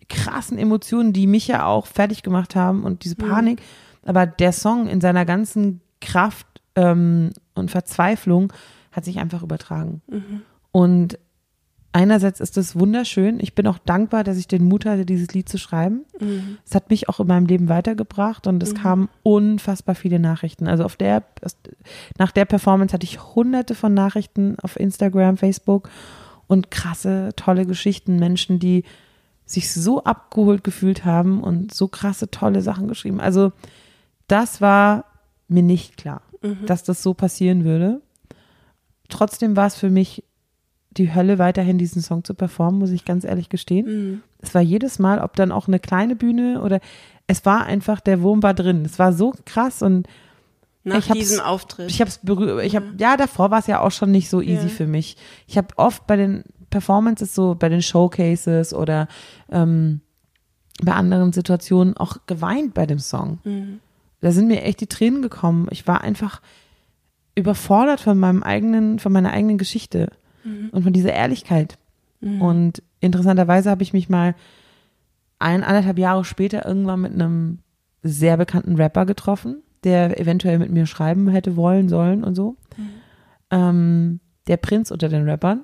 krassen 0.09 0.57
Emotionen, 0.57 1.13
die 1.13 1.27
mich 1.27 1.47
ja 1.47 1.65
auch 1.65 1.85
fertig 1.87 2.23
gemacht 2.23 2.55
haben 2.55 2.83
und 2.83 3.03
diese 3.03 3.15
Panik. 3.15 3.61
Aber 4.05 4.25
der 4.25 4.51
Song 4.53 4.87
in 4.87 5.01
seiner 5.01 5.25
ganzen 5.25 5.81
Kraft 6.01 6.47
ähm, 6.75 7.31
und 7.55 7.69
Verzweiflung 7.71 8.53
hat 8.91 9.05
sich 9.05 9.19
einfach 9.19 9.43
übertragen. 9.43 10.01
Und 10.71 11.19
einerseits 11.91 12.39
ist 12.39 12.57
es 12.57 12.77
wunderschön. 12.77 13.39
Ich 13.39 13.55
bin 13.55 13.67
auch 13.67 13.77
dankbar, 13.79 14.23
dass 14.23 14.37
ich 14.37 14.47
den 14.47 14.65
Mut 14.65 14.85
hatte, 14.85 15.05
dieses 15.05 15.33
Lied 15.33 15.49
zu 15.49 15.57
schreiben. 15.57 16.05
Es 16.65 16.75
hat 16.75 16.89
mich 16.89 17.09
auch 17.09 17.19
in 17.19 17.27
meinem 17.27 17.45
Leben 17.45 17.69
weitergebracht 17.69 18.47
und 18.47 18.61
es 18.61 18.75
kamen 18.75 19.09
unfassbar 19.23 19.95
viele 19.95 20.19
Nachrichten. 20.19 20.67
Also 20.67 20.83
auf 20.83 20.95
der, 20.95 21.23
nach 22.17 22.31
der 22.31 22.45
Performance 22.45 22.93
hatte 22.93 23.05
ich 23.05 23.35
hunderte 23.35 23.75
von 23.75 23.93
Nachrichten 23.93 24.57
auf 24.61 24.79
Instagram, 24.79 25.37
Facebook 25.37 25.89
und 26.47 26.71
krasse, 26.71 27.29
tolle 27.35 27.65
Geschichten. 27.65 28.17
Menschen, 28.17 28.59
die 28.59 28.83
sich 29.45 29.73
so 29.73 30.03
abgeholt 30.03 30.63
gefühlt 30.63 31.05
haben 31.05 31.41
und 31.41 31.73
so 31.73 31.87
krasse, 31.87 32.29
tolle 32.29 32.61
Sachen 32.61 32.87
geschrieben. 32.87 33.19
Also 33.19 33.51
das 34.27 34.61
war 34.61 35.05
mir 35.47 35.63
nicht 35.63 35.97
klar, 35.97 36.21
dass 36.67 36.83
das 36.83 37.01
so 37.01 37.15
passieren 37.15 37.63
würde. 37.65 38.01
Trotzdem 39.09 39.55
war 39.55 39.65
es 39.65 39.75
für 39.75 39.89
mich 39.89 40.23
die 40.99 41.13
Hölle, 41.15 41.39
weiterhin 41.39 41.77
diesen 41.79 42.01
Song 42.03 42.23
zu 42.23 42.33
performen, 42.35 42.79
muss 42.79 42.91
ich 42.91 43.05
ganz 43.05 43.23
ehrlich 43.23 43.49
gestehen. 43.49 44.21
Es 44.39 44.53
war 44.53 44.61
jedes 44.61 44.99
Mal, 44.99 45.19
ob 45.19 45.35
dann 45.35 45.51
auch 45.51 45.67
eine 45.67 45.79
kleine 45.79 46.15
Bühne 46.15 46.61
oder 46.61 46.79
es 47.25 47.45
war 47.45 47.65
einfach, 47.65 47.99
der 47.99 48.21
Wurm 48.21 48.43
war 48.43 48.53
drin. 48.53 48.83
Es 48.85 48.99
war 48.99 49.11
so 49.13 49.33
krass 49.45 49.81
und 49.81 50.07
Nach 50.83 50.97
Ich 50.99 51.09
hab's- 51.09 51.19
diesem 51.19 51.39
Auftritt. 51.41 51.89
ich 51.89 51.99
habe 52.01 52.09
es 52.09 52.19
berührt. 52.19 52.63
Ich 52.63 52.75
habe 52.75 52.85
ja 52.97 53.17
davor 53.17 53.51
war 53.51 53.59
es 53.59 53.67
ja 53.67 53.81
auch 53.81 53.91
schon 53.91 54.11
nicht 54.11 54.29
so 54.29 54.41
easy 54.41 54.67
Ja. 54.67 54.73
für 54.73 54.87
mich. 54.87 55.17
Ich 55.47 55.57
habe 55.57 55.67
oft 55.77 56.05
bei 56.07 56.15
den 56.15 56.43
Performances 56.69 57.33
so 57.35 57.55
bei 57.55 57.67
den 57.69 57.81
Showcases 57.81 58.73
oder 58.73 59.07
ähm, 59.51 60.01
bei 60.81 60.93
anderen 60.93 61.33
Situationen 61.33 61.97
auch 61.97 62.17
geweint 62.27 62.73
bei 62.73 62.85
dem 62.85 62.99
Song. 62.99 63.39
Da 64.21 64.31
sind 64.31 64.47
mir 64.47 64.61
echt 64.63 64.79
die 64.79 64.87
Tränen 64.87 65.21
gekommen. 65.21 65.67
Ich 65.71 65.85
war 65.87 66.01
einfach 66.01 66.41
überfordert 67.35 67.99
von 68.01 68.17
meinem 68.17 68.43
eigenen, 68.43 68.99
von 68.99 69.11
meiner 69.11 69.31
eigenen 69.31 69.57
Geschichte 69.57 70.11
und 70.71 70.83
von 70.83 70.93
dieser 70.93 71.13
Ehrlichkeit. 71.13 71.77
Und 72.41 72.83
interessanterweise 72.99 73.69
habe 73.69 73.83
ich 73.83 73.93
mich 73.93 74.09
mal 74.09 74.35
ein, 75.39 75.63
anderthalb 75.63 75.97
Jahre 75.97 76.25
später 76.25 76.65
irgendwann 76.65 77.01
mit 77.01 77.13
einem 77.13 77.59
sehr 78.03 78.37
bekannten 78.37 78.75
Rapper 78.75 79.05
getroffen, 79.05 79.63
der 79.83 80.19
eventuell 80.19 80.59
mit 80.59 80.71
mir 80.71 80.85
schreiben 80.85 81.29
hätte 81.29 81.55
wollen, 81.55 81.89
sollen 81.89 82.23
und 82.23 82.35
so. 82.35 82.57
Ähm, 83.51 84.19
der 84.47 84.57
Prinz 84.57 84.91
unter 84.91 85.09
den 85.09 85.27
Rappern. 85.27 85.63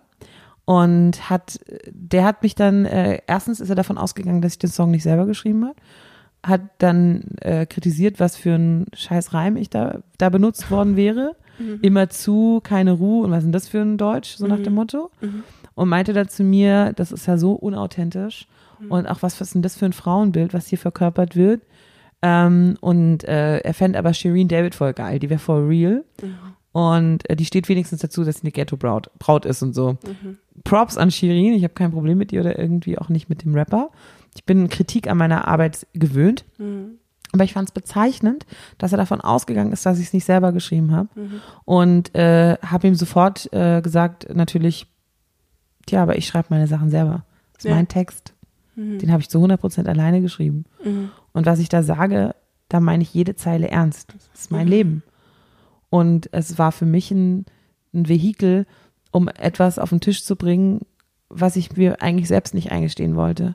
Und 0.64 1.30
hat, 1.30 1.60
der 1.92 2.24
hat 2.24 2.42
mich 2.42 2.56
dann, 2.56 2.86
äh, 2.86 3.20
erstens 3.28 3.60
ist 3.60 3.70
er 3.70 3.76
davon 3.76 4.00
ausgegangen, 4.00 4.42
dass 4.42 4.54
ich 4.54 4.60
den 4.60 4.72
Song 4.72 4.90
nicht 4.90 5.04
selber 5.04 5.28
geschrieben 5.28 5.64
habe, 5.66 5.76
hat 6.42 6.62
dann 6.80 7.22
äh, 7.42 7.68
kritisiert, 7.68 8.20
was 8.20 8.36
für 8.36 8.56
ein 8.56 8.88
scheiß 8.94 9.34
Reim 9.34 9.58
ich 9.58 9.70
da, 9.70 10.00
da 10.18 10.30
benutzt 10.30 10.72
worden 10.72 10.96
wäre. 10.96 11.36
Immer 11.82 12.10
zu, 12.10 12.60
keine 12.64 12.92
Ruhe 12.94 13.26
und 13.26 13.32
was 13.32 13.40
ist 13.40 13.46
denn 13.46 13.52
das 13.52 13.68
für 13.68 13.82
ein 13.82 13.98
Deutsch, 13.98 14.36
so 14.36 14.48
nach 14.48 14.60
dem 14.60 14.74
Motto. 14.74 15.12
Und 15.76 15.90
meinte 15.90 16.14
dann 16.14 16.30
zu 16.30 16.44
mir, 16.44 16.94
das 16.96 17.12
ist 17.12 17.26
ja 17.28 17.38
so 17.38 17.54
unauthentisch 17.54 18.48
und 18.90 19.08
auch 19.08 19.22
was, 19.22 19.40
was 19.40 19.48
ist 19.48 19.56
denn 19.56 19.62
das 19.62 19.76
für 19.76 19.86
ein 19.86 19.94
Frauenbild, 19.94 20.54
was 20.54 20.68
hier 20.68 20.78
verkörpert 20.78 21.36
wird. 21.36 21.62
Ähm, 22.22 22.78
und 22.82 23.24
äh, 23.26 23.58
er 23.60 23.74
fände 23.74 24.00
aber 24.00 24.14
Shireen 24.14 24.48
David 24.48 24.74
voll 24.76 24.94
geil, 24.94 25.20
die 25.20 25.30
wäre 25.30 25.40
voll 25.40 25.66
real. 25.68 26.04
Und 26.72 27.30
äh, 27.30 27.36
die 27.36 27.46
steht 27.46 27.70
wenigstens 27.70 28.02
dazu, 28.02 28.24
dass 28.24 28.38
sie 28.38 28.44
eine 28.44 28.52
Ghetto-Braut 28.52 29.10
Braut 29.20 29.46
ist 29.46 29.62
und 29.62 29.74
so. 29.74 29.98
Props 30.64 30.98
an 30.98 31.12
Shirin, 31.12 31.54
ich 31.54 31.64
habe 31.64 31.74
kein 31.74 31.92
Problem 31.92 32.18
mit 32.18 32.32
ihr 32.34 32.42
oder 32.42 32.58
irgendwie 32.58 32.98
auch 32.98 33.10
nicht 33.10 33.30
mit 33.30 33.44
dem 33.44 33.54
Rapper. 33.54 33.92
Ich 34.36 34.44
bin 34.46 34.68
Kritik 34.70 35.10
an 35.10 35.18
meiner 35.18 35.48
Arbeit 35.48 35.88
gewöhnt. 35.94 36.44
Aber 37.36 37.44
ich 37.44 37.52
fand 37.54 37.68
es 37.68 37.74
bezeichnend, 37.74 38.46
dass 38.78 38.94
er 38.94 38.98
davon 38.98 39.20
ausgegangen 39.20 39.74
ist, 39.74 39.86
dass 39.86 40.00
ich 40.00 40.08
es 40.08 40.14
nicht 40.14 40.24
selber 40.26 40.54
geschrieben 40.54 40.92
habe. 40.94 41.10
Und 41.66 42.16
äh, 42.16 42.58
habe 42.62 42.88
ihm 42.88 42.96
sofort 42.96 43.52
äh, 43.54 43.82
gesagt, 43.82 44.34
natürlich, 44.34 44.88
tja, 45.86 46.02
aber 46.02 46.18
ich 46.18 46.28
schreibe 46.28 46.48
meine 46.52 46.68
Sachen 46.68 46.90
selber. 46.90 47.26
Das 47.54 47.66
ist 47.66 47.70
Ja. 47.70 47.76
mein 47.76 47.88
Text. 47.90 48.34
Den 48.78 49.12
habe 49.12 49.22
ich 49.22 49.30
zu 49.30 49.38
100% 49.40 49.86
alleine 49.88 50.22
geschrieben. 50.22 50.64
Und 51.34 51.46
was 51.46 51.60
ich 51.60 51.68
da 51.70 51.84
sage, 51.84 52.36
da 52.70 52.80
meine 52.80 53.04
ich 53.04 53.14
jede 53.14 53.36
Zeile 53.36 53.70
ernst. 53.70 54.14
Das 54.14 54.30
ist 54.42 54.52
mein 54.52 54.68
Leben. 54.68 55.04
Und 55.90 56.30
es 56.34 56.58
war 56.58 56.72
für 56.72 56.86
mich 56.86 57.12
ein, 57.12 57.46
ein 57.94 58.08
Vehikel, 58.10 58.66
um 59.12 59.28
etwas 59.30 59.78
auf 59.80 59.90
den 59.90 60.00
Tisch 60.02 60.24
zu 60.24 60.36
bringen, 60.36 60.82
was 61.30 61.56
ich 61.58 61.76
mir 61.78 62.02
eigentlich 62.02 62.28
selbst 62.28 62.54
nicht 62.54 62.72
eingestehen 62.72 63.16
wollte. 63.16 63.54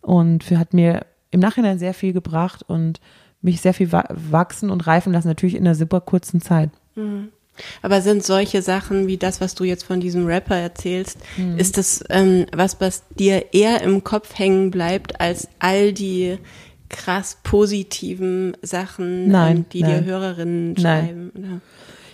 Und 0.00 0.44
für, 0.44 0.58
hat 0.58 0.72
mir 0.74 1.04
im 1.36 1.40
Nachhinein 1.40 1.78
sehr 1.78 1.94
viel 1.94 2.12
gebracht 2.12 2.64
und 2.66 3.00
mich 3.42 3.60
sehr 3.60 3.74
viel 3.74 3.92
wa 3.92 4.04
wachsen 4.10 4.70
und 4.70 4.86
reifen 4.86 5.12
lassen, 5.12 5.28
natürlich 5.28 5.54
in 5.54 5.64
einer 5.66 5.74
super 5.74 6.00
kurzen 6.00 6.40
Zeit. 6.40 6.70
Aber 7.82 8.00
sind 8.02 8.24
solche 8.24 8.62
Sachen 8.62 9.06
wie 9.06 9.18
das, 9.18 9.40
was 9.40 9.54
du 9.54 9.64
jetzt 9.64 9.84
von 9.84 10.00
diesem 10.00 10.26
Rapper 10.26 10.56
erzählst, 10.56 11.18
Mhm. 11.36 11.58
ist 11.58 11.76
das 11.78 12.02
ähm, 12.10 12.46
was, 12.54 12.80
was 12.80 13.04
dir 13.18 13.52
eher 13.54 13.82
im 13.82 14.02
Kopf 14.02 14.38
hängen 14.38 14.70
bleibt, 14.70 15.20
als 15.20 15.48
all 15.58 15.92
die 15.92 16.38
krass 16.88 17.38
positiven 17.42 18.56
Sachen, 18.62 19.28
Nein, 19.28 19.56
ähm, 19.58 19.64
die 19.72 19.82
nein. 19.82 20.04
dir 20.04 20.10
Hörerinnen 20.10 20.72
Nein. 20.72 21.04
schreiben? 21.06 21.30
Oder? 21.36 21.60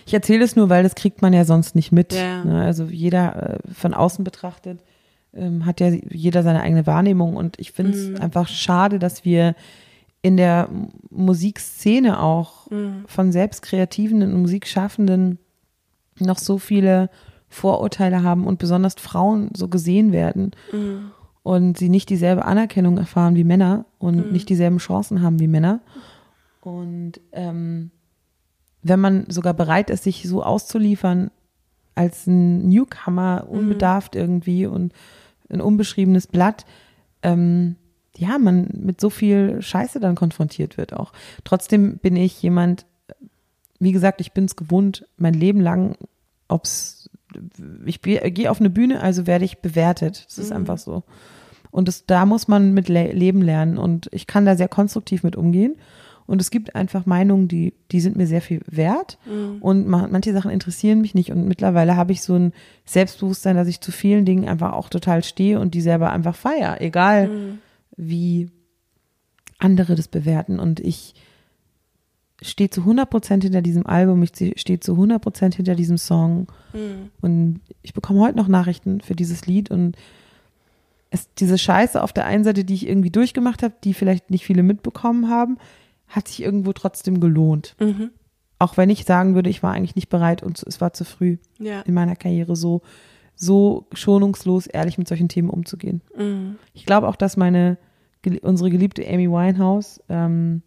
Ich 0.05 0.13
erzähle 0.13 0.43
es 0.43 0.55
nur, 0.57 0.69
weil 0.69 0.83
das 0.83 0.95
kriegt 0.95 1.21
man 1.21 1.31
ja 1.31 1.45
sonst 1.45 1.75
nicht 1.75 1.91
mit. 1.91 2.11
Ja. 2.13 2.43
Ne? 2.43 2.61
Also 2.63 2.85
jeder 2.85 3.59
äh, 3.65 3.73
von 3.73 3.93
außen 3.93 4.23
betrachtet 4.23 4.79
ähm, 5.35 5.65
hat 5.65 5.79
ja 5.79 5.89
jeder 5.89 6.43
seine 6.43 6.61
eigene 6.61 6.85
Wahrnehmung. 6.87 7.35
Und 7.35 7.59
ich 7.59 7.71
finde 7.71 7.91
es 7.91 8.19
einfach 8.19 8.47
schade, 8.47 8.99
dass 8.99 9.25
wir 9.25 9.55
in 10.21 10.37
der 10.37 10.69
Musikszene 11.09 12.21
auch 12.21 12.67
von 13.07 13.31
selbst 13.33 13.61
Kreativen 13.61 14.23
und 14.23 14.33
Musikschaffenden 14.41 15.37
noch 16.17 16.37
so 16.37 16.57
viele 16.57 17.09
Vorurteile 17.49 18.23
haben 18.23 18.47
und 18.47 18.57
besonders 18.57 18.95
Frauen 18.95 19.49
so 19.53 19.67
gesehen 19.67 20.13
werden 20.13 20.51
und 21.43 21.77
sie 21.77 21.89
nicht 21.89 22.09
dieselbe 22.09 22.45
Anerkennung 22.45 22.97
erfahren 22.97 23.35
wie 23.35 23.43
Männer 23.43 23.85
und 23.99 24.31
nicht 24.31 24.47
dieselben 24.47 24.77
Chancen 24.77 25.21
haben 25.21 25.39
wie 25.39 25.47
Männer. 25.47 25.81
Und 26.61 27.19
ähm, 27.33 27.91
wenn 28.81 28.99
man 28.99 29.29
sogar 29.29 29.53
bereit 29.53 29.89
ist, 29.89 30.05
sich 30.05 30.27
so 30.27 30.41
auszuliefern 30.41 31.31
als 31.95 32.27
ein 32.27 32.69
Newcomer, 32.69 33.45
unbedarft 33.49 34.15
irgendwie 34.15 34.65
und 34.65 34.93
ein 35.49 35.61
unbeschriebenes 35.61 36.27
Blatt, 36.27 36.65
ähm, 37.21 37.75
ja, 38.15 38.37
man 38.37 38.67
mit 38.73 39.01
so 39.01 39.09
viel 39.09 39.61
Scheiße 39.61 39.99
dann 39.99 40.15
konfrontiert 40.15 40.77
wird 40.77 40.93
auch. 40.93 41.13
Trotzdem 41.43 41.97
bin 41.97 42.15
ich 42.15 42.41
jemand, 42.41 42.85
wie 43.79 43.91
gesagt, 43.91 44.21
ich 44.21 44.33
bin 44.33 44.45
es 44.45 44.55
gewohnt, 44.55 45.07
mein 45.17 45.33
Leben 45.33 45.59
lang, 45.59 45.95
ob's, 46.47 47.09
ich 47.85 48.01
be- 48.01 48.31
gehe 48.31 48.51
auf 48.51 48.59
eine 48.59 48.69
Bühne, 48.69 49.01
also 49.01 49.25
werde 49.25 49.45
ich 49.45 49.59
bewertet. 49.59 50.25
Das 50.27 50.37
ist 50.37 50.51
einfach 50.51 50.77
so. 50.77 51.03
Und 51.71 51.87
das, 51.87 52.05
da 52.05 52.27
muss 52.27 52.47
man 52.47 52.73
mit 52.75 52.87
le 52.87 53.11
leben 53.13 53.41
lernen 53.41 53.79
und 53.79 54.07
ich 54.11 54.27
kann 54.27 54.45
da 54.45 54.55
sehr 54.55 54.67
konstruktiv 54.67 55.23
mit 55.23 55.35
umgehen. 55.35 55.75
Und 56.25 56.41
es 56.41 56.51
gibt 56.51 56.75
einfach 56.75 57.05
Meinungen, 57.05 57.47
die, 57.47 57.73
die 57.91 57.99
sind 57.99 58.15
mir 58.15 58.27
sehr 58.27 58.41
viel 58.41 58.61
wert. 58.67 59.17
Und 59.61 59.87
ma 59.87 60.07
manche 60.09 60.33
Sachen 60.33 60.51
interessieren 60.51 61.01
mich 61.01 61.15
nicht. 61.15 61.31
Und 61.31 61.47
mittlerweile 61.47 61.95
habe 61.95 62.11
ich 62.11 62.21
so 62.21 62.35
ein 62.35 62.53
Selbstbewusstsein, 62.85 63.55
dass 63.55 63.67
ich 63.67 63.81
zu 63.81 63.91
vielen 63.91 64.25
Dingen 64.25 64.47
einfach 64.47 64.73
auch 64.73 64.89
total 64.89 65.23
stehe 65.23 65.59
und 65.59 65.73
die 65.73 65.81
selber 65.81 66.11
einfach 66.11 66.35
feier. 66.35 66.81
Egal 66.81 67.29
wie 67.97 68.49
andere 69.59 69.95
das 69.95 70.07
bewerten. 70.07 70.59
Und 70.59 70.79
ich 70.79 71.13
stehe 72.41 72.69
zu 72.69 72.81
100% 72.81 73.41
hinter 73.41 73.61
diesem 73.61 73.85
Album, 73.85 74.21
ich 74.23 74.31
stehe 74.57 74.79
zu 74.79 74.93
100% 74.93 75.55
hinter 75.55 75.75
diesem 75.75 75.97
Song. 75.97 76.47
Und 77.21 77.61
ich 77.81 77.93
bekomme 77.93 78.19
heute 78.21 78.37
noch 78.37 78.47
Nachrichten 78.47 79.01
für 79.01 79.15
dieses 79.15 79.45
Lied 79.45 79.71
und 79.71 79.95
es, 81.09 81.29
diese 81.35 81.57
Scheiße 81.57 82.01
auf 82.01 82.11
der 82.11 82.25
einen 82.25 82.43
Seite, 82.43 82.63
die 82.65 82.73
ich 82.73 82.87
irgendwie 82.87 83.11
durchgemacht 83.11 83.63
habe, 83.63 83.75
die 83.83 83.93
vielleicht 83.93 84.31
nicht 84.31 84.45
viele 84.45 84.63
mitbekommen 84.63 85.29
haben, 85.29 85.57
hat 86.15 86.27
sich 86.27 86.41
irgendwo 86.43 86.73
trotzdem 86.73 87.19
gelohnt. 87.19 87.75
auch 88.59 88.77
wenn 88.77 88.89
ich 88.89 89.03
sagen 89.03 89.35
würde, 89.35 89.49
ich 89.49 89.61
war 89.61 89.73
eigentlich 89.73 89.95
nicht 89.95 90.07
bereit 90.09 90.41
und 90.41 90.63
es 90.63 90.79
war 90.79 90.93
zu 90.93 91.03
früh 91.03 91.37
Ja. 91.59 91.81
in 91.81 91.93
meiner 91.93 92.15
Karriere 92.15 92.55
so, 92.55 92.81
so 93.35 93.87
schonungslos 93.91 94.67
ehrlich 94.67 94.97
mit 94.97 95.07
solchen 95.09 95.27
Themen 95.27 95.49
umzugehen. 95.49 96.01
Mhm. 96.17 96.55
Ich 96.73 96.85
glaube 96.85 97.07
auch, 97.09 97.17
dass 97.17 97.35
meine, 97.35 97.77
unsere 98.41 98.69
geliebte 98.69 99.05
Amy 99.05 99.29
Winehouse, 99.29 100.01
ähm, 100.07 100.61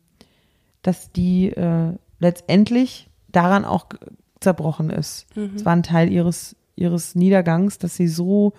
dass 0.82 1.10
die 1.12 1.48
äh, 1.52 1.94
letztendlich 2.18 3.09
daran 3.32 3.64
auch 3.64 3.86
zerbrochen 4.40 4.90
ist. 4.90 5.27
Es 5.55 5.64
war 5.64 5.73
ein 5.73 5.82
Teil 5.82 6.10
ihres, 6.12 6.55
ihres 6.74 7.14
Niedergangs, 7.14 7.78
dass 7.78 7.97
sie 7.97 8.09
so, 8.09 8.52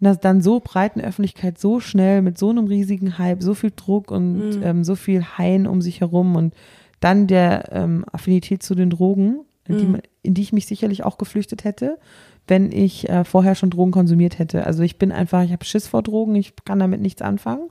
na, 0.00 0.14
dann 0.14 0.42
so 0.42 0.60
breiten 0.60 1.00
Öffentlichkeit 1.00 1.58
so 1.58 1.80
schnell 1.80 2.20
mit 2.22 2.36
so 2.38 2.50
einem 2.50 2.66
riesigen 2.66 3.18
Hype, 3.18 3.42
so 3.42 3.54
viel 3.54 3.72
Druck 3.74 4.10
und 4.10 4.60
ähm, 4.62 4.84
so 4.84 4.94
viel 4.96 5.22
Hain 5.38 5.66
um 5.66 5.80
sich 5.80 6.00
herum 6.00 6.36
und 6.36 6.54
dann 7.00 7.26
der 7.26 7.70
ähm, 7.72 8.04
Affinität 8.12 8.62
zu 8.62 8.74
den 8.74 8.90
Drogen, 8.90 9.40
in 9.66 9.78
die, 9.78 9.84
man- 9.86 10.02
in 10.22 10.34
die 10.34 10.42
ich 10.42 10.52
mich 10.52 10.66
sicherlich 10.66 11.04
auch 11.04 11.16
geflüchtet 11.18 11.64
hätte, 11.64 11.98
wenn 12.46 12.70
ich 12.72 13.08
äh, 13.08 13.24
vorher 13.24 13.54
schon 13.54 13.70
Drogen 13.70 13.92
konsumiert 13.92 14.38
hätte. 14.38 14.66
Also 14.66 14.82
ich 14.82 14.98
bin 14.98 15.12
einfach, 15.12 15.42
ich 15.42 15.52
habe 15.52 15.64
Schiss 15.64 15.86
vor 15.86 16.02
Drogen, 16.02 16.34
ich 16.34 16.52
kann 16.66 16.78
damit 16.78 17.00
nichts 17.00 17.22
anfangen. 17.22 17.68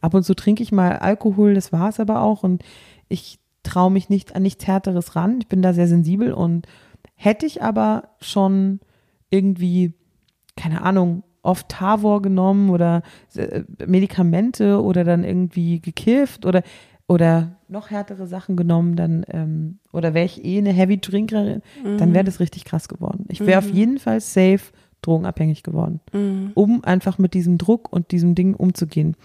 Ab 0.00 0.14
und 0.14 0.24
zu 0.24 0.34
trinke 0.34 0.62
ich 0.62 0.72
mal 0.72 0.96
Alkohol, 0.96 1.54
das 1.54 1.72
war 1.72 1.88
es 1.90 2.00
aber 2.00 2.22
auch 2.22 2.42
und 2.42 2.64
ich 3.08 3.38
traue 3.62 3.90
mich 3.92 4.08
nicht 4.08 4.34
an 4.34 4.42
nichts 4.42 4.66
Härteres 4.66 5.14
ran. 5.14 5.38
Ich 5.40 5.46
bin 5.48 5.62
da 5.62 5.72
sehr 5.72 5.86
sensibel 5.88 6.32
und 6.32 6.66
hätte 7.14 7.46
ich 7.46 7.62
aber 7.62 8.08
schon 8.20 8.80
irgendwie, 9.30 9.94
keine 10.56 10.82
Ahnung, 10.82 11.22
oft 11.42 11.68
Tavor 11.68 12.22
genommen 12.22 12.70
oder 12.70 13.02
äh, 13.34 13.62
Medikamente 13.86 14.82
oder 14.82 15.04
dann 15.04 15.24
irgendwie 15.24 15.80
gekifft 15.80 16.44
oder 16.46 16.62
oder 17.10 17.56
noch 17.68 17.90
härtere 17.90 18.26
Sachen 18.26 18.54
genommen, 18.54 18.94
dann 18.94 19.24
ähm, 19.28 19.78
oder 19.92 20.12
wäre 20.12 20.26
ich 20.26 20.44
eh 20.44 20.58
eine 20.58 20.72
Heavy 20.72 20.98
Drinkerin, 21.00 21.62
dann 21.96 22.12
wäre 22.12 22.24
das 22.24 22.38
richtig 22.38 22.66
krass 22.66 22.86
geworden. 22.88 23.24
Ich 23.28 23.40
wäre 23.40 23.58
auf 23.58 23.70
jeden 23.70 23.98
Fall 23.98 24.20
safe 24.20 24.60
drogenabhängig 25.00 25.62
geworden, 25.62 26.00
um 26.54 26.84
einfach 26.84 27.16
mit 27.16 27.32
diesem 27.32 27.56
Druck 27.56 27.90
und 27.90 28.10
diesem 28.10 28.34
Ding 28.34 28.54
umzugehen. 28.54 29.16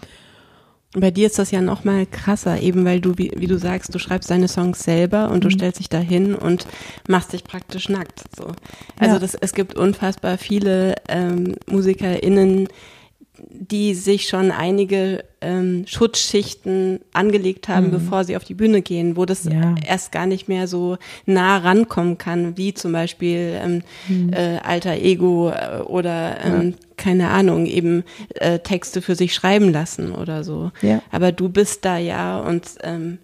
Bei 0.96 1.10
dir 1.10 1.26
ist 1.26 1.38
das 1.38 1.50
ja 1.50 1.60
noch 1.60 1.84
mal 1.84 2.06
krasser, 2.06 2.60
eben 2.60 2.84
weil 2.84 3.00
du, 3.00 3.18
wie, 3.18 3.32
wie 3.36 3.48
du 3.48 3.58
sagst, 3.58 3.92
du 3.94 3.98
schreibst 3.98 4.30
deine 4.30 4.46
Songs 4.46 4.82
selber 4.82 5.30
und 5.30 5.42
du 5.42 5.50
stellst 5.50 5.80
dich 5.80 5.88
da 5.88 5.98
hin 5.98 6.34
und 6.36 6.66
machst 7.08 7.32
dich 7.32 7.42
praktisch 7.44 7.88
nackt. 7.88 8.22
So. 8.36 8.46
Also 8.98 9.14
Ja. 9.14 9.18
das, 9.18 9.34
es 9.34 9.54
gibt 9.54 9.74
unfassbar 9.74 10.38
viele 10.38 10.94
ähm, 11.08 11.56
MusikerInnen, 11.66 12.68
die 13.56 13.94
sich 13.94 14.26
schon 14.28 14.50
einige 14.50 15.24
ähm, 15.40 15.84
Schutzschichten 15.86 17.00
angelegt 17.12 17.68
haben, 17.68 17.90
bevor 17.90 18.24
sie 18.24 18.36
auf 18.36 18.44
die 18.44 18.54
Bühne 18.54 18.82
gehen, 18.82 19.16
wo 19.16 19.24
das 19.24 19.44
Ja. 19.44 19.74
erst 19.86 20.10
gar 20.12 20.26
nicht 20.26 20.48
mehr 20.48 20.66
so 20.66 20.96
nah 21.26 21.58
rankommen 21.58 22.18
kann, 22.18 22.56
wie 22.56 22.74
zum 22.74 22.92
Beispiel 22.92 23.58
ähm, 23.62 23.82
äh, 24.32 24.58
alter 24.58 24.94
Ego 24.96 25.50
äh, 25.50 25.80
oder 25.82 26.38
ähm, 26.44 26.74
keine 26.96 27.30
Ahnung, 27.30 27.66
eben 27.66 28.04
äh, 28.36 28.58
Texte 28.58 29.02
für 29.02 29.14
sich 29.14 29.34
schreiben 29.34 29.70
lassen 29.72 30.12
oder 30.12 30.42
so. 30.44 30.72
Ja. 30.82 31.02
Aber 31.10 31.30
du 31.32 31.48
bist 31.48 31.84
da 31.84 31.98
ja 31.98 32.40
und 32.40 32.62
ähm, 32.82 33.18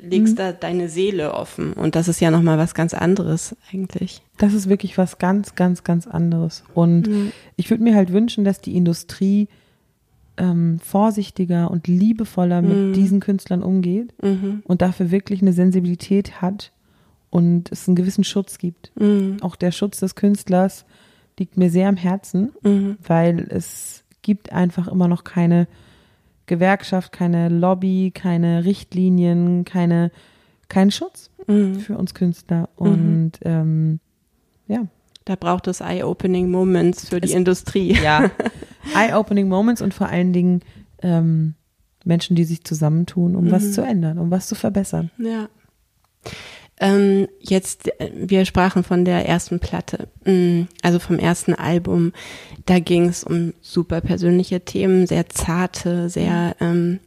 legst 0.00 0.38
da 0.38 0.50
deine 0.52 0.88
Seele 0.88 1.32
offen 1.32 1.72
und 1.72 1.94
das 1.94 2.08
ist 2.08 2.20
ja 2.20 2.32
nochmal 2.32 2.58
was 2.58 2.74
ganz 2.74 2.92
anderes 2.92 3.54
eigentlich. 3.72 4.20
Das 4.36 4.52
ist 4.52 4.68
wirklich 4.68 4.98
was 4.98 5.18
ganz, 5.18 5.54
ganz, 5.54 5.84
ganz 5.84 6.06
anderes. 6.08 6.64
Und 6.74 7.08
ich 7.56 7.70
würde 7.70 7.84
mir 7.84 7.94
halt 7.94 8.12
wünschen, 8.12 8.44
dass 8.44 8.60
die 8.60 8.76
Industrie 8.76 9.48
ähm, 10.38 10.78
vorsichtiger 10.80 11.70
und 11.70 11.86
liebevoller 11.88 12.62
mit 12.62 12.96
diesen 12.96 13.20
Künstlern 13.20 13.62
umgeht 13.62 14.12
und 14.64 14.82
dafür 14.82 15.10
wirklich 15.10 15.40
eine 15.42 15.52
Sensibilität 15.52 16.40
hat 16.42 16.72
und 17.30 17.70
es 17.72 17.88
einen 17.88 17.96
gewissen 17.96 18.24
Schutz 18.24 18.58
gibt. 18.58 18.92
Auch 19.40 19.56
der 19.56 19.72
Schutz 19.72 20.00
des 20.00 20.14
Künstlers 20.14 20.84
liegt 21.38 21.56
mir 21.56 21.70
sehr 21.70 21.88
am 21.88 21.96
Herzen, 21.96 22.52
weil 23.06 23.46
es 23.50 24.04
gibt 24.22 24.52
einfach 24.52 24.88
immer 24.88 25.08
noch 25.08 25.24
keine 25.24 25.68
Gewerkschaft, 26.46 27.12
keine 27.12 27.48
Lobby, 27.48 28.12
keine 28.14 28.64
Richtlinien, 28.64 29.64
keine, 29.64 30.10
keinen 30.68 30.90
Schutz 30.90 31.30
für 31.46 31.96
uns 31.98 32.14
Künstler. 32.14 32.68
Und 32.76 33.32
ähm, 33.42 34.00
ja. 34.68 34.86
Da 35.24 35.34
braucht 35.34 35.66
es 35.66 35.80
Eye-Opening 35.80 36.50
Moments 36.52 37.08
für 37.08 37.20
die 37.20 37.28
Es- 37.28 37.34
Industrie. 37.34 37.92
Ja. 38.00 38.30
Eye-opening 38.94 39.48
Moments 39.48 39.82
und 39.82 39.94
vor 39.94 40.08
allen 40.08 40.32
Dingen 40.32 40.60
ähm, 41.02 41.54
Menschen, 42.04 42.36
die 42.36 42.44
sich 42.44 42.64
zusammentun, 42.64 43.34
um 43.34 43.50
was 43.50 43.72
zu 43.72 43.82
ändern, 43.82 44.18
um 44.18 44.30
was 44.30 44.46
zu 44.46 44.54
verbessern. 44.54 45.10
Ja. 45.18 45.48
Ähm, 46.78 47.26
jetzt, 47.40 47.88
äh, 48.00 48.10
wir 48.14 48.44
sprachen 48.44 48.84
von 48.84 49.04
der 49.04 49.26
ersten 49.26 49.60
Platte, 49.60 50.08
mm, 50.24 50.62
also 50.82 50.98
vom 50.98 51.18
ersten 51.18 51.54
Album. 51.54 52.12
Da 52.66 52.78
ging 52.78 53.08
es 53.08 53.24
um 53.24 53.54
super 53.60 54.00
persönliche 54.00 54.60
Themen, 54.60 55.06
sehr 55.06 55.28
zarte, 55.28 56.10
sehr 56.10 56.54
ähm, 56.60 57.00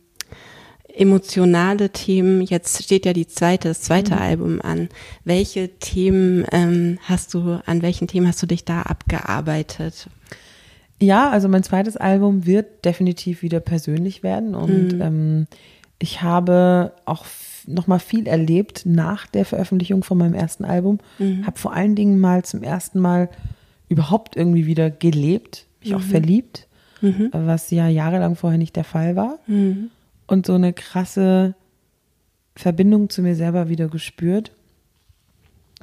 emotionale 0.87 1.91
Themen. 1.91 2.41
Jetzt 2.41 2.83
steht 2.83 3.05
ja 3.05 3.13
die 3.13 3.27
zweite, 3.27 3.69
das 3.69 3.81
zweite 3.81 4.17
Album 4.17 4.59
an. 4.61 4.89
Welche 5.23 5.69
Themen 5.77 6.45
ähm, 6.51 6.97
hast 7.03 7.33
du, 7.33 7.61
an 7.65 7.81
welchen 7.83 8.07
Themen 8.07 8.27
hast 8.27 8.41
du 8.41 8.47
dich 8.47 8.65
da 8.65 8.81
abgearbeitet? 8.81 10.09
Ja, 11.01 11.29
also 11.29 11.47
mein 11.47 11.63
zweites 11.63 11.95
Album 11.97 12.45
wird 12.45 12.83
definitiv 12.85 13.41
wieder 13.41 13.59
persönlich 13.59 14.21
werden 14.23 14.53
und 14.55 14.99
ähm, 15.01 15.47
ich 15.97 16.21
habe 16.21 16.93
auch 17.05 17.25
noch 17.67 17.87
mal 17.87 17.99
viel 17.99 18.27
erlebt 18.27 18.85
nach 18.85 19.27
der 19.27 19.45
Veröffentlichung 19.45 20.03
von 20.03 20.17
meinem 20.17 20.33
ersten 20.33 20.65
Album. 20.65 20.99
Habe 21.45 21.59
vor 21.59 21.73
allen 21.73 21.95
Dingen 21.95 22.19
mal 22.19 22.43
zum 22.43 22.63
ersten 22.63 22.99
Mal 22.99 23.29
überhaupt 23.89 24.35
irgendwie 24.35 24.65
wieder 24.65 24.89
gelebt, 24.89 25.65
mich 25.81 25.93
auch 25.95 26.01
verliebt, 26.01 26.67
äh, 27.01 27.29
was 27.31 27.69
ja 27.71 27.87
jahrelang 27.87 28.35
vorher 28.35 28.57
nicht 28.57 28.75
der 28.75 28.83
Fall 28.83 29.15
war. 29.15 29.39
Und 30.27 30.45
so 30.45 30.53
eine 30.53 30.73
krasse 30.73 31.55
Verbindung 32.55 33.09
zu 33.09 33.21
mir 33.21 33.35
selber 33.35 33.69
wieder 33.69 33.87
gespürt. 33.87 34.51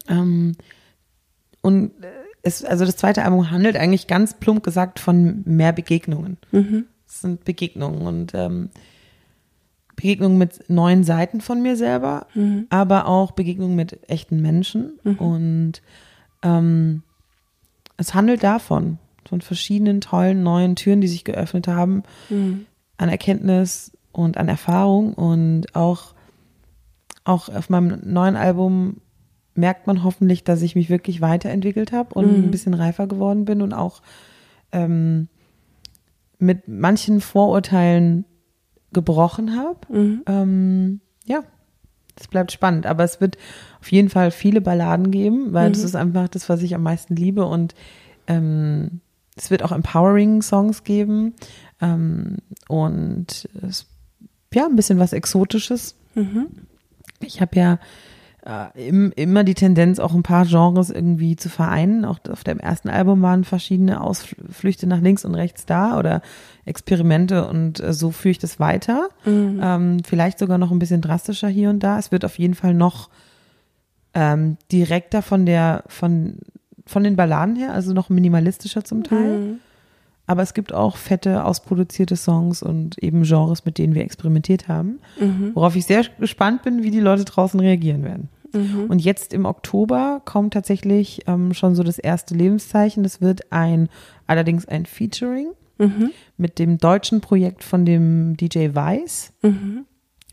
Ähm, 0.08 0.56
und 1.62 1.90
äh, 2.02 2.06
es, 2.46 2.64
also 2.64 2.84
das 2.84 2.96
zweite 2.96 3.24
Album 3.24 3.50
handelt 3.50 3.76
eigentlich 3.76 4.06
ganz 4.06 4.34
plump 4.34 4.62
gesagt 4.62 5.00
von 5.00 5.42
mehr 5.44 5.72
Begegnungen. 5.72 6.38
Es 7.06 7.20
sind 7.20 7.44
Begegnungen 7.44 8.06
und 8.06 8.34
ähm, 8.34 8.70
Begegnungen 9.96 10.38
mit 10.38 10.68
neuen 10.68 11.02
Seiten 11.04 11.40
von 11.40 11.60
mir 11.60 11.76
selber, 11.76 12.26
aber 12.70 13.06
auch 13.06 13.32
Begegnungen 13.32 13.74
mit 13.74 13.98
echten 14.08 14.40
Menschen. 14.42 14.98
Und 15.18 15.82
ähm, 16.42 17.02
es 17.96 18.14
handelt 18.14 18.44
davon, 18.44 18.98
von 19.28 19.40
verschiedenen 19.40 20.00
tollen 20.00 20.42
neuen 20.42 20.76
Türen, 20.76 21.00
die 21.00 21.08
sich 21.08 21.24
geöffnet 21.24 21.66
haben, 21.66 22.02
an 22.98 23.08
Erkenntnis 23.08 23.90
und 24.12 24.36
an 24.36 24.48
Erfahrung. 24.48 25.14
Und 25.14 25.74
auch, 25.74 26.14
auch 27.24 27.48
auf 27.48 27.70
meinem 27.70 27.98
neuen 28.04 28.36
Album 28.36 28.98
merkt 29.56 29.86
man 29.86 30.04
hoffentlich, 30.04 30.44
dass 30.44 30.62
ich 30.62 30.74
mich 30.74 30.90
wirklich 30.90 31.20
weiterentwickelt 31.20 31.92
habe 31.92 32.14
und 32.14 32.26
ein 32.44 32.50
bisschen 32.50 32.74
reifer 32.74 33.06
geworden 33.06 33.44
bin 33.44 33.62
und 33.62 33.72
auch 33.72 34.02
ähm, 34.72 35.28
mit 36.38 36.68
manchen 36.68 37.20
Vorurteilen 37.20 38.24
gebrochen 38.92 39.56
habe. 39.56 39.80
Ähm, 40.26 41.00
ja, 41.24 41.42
es 42.18 42.28
bleibt 42.28 42.52
spannend. 42.52 42.86
Aber 42.86 43.04
es 43.04 43.20
wird 43.20 43.36
auf 43.80 43.92
jeden 43.92 44.08
Fall 44.08 44.30
viele 44.30 44.60
Balladen 44.60 45.10
geben, 45.10 45.52
weil 45.52 45.70
das 45.70 45.82
ist 45.84 45.96
einfach 45.96 46.28
das, 46.28 46.48
was 46.48 46.62
ich 46.62 46.74
am 46.74 46.82
meisten 46.82 47.14
liebe. 47.14 47.44
Und 47.44 47.74
ähm, 48.26 49.00
es 49.36 49.50
wird 49.50 49.62
auch 49.62 49.72
empowering 49.72 50.42
Songs 50.42 50.84
geben 50.84 51.34
ähm, 51.80 52.38
und 52.68 53.48
es, 53.62 53.86
ja, 54.52 54.66
ein 54.66 54.76
bisschen 54.76 54.98
was 54.98 55.12
Exotisches. 55.12 55.94
Ich 57.20 57.40
habe 57.40 57.58
ja 57.58 57.78
äh, 58.46 58.88
im, 58.88 59.12
immer 59.16 59.42
die 59.42 59.54
Tendenz, 59.54 59.98
auch 59.98 60.14
ein 60.14 60.22
paar 60.22 60.46
Genres 60.46 60.90
irgendwie 60.90 61.36
zu 61.36 61.48
vereinen. 61.48 62.04
Auch 62.04 62.20
auf 62.30 62.44
dem 62.44 62.60
ersten 62.60 62.88
Album 62.88 63.20
waren 63.22 63.44
verschiedene 63.44 64.00
Ausflüchte 64.00 64.86
nach 64.86 65.00
links 65.00 65.24
und 65.24 65.34
rechts 65.34 65.66
da 65.66 65.98
oder 65.98 66.22
Experimente 66.64 67.48
und 67.48 67.80
äh, 67.80 67.92
so 67.92 68.10
führe 68.12 68.30
ich 68.30 68.38
das 68.38 68.60
weiter. 68.60 69.08
Ähm, 69.62 69.98
vielleicht 70.04 70.38
sogar 70.38 70.58
noch 70.58 70.70
ein 70.70 70.78
bisschen 70.78 71.00
drastischer 71.00 71.48
hier 71.48 71.70
und 71.70 71.80
da. 71.80 71.98
Es 71.98 72.12
wird 72.12 72.24
auf 72.24 72.38
jeden 72.38 72.54
Fall 72.54 72.74
noch 72.74 73.10
ähm, 74.14 74.56
direkter 74.70 75.22
von 75.22 75.44
der, 75.44 75.82
von, 75.88 76.38
von 76.86 77.02
den 77.04 77.16
Balladen 77.16 77.56
her, 77.56 77.72
also 77.72 77.92
noch 77.92 78.08
minimalistischer 78.08 78.84
zum 78.84 79.02
Teil. 79.02 79.40
Aber 80.28 80.42
es 80.42 80.54
gibt 80.54 80.72
auch 80.72 80.96
fette, 80.96 81.44
ausproduzierte 81.44 82.16
Songs 82.16 82.62
und 82.62 82.98
eben 82.98 83.22
Genres, 83.22 83.64
mit 83.64 83.78
denen 83.78 83.94
wir 83.94 84.02
experimentiert 84.02 84.66
haben. 84.66 84.98
Worauf 85.54 85.76
ich 85.76 85.86
sehr 85.86 86.04
gespannt 86.18 86.62
bin, 86.62 86.82
wie 86.82 86.90
die 86.90 86.98
Leute 87.00 87.24
draußen 87.24 87.60
reagieren 87.60 88.02
werden. 88.02 88.28
Und 88.88 88.98
jetzt 89.00 89.32
im 89.34 89.44
Oktober 89.44 90.22
kommt 90.24 90.52
tatsächlich 90.54 91.22
ähm, 91.26 91.52
schon 91.54 91.74
so 91.74 91.82
das 91.82 91.98
erste 91.98 92.34
Lebenszeichen. 92.34 93.02
Das 93.02 93.20
wird 93.20 93.52
ein, 93.52 93.88
allerdings 94.26 94.66
ein 94.66 94.86
Featuring 94.86 95.48
mit 96.38 96.58
dem 96.58 96.78
deutschen 96.78 97.20
Projekt 97.20 97.62
von 97.62 97.84
dem 97.84 98.36
DJ 98.36 98.70
Weiss. 98.74 99.32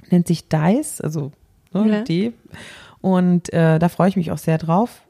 Nennt 0.09 0.27
sich 0.27 0.47
Dice, 0.47 1.01
also 1.01 1.31
ne, 1.73 1.87
Ja. 1.89 2.01
D. 2.03 2.31
Und 3.01 3.51
äh, 3.51 3.77
da 3.79 3.89
freue 3.89 4.07
ich 4.09 4.15
mich 4.15 4.31
auch 4.31 4.37
sehr 4.37 4.57
drauf. 4.57 5.03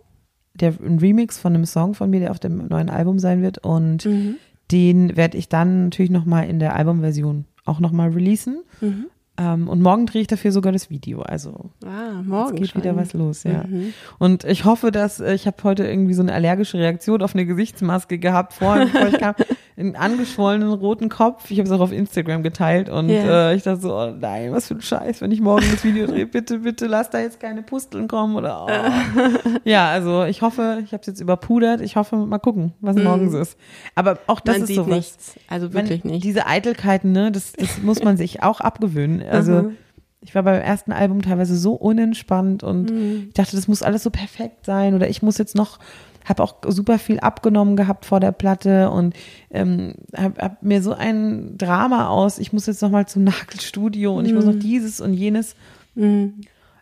Der 0.55 0.73
ein 0.83 0.99
Remix 0.99 1.37
von 1.39 1.53
einem 1.53 1.65
Song 1.65 1.93
von 1.93 2.09
mir, 2.09 2.19
der 2.19 2.31
auf 2.31 2.39
dem 2.39 2.67
neuen 2.67 2.89
Album 2.89 3.19
sein 3.19 3.41
wird. 3.43 3.59
Und 3.59 4.05
Mhm. 4.05 4.35
den 4.71 5.15
werde 5.15 5.37
ich 5.37 5.49
dann 5.49 5.85
natürlich 5.85 6.09
nochmal 6.11 6.47
in 6.49 6.57
der 6.59 6.75
Albumversion 6.75 7.45
auch 7.65 7.79
nochmal 7.79 8.09
releasen. 8.09 8.63
Mhm. 8.81 9.05
Ähm, 9.35 9.67
und 9.67 9.81
morgen 9.81 10.05
drehe 10.05 10.21
ich 10.21 10.27
dafür 10.27 10.51
sogar 10.51 10.71
das 10.73 10.91
Video. 10.91 11.21
Also 11.23 11.71
Ah, 11.83 12.19
es 12.21 12.25
morgen 12.27 12.55
geht 12.57 12.69
schon. 12.69 12.83
wieder 12.83 12.95
was 12.95 13.13
los, 13.13 13.43
ja. 13.43 13.63
Mhm. 13.67 13.91
Und 14.19 14.43
ich 14.43 14.63
hoffe, 14.65 14.91
dass 14.91 15.19
äh, 15.19 15.33
ich 15.33 15.47
habe 15.47 15.57
heute 15.63 15.85
irgendwie 15.87 16.13
so 16.13 16.21
eine 16.21 16.33
allergische 16.33 16.77
Reaktion 16.77 17.23
auf 17.23 17.33
eine 17.33 17.45
Gesichtsmaske 17.47 18.19
gehabt 18.19 18.53
vorhin, 18.53 18.89
bevor 18.91 19.07
ich 19.07 19.17
kam. 19.19 19.33
Einen 19.75 19.95
angeschwollenen 19.95 20.69
roten 20.71 21.09
Kopf. 21.09 21.49
Ich 21.49 21.57
habe 21.57 21.67
es 21.67 21.73
auch 21.73 21.79
auf 21.79 21.91
Instagram 21.91 22.43
geteilt 22.43 22.89
und 22.91 23.09
Ja. 23.09 23.49
äh, 23.49 23.55
ich 23.55 23.63
dachte 23.63 23.81
so, 23.81 23.97
oh 23.97 24.11
nein, 24.15 24.51
was 24.51 24.67
für 24.67 24.75
ein 24.75 24.81
Scheiß, 24.83 25.19
wenn 25.21 25.31
ich 25.31 25.41
morgen 25.41 25.65
das 25.71 25.83
Video 25.83 26.05
drehe. 26.05 26.27
Bitte, 26.27 26.59
bitte, 26.59 26.85
lass 26.85 27.09
da 27.09 27.19
jetzt 27.19 27.39
keine 27.39 27.63
Pusteln 27.63 28.07
kommen 28.07 28.35
oder. 28.35 28.67
Oh. 28.67 29.49
ja, 29.63 29.89
also 29.89 30.25
ich 30.25 30.43
hoffe, 30.43 30.77
ich 30.85 30.91
habe 30.93 31.01
es 31.01 31.07
jetzt 31.07 31.21
überpudert. 31.21 31.81
Ich 31.81 31.95
hoffe, 31.95 32.17
mal 32.17 32.37
gucken, 32.37 32.73
was 32.81 32.95
morgens 32.97 33.33
ist. 33.33 33.57
Aber 33.95 34.19
auch 34.27 34.41
das 34.41 34.57
Mhm. 34.57 34.59
Man 34.59 34.61
ist 34.61 34.67
sieht 34.67 34.75
sowas. 34.77 34.95
nichts. 34.95 35.35
Also 35.47 35.73
wirklich 35.73 36.03
Wenn 36.03 36.11
nicht. 36.11 36.23
Diese 36.23 36.45
Eitelkeiten, 36.45 37.11
ne, 37.11 37.31
das, 37.31 37.53
das 37.53 37.81
muss 37.81 38.03
man 38.03 38.15
sich 38.17 38.43
auch 38.43 38.61
abgewöhnen. 38.61 39.22
Also 39.29 39.51
Mhm. 39.63 39.77
ich 40.21 40.33
war 40.35 40.43
beim 40.43 40.61
ersten 40.61 40.91
Album 40.91 41.21
teilweise 41.21 41.57
so 41.57 41.73
unentspannt 41.73 42.63
und 42.63 42.91
Mhm. 42.91 43.25
ich 43.27 43.33
dachte, 43.33 43.55
das 43.55 43.67
muss 43.67 43.83
alles 43.83 44.03
so 44.03 44.09
perfekt 44.09 44.65
sein 44.65 44.93
oder 44.95 45.09
ich 45.09 45.21
muss 45.21 45.37
jetzt 45.37 45.55
noch, 45.55 45.79
habe 46.25 46.41
auch 46.41 46.55
super 46.67 46.97
viel 46.99 47.19
abgenommen 47.19 47.75
gehabt 47.75 48.05
vor 48.05 48.21
der 48.21 48.31
Platte 48.31 48.89
und 48.89 49.13
ähm, 49.51 49.95
habe 50.15 50.41
hab 50.41 50.63
mir 50.63 50.81
so 50.81 50.93
ein 50.93 51.57
Drama 51.57 52.07
aus, 52.07 52.39
ich 52.39 52.53
muss 52.53 52.65
jetzt 52.67 52.81
noch 52.81 52.89
mal 52.91 53.05
zum 53.07 53.23
Nagelstudio 53.25 54.17
und 54.17 54.25
ich 54.25 54.33
muss 54.33 54.45
noch 54.45 54.55
dieses 54.55 55.01
und 55.01 55.13
jenes, 55.13 55.55
Mhm. 55.95 56.41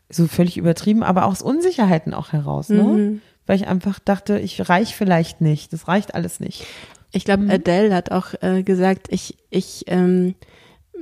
so 0.10 0.28
völlig 0.28 0.58
übertrieben, 0.58 1.04
aber 1.04 1.26
aus 1.26 1.42
Unsicherheiten 1.42 2.14
auch 2.14 2.34
heraus, 2.34 2.70
ne? 2.70 2.84
Mhm. 2.84 3.22
Weil 3.48 3.56
ich 3.56 3.68
einfach 3.68 3.98
dachte, 4.00 4.38
ich 4.40 4.70
reich 4.70 4.96
vielleicht 4.96 5.42
nicht, 5.42 5.74
das 5.74 5.88
reicht 5.88 6.14
alles 6.16 6.40
nicht. 6.40 6.66
Ich 7.12 7.26
glaube, 7.26 7.50
Adele 7.50 7.94
hat 7.96 8.12
auch 8.12 8.34
äh, 8.42 8.62
gesagt, 8.64 9.08
ich, 9.10 9.36
ich 9.50 9.86
ähm, 9.88 10.36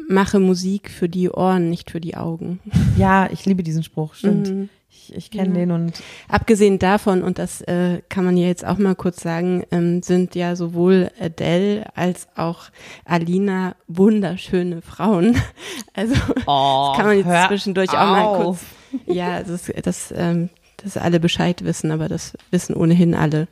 mache 0.10 0.40
Musik 0.40 0.90
für 0.90 1.08
die 1.08 1.30
Ohren, 1.30 1.70
nicht 1.70 1.92
für 1.92 2.02
die 2.02 2.18
Augen. 2.18 2.60
Ja, 2.98 3.30
ich 3.32 3.46
liebe 3.46 3.64
diesen 3.64 3.84
Spruch, 3.84 4.14
stimmt. 4.14 4.50
Mhm. 4.50 4.70
Ich, 4.92 5.16
ich 5.16 5.32
kenne 5.32 5.54
den 5.54 5.72
und 5.72 6.02
Abgesehen 6.28 6.78
davon, 6.80 7.24
und 7.24 7.38
das 7.40 7.62
äh, 7.62 8.02
kann 8.10 8.26
man 8.26 8.36
ja 8.36 8.48
jetzt 8.48 8.66
auch 8.66 8.78
mal 8.78 8.96
kurz 8.96 9.22
sagen, 9.22 9.64
ähm, 9.72 10.02
sind 10.04 10.36
ja 10.36 10.58
sowohl 10.58 11.12
Adele 11.18 11.86
als 11.96 12.28
auch 12.36 12.64
Alina 13.06 13.76
wunderschöne 13.88 14.82
Frauen. 14.82 15.38
Also 15.94 16.16
oh, 16.46 16.88
das 16.90 16.98
kann 16.98 17.06
man 17.06 17.18
jetzt 17.18 17.48
zwischendurch 17.48 17.90
auch 17.90 17.94
mal 17.94 18.24
auf. 18.26 18.44
kurz. 18.92 19.06
Ja, 19.16 19.44
das, 19.44 19.72
das, 19.84 20.14
ähm, 20.16 20.50
dass 20.84 20.98
alle 20.98 21.20
Bescheid 21.20 21.64
wissen, 21.64 21.92
aber 21.92 22.08
das 22.08 22.34
wissen 22.52 22.74
ohnehin 22.76 23.14
alle. 23.16 23.48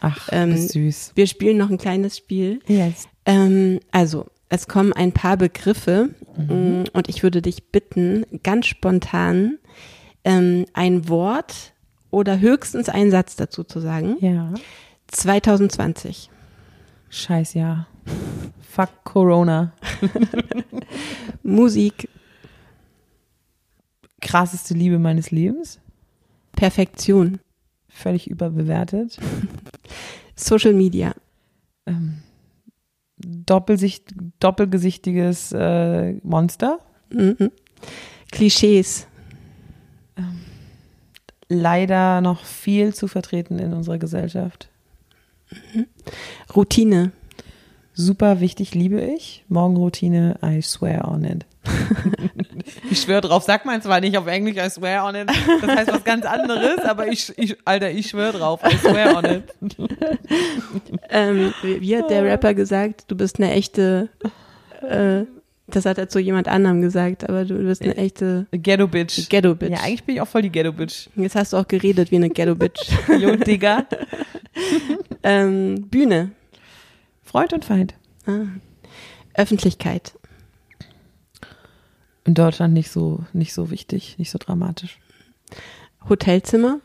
Ach, 0.00 0.28
Ähm, 0.32 0.50
das 0.50 0.60
ist 0.60 0.72
süß. 0.72 1.12
Wir 1.14 1.26
spielen 1.26 1.56
noch 1.58 1.70
ein 1.70 1.78
kleines 1.78 2.16
Spiel. 2.16 2.60
Yes. 2.66 3.08
Ähm, 3.24 3.80
also, 3.90 4.26
es 4.48 4.68
kommen 4.68 4.92
ein 4.92 5.12
paar 5.12 5.36
Begriffe 5.36 6.10
Mhm. 6.36 6.82
mm, 6.82 6.84
und 6.92 7.08
ich 7.08 7.22
würde 7.22 7.40
dich 7.42 7.68
bitten, 7.70 8.24
ganz 8.42 8.66
spontan 8.66 9.58
ähm, 10.24 10.66
ein 10.74 11.08
Wort 11.08 11.72
oder 12.10 12.38
höchstens 12.40 12.88
einen 12.88 13.10
Satz 13.10 13.36
dazu 13.36 13.64
zu 13.64 13.80
sagen. 13.80 14.16
Ja. 14.20 14.52
2020. 15.08 16.30
Scheiß 17.08 17.54
ja. 17.54 17.86
Fuck 18.70 18.90
Corona. 19.04 19.72
Musik, 21.42 22.08
Krasseste 24.20 24.74
Liebe 24.74 24.98
meines 24.98 25.30
Lebens. 25.30 25.78
Perfektion, 26.52 27.38
Völlig 27.88 28.28
überbewertet. 28.28 29.18
Social 30.36 30.74
Media, 30.74 31.14
Ähm, 31.86 32.18
Doppelsicht, 33.46 34.14
doppelgesichtiges 34.40 35.52
äh, 35.52 36.14
Monster. 36.22 36.80
mhm. 37.10 37.50
Klischees, 38.30 39.06
Leider 41.48 42.20
noch 42.20 42.44
viel 42.44 42.92
zu 42.92 43.06
vertreten 43.06 43.60
in 43.60 43.72
unserer 43.72 43.98
Gesellschaft. 43.98 44.68
Routine, 46.56 47.12
Super 47.98 48.40
wichtig, 48.40 48.74
liebe 48.74 49.00
ich. 49.00 49.42
Morgenroutine, 49.48 50.38
I 50.44 50.60
swear 50.60 51.08
on 51.08 51.24
it. 51.24 51.46
ich 52.96 53.02
schwöre 53.02 53.20
drauf, 53.20 53.42
sag 53.44 53.64
mal 53.64 53.80
zwar 53.82 54.00
nicht 54.00 54.16
auf 54.16 54.26
Englisch, 54.26 54.56
I 54.56 54.68
swear 54.70 55.04
on 55.06 55.14
it. 55.14 55.28
Das 55.60 55.76
heißt 55.76 55.92
was 55.92 56.04
ganz 56.04 56.24
anderes, 56.24 56.78
aber 56.80 57.08
ich, 57.08 57.32
ich 57.36 57.56
Alter, 57.64 57.90
ich 57.90 58.08
schwöre 58.08 58.38
drauf, 58.38 58.60
I 58.64 58.76
swear 58.76 59.16
on 59.16 59.24
it. 59.26 59.44
ähm, 61.10 61.52
wie 61.62 61.96
hat 61.96 62.10
der 62.10 62.24
Rapper 62.24 62.54
gesagt, 62.54 63.04
du 63.08 63.16
bist 63.16 63.38
eine 63.38 63.52
echte, 63.52 64.08
äh, 64.88 65.24
das 65.68 65.84
hat 65.84 65.98
er 65.98 66.08
zu 66.08 66.18
jemand 66.20 66.48
anderem 66.48 66.80
gesagt, 66.80 67.28
aber 67.28 67.44
du 67.44 67.54
bist 67.58 67.82
eine 67.82 67.96
echte 67.96 68.46
Ghetto 68.52 68.86
Bitch. 68.86 69.28
Ghetto-Bitch. 69.28 69.70
Ja, 69.70 69.80
eigentlich 69.80 70.04
bin 70.04 70.14
ich 70.16 70.20
auch 70.20 70.28
voll 70.28 70.42
die 70.42 70.50
Ghetto 70.50 70.72
Bitch. 70.72 71.08
Jetzt 71.16 71.34
hast 71.34 71.52
du 71.52 71.56
auch 71.56 71.66
geredet 71.68 72.10
wie 72.10 72.16
eine 72.16 72.30
Ghetto-Bitch. 72.30 72.80
Jo, 73.20 73.36
Digga. 73.36 73.84
ähm, 75.22 75.88
Bühne, 75.88 76.30
Freund 77.24 77.52
und 77.52 77.64
Feind. 77.64 77.94
ah. 78.26 78.46
Öffentlichkeit, 79.34 80.14
In 82.26 82.34
Deutschland 82.34 82.74
nicht 82.74 82.90
so, 82.90 83.24
nicht 83.32 83.54
so 83.54 83.70
wichtig, 83.70 84.18
nicht 84.18 84.30
so 84.30 84.38
dramatisch. 84.38 84.98
Hotelzimmer, 86.08 86.80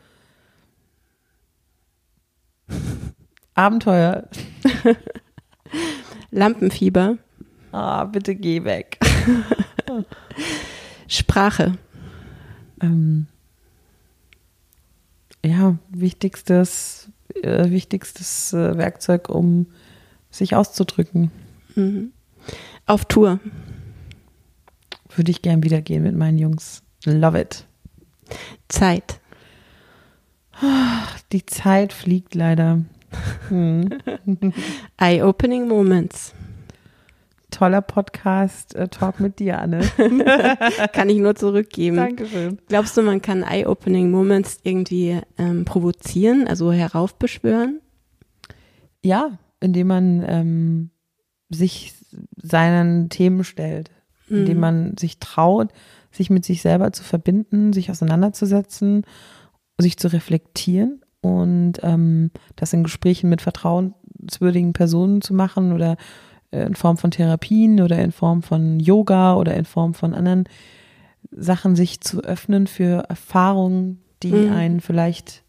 Abenteuer. 3.54 4.28
Lampenfieber, 6.30 7.18
Ah, 7.72 8.04
bitte 8.04 8.34
geh 8.34 8.64
weg. 8.64 8.98
Sprache, 11.08 11.78
Ähm, 12.80 13.26
ja, 15.44 15.76
wichtigstes, 15.88 17.08
äh, 17.42 17.70
wichtigstes 17.70 18.52
äh, 18.52 18.76
Werkzeug, 18.76 19.28
um 19.28 19.66
sich 20.30 20.54
auszudrücken. 20.54 21.30
mhm. 21.74 22.12
auf 22.86 23.04
Tour, 23.06 23.38
Würde 25.16 25.30
ich 25.30 25.42
gern 25.42 25.62
wieder 25.62 25.80
gehen 25.80 26.02
mit 26.02 26.16
meinen 26.16 26.38
Jungs. 26.38 26.82
Love 27.04 27.40
it. 27.40 27.66
Zeit, 28.68 29.20
Die 31.32 31.44
Zeit 31.46 31.92
fliegt 31.92 32.34
leider. 32.34 32.84
Hm. 33.48 33.88
Eye-Opening 34.96 35.68
Moments. 35.68 36.34
Toller 37.50 37.82
Podcast, 37.82 38.74
äh, 38.74 38.88
Talk 38.88 39.20
mit 39.20 39.38
dir, 39.38 39.58
Anne. 39.58 39.80
Kann 40.92 41.10
ich 41.10 41.18
nur 41.18 41.34
zurückgeben. 41.34 41.96
Dankeschön. 41.96 42.58
Glaubst 42.68 42.96
du, 42.96 43.02
man 43.02 43.20
kann 43.20 43.42
Eye-Opening 43.42 44.10
Moments 44.10 44.58
irgendwie 44.62 45.20
ähm, 45.36 45.66
provozieren, 45.66 46.46
also 46.48 46.72
heraufbeschwören? 46.72 47.80
Ja, 49.02 49.38
indem 49.60 49.88
man 49.88 50.24
ähm, 50.26 50.90
sich 51.50 51.92
seinen 52.36 53.10
Themen 53.10 53.44
stellt, 53.44 53.90
indem 54.32 54.56
Mhm. 54.56 54.60
man 54.60 54.96
sich 54.98 55.18
traut, 55.18 55.70
sich 56.10 56.30
mit 56.30 56.44
sich 56.44 56.62
selber 56.62 56.92
zu 56.92 57.02
verbinden, 57.04 57.72
sich 57.72 57.90
auseinanderzusetzen, 57.90 59.04
sich 59.78 59.96
zu 59.98 60.08
reflektieren 60.12 61.00
und 61.20 61.74
ähm, 61.82 62.30
das 62.56 62.72
in 62.72 62.82
Gesprächen 62.82 63.30
mit 63.30 63.40
vertrauenswürdigen 63.42 64.72
Personen 64.72 65.22
zu 65.22 65.34
machen 65.34 65.72
oder 65.72 65.96
äh, 66.50 66.64
in 66.66 66.74
Form 66.74 66.96
von 66.98 67.10
Therapien 67.10 67.80
oder 67.80 67.98
in 68.02 68.12
Form 68.12 68.42
von 68.42 68.78
Yoga 68.80 69.36
oder 69.36 69.54
in 69.54 69.64
Form 69.64 69.94
von 69.94 70.14
anderen 70.14 70.44
Sachen 71.30 71.76
sich 71.76 72.00
zu 72.00 72.22
öffnen 72.22 72.66
für 72.66 73.04
Erfahrungen, 73.08 74.00
die 74.22 74.32
Mhm. 74.32 74.52
einen 74.52 74.80
vielleicht 74.80 75.42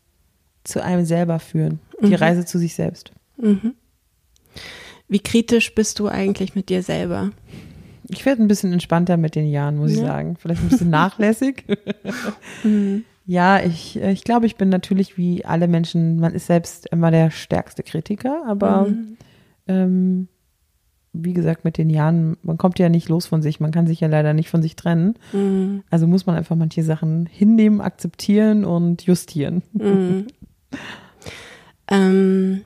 zu 0.64 0.82
einem 0.82 1.04
selber 1.06 1.40
führen. 1.40 1.80
Die 2.02 2.08
Mhm. 2.08 2.14
Reise 2.14 2.46
zu 2.46 2.58
sich 2.58 2.74
selbst. 2.76 3.12
Mhm. 3.38 3.74
Wie 5.10 5.20
kritisch 5.20 5.76
bist 5.76 6.00
du 6.00 6.08
eigentlich 6.08 6.56
mit 6.56 6.70
dir 6.70 6.82
selber? 6.84 7.32
Ich 8.10 8.26
werde 8.26 8.42
ein 8.44 8.48
bisschen 8.48 8.74
entspannter 8.74 9.18
mit 9.18 9.36
den 9.36 9.50
Jahren, 9.50 9.78
muss 9.78 9.92
ich 9.92 10.00
Ja. 10.00 10.08
sagen. 10.08 10.36
Vielleicht 10.38 10.62
ein 10.62 10.70
bisschen 10.70 10.90
nachlässig. 10.92 11.66
Mhm. 12.64 13.04
Ja, 13.26 13.62
ich, 13.62 14.02
äh, 14.02 14.12
ich 14.12 14.24
glaube, 14.24 14.46
ich 14.46 14.58
bin 14.58 14.70
natürlich 14.70 15.18
wie 15.18 15.46
alle 15.46 15.68
Menschen, 15.70 16.20
man 16.20 16.34
ist 16.34 16.48
selbst 16.48 16.88
immer 16.92 17.10
der 17.12 17.32
stärkste 17.32 17.82
Kritiker, 17.84 18.44
aber 18.46 18.88
Mhm. 18.88 19.18
ähm, 19.68 20.28
wie 21.14 21.34
gesagt, 21.34 21.64
mit 21.64 21.78
den 21.78 21.90
Jahren, 21.92 22.38
man 22.42 22.58
kommt 22.58 22.80
ja 22.80 22.90
nicht 22.90 23.08
los 23.08 23.28
von 23.28 23.42
sich, 23.44 23.60
man 23.60 23.72
kann 23.72 23.86
sich 23.88 24.00
ja 24.00 24.08
leider 24.08 24.34
nicht 24.34 24.50
von 24.50 24.62
sich 24.64 24.76
trennen. 24.76 25.14
Mhm. 25.32 25.84
Also 25.92 26.08
muss 26.08 26.26
man 26.26 26.36
einfach 26.36 26.56
manche 26.56 26.84
Sachen 26.84 27.28
hinnehmen, 27.28 27.82
akzeptieren 27.82 28.66
und 28.66 29.04
justieren. 29.04 29.62
Mhm. 29.74 30.26
ähm, 31.88 32.62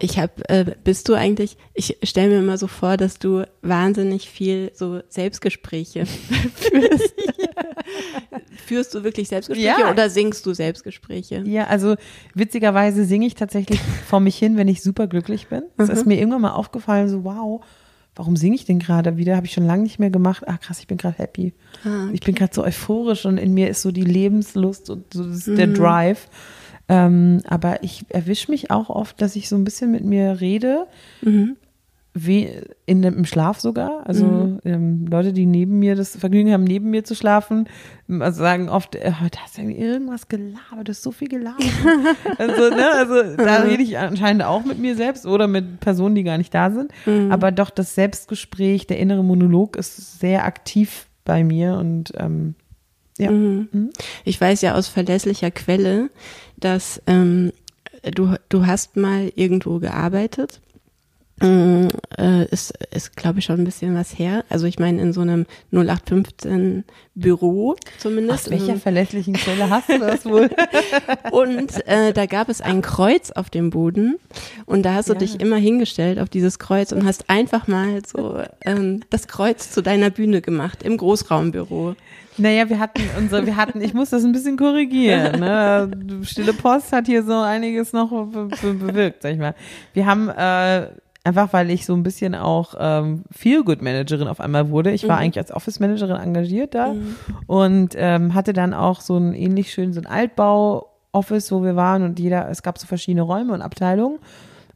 Ich 0.00 0.18
habe, 0.18 0.48
äh, 0.48 0.64
bist 0.84 1.08
du 1.08 1.14
eigentlich, 1.14 1.56
ich 1.74 1.96
stelle 2.04 2.28
mir 2.30 2.38
immer 2.38 2.58
so 2.58 2.66
vor, 2.66 2.96
dass 2.96 3.18
du 3.18 3.44
wahnsinnig 3.62 4.28
viel 4.30 4.70
so 4.74 5.00
Selbstgespräche 5.08 6.06
führst. 6.54 7.14
Führst 8.66 8.94
du 8.94 9.02
wirklich 9.04 9.28
Selbstgespräche 9.28 9.80
Ja. 9.80 9.90
oder 9.90 10.10
singst 10.10 10.44
du 10.46 10.52
Selbstgespräche? 10.54 11.42
Ja, 11.46 11.66
also 11.68 11.96
witzigerweise 12.34 13.04
singe 13.04 13.26
ich 13.26 13.34
tatsächlich 13.34 13.80
vor 14.06 14.20
mich 14.20 14.36
hin, 14.36 14.56
wenn 14.56 14.68
ich 14.68 14.82
super 14.82 15.06
glücklich 15.06 15.48
bin. 15.48 15.62
Es 15.78 15.88
ist 15.88 16.06
mir 16.06 16.18
irgendwann 16.18 16.42
mal 16.42 16.52
aufgefallen, 16.52 17.08
so 17.08 17.24
wow, 17.24 17.64
warum 18.14 18.36
singe 18.36 18.56
ich 18.56 18.64
denn 18.66 18.78
gerade 18.78 19.16
wieder? 19.16 19.36
Habe 19.36 19.46
ich 19.46 19.52
schon 19.52 19.66
lange 19.66 19.84
nicht 19.84 19.98
mehr 19.98 20.10
gemacht. 20.10 20.42
Ach 20.46 20.60
krass, 20.60 20.80
ich 20.80 20.86
bin 20.86 20.98
gerade 20.98 21.16
happy. 21.18 21.54
Ich 22.12 22.20
bin 22.20 22.34
gerade 22.34 22.54
so 22.54 22.62
euphorisch 22.64 23.24
und 23.24 23.38
in 23.38 23.54
mir 23.54 23.68
ist 23.70 23.82
so 23.82 23.90
die 23.90 24.02
Lebenslust 24.04 24.90
und 24.90 25.12
so 25.14 25.24
das 25.24 25.46
ist 25.46 25.58
der 25.58 25.68
Drive. 25.68 26.28
Ähm, 26.88 27.42
aber 27.46 27.82
ich 27.82 28.04
erwische 28.08 28.50
mich 28.50 28.70
auch 28.70 28.88
oft, 28.88 29.20
dass 29.20 29.36
ich 29.36 29.48
so 29.48 29.56
ein 29.56 29.64
bisschen 29.64 29.90
mit 29.90 30.04
mir 30.04 30.40
rede, 30.40 30.86
wie 32.14 32.50
in 32.86 33.02
dem, 33.02 33.18
im 33.18 33.24
Schlaf 33.24 33.60
sogar. 33.60 34.06
Also 34.06 34.58
ähm, 34.64 35.06
Leute, 35.06 35.32
die 35.32 35.46
neben 35.46 35.78
mir 35.78 35.94
das 35.94 36.16
Vergnügen 36.16 36.52
haben, 36.52 36.64
neben 36.64 36.90
mir 36.90 37.04
zu 37.04 37.14
schlafen, 37.14 37.68
also 38.08 38.38
sagen 38.40 38.68
oft, 38.68 38.94
äh, 38.94 39.12
heute 39.20 39.38
hast 39.40 39.58
du 39.58 39.62
irgendwas 39.62 40.28
gelabert, 40.28 40.88
du 40.88 40.90
hast 40.90 41.02
so 41.02 41.12
viel 41.12 41.28
gelabert. 41.28 41.62
also, 42.38 42.74
ne, 42.74 42.90
also 42.92 43.36
da 43.36 43.56
rede 43.58 43.82
ich 43.82 43.98
anscheinend 43.98 44.42
auch 44.42 44.64
mit 44.64 44.78
mir 44.78 44.96
selbst 44.96 45.26
oder 45.26 45.46
mit 45.46 45.80
Personen, 45.80 46.14
die 46.14 46.24
gar 46.24 46.38
nicht 46.38 46.54
da 46.54 46.70
sind. 46.70 46.92
Aber 47.30 47.52
doch 47.52 47.70
das 47.70 47.94
Selbstgespräch, 47.94 48.86
der 48.86 48.98
innere 48.98 49.22
Monolog 49.22 49.76
ist 49.76 50.18
sehr 50.18 50.44
aktiv 50.44 51.06
bei 51.24 51.44
mir 51.44 51.74
und 51.74 52.12
ähm, 52.16 52.54
ja. 53.18 53.30
Ich 54.24 54.40
weiß 54.40 54.62
ja 54.62 54.74
aus 54.74 54.86
verlässlicher 54.86 55.50
Quelle, 55.50 56.08
dass 56.60 57.00
ähm, 57.06 57.52
du, 58.14 58.34
du 58.48 58.66
hast 58.66 58.96
mal 58.96 59.32
irgendwo 59.34 59.78
gearbeitet. 59.78 60.60
Mm, 61.40 61.86
äh, 62.18 62.46
ist, 62.46 62.72
ist 62.92 63.16
glaube 63.16 63.38
ich, 63.38 63.44
schon 63.44 63.60
ein 63.60 63.64
bisschen 63.64 63.94
was 63.94 64.18
her. 64.18 64.44
Also 64.48 64.66
ich 64.66 64.80
meine, 64.80 65.00
in 65.00 65.12
so 65.12 65.20
einem 65.20 65.46
0815 65.70 66.82
Büro 67.14 67.76
zumindest. 67.98 68.46
Aus 68.46 68.50
welcher 68.50 68.72
Ähm, 68.72 68.80
verlässlichen 68.80 69.34
Quelle 69.34 69.70
hast 69.70 69.88
du 69.88 69.98
das 70.00 70.24
wohl? 70.26 70.50
Und 71.30 71.86
äh, 71.86 72.12
da 72.12 72.26
gab 72.26 72.48
es 72.48 72.60
ein 72.60 72.82
Kreuz 72.82 73.30
auf 73.30 73.50
dem 73.50 73.70
Boden 73.70 74.16
und 74.66 74.82
da 74.82 74.94
hast 74.94 75.08
du 75.08 75.12
Ja. 75.14 75.18
dich 75.20 75.40
immer 75.40 75.56
hingestellt 75.58 76.18
auf 76.18 76.28
dieses 76.28 76.58
Kreuz 76.58 76.90
und 76.90 77.04
hast 77.06 77.30
einfach 77.30 77.68
mal 77.68 78.00
so 78.04 78.40
ähm, 78.64 79.02
das 79.10 79.28
Kreuz 79.28 79.70
zu 79.70 79.80
deiner 79.80 80.10
Bühne 80.10 80.40
gemacht 80.40 80.82
im 80.82 80.96
Großraumbüro. 80.96 81.94
Naja, 82.38 82.68
wir 82.68 82.78
hatten 82.78 83.02
unsere, 83.18 83.44
wir 83.46 83.56
hatten, 83.56 83.80
ich 83.80 83.94
muss 83.94 84.10
das 84.10 84.24
ein 84.24 84.32
bisschen 84.32 84.56
korrigieren. 84.56 85.40
Ne? 85.40 85.90
Stille 86.22 86.52
Post 86.52 86.92
hat 86.92 87.06
hier 87.06 87.22
so 87.22 87.38
einiges 87.38 87.92
noch 87.92 88.10
be 88.10 88.48
be 88.60 88.74
bewirkt, 88.74 89.22
sag 89.22 89.32
ich 89.32 89.38
mal. 89.38 89.54
Wir 89.92 90.06
haben 90.06 90.28
äh, 90.28 90.88
einfach, 91.24 91.52
weil 91.52 91.70
ich 91.70 91.84
so 91.84 91.94
ein 91.94 92.02
bisschen 92.02 92.34
auch 92.34 92.74
ähm, 92.78 93.24
Feel-Good-Managerin 93.30 94.28
auf 94.28 94.40
einmal 94.40 94.70
wurde. 94.70 94.92
Ich 94.92 95.06
war 95.08 95.18
eigentlich 95.18 95.38
als 95.38 95.52
Office-Managerin 95.52 96.16
engagiert 96.16 96.74
da 96.74 96.94
und 97.46 97.94
ähm, 97.96 98.34
hatte 98.34 98.52
dann 98.52 98.72
auch 98.74 99.00
so 99.00 99.16
ein 99.16 99.34
ähnlich 99.34 99.72
schön, 99.72 99.92
so 99.92 100.00
ein 100.00 100.06
Altbau-Office, 100.06 101.52
wo 101.52 101.62
wir 101.62 101.76
waren 101.76 102.02
und 102.02 102.18
jeder, 102.18 102.48
es 102.48 102.62
gab 102.62 102.78
so 102.78 102.86
verschiedene 102.86 103.22
Räume 103.22 103.52
und 103.52 103.62
Abteilungen. 103.62 104.18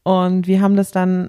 Und 0.03 0.47
wir 0.47 0.61
haben 0.61 0.77
das 0.77 0.91
dann 0.91 1.29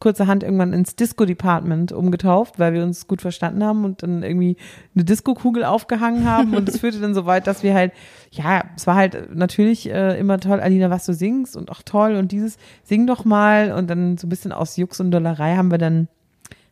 kurzerhand 0.00 0.42
irgendwann 0.42 0.72
ins 0.72 0.96
Disco-Department 0.96 1.92
umgetauft, 1.92 2.58
weil 2.58 2.72
wir 2.72 2.82
uns 2.82 3.06
gut 3.06 3.20
verstanden 3.20 3.62
haben 3.62 3.84
und 3.84 4.02
dann 4.02 4.22
irgendwie 4.22 4.56
eine 4.94 5.04
Disco-Kugel 5.04 5.64
aufgehangen 5.64 6.28
haben. 6.28 6.54
Und 6.54 6.68
es 6.68 6.78
führte 6.80 6.98
dann 6.98 7.14
so 7.14 7.26
weit, 7.26 7.46
dass 7.46 7.62
wir 7.62 7.74
halt, 7.74 7.92
ja, 8.30 8.64
es 8.76 8.86
war 8.86 8.96
halt 8.96 9.34
natürlich 9.34 9.88
äh, 9.88 10.18
immer 10.18 10.40
toll, 10.40 10.60
Alina, 10.60 10.90
was 10.90 11.06
du 11.06 11.14
singst 11.14 11.56
und 11.56 11.70
auch 11.70 11.82
toll 11.82 12.16
und 12.16 12.32
dieses, 12.32 12.56
sing 12.82 13.06
doch 13.06 13.24
mal. 13.24 13.72
Und 13.72 13.88
dann 13.90 14.16
so 14.16 14.26
ein 14.26 14.30
bisschen 14.30 14.52
aus 14.52 14.76
Jux 14.76 14.98
und 14.98 15.10
Dollerei 15.10 15.56
haben 15.56 15.70
wir 15.70 15.78
dann, 15.78 16.08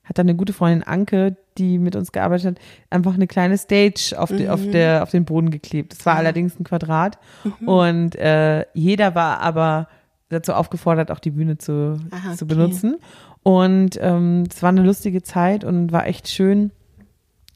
hat 0.05 0.19
dann 0.19 0.27
eine 0.27 0.37
gute 0.37 0.53
Freundin 0.53 0.83
Anke, 0.83 1.37
die 1.57 1.79
mit 1.79 1.95
uns 1.95 2.11
gearbeitet 2.13 2.47
hat, 2.47 2.59
einfach 2.89 3.15
eine 3.15 3.27
kleine 3.27 3.59
Stage 3.59 4.15
auf, 4.17 4.35
die, 4.35 4.49
auf, 4.49 4.69
der, 4.71 5.03
auf 5.03 5.11
den 5.11 5.25
Boden 5.25 5.51
geklebt. 5.51 5.93
Es 5.93 6.05
war 6.07 6.17
allerdings 6.17 6.59
ein 6.59 6.65
Quadrat. 6.65 7.19
Und 7.65 8.17
äh, 8.17 8.65
jeder 8.73 9.15
war 9.15 9.41
aber 9.41 9.89
dazu 10.31 10.55
aufgefordert, 10.55 11.11
auch 11.11 11.19
die 11.19 11.31
Bühne 11.31 11.59
zu, 11.59 12.01
Ah, 12.11 12.35
zu 12.35 12.47
okay. 12.47 12.55
benutzen. 12.55 12.97
Und 13.43 13.99
ähm, 14.01 14.45
es 14.51 14.63
war 14.63 14.71
eine 14.71 14.83
lustige 14.83 15.23
Zeit 15.23 15.65
und 15.65 15.93
war 15.93 16.07
echt 16.07 16.29
schön, 16.29 16.71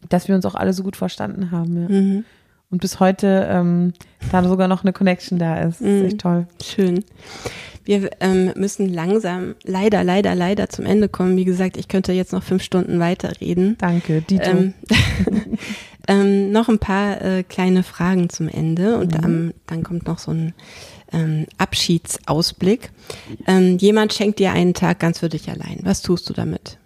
dass 0.09 0.29
wir 0.29 0.35
uns 0.35 0.45
auch 0.47 0.55
alle 0.55 0.73
so 0.73 0.83
gut 0.83 0.97
verstanden 0.97 1.51
haben. 1.51 1.83
Ja. 1.83 1.89
Mhm. 1.89 2.25
Und 2.71 2.81
bis 2.81 3.01
heute 3.01 3.47
ähm, 3.51 3.93
da 4.33 4.43
sogar 4.47 4.69
noch 4.69 4.83
eine 4.83 4.93
Connection 4.93 5.39
da 5.39 5.61
ist. 5.61 5.81
Das 5.81 5.87
Mhm. 5.89 5.97
ist 5.97 6.05
echt 6.05 6.19
toll. 6.21 6.47
Schön. 6.63 7.05
Wir 7.85 8.11
ähm, 8.21 8.51
müssen 8.57 8.89
langsam, 8.93 9.55
leider, 9.63 10.03
leider, 10.05 10.35
leider 10.35 10.71
zum 10.71 10.87
Ende 10.87 11.09
kommen. 11.11 11.37
Wie 11.37 11.45
gesagt, 11.45 11.77
ich 11.77 11.87
könnte 11.89 12.13
jetzt 12.15 12.33
noch 12.33 12.43
fünf 12.43 12.63
Stunden 12.63 12.99
weiterreden. 12.99 13.77
Danke, 13.79 14.23
Dito. 14.23 14.43
Ähm, 14.51 14.73
ähm, 16.09 16.51
noch 16.51 16.69
ein 16.69 16.79
paar 16.79 17.21
äh, 17.23 17.43
kleine 17.43 17.83
Fragen 17.83 18.31
zum 18.31 18.49
Ende 18.49 18.97
und 18.99 19.15
ähm, 19.23 19.53
dann 19.67 19.83
kommt 19.83 20.07
noch 20.07 20.19
so 20.19 20.31
ein 20.31 20.55
ähm, 21.15 21.47
Abschiedsausblick. 21.59 22.91
Ähm, 23.47 23.78
jemand 23.78 24.12
schenkt 24.12 24.39
dir 24.39 24.53
einen 24.53 24.74
Tag 24.74 24.99
ganz 24.99 25.20
für 25.20 25.28
dich 25.28 25.49
allein. 25.49 25.81
Was 25.82 26.03
tust 26.03 26.28
du 26.28 26.35
damit? 26.35 26.78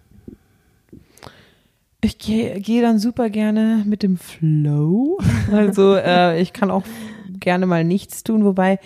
Ich 2.01 2.17
gehe 2.17 2.61
geh 2.61 2.81
dann 2.81 2.99
super 2.99 3.29
gerne 3.29 3.83
mit 3.85 4.03
dem 4.03 4.17
Flow. 4.17 5.19
Also 5.51 5.95
äh, 5.95 6.39
ich 6.41 6.53
kann 6.53 6.69
auch 6.69 6.83
gerne 7.39 7.65
mal 7.65 7.83
nichts 7.83 8.23
tun, 8.23 8.45
wobei 8.45 8.79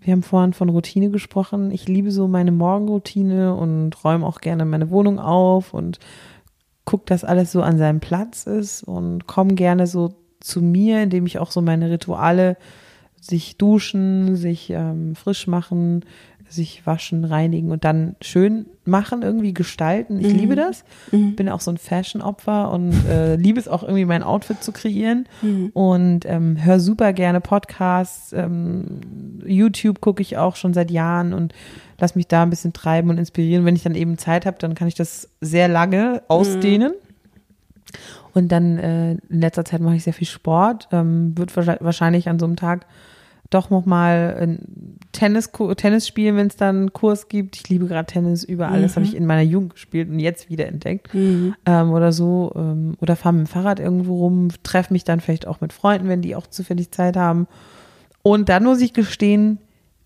wir 0.00 0.12
haben 0.12 0.22
vorhin 0.24 0.52
von 0.52 0.68
Routine 0.68 1.10
gesprochen. 1.10 1.70
Ich 1.70 1.88
liebe 1.88 2.10
so 2.10 2.26
meine 2.26 2.50
Morgenroutine 2.50 3.54
und 3.54 4.04
räume 4.04 4.26
auch 4.26 4.40
gerne 4.40 4.64
meine 4.64 4.90
Wohnung 4.90 5.20
auf 5.20 5.72
und 5.72 6.00
gucke, 6.84 7.04
dass 7.06 7.24
alles 7.24 7.52
so 7.52 7.62
an 7.62 7.78
seinem 7.78 8.00
Platz 8.00 8.46
ist 8.46 8.82
und 8.82 9.26
komme 9.28 9.54
gerne 9.54 9.86
so 9.86 10.14
zu 10.40 10.60
mir, 10.60 11.02
indem 11.02 11.26
ich 11.26 11.38
auch 11.38 11.52
so 11.52 11.62
meine 11.62 11.90
Rituale, 11.90 12.56
sich 13.22 13.56
duschen, 13.56 14.36
sich 14.36 14.70
ähm, 14.70 15.14
frisch 15.14 15.46
machen, 15.46 16.04
sich 16.48 16.84
waschen, 16.86 17.24
reinigen 17.24 17.70
und 17.70 17.84
dann 17.84 18.16
schön 18.20 18.66
machen, 18.84 19.22
irgendwie 19.22 19.54
gestalten. 19.54 20.18
Ich 20.20 20.26
liebe 20.34 20.56
das. 20.56 20.84
Bin 21.36 21.48
auch 21.48 21.60
so 21.60 21.70
ein 21.70 21.78
Fashion-Opfer 21.78 22.70
und 22.70 22.92
äh, 23.08 23.36
liebe 23.36 23.58
es 23.58 23.68
auch 23.68 23.82
irgendwie 23.82 24.04
mein 24.04 24.22
Outfit 24.22 24.62
zu 24.62 24.72
kreieren 24.72 25.26
und 25.72 26.26
ähm, 26.26 26.62
höre 26.62 26.80
super 26.80 27.12
gerne 27.12 27.40
Podcasts. 27.40 28.32
Ähm, 28.32 29.40
YouTube 29.46 30.00
gucke 30.00 30.20
ich 30.20 30.36
auch 30.36 30.56
schon 30.56 30.74
seit 30.74 30.90
Jahren 30.90 31.32
und 31.32 31.54
lass 31.98 32.16
mich 32.16 32.26
da 32.26 32.42
ein 32.42 32.50
bisschen 32.50 32.72
treiben 32.72 33.08
und 33.08 33.18
inspirieren. 33.18 33.64
Wenn 33.64 33.76
ich 33.76 33.84
dann 33.84 33.94
eben 33.94 34.18
Zeit 34.18 34.44
habe, 34.44 34.58
dann 34.58 34.74
kann 34.74 34.88
ich 34.88 34.94
das 34.94 35.30
sehr 35.40 35.68
lange 35.68 36.22
ausdehnen. 36.28 36.92
Und 38.34 38.50
dann 38.50 38.78
äh, 38.78 39.12
in 39.12 39.40
letzter 39.40 39.64
Zeit 39.64 39.80
mache 39.80 39.96
ich 39.96 40.04
sehr 40.04 40.12
viel 40.12 40.26
Sport. 40.26 40.88
Ähm, 40.92 41.36
wird 41.36 41.56
wahrscheinlich 41.56 42.28
an 42.28 42.38
so 42.38 42.46
einem 42.46 42.56
Tag 42.56 42.86
doch 43.54 43.70
nochmal 43.70 44.58
Tennis, 45.12 45.50
Tennis 45.76 46.08
spielen, 46.08 46.36
wenn 46.36 46.46
es 46.46 46.56
dann 46.56 46.76
einen 46.76 46.92
Kurs 46.92 47.28
gibt. 47.28 47.56
Ich 47.56 47.68
liebe 47.68 47.86
gerade 47.86 48.06
Tennis 48.06 48.44
über 48.44 48.68
alles, 48.68 48.96
habe 48.96 49.04
ich 49.04 49.14
in 49.14 49.26
meiner 49.26 49.42
Jugend 49.42 49.74
gespielt 49.74 50.08
und 50.08 50.18
jetzt 50.18 50.48
wieder 50.50 50.66
entdeckt. 50.66 51.08
Ähm, 51.66 51.90
oder 51.90 52.12
so. 52.12 52.52
Ähm, 52.56 52.94
oder 53.00 53.14
fahre 53.16 53.34
mit 53.34 53.46
dem 53.46 53.50
Fahrrad 53.50 53.78
irgendwo 53.78 54.18
rum, 54.18 54.48
treffe 54.62 54.92
mich 54.92 55.04
dann 55.04 55.20
vielleicht 55.20 55.46
auch 55.46 55.60
mit 55.60 55.72
Freunden, 55.72 56.08
wenn 56.08 56.22
die 56.22 56.34
auch 56.34 56.46
zufällig 56.46 56.90
Zeit 56.90 57.16
haben. 57.16 57.46
Und 58.22 58.48
dann 58.48 58.64
muss 58.64 58.80
ich 58.80 58.92
gestehen, 58.92 59.58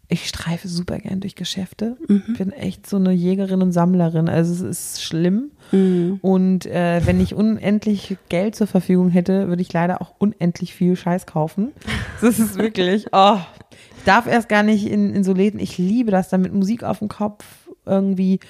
ich 0.08 0.28
streife 0.28 0.68
super 0.68 0.98
gern 0.98 1.20
durch 1.20 1.34
Geschäfte. 1.34 1.96
Bin 2.38 2.52
echt 2.52 2.88
so 2.88 2.96
eine 2.96 3.12
Jägerin 3.12 3.60
und 3.60 3.72
Sammlerin. 3.72 4.28
Also 4.28 4.52
es 4.52 4.60
ist 4.60 5.02
schlimm. 5.02 5.50
Und 6.22 6.66
äh, 6.66 7.00
wenn 7.04 7.20
ich 7.20 7.34
unendlich 7.34 8.16
Geld 8.28 8.54
zur 8.54 8.68
Verfügung 8.68 9.10
hätte, 9.10 9.48
würde 9.48 9.62
ich 9.62 9.72
leider 9.72 10.00
auch 10.00 10.14
unendlich 10.18 10.74
viel 10.74 10.96
Scheiß 10.96 11.26
kaufen. 11.26 11.72
Das 12.22 12.38
ist 12.38 12.56
wirklich, 12.56 13.08
oh, 13.12 13.36
ich 13.98 14.04
darf 14.04 14.26
erst 14.26 14.48
gar 14.48 14.62
nicht 14.62 14.86
in, 14.86 15.12
in 15.12 15.22
so 15.22 15.34
Läden. 15.34 15.60
Ich 15.60 15.76
liebe 15.76 16.10
das 16.10 16.30
dann 16.30 16.40
mit 16.40 16.54
Musik 16.54 16.82
auf 16.82 17.00
dem 17.00 17.08
Kopf 17.08 17.44
irgendwie 17.84 18.40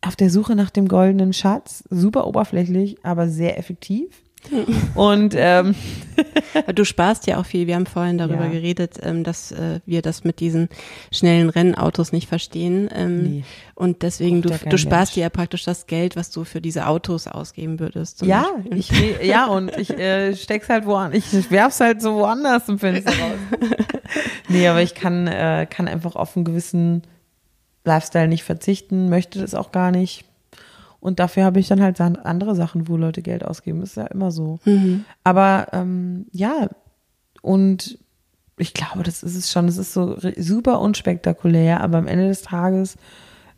auf 0.00 0.16
der 0.16 0.30
Suche 0.30 0.56
nach 0.56 0.70
dem 0.70 0.88
goldenen 0.88 1.34
Schatz. 1.34 1.84
Super 1.90 2.26
oberflächlich, 2.26 3.04
aber 3.04 3.28
sehr 3.28 3.58
effektiv. 3.58 4.23
Und 4.94 5.34
ähm, 5.36 5.74
Du 6.74 6.84
sparst 6.84 7.26
ja 7.26 7.38
auch 7.40 7.46
viel. 7.46 7.66
Wir 7.66 7.74
haben 7.74 7.86
vorhin 7.86 8.18
darüber 8.18 8.44
Ja. 8.44 8.50
geredet, 8.50 8.98
ähm, 9.02 9.24
dass 9.24 9.50
äh, 9.50 9.80
wir 9.86 10.00
das 10.02 10.22
mit 10.22 10.38
diesen 10.38 10.68
schnellen 11.12 11.48
Rennautos 11.50 12.12
nicht 12.12 12.28
verstehen. 12.28 12.88
Ähm, 12.94 13.22
Nee. 13.22 13.44
Und 13.74 14.02
deswegen, 14.02 14.40
du, 14.42 14.50
du 14.50 14.78
sparst 14.78 15.16
dir 15.16 15.22
ja 15.22 15.30
praktisch 15.30 15.64
das 15.64 15.86
Geld, 15.88 16.14
was 16.14 16.30
du 16.30 16.44
für 16.44 16.60
diese 16.60 16.86
Autos 16.86 17.26
ausgeben 17.26 17.80
würdest. 17.80 18.22
ja, 18.22 18.46
Beispiel. 18.70 19.16
ich 19.20 19.26
ja 19.26 19.46
und 19.46 19.76
ich 19.76 19.90
äh, 19.90 20.36
steck's 20.36 20.68
halt 20.68 20.86
woanders, 20.86 21.32
ich 21.32 21.50
werf's 21.50 21.80
halt 21.80 22.00
so 22.00 22.14
woanders 22.14 22.68
im 22.68 22.78
Fenster 22.78 23.10
raus. 23.10 23.38
nee, 24.48 24.68
aber 24.68 24.82
ich 24.82 24.94
kann 24.94 25.26
äh, 25.26 25.66
kann 25.68 25.88
einfach 25.88 26.14
auf 26.14 26.36
einen 26.36 26.44
gewissen 26.44 27.02
Lifestyle 27.84 28.28
nicht 28.28 28.44
verzichten, 28.44 29.08
möchte 29.08 29.40
das 29.40 29.54
auch 29.54 29.72
gar 29.72 29.90
nicht. 29.90 30.24
Und 31.04 31.20
dafür 31.20 31.44
habe 31.44 31.60
ich 31.60 31.68
dann 31.68 31.82
halt 31.82 32.00
andere 32.00 32.54
Sachen, 32.54 32.88
wo 32.88 32.96
Leute 32.96 33.20
Geld 33.20 33.44
ausgeben. 33.44 33.82
Ist 33.82 33.98
ja 33.98 34.06
immer 34.06 34.30
so. 34.30 34.58
Aber 35.22 35.66
ähm, 35.72 36.24
ja, 36.32 36.70
und 37.42 37.98
ich 38.56 38.72
glaube, 38.72 39.02
das 39.02 39.22
ist 39.22 39.36
es 39.36 39.52
schon. 39.52 39.68
Es 39.68 39.76
ist 39.76 39.92
so 39.92 40.16
super 40.38 40.80
unspektakulär, 40.80 41.82
aber 41.82 41.98
am 41.98 42.06
Ende 42.06 42.28
des 42.28 42.40
Tages 42.40 42.96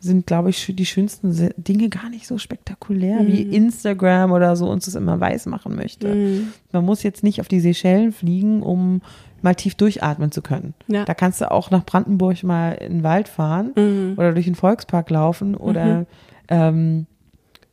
sind, 0.00 0.26
glaube 0.26 0.50
ich, 0.50 0.74
die 0.74 0.86
schönsten 0.86 1.52
Dinge 1.56 1.88
gar 1.88 2.10
nicht 2.10 2.26
so 2.26 2.36
spektakulär, 2.36 3.22
mhm. 3.22 3.26
wie 3.28 3.42
Instagram 3.42 4.32
oder 4.32 4.56
so 4.56 4.68
uns 4.68 4.86
das 4.86 4.96
immer 4.96 5.20
weiß 5.20 5.46
machen 5.46 5.76
möchte. 5.76 6.12
Mhm. 6.12 6.48
Man 6.72 6.84
muss 6.84 7.04
jetzt 7.04 7.22
nicht 7.22 7.40
auf 7.40 7.46
die 7.46 7.60
Seychellen 7.60 8.10
fliegen, 8.10 8.60
um 8.60 9.02
mal 9.40 9.54
tief 9.54 9.76
durchatmen 9.76 10.32
zu 10.32 10.42
können. 10.42 10.74
Ja. 10.88 11.04
Da 11.04 11.14
kannst 11.14 11.40
du 11.40 11.48
auch 11.48 11.70
nach 11.70 11.84
Brandenburg 11.84 12.42
mal 12.42 12.72
in 12.72 12.94
den 12.94 13.02
Wald 13.04 13.28
fahren 13.28 13.70
mhm. 13.76 14.14
oder 14.16 14.32
durch 14.32 14.46
den 14.46 14.56
Volkspark 14.56 15.10
laufen 15.10 15.54
oder 15.54 16.00
mhm. 16.00 16.06
ähm, 16.48 17.06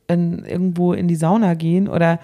in, 0.08 0.44
irgendwo 0.44 0.92
in 0.92 1.08
die 1.08 1.16
Sauna 1.16 1.54
gehen 1.54 1.88
oder 1.88 2.20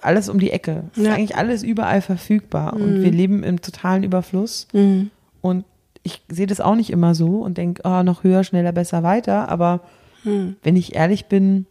alles 0.00 0.28
um 0.28 0.38
die 0.38 0.50
Ecke. 0.50 0.84
Es 0.92 1.02
ja. 1.02 1.10
ist 1.10 1.16
eigentlich 1.16 1.36
alles 1.36 1.62
überall 1.62 2.00
verfügbar 2.00 2.72
und 2.74 2.98
mhm. 2.98 3.02
wir 3.02 3.10
leben 3.10 3.42
im 3.42 3.60
totalen 3.60 4.04
Überfluss. 4.04 4.68
Mhm. 4.72 5.10
Und 5.40 5.64
ich 6.02 6.22
sehe 6.28 6.46
das 6.46 6.60
auch 6.60 6.74
nicht 6.74 6.90
immer 6.90 7.14
so 7.14 7.40
und 7.42 7.58
denke, 7.58 7.82
oh, 7.84 8.02
noch 8.02 8.24
höher, 8.24 8.44
schneller, 8.44 8.72
besser, 8.72 9.02
weiter. 9.02 9.48
Aber 9.48 9.80
hm. 10.22 10.56
wenn 10.62 10.76
ich 10.76 10.94
ehrlich 10.94 11.26
bin, 11.26 11.66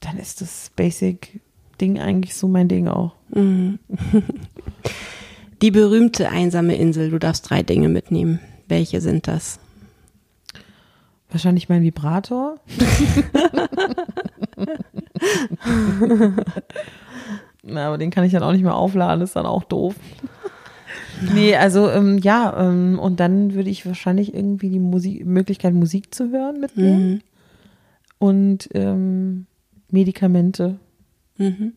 dann 0.00 0.18
ist 0.18 0.40
das 0.40 0.70
Basic-Ding 0.76 1.98
eigentlich 1.98 2.34
so 2.34 2.48
mein 2.48 2.68
Ding 2.68 2.88
auch. 2.88 3.14
Mhm. 3.30 3.78
Die 5.62 5.70
berühmte 5.70 6.28
einsame 6.28 6.76
Insel, 6.76 7.10
du 7.10 7.18
darfst 7.18 7.48
drei 7.48 7.62
Dinge 7.62 7.88
mitnehmen. 7.88 8.40
Welche 8.68 9.00
sind 9.00 9.26
das? 9.26 9.58
Wahrscheinlich 11.36 11.68
mein 11.68 11.82
Vibrator. 11.82 12.56
Na, 17.62 17.88
aber 17.88 17.98
den 17.98 18.10
kann 18.10 18.24
ich 18.24 18.32
dann 18.32 18.42
auch 18.42 18.52
nicht 18.52 18.62
mehr 18.62 18.74
aufladen, 18.74 19.22
ist 19.22 19.36
dann 19.36 19.44
auch 19.44 19.64
doof. 19.64 19.96
Nee, 21.34 21.54
also 21.54 21.90
ähm, 21.90 22.16
ja, 22.16 22.56
ähm, 22.58 22.98
und 22.98 23.20
dann 23.20 23.52
würde 23.52 23.68
ich 23.68 23.84
wahrscheinlich 23.84 24.32
irgendwie 24.32 24.70
die 24.70 24.78
Musik, 24.78 25.26
Möglichkeit, 25.26 25.74
Musik 25.74 26.14
zu 26.14 26.30
hören 26.30 26.58
mitnehmen. 26.58 27.10
Mhm. 27.10 27.20
Und 28.18 28.70
ähm, 28.72 29.44
Medikamente. 29.90 30.78
Mhm. 31.36 31.74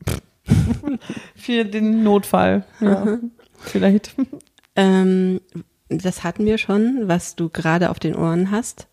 Für 1.36 1.66
den 1.66 2.04
Notfall. 2.04 2.64
Ja, 2.80 3.20
vielleicht. 3.58 4.16
Ähm, 4.78 5.42
das 5.90 6.24
hatten 6.24 6.46
wir 6.46 6.58
schon, 6.58 7.10
was 7.10 7.36
du 7.36 7.50
gerade 7.50 7.90
auf 7.90 8.00
den 8.00 8.16
Ohren 8.16 8.52
hast. 8.52 8.88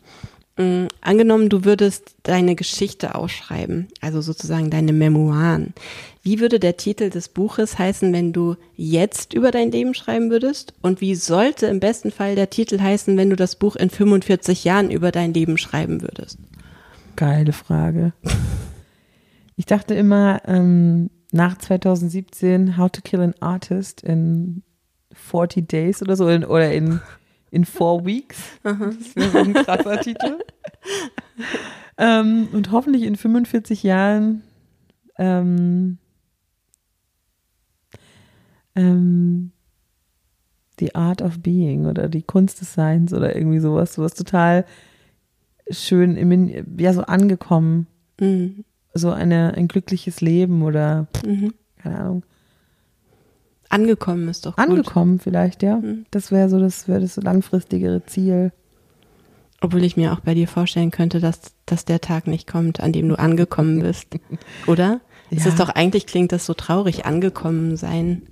Ähm, 0.58 0.88
angenommen, 1.02 1.48
du 1.48 1.64
würdest 1.64 2.16
deine 2.22 2.54
Geschichte 2.54 3.14
ausschreiben, 3.14 3.88
also 4.00 4.20
sozusagen 4.22 4.70
deine 4.70 4.92
Memoiren. 4.92 5.74
Wie 6.22 6.40
würde 6.40 6.58
der 6.58 6.76
Titel 6.76 7.10
des 7.10 7.28
Buches 7.28 7.78
heißen, 7.78 8.12
wenn 8.12 8.32
du 8.32 8.56
jetzt 8.74 9.34
über 9.34 9.50
dein 9.50 9.70
Leben 9.70 9.92
schreiben 9.92 10.30
würdest? 10.30 10.72
Und 10.80 11.00
wie 11.00 11.14
sollte 11.14 11.66
im 11.66 11.78
besten 11.78 12.10
Fall 12.10 12.34
der 12.34 12.50
Titel 12.50 12.80
heißen, 12.80 13.16
wenn 13.16 13.30
du 13.30 13.36
das 13.36 13.56
Buch 13.56 13.76
in 13.76 13.90
45 13.90 14.64
Jahren 14.64 14.90
über 14.90 15.12
dein 15.12 15.34
Leben 15.34 15.58
schreiben 15.58 16.00
würdest? 16.00 16.38
Geile 17.16 17.52
Frage. 17.52 18.12
Ich 19.56 19.66
dachte 19.66 19.94
immer, 19.94 20.42
ähm, 20.46 21.10
nach 21.32 21.58
2017 21.58 22.76
How 22.76 22.90
to 22.90 23.02
Kill 23.02 23.20
an 23.20 23.34
Artist 23.40 24.02
in 24.02 24.62
40 25.12 25.68
Days 25.68 26.02
oder 26.02 26.16
so 26.16 26.28
in, 26.28 26.44
oder 26.44 26.72
in 26.72 27.00
in 27.50 27.64
four 27.64 28.04
weeks. 28.04 28.38
Das 28.62 29.16
wäre 29.16 29.30
so 29.30 29.38
ein 29.38 29.54
krasser 29.54 30.00
Titel. 30.00 30.38
Ähm, 31.98 32.48
und 32.52 32.72
hoffentlich 32.72 33.02
in 33.02 33.16
45 33.16 33.82
Jahren 33.82 34.42
ähm, 35.18 35.98
ähm, 38.74 39.52
The 40.78 40.94
Art 40.94 41.22
of 41.22 41.40
Being 41.40 41.86
oder 41.86 42.08
die 42.08 42.22
Kunst 42.22 42.60
des 42.60 42.74
Seins 42.74 43.14
oder 43.14 43.34
irgendwie 43.34 43.60
sowas, 43.60 43.94
sowas 43.94 44.14
total 44.14 44.66
schön, 45.70 46.16
im, 46.16 46.78
ja, 46.78 46.92
so 46.92 47.02
angekommen. 47.02 47.86
Mhm. 48.20 48.64
So 48.92 49.10
eine, 49.10 49.54
ein 49.54 49.68
glückliches 49.68 50.20
Leben 50.20 50.62
oder 50.62 51.06
mhm. 51.24 51.54
keine 51.76 51.98
Ahnung. 51.98 52.22
Angekommen 53.68 54.28
ist 54.28 54.46
doch 54.46 54.56
gut. 54.56 54.64
Angekommen 54.64 55.18
vielleicht, 55.18 55.62
ja. 55.62 55.76
Mhm. 55.76 56.06
Das 56.10 56.30
wäre 56.30 56.48
so 56.48 56.58
das, 56.58 56.88
wäre 56.88 57.00
das 57.00 57.16
langfristigere 57.16 58.04
Ziel. 58.06 58.52
Obwohl 59.60 59.84
ich 59.84 59.96
mir 59.96 60.12
auch 60.12 60.20
bei 60.20 60.34
dir 60.34 60.48
vorstellen 60.48 60.90
könnte, 60.90 61.20
dass, 61.20 61.40
dass 61.64 61.84
der 61.84 62.00
Tag 62.00 62.26
nicht 62.26 62.46
kommt, 62.46 62.80
an 62.80 62.92
dem 62.92 63.08
du 63.08 63.18
angekommen 63.18 63.80
bist. 63.82 64.08
Oder? 64.66 65.00
Ja. 65.30 65.38
Es 65.38 65.46
ist 65.46 65.58
doch 65.60 65.70
eigentlich, 65.70 66.06
klingt 66.06 66.32
das 66.32 66.46
so 66.46 66.54
traurig, 66.54 67.06
angekommen 67.06 67.76
sein. 67.76 68.22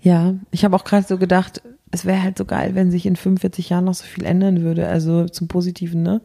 Ja, 0.00 0.34
ich 0.50 0.64
habe 0.64 0.74
auch 0.74 0.84
gerade 0.84 1.06
so 1.06 1.18
gedacht, 1.18 1.62
es 1.90 2.04
wäre 2.04 2.22
halt 2.22 2.38
so 2.38 2.44
geil, 2.44 2.74
wenn 2.74 2.90
sich 2.90 3.06
in 3.06 3.16
45 3.16 3.70
Jahren 3.70 3.84
noch 3.84 3.94
so 3.94 4.04
viel 4.04 4.24
ändern 4.24 4.62
würde. 4.62 4.88
Also 4.88 5.26
zum 5.26 5.48
Positiven, 5.48 6.02
ne? 6.02 6.20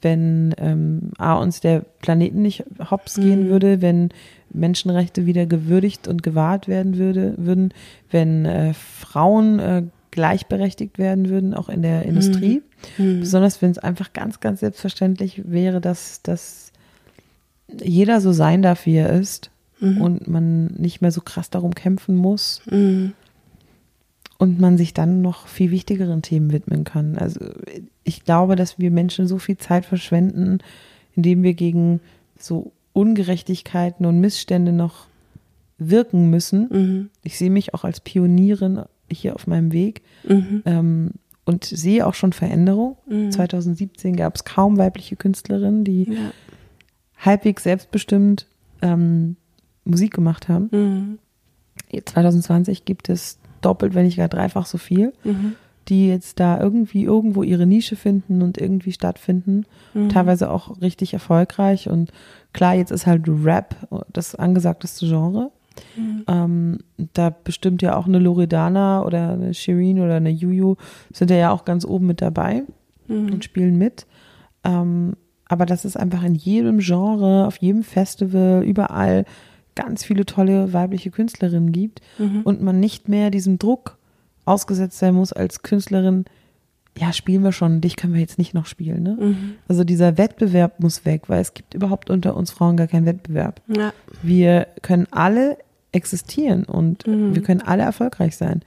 Wenn 0.00 0.54
ähm, 0.58 1.12
A, 1.16 1.34
uns 1.34 1.60
der 1.60 1.80
Planeten 1.80 2.42
nicht 2.42 2.64
hops 2.90 3.14
gehen 3.14 3.44
mhm. 3.44 3.48
würde, 3.48 3.80
wenn 3.80 4.10
Menschenrechte 4.54 5.26
wieder 5.26 5.46
gewürdigt 5.46 6.08
und 6.08 6.22
gewahrt 6.22 6.68
werden 6.68 6.96
würde, 6.96 7.34
würden, 7.36 7.74
wenn 8.10 8.46
äh, 8.46 8.72
Frauen 8.74 9.58
äh, 9.58 9.82
gleichberechtigt 10.10 10.98
werden 10.98 11.28
würden, 11.28 11.54
auch 11.54 11.68
in 11.68 11.82
der 11.82 12.02
mhm. 12.02 12.10
Industrie. 12.10 12.62
Mhm. 12.98 13.20
Besonders 13.20 13.60
wenn 13.60 13.70
es 13.70 13.78
einfach 13.78 14.12
ganz, 14.12 14.40
ganz 14.40 14.60
selbstverständlich 14.60 15.42
wäre, 15.44 15.80
dass, 15.80 16.22
dass 16.22 16.72
jeder 17.82 18.20
so 18.20 18.32
sein 18.32 18.62
darf, 18.62 18.86
wie 18.86 18.96
er 18.96 19.10
ist 19.10 19.50
mhm. 19.80 20.00
und 20.00 20.28
man 20.28 20.66
nicht 20.66 21.00
mehr 21.00 21.10
so 21.10 21.20
krass 21.20 21.50
darum 21.50 21.74
kämpfen 21.74 22.14
muss. 22.14 22.62
Mhm. 22.70 23.12
Und 24.36 24.60
man 24.60 24.76
sich 24.76 24.94
dann 24.94 25.22
noch 25.22 25.46
viel 25.46 25.70
wichtigeren 25.70 26.20
Themen 26.20 26.52
widmen 26.52 26.84
kann. 26.84 27.16
Also 27.16 27.40
ich 28.02 28.24
glaube, 28.24 28.56
dass 28.56 28.78
wir 28.78 28.90
Menschen 28.90 29.26
so 29.26 29.38
viel 29.38 29.56
Zeit 29.56 29.86
verschwenden, 29.86 30.58
indem 31.14 31.42
wir 31.44 31.54
gegen 31.54 32.00
so 32.36 32.72
Ungerechtigkeiten 32.94 34.06
und 34.06 34.20
Missstände 34.20 34.72
noch 34.72 35.08
wirken 35.76 36.30
müssen. 36.30 36.68
Mhm. 36.70 37.10
Ich 37.22 37.36
sehe 37.36 37.50
mich 37.50 37.74
auch 37.74 37.84
als 37.84 38.00
Pionierin 38.00 38.84
hier 39.10 39.34
auf 39.34 39.46
meinem 39.46 39.72
Weg 39.72 40.02
mhm. 40.26 40.62
ähm, 40.64 41.10
und 41.44 41.64
sehe 41.64 42.06
auch 42.06 42.14
schon 42.14 42.32
Veränderung. 42.32 42.96
Mhm. 43.06 43.32
2017 43.32 44.16
gab 44.16 44.36
es 44.36 44.44
kaum 44.44 44.78
weibliche 44.78 45.16
Künstlerinnen, 45.16 45.84
die 45.84 46.04
ja. 46.04 46.30
halbwegs 47.18 47.64
selbstbestimmt 47.64 48.46
ähm, 48.80 49.36
Musik 49.84 50.14
gemacht 50.14 50.48
haben. 50.48 51.18
2020 51.92 52.80
mhm. 52.80 52.84
gibt 52.84 53.08
es 53.08 53.38
doppelt, 53.60 53.94
wenn 53.94 54.06
nicht 54.06 54.16
gar 54.16 54.28
dreifach 54.28 54.66
so 54.66 54.78
viel. 54.78 55.12
Mhm 55.24 55.56
die 55.88 56.08
jetzt 56.08 56.40
da 56.40 56.58
irgendwie 56.60 57.04
irgendwo 57.04 57.42
ihre 57.42 57.66
Nische 57.66 57.96
finden 57.96 58.42
und 58.42 58.58
irgendwie 58.58 58.92
stattfinden. 58.92 59.66
Mhm. 59.92 60.08
Teilweise 60.08 60.50
auch 60.50 60.80
richtig 60.80 61.12
erfolgreich. 61.12 61.88
Und 61.88 62.12
klar, 62.52 62.74
jetzt 62.74 62.90
ist 62.90 63.06
halt 63.06 63.24
Rap 63.26 63.76
das 64.12 64.34
angesagteste 64.34 65.06
Genre. 65.06 65.50
Mhm. 65.96 66.24
Ähm, 66.28 66.78
da 67.12 67.30
bestimmt 67.30 67.82
ja 67.82 67.96
auch 67.96 68.06
eine 68.06 68.18
Loredana 68.18 69.04
oder 69.04 69.30
eine 69.30 69.54
Shirin 69.54 70.00
oder 70.00 70.16
eine 70.16 70.30
Juju 70.30 70.76
sind 71.12 71.30
ja 71.30 71.50
auch 71.50 71.64
ganz 71.64 71.84
oben 71.84 72.06
mit 72.06 72.22
dabei 72.22 72.62
mhm. 73.08 73.32
und 73.32 73.44
spielen 73.44 73.76
mit. 73.76 74.06
Ähm, 74.62 75.14
aber 75.46 75.66
dass 75.66 75.84
es 75.84 75.96
einfach 75.96 76.22
in 76.22 76.34
jedem 76.34 76.78
Genre, 76.78 77.46
auf 77.46 77.58
jedem 77.58 77.82
Festival, 77.82 78.62
überall 78.64 79.24
ganz 79.74 80.04
viele 80.04 80.24
tolle 80.24 80.72
weibliche 80.72 81.10
Künstlerinnen 81.10 81.72
gibt 81.72 82.00
mhm. 82.18 82.42
und 82.44 82.62
man 82.62 82.80
nicht 82.80 83.08
mehr 83.08 83.30
diesem 83.30 83.58
Druck 83.58 83.98
ausgesetzt 84.44 84.98
sein 84.98 85.14
muss 85.14 85.32
als 85.32 85.62
Künstlerin, 85.62 86.24
ja, 86.96 87.12
spielen 87.12 87.42
wir 87.42 87.52
schon, 87.52 87.80
dich 87.80 87.96
können 87.96 88.14
wir 88.14 88.20
jetzt 88.20 88.38
nicht 88.38 88.54
noch 88.54 88.66
spielen. 88.66 89.02
Ne? 89.02 89.16
Mhm. 89.18 89.54
Also 89.66 89.82
dieser 89.84 90.16
Wettbewerb 90.16 90.80
muss 90.80 91.04
weg, 91.04 91.22
weil 91.28 91.40
es 91.40 91.54
gibt 91.54 91.74
überhaupt 91.74 92.08
unter 92.08 92.36
uns 92.36 92.50
Frauen 92.52 92.76
gar 92.76 92.86
keinen 92.86 93.06
Wettbewerb. 93.06 93.60
Ja. 93.66 93.92
Wir 94.22 94.68
können 94.82 95.08
alle 95.10 95.58
existieren 95.92 96.64
und 96.64 97.06
mhm. 97.06 97.34
wir 97.34 97.42
können 97.42 97.62
alle 97.62 97.82
erfolgreich 97.82 98.36
sein. 98.36 98.62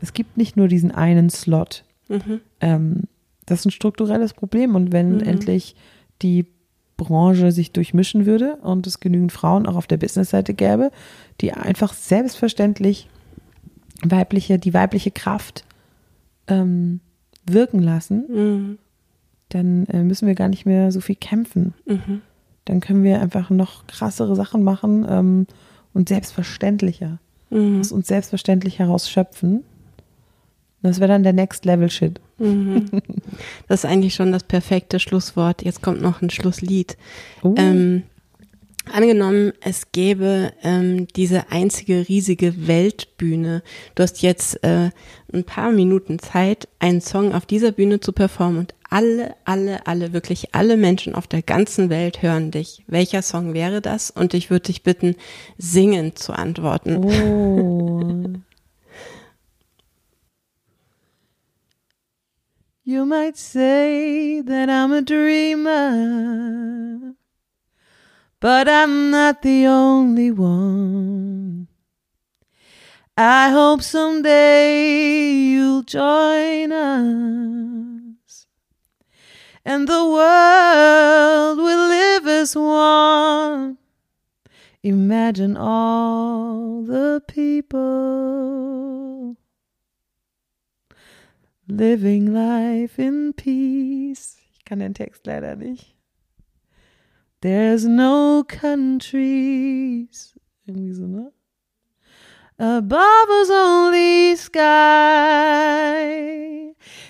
Es 0.00 0.12
gibt 0.12 0.36
nicht 0.36 0.56
nur 0.56 0.68
diesen 0.68 0.90
einen 0.90 1.30
Slot. 1.30 1.84
Mhm. 2.08 2.40
Ähm, 2.60 3.02
das 3.46 3.60
ist 3.60 3.66
ein 3.66 3.70
strukturelles 3.70 4.34
Problem 4.34 4.74
und 4.74 4.92
wenn 4.92 5.16
mhm. 5.16 5.20
endlich 5.20 5.76
die 6.20 6.46
Branche 6.96 7.52
sich 7.52 7.72
durchmischen 7.72 8.26
würde 8.26 8.56
und 8.56 8.86
es 8.86 8.98
genügend 8.98 9.30
Frauen 9.30 9.66
auch 9.66 9.76
auf 9.76 9.86
der 9.86 9.98
Businessseite 9.98 10.52
gäbe, 10.52 10.90
die 11.40 11.52
einfach 11.52 11.94
selbstverständlich 11.94 13.08
weibliche, 14.02 14.58
die 14.58 14.74
weibliche 14.74 15.10
Kraft 15.10 15.64
ähm, 16.46 17.00
wirken 17.44 17.80
lassen, 17.80 18.24
mhm. 18.28 18.78
dann 19.48 19.86
äh, 19.86 20.02
müssen 20.02 20.26
wir 20.26 20.34
gar 20.34 20.48
nicht 20.48 20.66
mehr 20.66 20.92
so 20.92 21.00
viel 21.00 21.16
kämpfen. 21.16 21.74
Mhm. 21.86 22.22
Dann 22.64 22.80
können 22.80 23.02
wir 23.02 23.20
einfach 23.20 23.50
noch 23.50 23.86
krassere 23.86 24.36
Sachen 24.36 24.62
machen 24.62 25.06
ähm, 25.08 25.46
und 25.94 26.08
selbstverständlicher 26.08 27.18
mhm. 27.50 27.80
aus 27.80 27.92
uns 27.92 28.08
selbstverständlich 28.08 28.78
heraus 28.78 29.10
schöpfen. 29.10 29.64
Das 30.82 31.00
wäre 31.00 31.08
dann 31.08 31.24
der 31.24 31.32
Next 31.32 31.64
Level 31.64 31.90
Shit. 31.90 32.20
Mhm. 32.38 32.86
Das 33.68 33.84
ist 33.84 33.90
eigentlich 33.90 34.14
schon 34.14 34.32
das 34.32 34.42
perfekte 34.44 34.98
Schlusswort. 34.98 35.62
Jetzt 35.62 35.82
kommt 35.82 36.00
noch 36.00 36.22
ein 36.22 36.30
Schlusslied. 36.30 36.96
Uh. 37.42 37.54
Ähm, 37.58 38.02
Angenommen, 38.92 39.52
es 39.60 39.92
gäbe 39.92 40.52
ähm, 40.62 41.06
diese 41.08 41.50
einzige 41.50 42.08
riesige 42.08 42.66
Weltbühne. 42.66 43.62
Du 43.94 44.02
hast 44.02 44.22
jetzt 44.22 44.62
äh, 44.64 44.90
ein 45.32 45.44
paar 45.44 45.72
Minuten 45.72 46.18
Zeit, 46.18 46.68
einen 46.78 47.00
Song 47.00 47.34
auf 47.34 47.46
dieser 47.46 47.72
Bühne 47.72 48.00
zu 48.00 48.12
performen 48.12 48.58
und 48.58 48.74
alle, 48.90 49.34
alle, 49.44 49.86
alle, 49.86 50.12
wirklich 50.12 50.54
alle 50.54 50.76
Menschen 50.76 51.14
auf 51.14 51.26
der 51.26 51.42
ganzen 51.42 51.90
Welt 51.90 52.22
hören 52.22 52.50
dich. 52.50 52.84
Welcher 52.86 53.22
Song 53.22 53.54
wäre 53.54 53.80
das? 53.80 54.10
Und 54.10 54.34
ich 54.34 54.50
würde 54.50 54.66
dich 54.66 54.82
bitten, 54.82 55.16
singend 55.58 56.18
zu 56.18 56.32
antworten. 56.32 56.96
Oh. 56.96 58.38
You 62.88 63.04
might 63.04 63.36
say 63.36 64.40
that 64.40 64.70
I'm 64.70 64.92
a 64.92 65.02
dreamer. 65.02 66.38
But 68.40 68.68
I'm 68.68 69.10
not 69.10 69.42
the 69.42 69.66
only 69.66 70.30
one. 70.30 71.68
I 73.16 73.50
hope 73.50 73.82
someday 73.82 75.32
you'll 75.32 75.82
join 75.82 76.70
us 76.70 78.46
and 79.64 79.88
the 79.88 80.04
world 80.04 81.58
will 81.58 81.88
live 81.88 82.26
as 82.26 82.54
one. 82.54 83.78
Imagine 84.82 85.56
all 85.56 86.82
the 86.82 87.22
people 87.26 89.36
living 91.66 92.32
life 92.32 92.98
in 92.98 93.34
peace. 93.34 94.36
Ich 94.54 94.64
kann 94.64 94.78
den 94.78 94.94
Text 94.94 95.26
leider 95.26 95.56
nicht. 95.56 95.97
There's 97.40 97.86
no 97.86 98.42
countries. 98.42 100.34
Irgendwie 100.66 100.92
so, 100.92 101.06
ne? 101.06 101.30
Above 102.58 103.30
us 103.30 103.48
only 103.48 104.34
sky. 104.34 104.64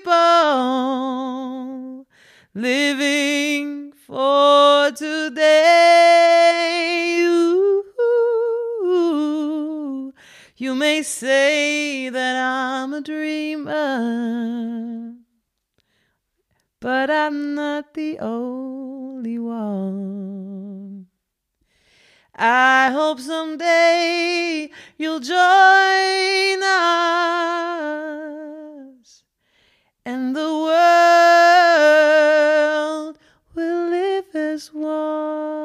living 2.52 3.92
for 3.92 4.90
today. 4.90 5.62
Ooh, 8.84 10.12
you 10.56 10.74
may 10.74 11.02
say 11.04 12.08
that 12.08 12.36
I'm 12.36 12.92
a 12.92 13.00
dreamer 13.00 14.42
but 16.82 17.08
I'm 17.08 17.54
not 17.54 17.94
the 17.94 18.18
only 18.18 19.38
one. 19.38 21.06
I 22.34 22.90
hope 22.90 23.20
someday 23.20 24.68
you'll 24.98 25.20
join 25.20 26.60
us 26.60 26.72
and 30.04 30.34
the 30.34 30.52
world 32.98 33.16
will 33.54 33.90
live 33.90 34.34
as 34.34 34.74
one. 34.74 35.61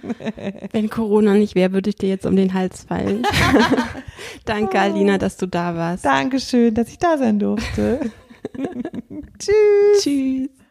Wenn 0.72 0.90
Corona 0.90 1.34
nicht 1.34 1.54
wäre, 1.54 1.72
würde 1.72 1.90
ich 1.90 1.96
dir 1.96 2.08
jetzt 2.08 2.26
um 2.26 2.36
den 2.36 2.54
Hals 2.54 2.84
fallen. 2.84 3.22
Danke, 4.44 4.78
Alina, 4.80 5.18
dass 5.18 5.36
du 5.36 5.46
da 5.46 5.74
warst. 5.74 6.04
Dankeschön, 6.04 6.74
dass 6.74 6.88
ich 6.88 6.98
da 6.98 7.18
sein 7.18 7.38
durfte. 7.38 8.00
Tschüss. 9.38 10.02
Tschüss. 10.02 10.61